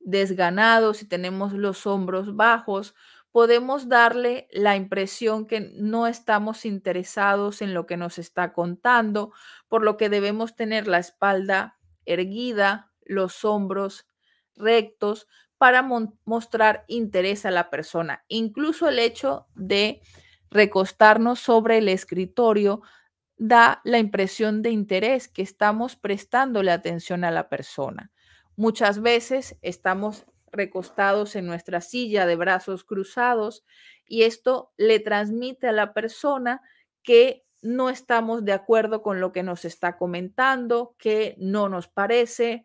desganados, 0.00 0.98
si 0.98 1.06
tenemos 1.06 1.52
los 1.52 1.86
hombros 1.86 2.36
bajos, 2.36 2.94
podemos 3.36 3.90
darle 3.90 4.48
la 4.50 4.76
impresión 4.76 5.44
que 5.44 5.60
no 5.60 6.06
estamos 6.06 6.64
interesados 6.64 7.60
en 7.60 7.74
lo 7.74 7.84
que 7.84 7.98
nos 7.98 8.18
está 8.18 8.54
contando, 8.54 9.30
por 9.68 9.82
lo 9.82 9.98
que 9.98 10.08
debemos 10.08 10.56
tener 10.56 10.88
la 10.88 11.00
espalda 11.00 11.76
erguida, 12.06 12.90
los 13.04 13.44
hombros 13.44 14.08
rectos 14.54 15.28
para 15.58 15.82
mostrar 16.24 16.86
interés 16.88 17.44
a 17.44 17.50
la 17.50 17.68
persona. 17.68 18.24
Incluso 18.28 18.88
el 18.88 18.98
hecho 18.98 19.48
de 19.54 20.00
recostarnos 20.50 21.38
sobre 21.38 21.76
el 21.76 21.90
escritorio 21.90 22.80
da 23.36 23.82
la 23.84 23.98
impresión 23.98 24.62
de 24.62 24.70
interés 24.70 25.28
que 25.28 25.42
estamos 25.42 25.94
prestándole 25.94 26.70
atención 26.70 27.22
a 27.22 27.30
la 27.30 27.50
persona. 27.50 28.10
Muchas 28.56 29.02
veces 29.02 29.58
estamos 29.60 30.24
recostados 30.56 31.36
en 31.36 31.46
nuestra 31.46 31.80
silla 31.80 32.26
de 32.26 32.36
brazos 32.36 32.84
cruzados 32.84 33.64
y 34.06 34.22
esto 34.22 34.72
le 34.76 35.00
transmite 35.00 35.68
a 35.68 35.72
la 35.72 35.92
persona 35.92 36.62
que 37.02 37.44
no 37.62 37.90
estamos 37.90 38.44
de 38.44 38.52
acuerdo 38.52 39.02
con 39.02 39.20
lo 39.20 39.32
que 39.32 39.42
nos 39.42 39.64
está 39.64 39.96
comentando, 39.96 40.94
que 40.98 41.34
no 41.38 41.68
nos 41.68 41.88
parece, 41.88 42.64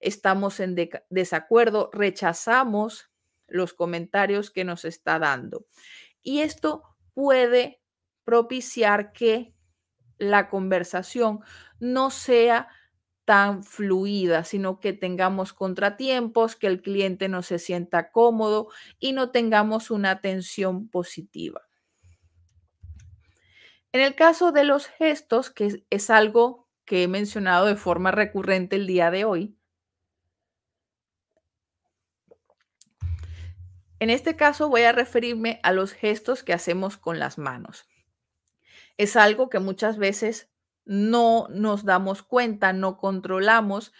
estamos 0.00 0.60
en 0.60 0.76
desacuerdo, 1.08 1.90
rechazamos 1.92 3.10
los 3.46 3.72
comentarios 3.72 4.50
que 4.50 4.64
nos 4.64 4.84
está 4.84 5.18
dando. 5.18 5.66
Y 6.22 6.40
esto 6.40 6.82
puede 7.14 7.80
propiciar 8.24 9.12
que 9.12 9.54
la 10.18 10.48
conversación 10.48 11.40
no 11.78 12.10
sea 12.10 12.68
tan 13.24 13.64
fluida, 13.64 14.44
sino 14.44 14.80
que 14.80 14.92
tengamos 14.92 15.52
contratiempos, 15.52 16.56
que 16.56 16.66
el 16.66 16.82
cliente 16.82 17.28
no 17.28 17.42
se 17.42 17.58
sienta 17.58 18.10
cómodo 18.10 18.68
y 18.98 19.12
no 19.12 19.30
tengamos 19.30 19.90
una 19.90 20.10
atención 20.10 20.88
positiva. 20.88 21.62
En 23.92 24.00
el 24.00 24.14
caso 24.14 24.52
de 24.52 24.64
los 24.64 24.86
gestos, 24.86 25.50
que 25.50 25.84
es 25.88 26.10
algo 26.10 26.68
que 26.84 27.04
he 27.04 27.08
mencionado 27.08 27.66
de 27.66 27.76
forma 27.76 28.10
recurrente 28.10 28.76
el 28.76 28.86
día 28.86 29.10
de 29.10 29.24
hoy, 29.24 29.56
En 34.04 34.10
este 34.10 34.36
caso 34.36 34.68
voy 34.68 34.82
a 34.82 34.92
referirme 34.92 35.60
a 35.62 35.72
los 35.72 35.92
gestos 35.94 36.42
que 36.42 36.52
hacemos 36.52 36.98
con 36.98 37.18
las 37.18 37.38
manos. 37.38 37.88
Es 38.98 39.16
algo 39.16 39.48
que 39.48 39.60
muchas 39.60 39.96
veces 39.96 40.50
no 40.84 41.46
nos 41.50 41.84
damos 41.84 42.22
cuenta, 42.22 42.72
no 42.72 42.96
controlamos 42.96 43.92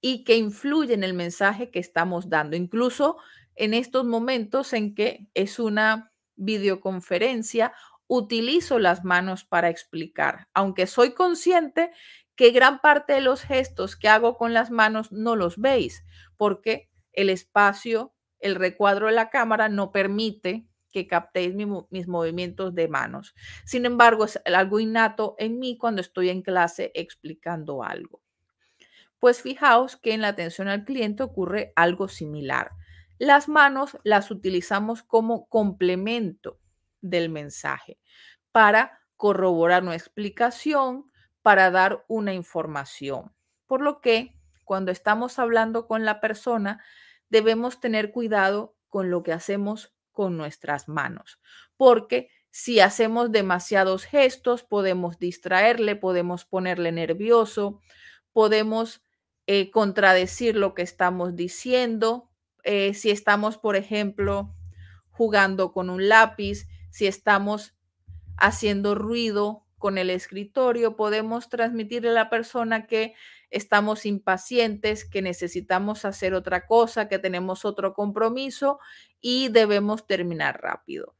y 0.00 0.24
que 0.24 0.36
influye 0.36 0.94
en 0.94 1.04
el 1.04 1.14
mensaje 1.14 1.70
que 1.70 1.78
estamos 1.78 2.28
dando, 2.28 2.56
incluso 2.56 3.16
en 3.54 3.74
estos 3.74 4.04
momentos 4.04 4.72
en 4.72 4.94
que 4.94 5.28
es 5.34 5.58
una 5.58 6.12
videoconferencia, 6.36 7.72
utilizo 8.06 8.78
las 8.78 9.04
manos 9.04 9.44
para 9.44 9.70
explicar, 9.70 10.48
aunque 10.54 10.86
soy 10.86 11.14
consciente 11.14 11.90
que 12.36 12.50
gran 12.50 12.80
parte 12.80 13.14
de 13.14 13.22
los 13.22 13.42
gestos 13.42 13.96
que 13.96 14.08
hago 14.08 14.36
con 14.36 14.52
las 14.52 14.70
manos 14.70 15.10
no 15.10 15.34
los 15.34 15.56
veis, 15.56 16.04
porque 16.36 16.90
el 17.12 17.30
espacio 17.30 18.12
el 18.38 18.54
recuadro 18.54 19.06
de 19.06 19.12
la 19.12 19.30
cámara 19.30 19.68
no 19.68 19.92
permite 19.92 20.66
que 20.92 21.06
captéis 21.06 21.54
mis 21.54 22.08
movimientos 22.08 22.74
de 22.74 22.88
manos. 22.88 23.34
Sin 23.64 23.86
embargo, 23.86 24.24
es 24.24 24.40
algo 24.44 24.80
innato 24.80 25.34
en 25.38 25.58
mí 25.58 25.76
cuando 25.76 26.00
estoy 26.00 26.30
en 26.30 26.42
clase 26.42 26.92
explicando 26.94 27.82
algo. 27.82 28.22
Pues 29.18 29.42
fijaos 29.42 29.96
que 29.96 30.12
en 30.12 30.20
la 30.20 30.28
atención 30.28 30.68
al 30.68 30.84
cliente 30.84 31.22
ocurre 31.22 31.72
algo 31.76 32.08
similar. 32.08 32.70
Las 33.18 33.48
manos 33.48 33.98
las 34.04 34.30
utilizamos 34.30 35.02
como 35.02 35.48
complemento 35.48 36.60
del 37.00 37.30
mensaje 37.30 37.98
para 38.52 39.00
corroborar 39.16 39.82
una 39.82 39.94
explicación, 39.94 41.10
para 41.42 41.70
dar 41.70 42.04
una 42.08 42.34
información. 42.34 43.34
Por 43.66 43.80
lo 43.80 44.00
que 44.00 44.36
cuando 44.64 44.90
estamos 44.90 45.38
hablando 45.38 45.86
con 45.86 46.04
la 46.04 46.20
persona, 46.20 46.82
debemos 47.28 47.80
tener 47.80 48.12
cuidado 48.12 48.76
con 48.88 49.10
lo 49.10 49.22
que 49.22 49.32
hacemos 49.32 49.95
con 50.16 50.38
nuestras 50.38 50.88
manos, 50.88 51.38
porque 51.76 52.30
si 52.50 52.80
hacemos 52.80 53.32
demasiados 53.32 54.04
gestos, 54.04 54.62
podemos 54.62 55.18
distraerle, 55.18 55.94
podemos 55.94 56.46
ponerle 56.46 56.90
nervioso, 56.90 57.82
podemos 58.32 59.02
eh, 59.46 59.70
contradecir 59.70 60.56
lo 60.56 60.72
que 60.72 60.80
estamos 60.80 61.36
diciendo. 61.36 62.30
Eh, 62.64 62.94
si 62.94 63.10
estamos, 63.10 63.58
por 63.58 63.76
ejemplo, 63.76 64.56
jugando 65.10 65.72
con 65.72 65.90
un 65.90 66.08
lápiz, 66.08 66.66
si 66.90 67.06
estamos 67.06 67.74
haciendo 68.38 68.94
ruido 68.94 69.65
con 69.78 69.98
el 69.98 70.10
escritorio, 70.10 70.96
podemos 70.96 71.48
transmitirle 71.48 72.10
a 72.10 72.14
la 72.14 72.30
persona 72.30 72.86
que 72.86 73.14
estamos 73.50 74.06
impacientes, 74.06 75.04
que 75.04 75.22
necesitamos 75.22 76.04
hacer 76.04 76.34
otra 76.34 76.66
cosa, 76.66 77.08
que 77.08 77.18
tenemos 77.18 77.64
otro 77.64 77.94
compromiso 77.94 78.78
y 79.20 79.48
debemos 79.48 80.06
terminar 80.06 80.60
rápido. 80.62 81.14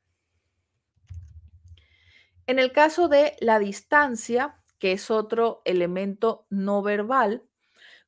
En 2.47 2.59
el 2.59 2.73
caso 2.73 3.09
de 3.09 3.37
la 3.41 3.59
distancia, 3.59 4.57
que 4.79 4.93
es 4.93 5.11
otro 5.11 5.63
elemento 5.65 6.47
no 6.49 6.83
verbal, 6.83 7.43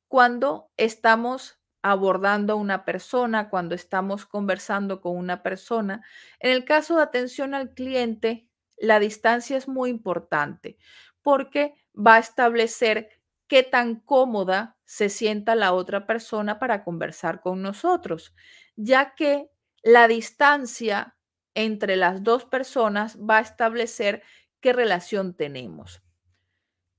cuando 0.07 0.71
estamos 0.77 1.59
abordando 1.81 2.53
a 2.53 2.57
una 2.57 2.83
persona, 2.83 3.49
cuando 3.49 3.75
estamos 3.75 4.25
conversando 4.25 5.01
con 5.01 5.15
una 5.15 5.43
persona, 5.43 6.03
en 6.39 6.51
el 6.51 6.65
caso 6.65 6.97
de 6.97 7.03
atención 7.03 7.53
al 7.53 7.73
cliente, 7.73 8.48
la 8.79 8.99
distancia 8.99 9.57
es 9.57 9.67
muy 9.67 9.89
importante 9.89 10.77
porque 11.21 11.73
va 11.95 12.15
a 12.15 12.19
establecer 12.19 13.09
qué 13.47 13.63
tan 13.63 13.99
cómoda 13.99 14.77
se 14.85 15.09
sienta 15.09 15.55
la 15.55 15.73
otra 15.73 16.05
persona 16.05 16.59
para 16.59 16.83
conversar 16.83 17.41
con 17.41 17.61
nosotros, 17.61 18.33
ya 18.75 19.15
que 19.15 19.49
la 19.83 20.07
distancia 20.07 21.17
entre 21.55 21.95
las 21.95 22.23
dos 22.23 22.45
personas 22.45 23.17
va 23.17 23.37
a 23.37 23.41
establecer 23.41 24.23
qué 24.61 24.73
relación 24.73 25.33
tenemos. 25.35 26.01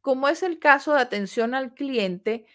Como 0.01 0.29
es 0.29 0.43
el 0.43 0.59
caso 0.59 0.95
de 0.95 1.01
atención 1.01 1.55
al 1.55 1.75
cliente, 1.75 2.47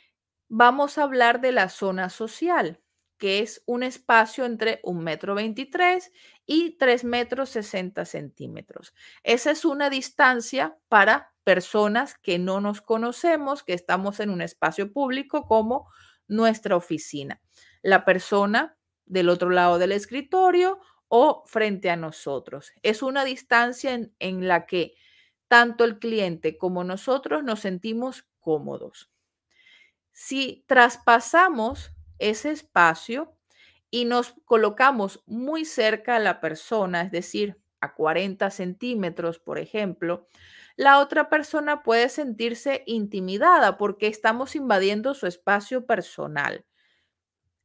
vamos 0.49 0.97
a 0.97 1.03
hablar 1.03 1.41
de 1.41 1.51
la 1.51 1.69
zona 1.69 2.09
social 2.09 2.81
que 3.17 3.39
es 3.39 3.63
un 3.65 3.83
espacio 3.83 4.45
entre 4.45 4.79
un 4.83 5.03
metro 5.03 5.35
veintitrés 5.35 6.11
y 6.45 6.77
tres 6.77 7.03
metros 7.03 7.49
sesenta 7.49 8.05
centímetros. 8.05 8.93
Esa 9.23 9.51
es 9.51 9.65
una 9.65 9.89
distancia 9.89 10.77
para 10.89 11.33
personas 11.43 12.15
que 12.15 12.39
no 12.39 12.59
nos 12.59 12.81
conocemos, 12.81 13.63
que 13.63 13.73
estamos 13.73 14.19
en 14.19 14.29
un 14.29 14.41
espacio 14.41 14.91
público 14.91 15.45
como 15.45 15.89
nuestra 16.27 16.75
oficina. 16.75 17.41
La 17.81 18.03
persona 18.03 18.77
del 19.05 19.29
otro 19.29 19.49
lado 19.49 19.77
del 19.77 19.91
escritorio 19.91 20.79
o 21.07 21.43
frente 21.45 21.91
a 21.91 21.95
nosotros. 21.95 22.71
Es 22.81 23.03
una 23.03 23.23
distancia 23.23 23.93
en 24.19 24.47
la 24.47 24.65
que 24.65 24.95
tanto 25.47 25.83
el 25.83 25.99
cliente 25.99 26.57
como 26.57 26.83
nosotros 26.83 27.43
nos 27.43 27.59
sentimos 27.59 28.25
cómodos. 28.39 29.11
Si 30.11 30.65
traspasamos 30.67 31.91
ese 32.19 32.51
espacio 32.51 33.35
y 33.91 34.05
nos 34.05 34.35
colocamos 34.45 35.23
muy 35.25 35.65
cerca 35.65 36.17
a 36.17 36.19
la 36.19 36.41
persona, 36.41 37.01
es 37.01 37.11
decir, 37.11 37.57
a 37.81 37.93
40 37.93 38.49
centímetros, 38.49 39.39
por 39.39 39.59
ejemplo, 39.59 40.27
la 40.75 40.99
otra 40.99 41.29
persona 41.29 41.83
puede 41.83 42.09
sentirse 42.09 42.83
intimidada 42.85 43.77
porque 43.77 44.07
estamos 44.07 44.55
invadiendo 44.55 45.13
su 45.13 45.27
espacio 45.27 45.85
personal. 45.85 46.65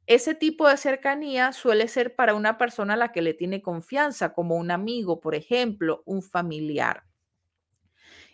Ese 0.06 0.34
tipo 0.34 0.68
de 0.68 0.76
cercanía 0.76 1.52
suele 1.52 1.88
ser 1.88 2.14
para 2.14 2.34
una 2.34 2.58
persona 2.58 2.94
a 2.94 2.96
la 2.96 3.12
que 3.12 3.22
le 3.22 3.34
tiene 3.34 3.62
confianza, 3.62 4.32
como 4.32 4.56
un 4.56 4.70
amigo, 4.70 5.20
por 5.20 5.34
ejemplo, 5.34 6.02
un 6.04 6.22
familiar. 6.22 7.04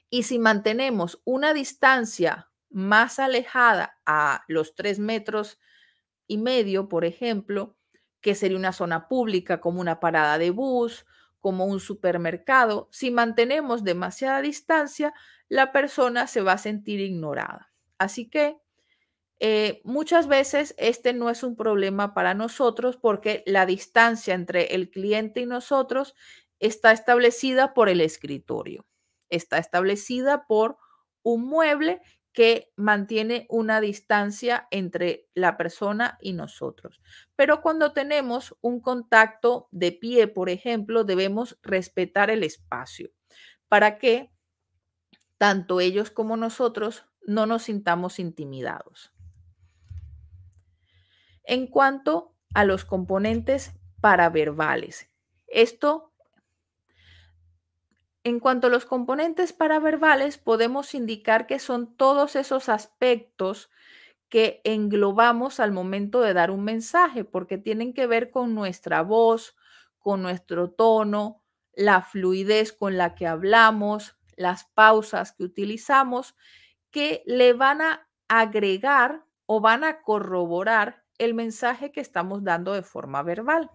Y 0.09 0.23
si 0.23 0.39
mantenemos 0.39 1.21
una 1.25 1.53
distancia 1.53 2.51
más 2.71 3.19
alejada 3.19 3.99
a 4.07 4.45
los 4.49 4.75
tres 4.75 4.99
metros 4.99 5.59
y 6.27 6.39
medio, 6.39 6.89
por 6.89 7.05
ejemplo, 7.05 7.77
que 8.21 8.35
sería 8.35 8.57
una 8.57 8.73
zona 8.73 9.09
pública 9.09 9.61
como 9.61 9.81
una 9.81 10.01
parada 10.01 10.39
de 10.39 10.51
bus, 10.51 11.07
como 11.41 11.67
un 11.67 11.79
supermercado, 11.79 12.89
si 12.91 13.13
mantenemos 13.13 13.85
demasiada 13.85 14.43
distancia, 14.43 15.15
la 15.49 15.71
persona 15.71 16.27
se 16.27 16.41
va 16.41 16.55
a 16.55 16.59
sentir 16.59 16.99
ignorada. 16.99 17.73
Así 17.99 18.29
que 18.29 18.59
eh, 19.39 19.81
muchas 19.85 20.27
veces 20.27 20.75
este 20.79 21.13
no 21.13 21.31
es 21.31 21.43
un 21.43 21.57
problema 21.57 22.15
para 22.15 22.35
nosotros 22.35 22.97
porque 22.97 23.45
la 23.47 23.67
distancia 23.67 24.35
entre 24.35 24.75
el 24.75 24.91
cliente 24.91 25.41
y 25.41 25.47
nosotros 25.47 26.15
está 26.59 26.91
establecida 26.93 27.75
por 27.75 27.89
el 27.89 28.01
escritorio, 28.01 28.87
está 29.29 29.59
establecida 29.59 30.47
por 30.47 30.79
un 31.23 31.47
mueble 31.47 32.01
que 32.37 32.71
mantiene 32.77 33.47
una 33.49 33.81
distancia 33.81 34.69
entre 34.71 35.27
la 35.33 35.57
persona 35.57 36.19
y 36.21 36.35
nosotros. 36.35 37.01
Pero 37.35 37.63
cuando 37.63 37.95
tenemos 37.95 38.55
un 38.61 38.83
contacto 38.83 39.69
de 39.71 39.93
pie, 39.93 40.29
por 40.29 40.51
ejemplo, 40.51 41.05
debemos 41.05 41.59
respetar 41.63 42.29
el 42.29 42.43
espacio 42.43 43.11
para 43.69 43.97
que 43.97 44.31
tanto 45.39 45.81
ellos 45.81 46.11
como 46.11 46.37
nosotros 46.37 47.07
no 47.27 47.47
nos 47.47 47.63
sintamos 47.63 48.19
intimidados. 48.19 49.15
En 51.43 51.69
cuanto 51.69 52.37
a 52.53 52.67
los 52.67 52.85
componentes 52.85 53.73
paraverbales, 54.03 55.09
esto 55.47 56.13
en 58.27 58.41
cuanto 58.41 58.67
a 58.67 58.71
los 58.71 58.87
componentes 58.87 59.53
paraverbales, 59.53 60.37
podemos 60.37 60.97
indicar 60.97 61.47
que 61.47 61.61
son 61.61 61.95
todos 61.97 62.35
esos 62.35 62.69
aspectos 62.69 63.71
que 64.29 64.61
englobamos 64.65 65.61
al 65.61 65.71
momento 65.71 66.21
de 66.21 66.35
dar 66.35 66.51
un 66.51 66.65
mensaje, 66.65 67.23
porque 67.23 67.57
tienen 67.57 67.95
que 67.95 68.09
ver 68.09 68.33
con 68.33 68.53
nuestra 68.53 69.03
voz, 69.03 69.55
con 70.01 70.23
nuestro 70.23 70.73
tono, 70.73 71.41
la 71.73 72.03
fluidez 72.03 72.73
con 72.73 72.97
la 72.97 73.15
que 73.15 73.29
hablamos, 73.29 74.17
las 74.35 74.65
pausas 74.65 75.31
que 75.31 75.45
utilizamos, 75.45 76.35
que 76.91 77.23
le 77.27 77.53
van 77.53 77.81
a 77.81 78.09
agregar 78.27 79.25
o 79.45 79.61
van 79.61 79.85
a 79.85 80.03
corroborar 80.03 81.05
el 81.19 81.35
mensaje 81.35 81.93
que 81.93 82.01
estamos 82.01 82.43
dando 82.43 82.73
de 82.73 82.83
forma 82.83 83.23
verbal. 83.23 83.71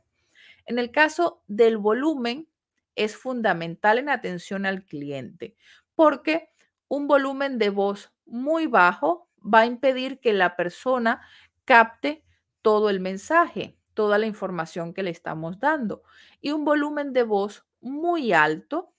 En 0.65 0.77
el 0.77 0.91
caso 0.91 1.41
del 1.47 1.77
volumen, 1.77 2.50
es 2.95 3.15
fundamental 3.15 3.97
en 3.97 4.09
atención 4.09 4.65
al 4.65 4.85
cliente, 4.85 5.55
porque 5.95 6.49
un 6.87 7.07
volumen 7.07 7.57
de 7.57 7.69
voz 7.69 8.11
muy 8.25 8.67
bajo 8.67 9.29
va 9.41 9.59
a 9.59 9.65
impedir 9.65 10.19
que 10.19 10.33
la 10.33 10.55
persona 10.55 11.21
capte 11.65 12.23
todo 12.61 12.89
el 12.89 12.99
mensaje, 12.99 13.77
toda 13.93 14.17
la 14.17 14.25
información 14.25 14.93
que 14.93 15.03
le 15.03 15.09
estamos 15.09 15.59
dando. 15.59 16.03
Y 16.41 16.51
un 16.51 16.65
volumen 16.65 17.13
de 17.13 17.23
voz 17.23 17.65
muy 17.81 18.33
alto 18.33 18.93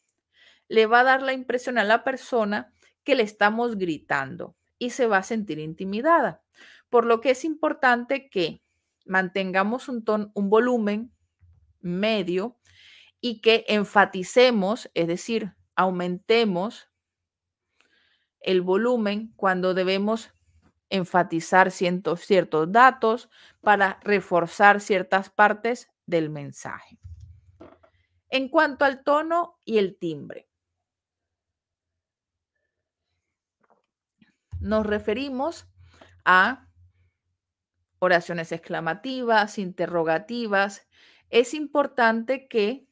le 0.68 0.86
va 0.86 1.00
a 1.00 1.04
dar 1.04 1.22
la 1.22 1.32
impresión 1.32 1.78
a 1.78 1.84
la 1.84 2.02
persona 2.02 2.72
que 3.04 3.14
le 3.14 3.22
estamos 3.22 3.76
gritando 3.76 4.56
y 4.78 4.90
se 4.90 5.06
va 5.06 5.18
a 5.18 5.22
sentir 5.22 5.58
intimidada. 5.58 6.42
Por 6.88 7.04
lo 7.04 7.20
que 7.20 7.30
es 7.30 7.44
importante 7.44 8.28
que 8.28 8.62
mantengamos 9.04 9.88
un, 9.88 10.04
un 10.34 10.50
volumen 10.50 11.12
medio 11.80 12.56
y 13.22 13.40
que 13.40 13.64
enfaticemos, 13.68 14.90
es 14.94 15.06
decir, 15.06 15.54
aumentemos 15.76 16.90
el 18.40 18.60
volumen 18.60 19.32
cuando 19.36 19.74
debemos 19.74 20.34
enfatizar 20.90 21.70
ciertos, 21.70 22.26
datos 22.72 23.30
para 23.60 24.00
reforzar 24.02 24.80
ciertas 24.80 25.30
partes 25.30 25.88
del 26.04 26.30
mensaje. 26.30 26.98
En 28.28 28.48
cuanto 28.48 28.84
al 28.84 29.04
tono 29.04 29.60
y 29.64 29.78
el 29.78 29.96
timbre, 29.96 30.48
nos 34.58 34.84
referimos 34.84 35.68
a 36.24 36.68
oraciones 38.00 38.50
exclamativas, 38.50 39.58
interrogativas. 39.58 40.88
Es 41.30 41.54
importante 41.54 42.48
que 42.48 42.88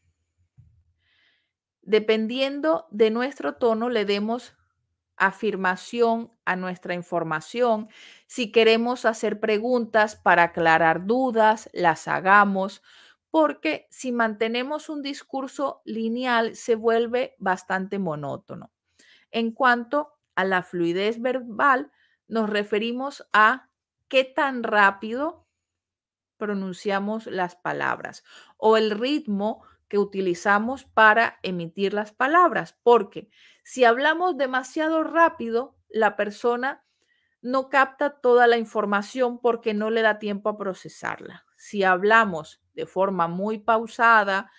dependiendo 1.91 2.87
de 2.93 3.11
nuestro 3.11 3.57
tono, 3.57 3.89
le 3.91 4.05
demos 4.05 4.55
afirmación 5.17 6.33
a 6.45 6.55
nuestra 6.55 6.95
información. 6.95 7.89
Si 8.27 8.53
queremos 8.53 9.05
hacer 9.05 9.41
preguntas 9.41 10.15
para 10.15 10.45
aclarar 10.45 11.05
dudas, 11.05 11.69
las 11.73 12.07
hagamos, 12.07 12.83
porque 13.31 13.89
si 13.91 14.13
mantenemos 14.13 14.89
un 14.89 15.03
discurso 15.03 15.83
lineal 15.85 16.55
se 16.55 16.77
vuelve 16.77 17.35
bastante 17.39 17.99
monótono. 17.99 18.71
En 19.33 19.51
cuanto 19.51 20.13
a 20.37 20.45
la 20.45 20.63
fluidez 20.63 21.21
verbal, 21.21 21.91
nos 22.29 22.49
referimos 22.49 23.27
a 23.33 23.69
qué 24.07 24.25
tan 24.25 24.63
rápido 24.63 25.45
pronunciamos 26.37 27.27
las 27.27 27.57
palabras 27.57 28.25
o 28.57 28.77
el 28.77 28.93
ritmo 28.93 29.63
que 29.91 29.99
utilizamos 29.99 30.85
para 30.85 31.41
emitir 31.43 31.93
las 31.93 32.13
palabras, 32.13 32.79
porque 32.83 33.29
si 33.65 33.85
hablamos 33.85 34.39
demasiado 34.39 35.03
rápido, 35.03 35.77
la 35.91 36.17
persona 36.17 36.85
no 37.43 37.69
capta 37.69 38.21
toda 38.21 38.47
la 38.47 38.57
información 38.57 39.41
porque 39.41 39.75
no 39.75 39.91
le 39.91 40.03
da 40.03 40.19
tiempo 40.19 40.49
a 40.49 40.57
procesarla. 40.57 41.45
Si 41.57 41.83
hablamos 41.83 42.63
de 42.75 42.87
forma 42.87 43.27
muy 43.27 43.59
pausada, 43.59 44.51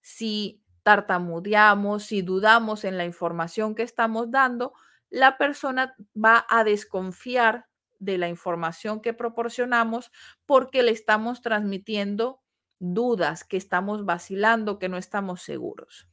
si 0.00 0.62
tartamudeamos, 0.84 2.04
si 2.04 2.22
dudamos 2.22 2.84
en 2.84 2.96
la 2.96 3.04
información 3.04 3.74
que 3.74 3.82
estamos 3.82 4.30
dando, 4.30 4.74
la 5.10 5.38
persona 5.38 5.96
va 6.14 6.46
a 6.48 6.62
desconfiar 6.62 7.66
de 7.98 8.16
la 8.16 8.28
información 8.28 9.00
que 9.00 9.12
proporcionamos 9.12 10.12
porque 10.46 10.84
le 10.84 10.92
estamos 10.92 11.42
transmitiendo 11.42 12.42
dudas, 12.78 13.44
que 13.44 13.56
estamos 13.56 14.04
vacilando, 14.04 14.78
que 14.78 14.88
no 14.88 14.96
estamos 14.96 15.42
seguros. 15.42 16.08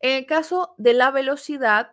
En 0.00 0.12
el 0.12 0.26
caso 0.26 0.74
de 0.78 0.92
la 0.92 1.10
velocidad, 1.10 1.92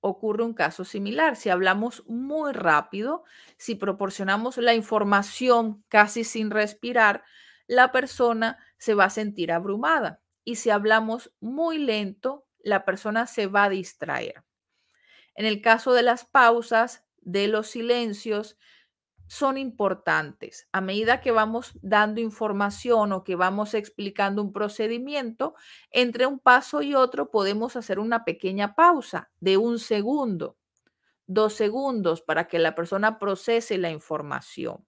ocurre 0.00 0.44
un 0.44 0.54
caso 0.54 0.84
similar. 0.84 1.36
Si 1.36 1.50
hablamos 1.50 2.04
muy 2.06 2.52
rápido, 2.52 3.24
si 3.56 3.74
proporcionamos 3.74 4.56
la 4.58 4.74
información 4.74 5.84
casi 5.88 6.24
sin 6.24 6.50
respirar, 6.50 7.24
la 7.66 7.92
persona 7.92 8.58
se 8.78 8.94
va 8.94 9.04
a 9.04 9.10
sentir 9.10 9.52
abrumada. 9.52 10.20
Y 10.44 10.56
si 10.56 10.70
hablamos 10.70 11.32
muy 11.40 11.78
lento, 11.78 12.46
la 12.60 12.84
persona 12.84 13.26
se 13.26 13.46
va 13.46 13.64
a 13.64 13.68
distraer. 13.68 14.44
En 15.34 15.46
el 15.46 15.60
caso 15.60 15.92
de 15.92 16.02
las 16.02 16.24
pausas, 16.24 17.04
de 17.20 17.48
los 17.48 17.68
silencios, 17.68 18.56
son 19.28 19.58
importantes. 19.58 20.66
A 20.72 20.80
medida 20.80 21.20
que 21.20 21.30
vamos 21.30 21.78
dando 21.82 22.20
información 22.20 23.12
o 23.12 23.22
que 23.22 23.36
vamos 23.36 23.74
explicando 23.74 24.42
un 24.42 24.52
procedimiento, 24.52 25.54
entre 25.90 26.26
un 26.26 26.40
paso 26.40 26.82
y 26.82 26.94
otro 26.94 27.30
podemos 27.30 27.76
hacer 27.76 27.98
una 27.98 28.24
pequeña 28.24 28.74
pausa 28.74 29.30
de 29.38 29.58
un 29.58 29.78
segundo, 29.78 30.56
dos 31.26 31.52
segundos 31.52 32.22
para 32.22 32.48
que 32.48 32.58
la 32.58 32.74
persona 32.74 33.18
procese 33.18 33.78
la 33.78 33.90
información. 33.90 34.84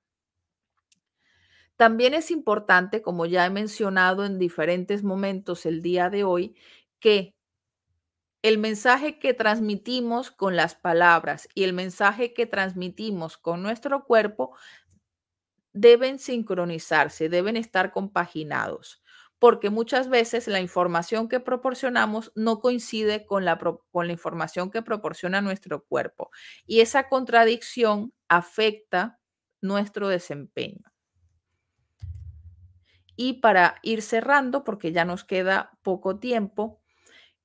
También 1.77 2.15
es 2.15 2.31
importante, 2.31 3.03
como 3.03 3.27
ya 3.27 3.47
he 3.47 3.51
mencionado 3.51 4.25
en 4.25 4.39
diferentes 4.39 5.03
momentos 5.03 5.65
el 5.65 5.81
día 5.83 6.11
de 6.11 6.25
hoy, 6.25 6.55
que 6.99 7.35
el 8.43 8.59
mensaje 8.59 9.19
que 9.19 9.35
transmitimos 9.35 10.31
con 10.31 10.57
las 10.57 10.75
palabras 10.75 11.49
y 11.55 11.65
el 11.65 11.73
mensaje 11.73 12.33
que 12.33 12.47
transmitimos 12.47 13.37
con 13.37 13.62
nuestro 13.62 14.05
cuerpo 14.05 14.57
deben 15.73 16.19
sincronizarse, 16.19 17.29
deben 17.29 17.57
estar 17.57 17.93
compaginados, 17.93 19.03
porque 19.39 19.71
muchas 19.71 20.09
veces 20.09 20.49
la 20.49 20.61
información 20.61 21.29
que 21.29 21.41
proporcionamos 21.41 22.33
no 22.35 22.61
coincide 22.61 23.27
con 23.27 23.45
la, 23.45 23.59
con 23.59 24.07
la 24.07 24.12
información 24.12 24.71
que 24.71 24.83
proporciona 24.83 25.43
nuestro 25.43 25.85
cuerpo 25.85 26.31
y 26.67 26.81
esa 26.81 27.09
contradicción 27.09 28.12
afecta 28.29 29.19
nuestro 29.61 30.09
desempeño. 30.09 30.91
Y 33.17 33.35
para 33.35 33.77
ir 33.83 34.01
cerrando, 34.01 34.65
porque 34.65 34.93
ya 34.93 35.05
nos 35.05 35.25
queda 35.25 35.79
poco 35.83 36.19
tiempo, 36.19 36.80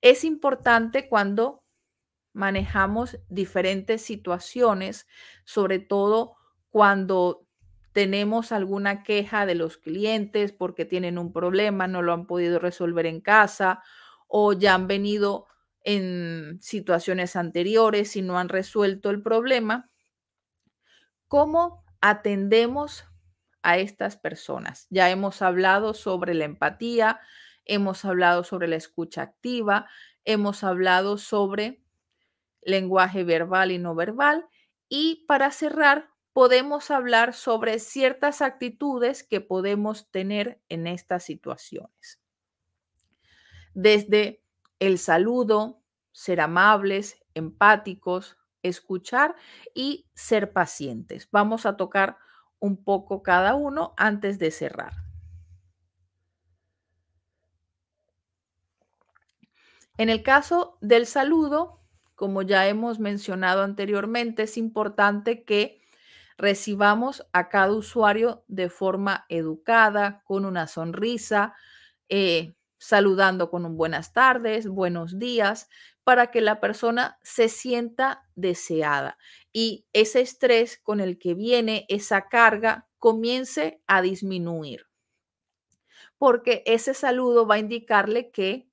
es 0.05 0.23
importante 0.23 1.09
cuando 1.09 1.63
manejamos 2.31 3.17
diferentes 3.27 4.03
situaciones, 4.03 5.07
sobre 5.45 5.79
todo 5.79 6.35
cuando 6.69 7.47
tenemos 7.91 8.51
alguna 8.51 9.01
queja 9.01 9.47
de 9.47 9.55
los 9.55 9.77
clientes 9.77 10.51
porque 10.51 10.85
tienen 10.85 11.17
un 11.17 11.33
problema, 11.33 11.87
no 11.87 12.03
lo 12.03 12.13
han 12.13 12.27
podido 12.27 12.59
resolver 12.59 13.07
en 13.07 13.19
casa 13.19 13.81
o 14.27 14.53
ya 14.53 14.75
han 14.75 14.85
venido 14.85 15.47
en 15.81 16.59
situaciones 16.61 17.35
anteriores 17.35 18.15
y 18.15 18.21
no 18.21 18.37
han 18.37 18.49
resuelto 18.49 19.09
el 19.09 19.23
problema. 19.23 19.89
¿Cómo 21.27 21.83
atendemos 21.99 23.05
a 23.63 23.79
estas 23.79 24.17
personas? 24.17 24.85
Ya 24.91 25.09
hemos 25.09 25.41
hablado 25.41 25.95
sobre 25.95 26.35
la 26.35 26.45
empatía, 26.45 27.21
hemos 27.65 28.05
hablado 28.05 28.43
sobre 28.43 28.67
la 28.67 28.75
escucha 28.75 29.21
activa, 29.21 29.87
hemos 30.23 30.63
hablado 30.63 31.17
sobre 31.17 31.81
lenguaje 32.61 33.23
verbal 33.23 33.71
y 33.71 33.77
no 33.77 33.95
verbal 33.95 34.47
y 34.89 35.25
para 35.27 35.51
cerrar 35.51 36.09
podemos 36.33 36.91
hablar 36.91 37.33
sobre 37.33 37.79
ciertas 37.79 38.41
actitudes 38.41 39.23
que 39.23 39.39
podemos 39.39 40.11
tener 40.11 40.61
en 40.67 40.87
estas 40.87 41.23
situaciones. 41.23 42.19
Desde 43.73 44.43
el 44.79 44.97
saludo, 44.97 45.81
ser 46.11 46.41
amables, 46.41 47.17
empáticos, 47.33 48.37
escuchar 48.63 49.35
y 49.73 50.09
ser 50.13 50.51
pacientes. 50.51 51.29
Vamos 51.31 51.65
a 51.65 51.77
tocar 51.77 52.17
un 52.59 52.83
poco 52.83 53.21
cada 53.21 53.55
uno 53.55 53.93
antes 53.95 54.39
de 54.39 54.51
cerrar. 54.51 55.04
En 59.97 60.09
el 60.09 60.23
caso 60.23 60.77
del 60.81 61.05
saludo, 61.05 61.79
como 62.15 62.41
ya 62.41 62.67
hemos 62.67 62.99
mencionado 62.99 63.63
anteriormente, 63.63 64.43
es 64.43 64.57
importante 64.57 65.43
que 65.43 65.81
recibamos 66.37 67.25
a 67.31 67.47
cada 67.47 67.71
usuario 67.71 68.43
de 68.47 68.69
forma 68.69 69.25
educada, 69.29 70.21
con 70.25 70.43
una 70.43 70.67
sonrisa, 70.67 71.53
eh, 72.09 72.55
saludando 72.77 73.49
con 73.49 73.65
un 73.65 73.77
buenas 73.77 74.11
tardes, 74.11 74.67
buenos 74.67 75.17
días, 75.17 75.69
para 76.03 76.29
que 76.29 76.41
la 76.41 76.59
persona 76.59 77.17
se 77.23 77.47
sienta 77.47 78.27
deseada 78.35 79.17
y 79.53 79.87
ese 79.93 80.21
estrés 80.21 80.77
con 80.77 80.99
el 80.99 81.17
que 81.17 81.33
viene 81.33 81.85
esa 81.87 82.27
carga 82.27 82.87
comience 82.99 83.81
a 83.87 84.01
disminuir. 84.01 84.87
Porque 86.17 86.63
ese 86.65 86.93
saludo 86.93 87.47
va 87.47 87.55
a 87.55 87.59
indicarle 87.59 88.29
que 88.29 88.69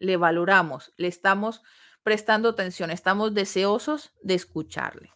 le 0.00 0.16
valoramos, 0.16 0.92
le 0.96 1.08
estamos 1.08 1.62
prestando 2.02 2.50
atención, 2.50 2.90
estamos 2.90 3.34
deseosos 3.34 4.12
de 4.22 4.34
escucharle. 4.34 5.12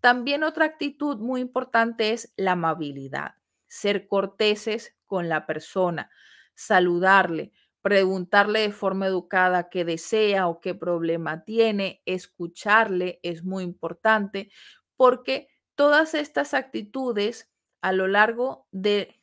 También 0.00 0.44
otra 0.44 0.66
actitud 0.66 1.18
muy 1.18 1.40
importante 1.40 2.12
es 2.12 2.32
la 2.36 2.52
amabilidad, 2.52 3.36
ser 3.66 4.06
corteses 4.06 4.96
con 5.06 5.28
la 5.28 5.46
persona, 5.46 6.10
saludarle, 6.54 7.52
preguntarle 7.80 8.60
de 8.60 8.72
forma 8.72 9.06
educada 9.06 9.68
qué 9.68 9.84
desea 9.84 10.48
o 10.48 10.60
qué 10.60 10.74
problema 10.74 11.44
tiene, 11.44 12.02
escucharle 12.04 13.20
es 13.22 13.44
muy 13.44 13.62
importante 13.62 14.50
porque 14.96 15.48
todas 15.74 16.14
estas 16.14 16.54
actitudes 16.54 17.50
a 17.80 17.92
lo 17.92 18.06
largo 18.06 18.66
de 18.72 19.20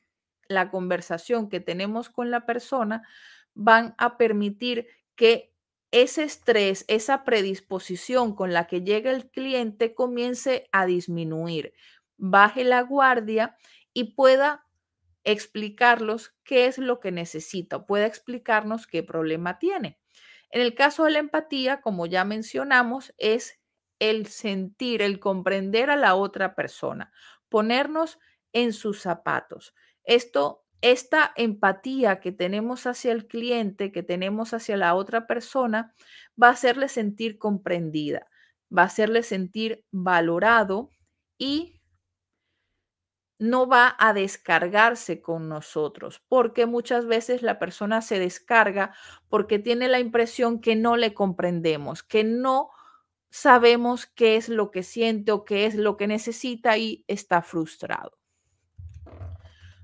la 0.47 0.69
conversación 0.69 1.49
que 1.49 1.59
tenemos 1.59 2.09
con 2.09 2.29
la 2.29 2.45
persona 2.45 3.07
van 3.53 3.95
a 3.97 4.17
permitir 4.17 4.87
que 5.15 5.53
ese 5.91 6.23
estrés, 6.23 6.85
esa 6.87 7.23
predisposición 7.23 8.33
con 8.35 8.53
la 8.53 8.67
que 8.67 8.81
llega 8.81 9.11
el 9.11 9.29
cliente 9.29 9.93
comience 9.93 10.69
a 10.71 10.85
disminuir, 10.85 11.73
baje 12.17 12.63
la 12.63 12.81
guardia 12.81 13.57
y 13.93 14.15
pueda 14.15 14.65
explicarlos 15.23 16.33
qué 16.43 16.65
es 16.65 16.77
lo 16.77 16.99
que 16.99 17.11
necesita, 17.11 17.85
pueda 17.85 18.05
explicarnos 18.05 18.87
qué 18.87 19.03
problema 19.03 19.59
tiene. 19.59 19.99
En 20.49 20.61
el 20.61 20.75
caso 20.75 21.05
de 21.05 21.11
la 21.11 21.19
empatía, 21.19 21.81
como 21.81 22.05
ya 22.05 22.25
mencionamos, 22.25 23.13
es 23.17 23.59
el 23.99 24.27
sentir, 24.27 25.01
el 25.01 25.19
comprender 25.19 25.89
a 25.89 25.95
la 25.95 26.15
otra 26.15 26.55
persona, 26.55 27.11
ponernos 27.49 28.17
en 28.53 28.73
sus 28.73 29.01
zapatos. 29.01 29.75
Esto 30.03 30.65
esta 30.81 31.31
empatía 31.35 32.19
que 32.19 32.31
tenemos 32.31 32.87
hacia 32.87 33.11
el 33.11 33.27
cliente, 33.27 33.91
que 33.91 34.03
tenemos 34.03 34.53
hacia 34.53 34.77
la 34.77 34.95
otra 34.95 35.27
persona, 35.27 35.93
va 36.41 36.47
a 36.49 36.51
hacerle 36.51 36.89
sentir 36.89 37.37
comprendida, 37.37 38.27
va 38.75 38.83
a 38.83 38.85
hacerle 38.85 39.23
sentir 39.23 39.85
valorado 39.91 40.91
y 41.37 41.81
no 43.39 43.67
va 43.67 43.95
a 43.97 44.13
descargarse 44.13 45.21
con 45.21 45.49
nosotros, 45.49 46.21
porque 46.29 46.67
muchas 46.67 47.07
veces 47.07 47.41
la 47.41 47.57
persona 47.57 48.01
se 48.01 48.19
descarga 48.19 48.93
porque 49.29 49.57
tiene 49.57 49.87
la 49.87 49.99
impresión 49.99 50.61
que 50.61 50.75
no 50.75 50.95
le 50.95 51.13
comprendemos, 51.15 52.03
que 52.03 52.23
no 52.23 52.69
sabemos 53.31 54.05
qué 54.05 54.35
es 54.37 54.49
lo 54.49 54.71
que 54.71 54.83
siente 54.83 55.31
o 55.31 55.45
qué 55.45 55.65
es 55.65 55.75
lo 55.75 55.97
que 55.97 56.07
necesita 56.07 56.77
y 56.77 57.03
está 57.07 57.41
frustrado. 57.41 58.20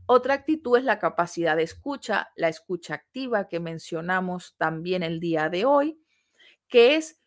Otra 0.08 0.36
actitud 0.36 0.78
es 0.78 0.86
la 0.86 1.00
capacidad 1.00 1.58
de 1.58 1.64
escucha, 1.64 2.30
la 2.36 2.48
escucha 2.48 2.96
activa 2.96 3.48
que 3.50 3.60
mencionamos 3.60 4.56
también 4.58 5.04
el 5.04 5.20
día 5.20 5.50
de 5.50 5.66
hoy, 5.66 6.00
que 6.70 6.96
es 6.96 7.22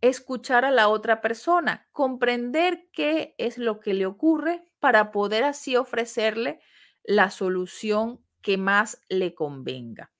escuchar 0.00 0.64
a 0.64 0.70
la 0.72 0.88
otra 0.88 1.20
persona, 1.20 1.88
comprender 1.92 2.88
qué 2.92 3.34
es 3.38 3.58
lo 3.58 3.80
que 3.80 3.94
le 3.94 4.06
ocurre 4.06 4.64
para 4.80 5.12
poder 5.12 5.44
así 5.44 5.76
ofrecerle 5.76 6.60
la 7.04 7.30
solución 7.30 8.24
que 8.42 8.58
más 8.58 9.00
le 9.08 9.34
convenga. 9.34 10.12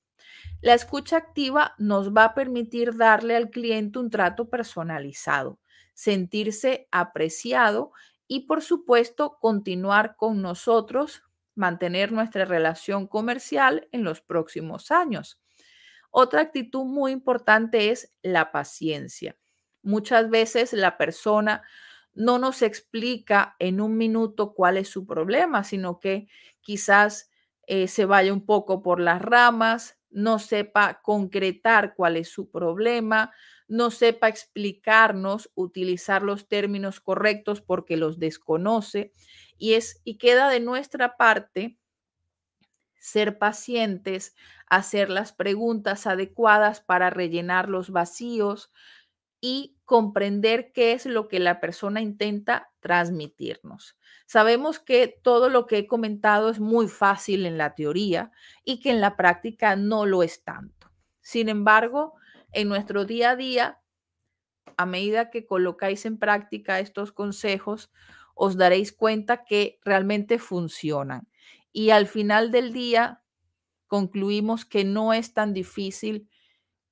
La 0.60 0.74
escucha 0.74 1.16
activa 1.16 1.74
nos 1.78 2.12
va 2.12 2.24
a 2.24 2.34
permitir 2.34 2.96
darle 2.96 3.36
al 3.36 3.50
cliente 3.50 3.98
un 3.98 4.10
trato 4.10 4.48
personalizado, 4.48 5.58
sentirse 5.94 6.88
apreciado 6.90 7.92
y, 8.26 8.46
por 8.46 8.62
supuesto, 8.62 9.38
continuar 9.40 10.16
con 10.16 10.40
nosotros, 10.42 11.22
mantener 11.56 12.12
nuestra 12.12 12.44
relación 12.44 13.08
comercial 13.08 13.88
en 13.90 14.04
los 14.04 14.20
próximos 14.20 14.90
años. 14.92 15.40
Otra 16.10 16.42
actitud 16.42 16.84
muy 16.84 17.12
importante 17.12 17.90
es 17.90 18.14
la 18.22 18.52
paciencia. 18.52 19.36
Muchas 19.82 20.30
veces 20.30 20.72
la 20.72 20.96
persona 20.96 21.62
no 22.14 22.38
nos 22.38 22.62
explica 22.62 23.56
en 23.58 23.80
un 23.80 23.96
minuto 23.96 24.54
cuál 24.54 24.78
es 24.78 24.88
su 24.88 25.06
problema, 25.06 25.64
sino 25.64 26.00
que 26.00 26.28
quizás 26.60 27.30
eh, 27.66 27.88
se 27.88 28.06
vaya 28.06 28.32
un 28.32 28.46
poco 28.46 28.82
por 28.82 29.00
las 29.00 29.20
ramas, 29.20 29.98
no 30.10 30.38
sepa 30.38 31.02
concretar 31.02 31.94
cuál 31.94 32.16
es 32.16 32.28
su 32.28 32.50
problema, 32.50 33.32
no 33.68 33.90
sepa 33.90 34.28
explicarnos, 34.28 35.50
utilizar 35.54 36.22
los 36.22 36.48
términos 36.48 37.00
correctos 37.00 37.60
porque 37.60 37.96
los 37.96 38.18
desconoce 38.18 39.12
y 39.58 39.74
es 39.74 40.00
y 40.04 40.18
queda 40.18 40.48
de 40.48 40.60
nuestra 40.60 41.16
parte 41.16 41.78
ser 42.98 43.38
pacientes, 43.38 44.34
hacer 44.66 45.10
las 45.10 45.32
preguntas 45.32 46.06
adecuadas 46.06 46.80
para 46.80 47.10
rellenar 47.10 47.68
los 47.68 47.90
vacíos, 47.90 48.72
y 49.40 49.76
comprender 49.84 50.72
qué 50.72 50.92
es 50.92 51.06
lo 51.06 51.28
que 51.28 51.38
la 51.38 51.60
persona 51.60 52.00
intenta 52.00 52.70
transmitirnos. 52.80 53.96
Sabemos 54.26 54.78
que 54.80 55.20
todo 55.22 55.48
lo 55.48 55.66
que 55.66 55.78
he 55.78 55.86
comentado 55.86 56.50
es 56.50 56.58
muy 56.58 56.88
fácil 56.88 57.46
en 57.46 57.58
la 57.58 57.74
teoría 57.74 58.32
y 58.64 58.80
que 58.80 58.90
en 58.90 59.00
la 59.00 59.16
práctica 59.16 59.76
no 59.76 60.06
lo 60.06 60.22
es 60.22 60.42
tanto. 60.42 60.90
Sin 61.20 61.48
embargo, 61.48 62.14
en 62.56 62.70
nuestro 62.70 63.04
día 63.04 63.32
a 63.32 63.36
día, 63.36 63.82
a 64.78 64.86
medida 64.86 65.30
que 65.30 65.44
colocáis 65.44 66.06
en 66.06 66.18
práctica 66.18 66.80
estos 66.80 67.12
consejos, 67.12 67.92
os 68.34 68.56
daréis 68.56 68.92
cuenta 68.92 69.44
que 69.44 69.78
realmente 69.84 70.38
funcionan. 70.38 71.28
Y 71.70 71.90
al 71.90 72.06
final 72.06 72.50
del 72.50 72.72
día, 72.72 73.22
concluimos 73.86 74.64
que 74.64 74.84
no 74.84 75.12
es 75.12 75.34
tan 75.34 75.52
difícil 75.52 76.30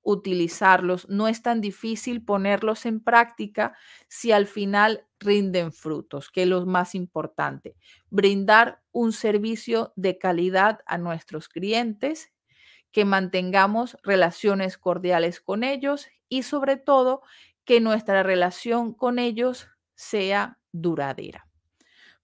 utilizarlos. 0.03 1.09
No 1.09 1.28
es 1.28 1.41
tan 1.41 1.62
difícil 1.62 2.23
ponerlos 2.23 2.85
en 2.85 3.01
práctica 3.01 3.74
si 4.07 4.32
al 4.32 4.47
final 4.47 5.07
rinden 5.19 5.73
frutos, 5.73 6.31
que 6.31 6.43
es 6.43 6.49
lo 6.49 6.66
más 6.66 6.95
importante. 6.95 7.74
Brindar 8.11 8.82
un 8.93 9.12
servicio 9.12 9.95
de 9.97 10.19
calidad 10.19 10.81
a 10.85 10.99
nuestros 10.99 11.49
clientes, 11.49 12.34
que 12.95 13.05
mantengamos 13.05 13.99
relaciones 14.05 14.79
cordiales 14.79 15.41
con 15.41 15.65
ellos 15.65 16.07
y 16.29 16.45
sobre 16.45 16.77
todo 16.77 17.23
que 17.65 17.81
nuestra 17.81 18.23
relación 18.23 18.95
con 18.95 19.19
ellos 19.19 19.66
sea 19.97 20.61
duradera. 20.71 21.49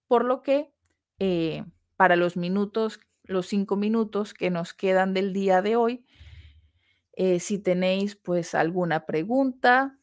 Por 0.07 0.23
lo 0.23 0.41
que 0.41 0.71
eh, 1.19 1.65
para 1.97 2.15
los 2.15 2.37
minutos, 2.37 3.01
los 3.23 3.47
cinco 3.47 3.75
minutos 3.75 4.33
que 4.33 4.49
nos 4.49 4.73
quedan 4.73 5.13
del 5.13 5.33
día 5.33 5.61
de 5.61 5.75
hoy, 5.75 6.05
eh, 7.17 7.41
si 7.41 7.59
tenéis 7.59 8.15
pues 8.15 8.55
alguna 8.55 9.05
pregunta, 9.05 9.99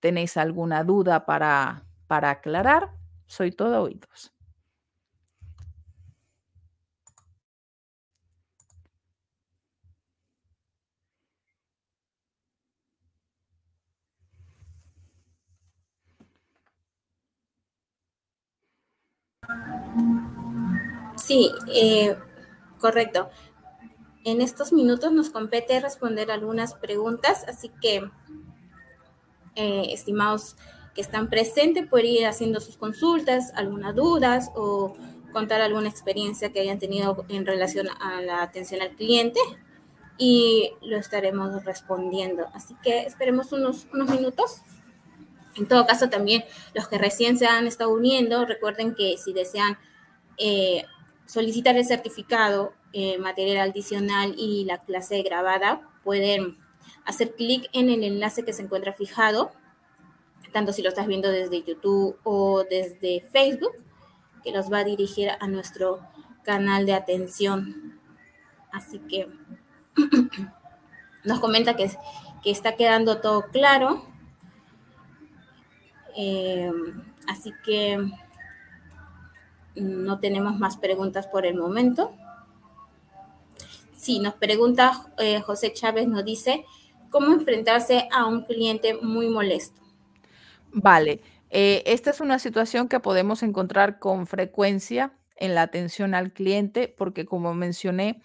tenéis 0.00 0.36
alguna 0.36 0.82
duda 0.82 1.26
para, 1.26 1.84
para 2.08 2.30
aclarar, 2.30 2.90
soy 3.28 3.52
todo 3.52 3.84
oídos. 3.84 4.33
Sí, 21.16 21.50
eh, 21.68 22.16
correcto. 22.78 23.30
En 24.24 24.40
estos 24.40 24.72
minutos 24.72 25.12
nos 25.12 25.30
compete 25.30 25.80
responder 25.80 26.30
algunas 26.30 26.74
preguntas, 26.74 27.44
así 27.46 27.70
que, 27.80 28.10
eh, 29.54 29.86
estimados 29.90 30.56
que 30.94 31.00
están 31.00 31.28
presentes, 31.28 31.88
pueden 31.88 32.06
ir 32.06 32.26
haciendo 32.26 32.60
sus 32.60 32.76
consultas, 32.76 33.52
algunas 33.54 33.94
dudas 33.94 34.50
o 34.54 34.96
contar 35.32 35.60
alguna 35.60 35.88
experiencia 35.88 36.52
que 36.52 36.60
hayan 36.60 36.78
tenido 36.78 37.26
en 37.28 37.44
relación 37.44 37.88
a 38.00 38.22
la 38.22 38.42
atención 38.42 38.80
al 38.80 38.90
cliente 38.90 39.40
y 40.16 40.70
lo 40.82 40.96
estaremos 40.96 41.64
respondiendo. 41.64 42.46
Así 42.54 42.74
que 42.82 43.00
esperemos 43.00 43.52
unos, 43.52 43.86
unos 43.92 44.08
minutos. 44.10 44.62
En 45.56 45.66
todo 45.66 45.86
caso, 45.86 46.08
también 46.08 46.44
los 46.72 46.88
que 46.88 46.98
recién 46.98 47.36
se 47.36 47.46
han 47.46 47.66
estado 47.66 47.92
uniendo, 47.92 48.46
recuerden 48.46 48.94
que 48.94 49.16
si 49.18 49.32
desean 49.32 49.76
eh, 50.38 50.84
solicitar 51.26 51.76
el 51.76 51.84
certificado 51.84 52.72
eh, 52.92 53.18
material 53.18 53.70
adicional 53.70 54.34
y 54.38 54.64
la 54.64 54.78
clase 54.78 55.22
grabada, 55.22 55.88
pueden 56.02 56.56
hacer 57.04 57.34
clic 57.34 57.68
en 57.72 57.90
el 57.90 58.04
enlace 58.04 58.44
que 58.44 58.52
se 58.52 58.62
encuentra 58.62 58.92
fijado, 58.92 59.52
tanto 60.52 60.72
si 60.72 60.82
lo 60.82 60.90
estás 60.90 61.06
viendo 61.06 61.30
desde 61.30 61.62
YouTube 61.62 62.16
o 62.22 62.64
desde 62.64 63.22
Facebook, 63.32 63.72
que 64.42 64.52
los 64.52 64.72
va 64.72 64.78
a 64.78 64.84
dirigir 64.84 65.30
a 65.40 65.48
nuestro 65.48 66.00
canal 66.44 66.86
de 66.86 66.94
atención. 66.94 67.98
Así 68.70 69.00
que 69.00 69.28
nos 71.24 71.40
comenta 71.40 71.74
que, 71.74 71.90
que 72.42 72.50
está 72.50 72.76
quedando 72.76 73.20
todo 73.20 73.46
claro. 73.50 74.06
Eh, 76.16 76.70
así 77.26 77.52
que 77.64 77.98
no 79.74 80.18
tenemos 80.20 80.58
más 80.58 80.76
preguntas 80.76 81.26
por 81.26 81.46
el 81.46 81.56
momento. 81.56 82.12
Sí, 83.96 84.18
nos 84.18 84.34
pregunta 84.34 84.92
eh, 85.18 85.40
José 85.40 85.72
Chávez, 85.72 86.06
nos 86.06 86.24
dice, 86.24 86.64
¿cómo 87.10 87.32
enfrentarse 87.32 88.08
a 88.12 88.26
un 88.26 88.42
cliente 88.42 88.94
muy 89.00 89.28
molesto? 89.28 89.80
Vale, 90.72 91.22
eh, 91.50 91.82
esta 91.86 92.10
es 92.10 92.20
una 92.20 92.38
situación 92.38 92.88
que 92.88 93.00
podemos 93.00 93.42
encontrar 93.42 93.98
con 93.98 94.26
frecuencia 94.26 95.16
en 95.36 95.54
la 95.54 95.62
atención 95.62 96.14
al 96.14 96.32
cliente, 96.32 96.92
porque 96.96 97.24
como 97.24 97.54
mencioné, 97.54 98.20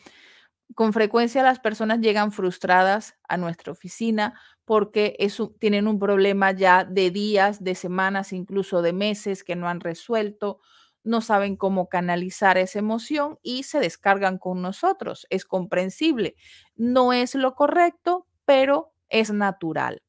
con 0.76 0.94
frecuencia 0.94 1.44
las 1.44 1.60
personas 1.60 2.00
llegan 2.00 2.32
frustradas 2.32 3.16
a 3.28 3.38
nuestra 3.38 3.72
oficina 3.72 4.40
porque 4.66 5.18
tienen 5.60 5.88
un 5.88 5.98
problema 5.98 6.52
ya 6.52 6.86
de 6.86 7.10
días, 7.10 7.64
de 7.64 7.74
semanas, 7.74 8.34
incluso 8.34 8.82
de 8.82 8.94
meses 8.94 9.44
que 9.44 9.56
no 9.56 9.68
han 9.68 9.80
resuelto 9.80 10.60
no 11.04 11.22
saben 11.22 11.56
cómo 11.58 11.90
canalizar 11.90 12.58
esa 12.58 12.80
emoción 12.80 13.40
y 13.42 13.64
se 13.64 13.80
descargan 13.80 14.38
con 14.38 14.62
nosotros. 14.62 15.28
Es 15.30 15.46
comprensible. 15.46 16.36
No 16.76 17.14
es 17.14 17.36
lo 17.36 17.56
correcto, 17.56 18.28
pero 18.46 18.94
es 19.10 19.32
natural. 19.32 20.02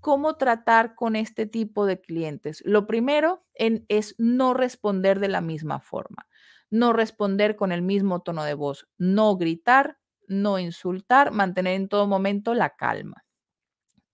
¿Cómo 0.00 0.36
tratar 0.36 0.94
con 0.96 1.16
este 1.16 1.46
tipo 1.46 1.86
de 1.86 2.00
clientes? 2.00 2.62
Lo 2.66 2.86
primero 2.86 3.44
es 3.54 4.14
no 4.18 4.52
responder 4.52 5.20
de 5.20 5.28
la 5.28 5.40
misma 5.40 5.80
forma, 5.80 6.26
no 6.70 6.92
responder 6.92 7.54
con 7.56 7.70
el 7.72 7.82
mismo 7.82 8.20
tono 8.20 8.42
de 8.44 8.54
voz, 8.54 8.88
no 8.98 9.36
gritar, 9.36 9.98
no 10.26 10.58
insultar, 10.58 11.30
mantener 11.30 11.74
en 11.74 11.88
todo 11.88 12.08
momento 12.08 12.54
la 12.54 12.70
calma. 12.76 13.24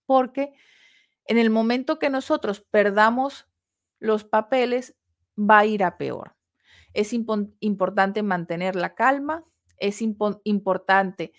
Porque 0.07 0.53
en 1.27 1.39
el 1.39 1.51
momento 1.51 1.99
que 2.01 2.11
nosotros 2.11 2.63
perdamos 2.63 3.49
los 4.01 4.25
papeles, 4.25 4.97
va 5.39 5.61
a 5.61 5.67
ir 5.67 5.85
a 5.85 5.97
peor. 5.97 6.35
Es 6.95 7.13
importante 7.13 8.23
mantener 8.23 8.75
la 8.77 8.95
calma, 8.95 9.45
es 9.79 10.03
importante 10.03 11.33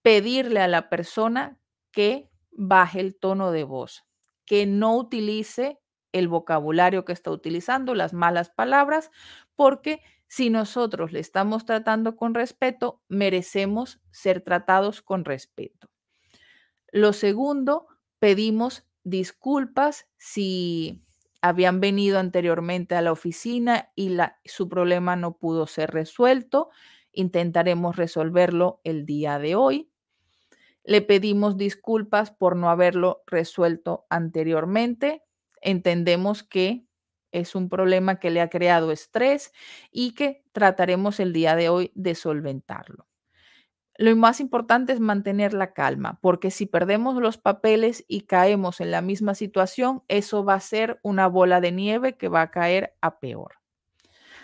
pedirle 0.00 0.60
a 0.60 0.68
la 0.68 0.88
persona 0.88 1.58
que 1.90 2.30
baje 2.50 3.00
el 3.00 3.14
tono 3.16 3.52
de 3.52 3.64
voz, 3.64 4.04
que 4.46 4.66
no 4.66 4.96
utilice 4.96 5.78
el 6.12 6.28
vocabulario 6.28 7.04
que 7.04 7.12
está 7.12 7.30
utilizando, 7.30 7.94
las 7.94 8.12
malas 8.12 8.50
palabras, 8.50 9.10
porque 9.54 10.02
si 10.26 10.50
nosotros 10.50 11.12
le 11.12 11.20
estamos 11.20 11.66
tratando 11.66 12.16
con 12.16 12.34
respeto, 12.34 13.02
merecemos 13.08 14.00
ser 14.10 14.40
tratados 14.40 15.02
con 15.02 15.24
respeto. 15.24 15.90
Lo 16.90 17.12
segundo, 17.12 17.86
pedimos 18.18 18.86
disculpas 19.04 20.06
si 20.16 21.02
habían 21.42 21.80
venido 21.80 22.18
anteriormente 22.18 22.94
a 22.94 23.02
la 23.02 23.12
oficina 23.12 23.90
y 23.96 24.16
su 24.44 24.68
problema 24.68 25.16
no 25.16 25.36
pudo 25.36 25.66
ser 25.66 25.90
resuelto. 25.90 26.70
Intentaremos 27.12 27.96
resolverlo 27.96 28.80
el 28.84 29.04
día 29.04 29.38
de 29.38 29.56
hoy. 29.56 29.90
Le 30.84 31.02
pedimos 31.02 31.56
disculpas 31.56 32.30
por 32.30 32.56
no 32.56 32.70
haberlo 32.70 33.22
resuelto 33.26 34.06
anteriormente. 34.10 35.22
Entendemos 35.60 36.42
que 36.42 36.86
es 37.32 37.54
un 37.54 37.68
problema 37.68 38.20
que 38.20 38.30
le 38.30 38.40
ha 38.40 38.50
creado 38.50 38.92
estrés 38.92 39.52
y 39.90 40.14
que 40.14 40.44
trataremos 40.52 41.20
el 41.20 41.32
día 41.32 41.56
de 41.56 41.68
hoy 41.68 41.92
de 41.94 42.14
solventarlo. 42.14 43.06
Lo 43.98 44.14
más 44.16 44.40
importante 44.40 44.92
es 44.92 45.00
mantener 45.00 45.52
la 45.52 45.74
calma, 45.74 46.18
porque 46.22 46.50
si 46.50 46.66
perdemos 46.66 47.16
los 47.16 47.36
papeles 47.36 48.04
y 48.08 48.22
caemos 48.22 48.80
en 48.80 48.90
la 48.90 49.02
misma 49.02 49.34
situación, 49.34 50.02
eso 50.08 50.44
va 50.44 50.54
a 50.54 50.60
ser 50.60 50.98
una 51.02 51.26
bola 51.26 51.60
de 51.60 51.72
nieve 51.72 52.16
que 52.16 52.28
va 52.28 52.42
a 52.42 52.50
caer 52.50 52.94
a 53.02 53.20
peor. 53.20 53.56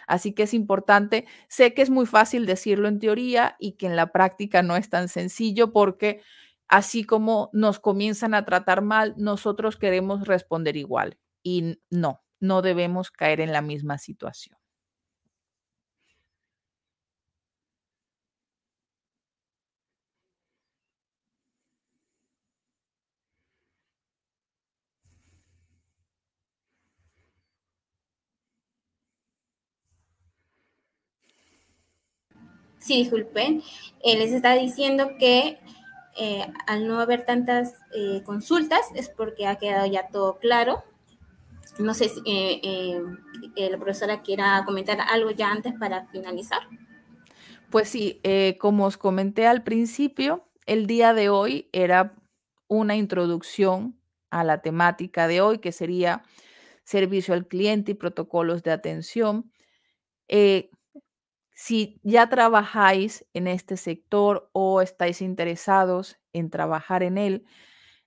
Así 0.07 0.33
que 0.33 0.45
es 0.45 0.55
importante, 0.55 1.27
sé 1.49 1.75
que 1.75 1.83
es 1.83 1.91
muy 1.91 2.07
fácil 2.07 2.47
decirlo 2.47 2.89
en 2.89 2.99
teoría 2.99 3.57
y 3.59 3.73
que 3.73 3.87
en 3.87 3.97
la 3.97 4.13
práctica 4.13 4.63
no 4.63 4.77
es 4.77 4.89
tan 4.89 5.09
sencillo 5.09 5.73
porque 5.73 6.23
así 6.67 7.05
como 7.05 7.51
nos 7.53 7.79
comienzan 7.79 8.35
a 8.35 8.45
tratar 8.45 8.83
mal, 8.83 9.15
nosotros 9.17 9.77
queremos 9.77 10.27
responder 10.27 10.77
igual. 10.77 11.19
Y 11.43 11.81
no, 11.91 12.23
no 12.41 12.63
debemos 12.63 13.11
caer 13.11 13.41
en 13.41 13.53
la 13.53 13.63
misma 13.63 13.99
situación. 13.99 14.59
Sí, 32.79 32.97
disculpen. 32.99 33.63
Él 34.03 34.19
les 34.21 34.33
está 34.33 34.55
diciendo 34.55 35.17
que 35.19 35.59
eh, 36.21 36.47
al 36.67 36.89
no 36.89 37.01
haber 37.01 37.25
tantas 37.25 37.75
eh, 37.95 38.23
consultas 38.25 38.81
es 38.97 39.09
porque 39.09 39.47
ha 39.47 39.57
quedado 39.57 39.87
ya 39.87 40.09
todo 40.09 40.39
claro. 40.39 40.83
No 41.79 41.95
sé 41.95 42.09
si 42.09 42.23
eh, 42.27 43.01
la 43.57 43.79
profesora 43.79 44.23
quiera 44.23 44.63
comentar 44.65 45.01
algo 45.01 45.31
ya 45.31 45.51
antes 45.53 45.75
para 45.79 46.07
finalizar. 46.07 46.63
Pues 47.71 47.89
sí, 47.91 48.21
como 48.59 48.87
os 48.87 48.97
comenté 48.97 49.47
al 49.47 49.63
principio, 49.63 50.49
el 50.67 50.87
día 50.87 51.13
de 51.13 51.29
hoy 51.29 51.69
era 51.73 52.15
una 52.67 52.97
introducción 52.97 53.97
a 54.31 54.43
la 54.43 54.63
temática 54.63 55.29
de 55.29 55.41
hoy, 55.43 55.59
que 55.59 55.71
sería 55.71 56.23
servicio 56.83 57.35
al 57.35 57.47
cliente 57.47 57.93
y 57.93 57.95
protocolos 57.95 58.63
de 58.63 58.73
atención. 58.73 59.53
Si 61.61 61.99
ya 62.05 62.29
trabajáis 62.29 63.27
en 63.35 63.49
este 63.49 63.77
sector 63.77 64.49
o 64.53 64.81
estáis 64.81 65.21
interesados 65.21 66.17
en 66.33 66.51
trabajar 66.51 67.03
en 67.03 67.19
él, 67.19 67.45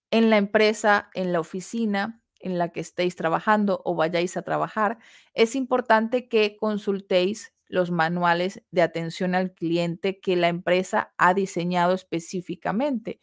en 0.10 0.30
la 0.30 0.38
empresa, 0.38 1.10
en 1.16 1.34
la 1.34 1.42
oficina 1.42 2.22
en 2.40 2.58
la 2.58 2.70
que 2.70 2.80
estéis 2.80 3.18
trabajando 3.18 3.82
o 3.84 3.94
vayáis 3.94 4.38
a 4.38 4.44
trabajar, 4.44 5.00
es 5.34 5.58
importante 5.58 6.30
que 6.30 6.56
consultéis 6.56 7.54
los 7.68 7.92
manuales 7.92 8.64
de 8.72 8.84
atención 8.84 9.36
al 9.36 9.54
cliente 9.54 10.22
que 10.22 10.38
la 10.38 10.48
empresa 10.48 11.14
ha 11.18 11.34
diseñado 11.34 11.94
específicamente, 11.94 13.20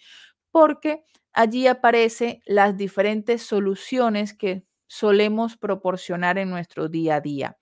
porque 0.50 1.04
allí 1.32 1.66
aparecen 1.68 2.42
las 2.44 2.76
diferentes 2.76 3.42
soluciones 3.42 4.34
que 4.34 4.66
solemos 4.88 5.56
proporcionar 5.56 6.36
en 6.36 6.50
nuestro 6.50 6.90
día 6.90 7.16
a 7.16 7.20
día, 7.22 7.56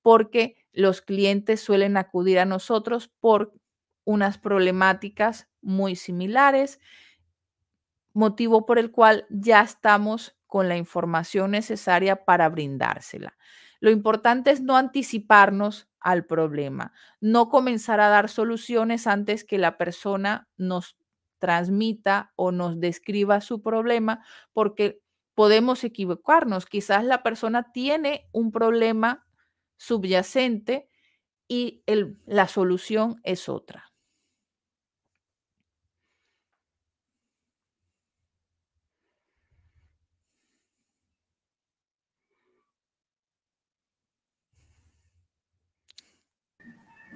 porque 0.00 0.63
los 0.74 1.00
clientes 1.00 1.60
suelen 1.60 1.96
acudir 1.96 2.38
a 2.38 2.44
nosotros 2.44 3.08
por 3.20 3.54
unas 4.04 4.38
problemáticas 4.38 5.48
muy 5.62 5.96
similares, 5.96 6.80
motivo 8.12 8.66
por 8.66 8.78
el 8.78 8.90
cual 8.90 9.26
ya 9.30 9.60
estamos 9.62 10.36
con 10.46 10.68
la 10.68 10.76
información 10.76 11.52
necesaria 11.52 12.24
para 12.24 12.48
brindársela. 12.48 13.36
Lo 13.80 13.90
importante 13.90 14.50
es 14.50 14.60
no 14.60 14.76
anticiparnos 14.76 15.88
al 16.00 16.26
problema, 16.26 16.92
no 17.20 17.48
comenzar 17.48 18.00
a 18.00 18.08
dar 18.08 18.28
soluciones 18.28 19.06
antes 19.06 19.44
que 19.44 19.58
la 19.58 19.78
persona 19.78 20.48
nos 20.56 20.96
transmita 21.38 22.32
o 22.36 22.52
nos 22.52 22.78
describa 22.80 23.40
su 23.40 23.62
problema, 23.62 24.24
porque 24.52 25.02
podemos 25.34 25.82
equivocarnos. 25.84 26.66
Quizás 26.66 27.04
la 27.04 27.22
persona 27.22 27.72
tiene 27.72 28.28
un 28.32 28.52
problema 28.52 29.23
subyacente 29.76 30.88
y 31.48 31.82
la 32.26 32.48
solución 32.48 33.20
es 33.24 33.48
otra. 33.48 33.92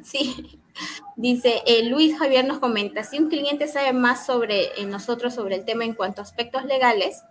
Sí, 0.05 0.61
dice 1.17 1.63
eh, 1.67 1.89
Luis 1.89 2.19
Javier 2.19 2.45
nos 2.47 2.59
comenta, 2.59 3.03
si 3.05 3.19
un 3.19 3.29
cliente 3.29 3.67
sabe 3.69 3.93
más 3.93 4.27
sobre 4.27 4.81
eh, 4.81 4.85
nosotros, 4.87 5.35
sobre 5.35 5.57
el 5.57 5.65
tema 5.65 5.85
en 5.85 5.95
cuanto 5.95 6.21
a 6.21 6.25
aspectos 6.25 6.65
legales, 6.65 7.23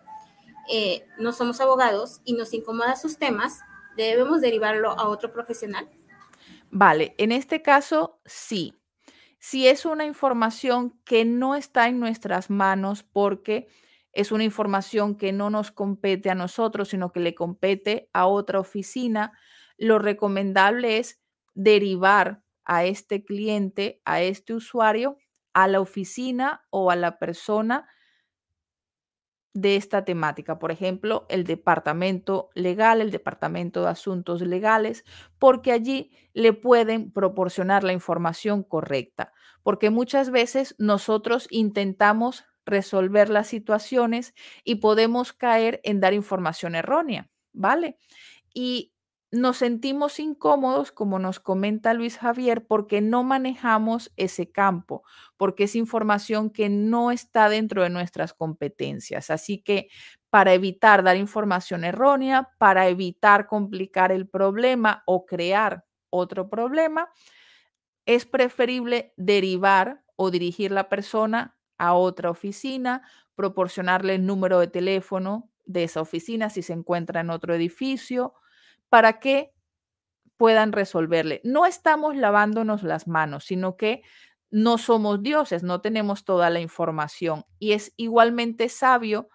eh, 0.71 1.05
no 1.19 1.33
somos 1.33 1.61
abogados 1.61 2.21
y 2.25 2.33
nos 2.33 2.53
incomoda 2.53 2.95
sus 2.95 3.17
temas, 3.17 3.59
¿debemos 3.97 4.41
derivarlo 4.41 4.91
a 4.91 5.09
otro 5.09 5.31
profesional? 5.31 5.89
Vale, 6.69 7.15
en 7.17 7.31
este 7.31 7.61
caso 7.61 8.21
sí. 8.25 8.73
Si 9.39 9.67
es 9.67 9.85
una 9.85 10.05
información 10.05 10.99
que 11.05 11.25
no 11.25 11.55
está 11.55 11.87
en 11.87 11.99
nuestras 11.99 12.49
manos 12.49 13.03
porque 13.03 13.67
es 14.13 14.31
una 14.31 14.43
información 14.43 15.15
que 15.15 15.31
no 15.31 15.49
nos 15.49 15.71
compete 15.71 16.29
a 16.29 16.35
nosotros, 16.35 16.89
sino 16.89 17.11
que 17.11 17.19
le 17.19 17.35
compete 17.35 18.09
a 18.13 18.25
otra 18.25 18.59
oficina, 18.59 19.33
lo 19.77 19.99
recomendable 19.99 20.97
es 20.97 21.21
derivar 21.53 22.43
a 22.65 22.85
este 22.85 23.23
cliente, 23.23 24.01
a 24.05 24.21
este 24.21 24.53
usuario, 24.53 25.17
a 25.53 25.67
la 25.67 25.79
oficina 25.79 26.65
o 26.69 26.91
a 26.91 26.95
la 26.95 27.19
persona 27.19 27.87
de 29.59 29.75
esta 29.75 30.05
temática, 30.05 30.59
por 30.59 30.71
ejemplo, 30.71 31.25
el 31.29 31.43
departamento 31.43 32.51
legal, 32.53 33.01
el 33.01 33.09
departamento 33.09 33.81
de 33.81 33.89
asuntos 33.89 34.41
legales, 34.41 35.03
porque 35.39 35.71
allí 35.71 36.11
le 36.33 36.53
pueden 36.53 37.11
proporcionar 37.11 37.83
la 37.83 37.91
información 37.91 38.61
correcta, 38.61 39.33
porque 39.63 39.89
muchas 39.89 40.29
veces 40.29 40.75
nosotros 40.77 41.47
intentamos 41.49 42.45
resolver 42.67 43.29
las 43.29 43.47
situaciones 43.47 44.35
y 44.63 44.75
podemos 44.75 45.33
caer 45.33 45.81
en 45.83 46.01
dar 46.01 46.13
información 46.13 46.75
errónea, 46.75 47.31
¿vale? 47.51 47.97
Y 48.53 48.93
nos 49.31 49.57
sentimos 49.57 50.19
incómodos, 50.19 50.91
como 50.91 51.19
nos 51.19 51.39
comenta 51.39 51.93
Luis 51.93 52.17
Javier, 52.17 52.65
porque 52.65 53.01
no 53.01 53.23
manejamos 53.23 54.11
ese 54.15 54.51
campo, 54.51 55.03
porque 55.35 55.65
es 55.65 55.75
información 55.75 56.49
que 56.49 56.69
no 56.69 57.11
está 57.11 57.49
dentro 57.49 57.83
de 57.83 57.89
nuestras 57.89 58.33
competencias. 58.33 59.29
Así 59.29 59.61
que 59.61 59.89
para 60.29 60.53
evitar 60.53 61.03
dar 61.03 61.17
información 61.17 61.83
errónea, 61.83 62.49
para 62.57 62.87
evitar 62.87 63.47
complicar 63.47 64.11
el 64.11 64.27
problema 64.27 65.03
o 65.05 65.25
crear 65.25 65.83
otro 66.09 66.49
problema, 66.49 67.09
es 68.05 68.25
preferible 68.25 69.13
derivar 69.17 70.03
o 70.15 70.31
dirigir 70.31 70.71
la 70.71 70.89
persona 70.89 71.57
a 71.77 71.93
otra 71.93 72.29
oficina, 72.31 73.03
proporcionarle 73.35 74.15
el 74.15 74.25
número 74.25 74.59
de 74.59 74.67
teléfono 74.67 75.49
de 75.65 75.83
esa 75.83 76.01
oficina 76.01 76.49
si 76.49 76.61
se 76.61 76.73
encuentra 76.73 77.21
en 77.21 77.29
otro 77.29 77.53
edificio 77.53 78.33
para 78.89 79.19
que 79.19 79.53
puedan 80.37 80.71
resolverle. 80.71 81.41
No 81.43 81.65
estamos 81.65 82.15
lavándonos 82.15 82.83
las 82.83 83.07
manos, 83.07 83.45
sino 83.45 83.75
que 83.75 84.03
no 84.49 84.77
somos 84.77 85.21
dioses, 85.21 85.63
no 85.63 85.81
tenemos 85.81 86.23
toda 86.23 86.49
la 86.49 86.59
información 86.59 87.45
y 87.59 87.73
es 87.73 87.93
igualmente 87.97 88.69
sabio 88.69 89.29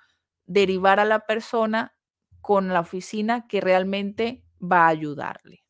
derivar 0.46 1.00
a 1.00 1.04
la 1.04 1.26
persona 1.26 1.94
con 2.40 2.68
la 2.68 2.80
oficina 2.80 3.46
que 3.46 3.60
realmente 3.60 4.42
va 4.60 4.86
a 4.86 4.88
ayudarle. 4.88 5.64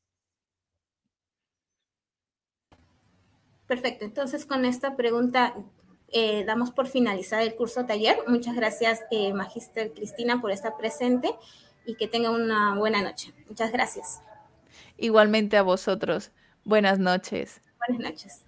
Perfecto, 3.66 4.04
entonces 4.04 4.44
con 4.44 4.64
esta 4.64 4.96
pregunta 4.96 5.54
eh, 6.08 6.44
damos 6.44 6.70
por 6.70 6.88
finalizado 6.88 7.42
el 7.42 7.54
curso 7.54 7.86
taller. 7.86 8.18
Muchas 8.26 8.54
gracias, 8.54 9.00
eh, 9.10 9.32
Magister 9.32 9.92
Cristina, 9.92 10.40
por 10.40 10.50
estar 10.50 10.76
presente. 10.76 11.34
Y 11.86 11.94
que 11.94 12.08
tengan 12.08 12.34
una 12.34 12.74
buena 12.76 13.02
noche. 13.02 13.32
Muchas 13.48 13.72
gracias. 13.72 14.20
Igualmente 14.98 15.56
a 15.56 15.62
vosotros. 15.62 16.30
Buenas 16.64 16.98
noches. 16.98 17.60
Buenas 17.88 18.12
noches. 18.12 18.42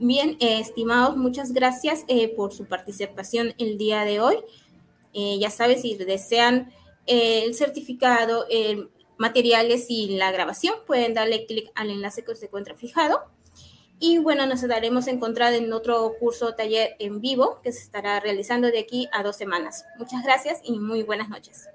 Bien, 0.00 0.36
eh, 0.38 0.60
estimados, 0.60 1.16
muchas 1.16 1.52
gracias 1.52 2.04
eh, 2.06 2.28
por 2.28 2.52
su 2.52 2.66
participación 2.66 3.54
el 3.58 3.78
día 3.78 4.04
de 4.04 4.20
hoy. 4.20 4.36
Eh, 5.12 5.38
ya 5.40 5.50
sabes, 5.50 5.82
si 5.82 5.96
desean 5.96 6.72
el 7.06 7.54
certificado, 7.54 8.46
materiales 9.16 9.86
y 9.88 10.16
la 10.16 10.30
grabación, 10.30 10.74
pueden 10.86 11.14
darle 11.14 11.46
clic 11.46 11.72
al 11.74 11.90
enlace 11.90 12.22
que 12.22 12.36
se 12.36 12.46
encuentra 12.46 12.76
fijado. 12.76 13.24
Y 14.00 14.18
bueno, 14.18 14.46
nos 14.46 14.66
daremos 14.66 15.08
encontrar 15.08 15.52
en 15.54 15.72
otro 15.72 16.14
curso 16.20 16.54
taller 16.54 16.94
en 16.98 17.20
vivo 17.20 17.58
que 17.62 17.72
se 17.72 17.82
estará 17.82 18.20
realizando 18.20 18.68
de 18.68 18.78
aquí 18.78 19.08
a 19.12 19.22
dos 19.22 19.36
semanas. 19.36 19.84
Muchas 19.96 20.22
gracias 20.22 20.60
y 20.62 20.78
muy 20.78 21.02
buenas 21.02 21.28
noches. 21.28 21.68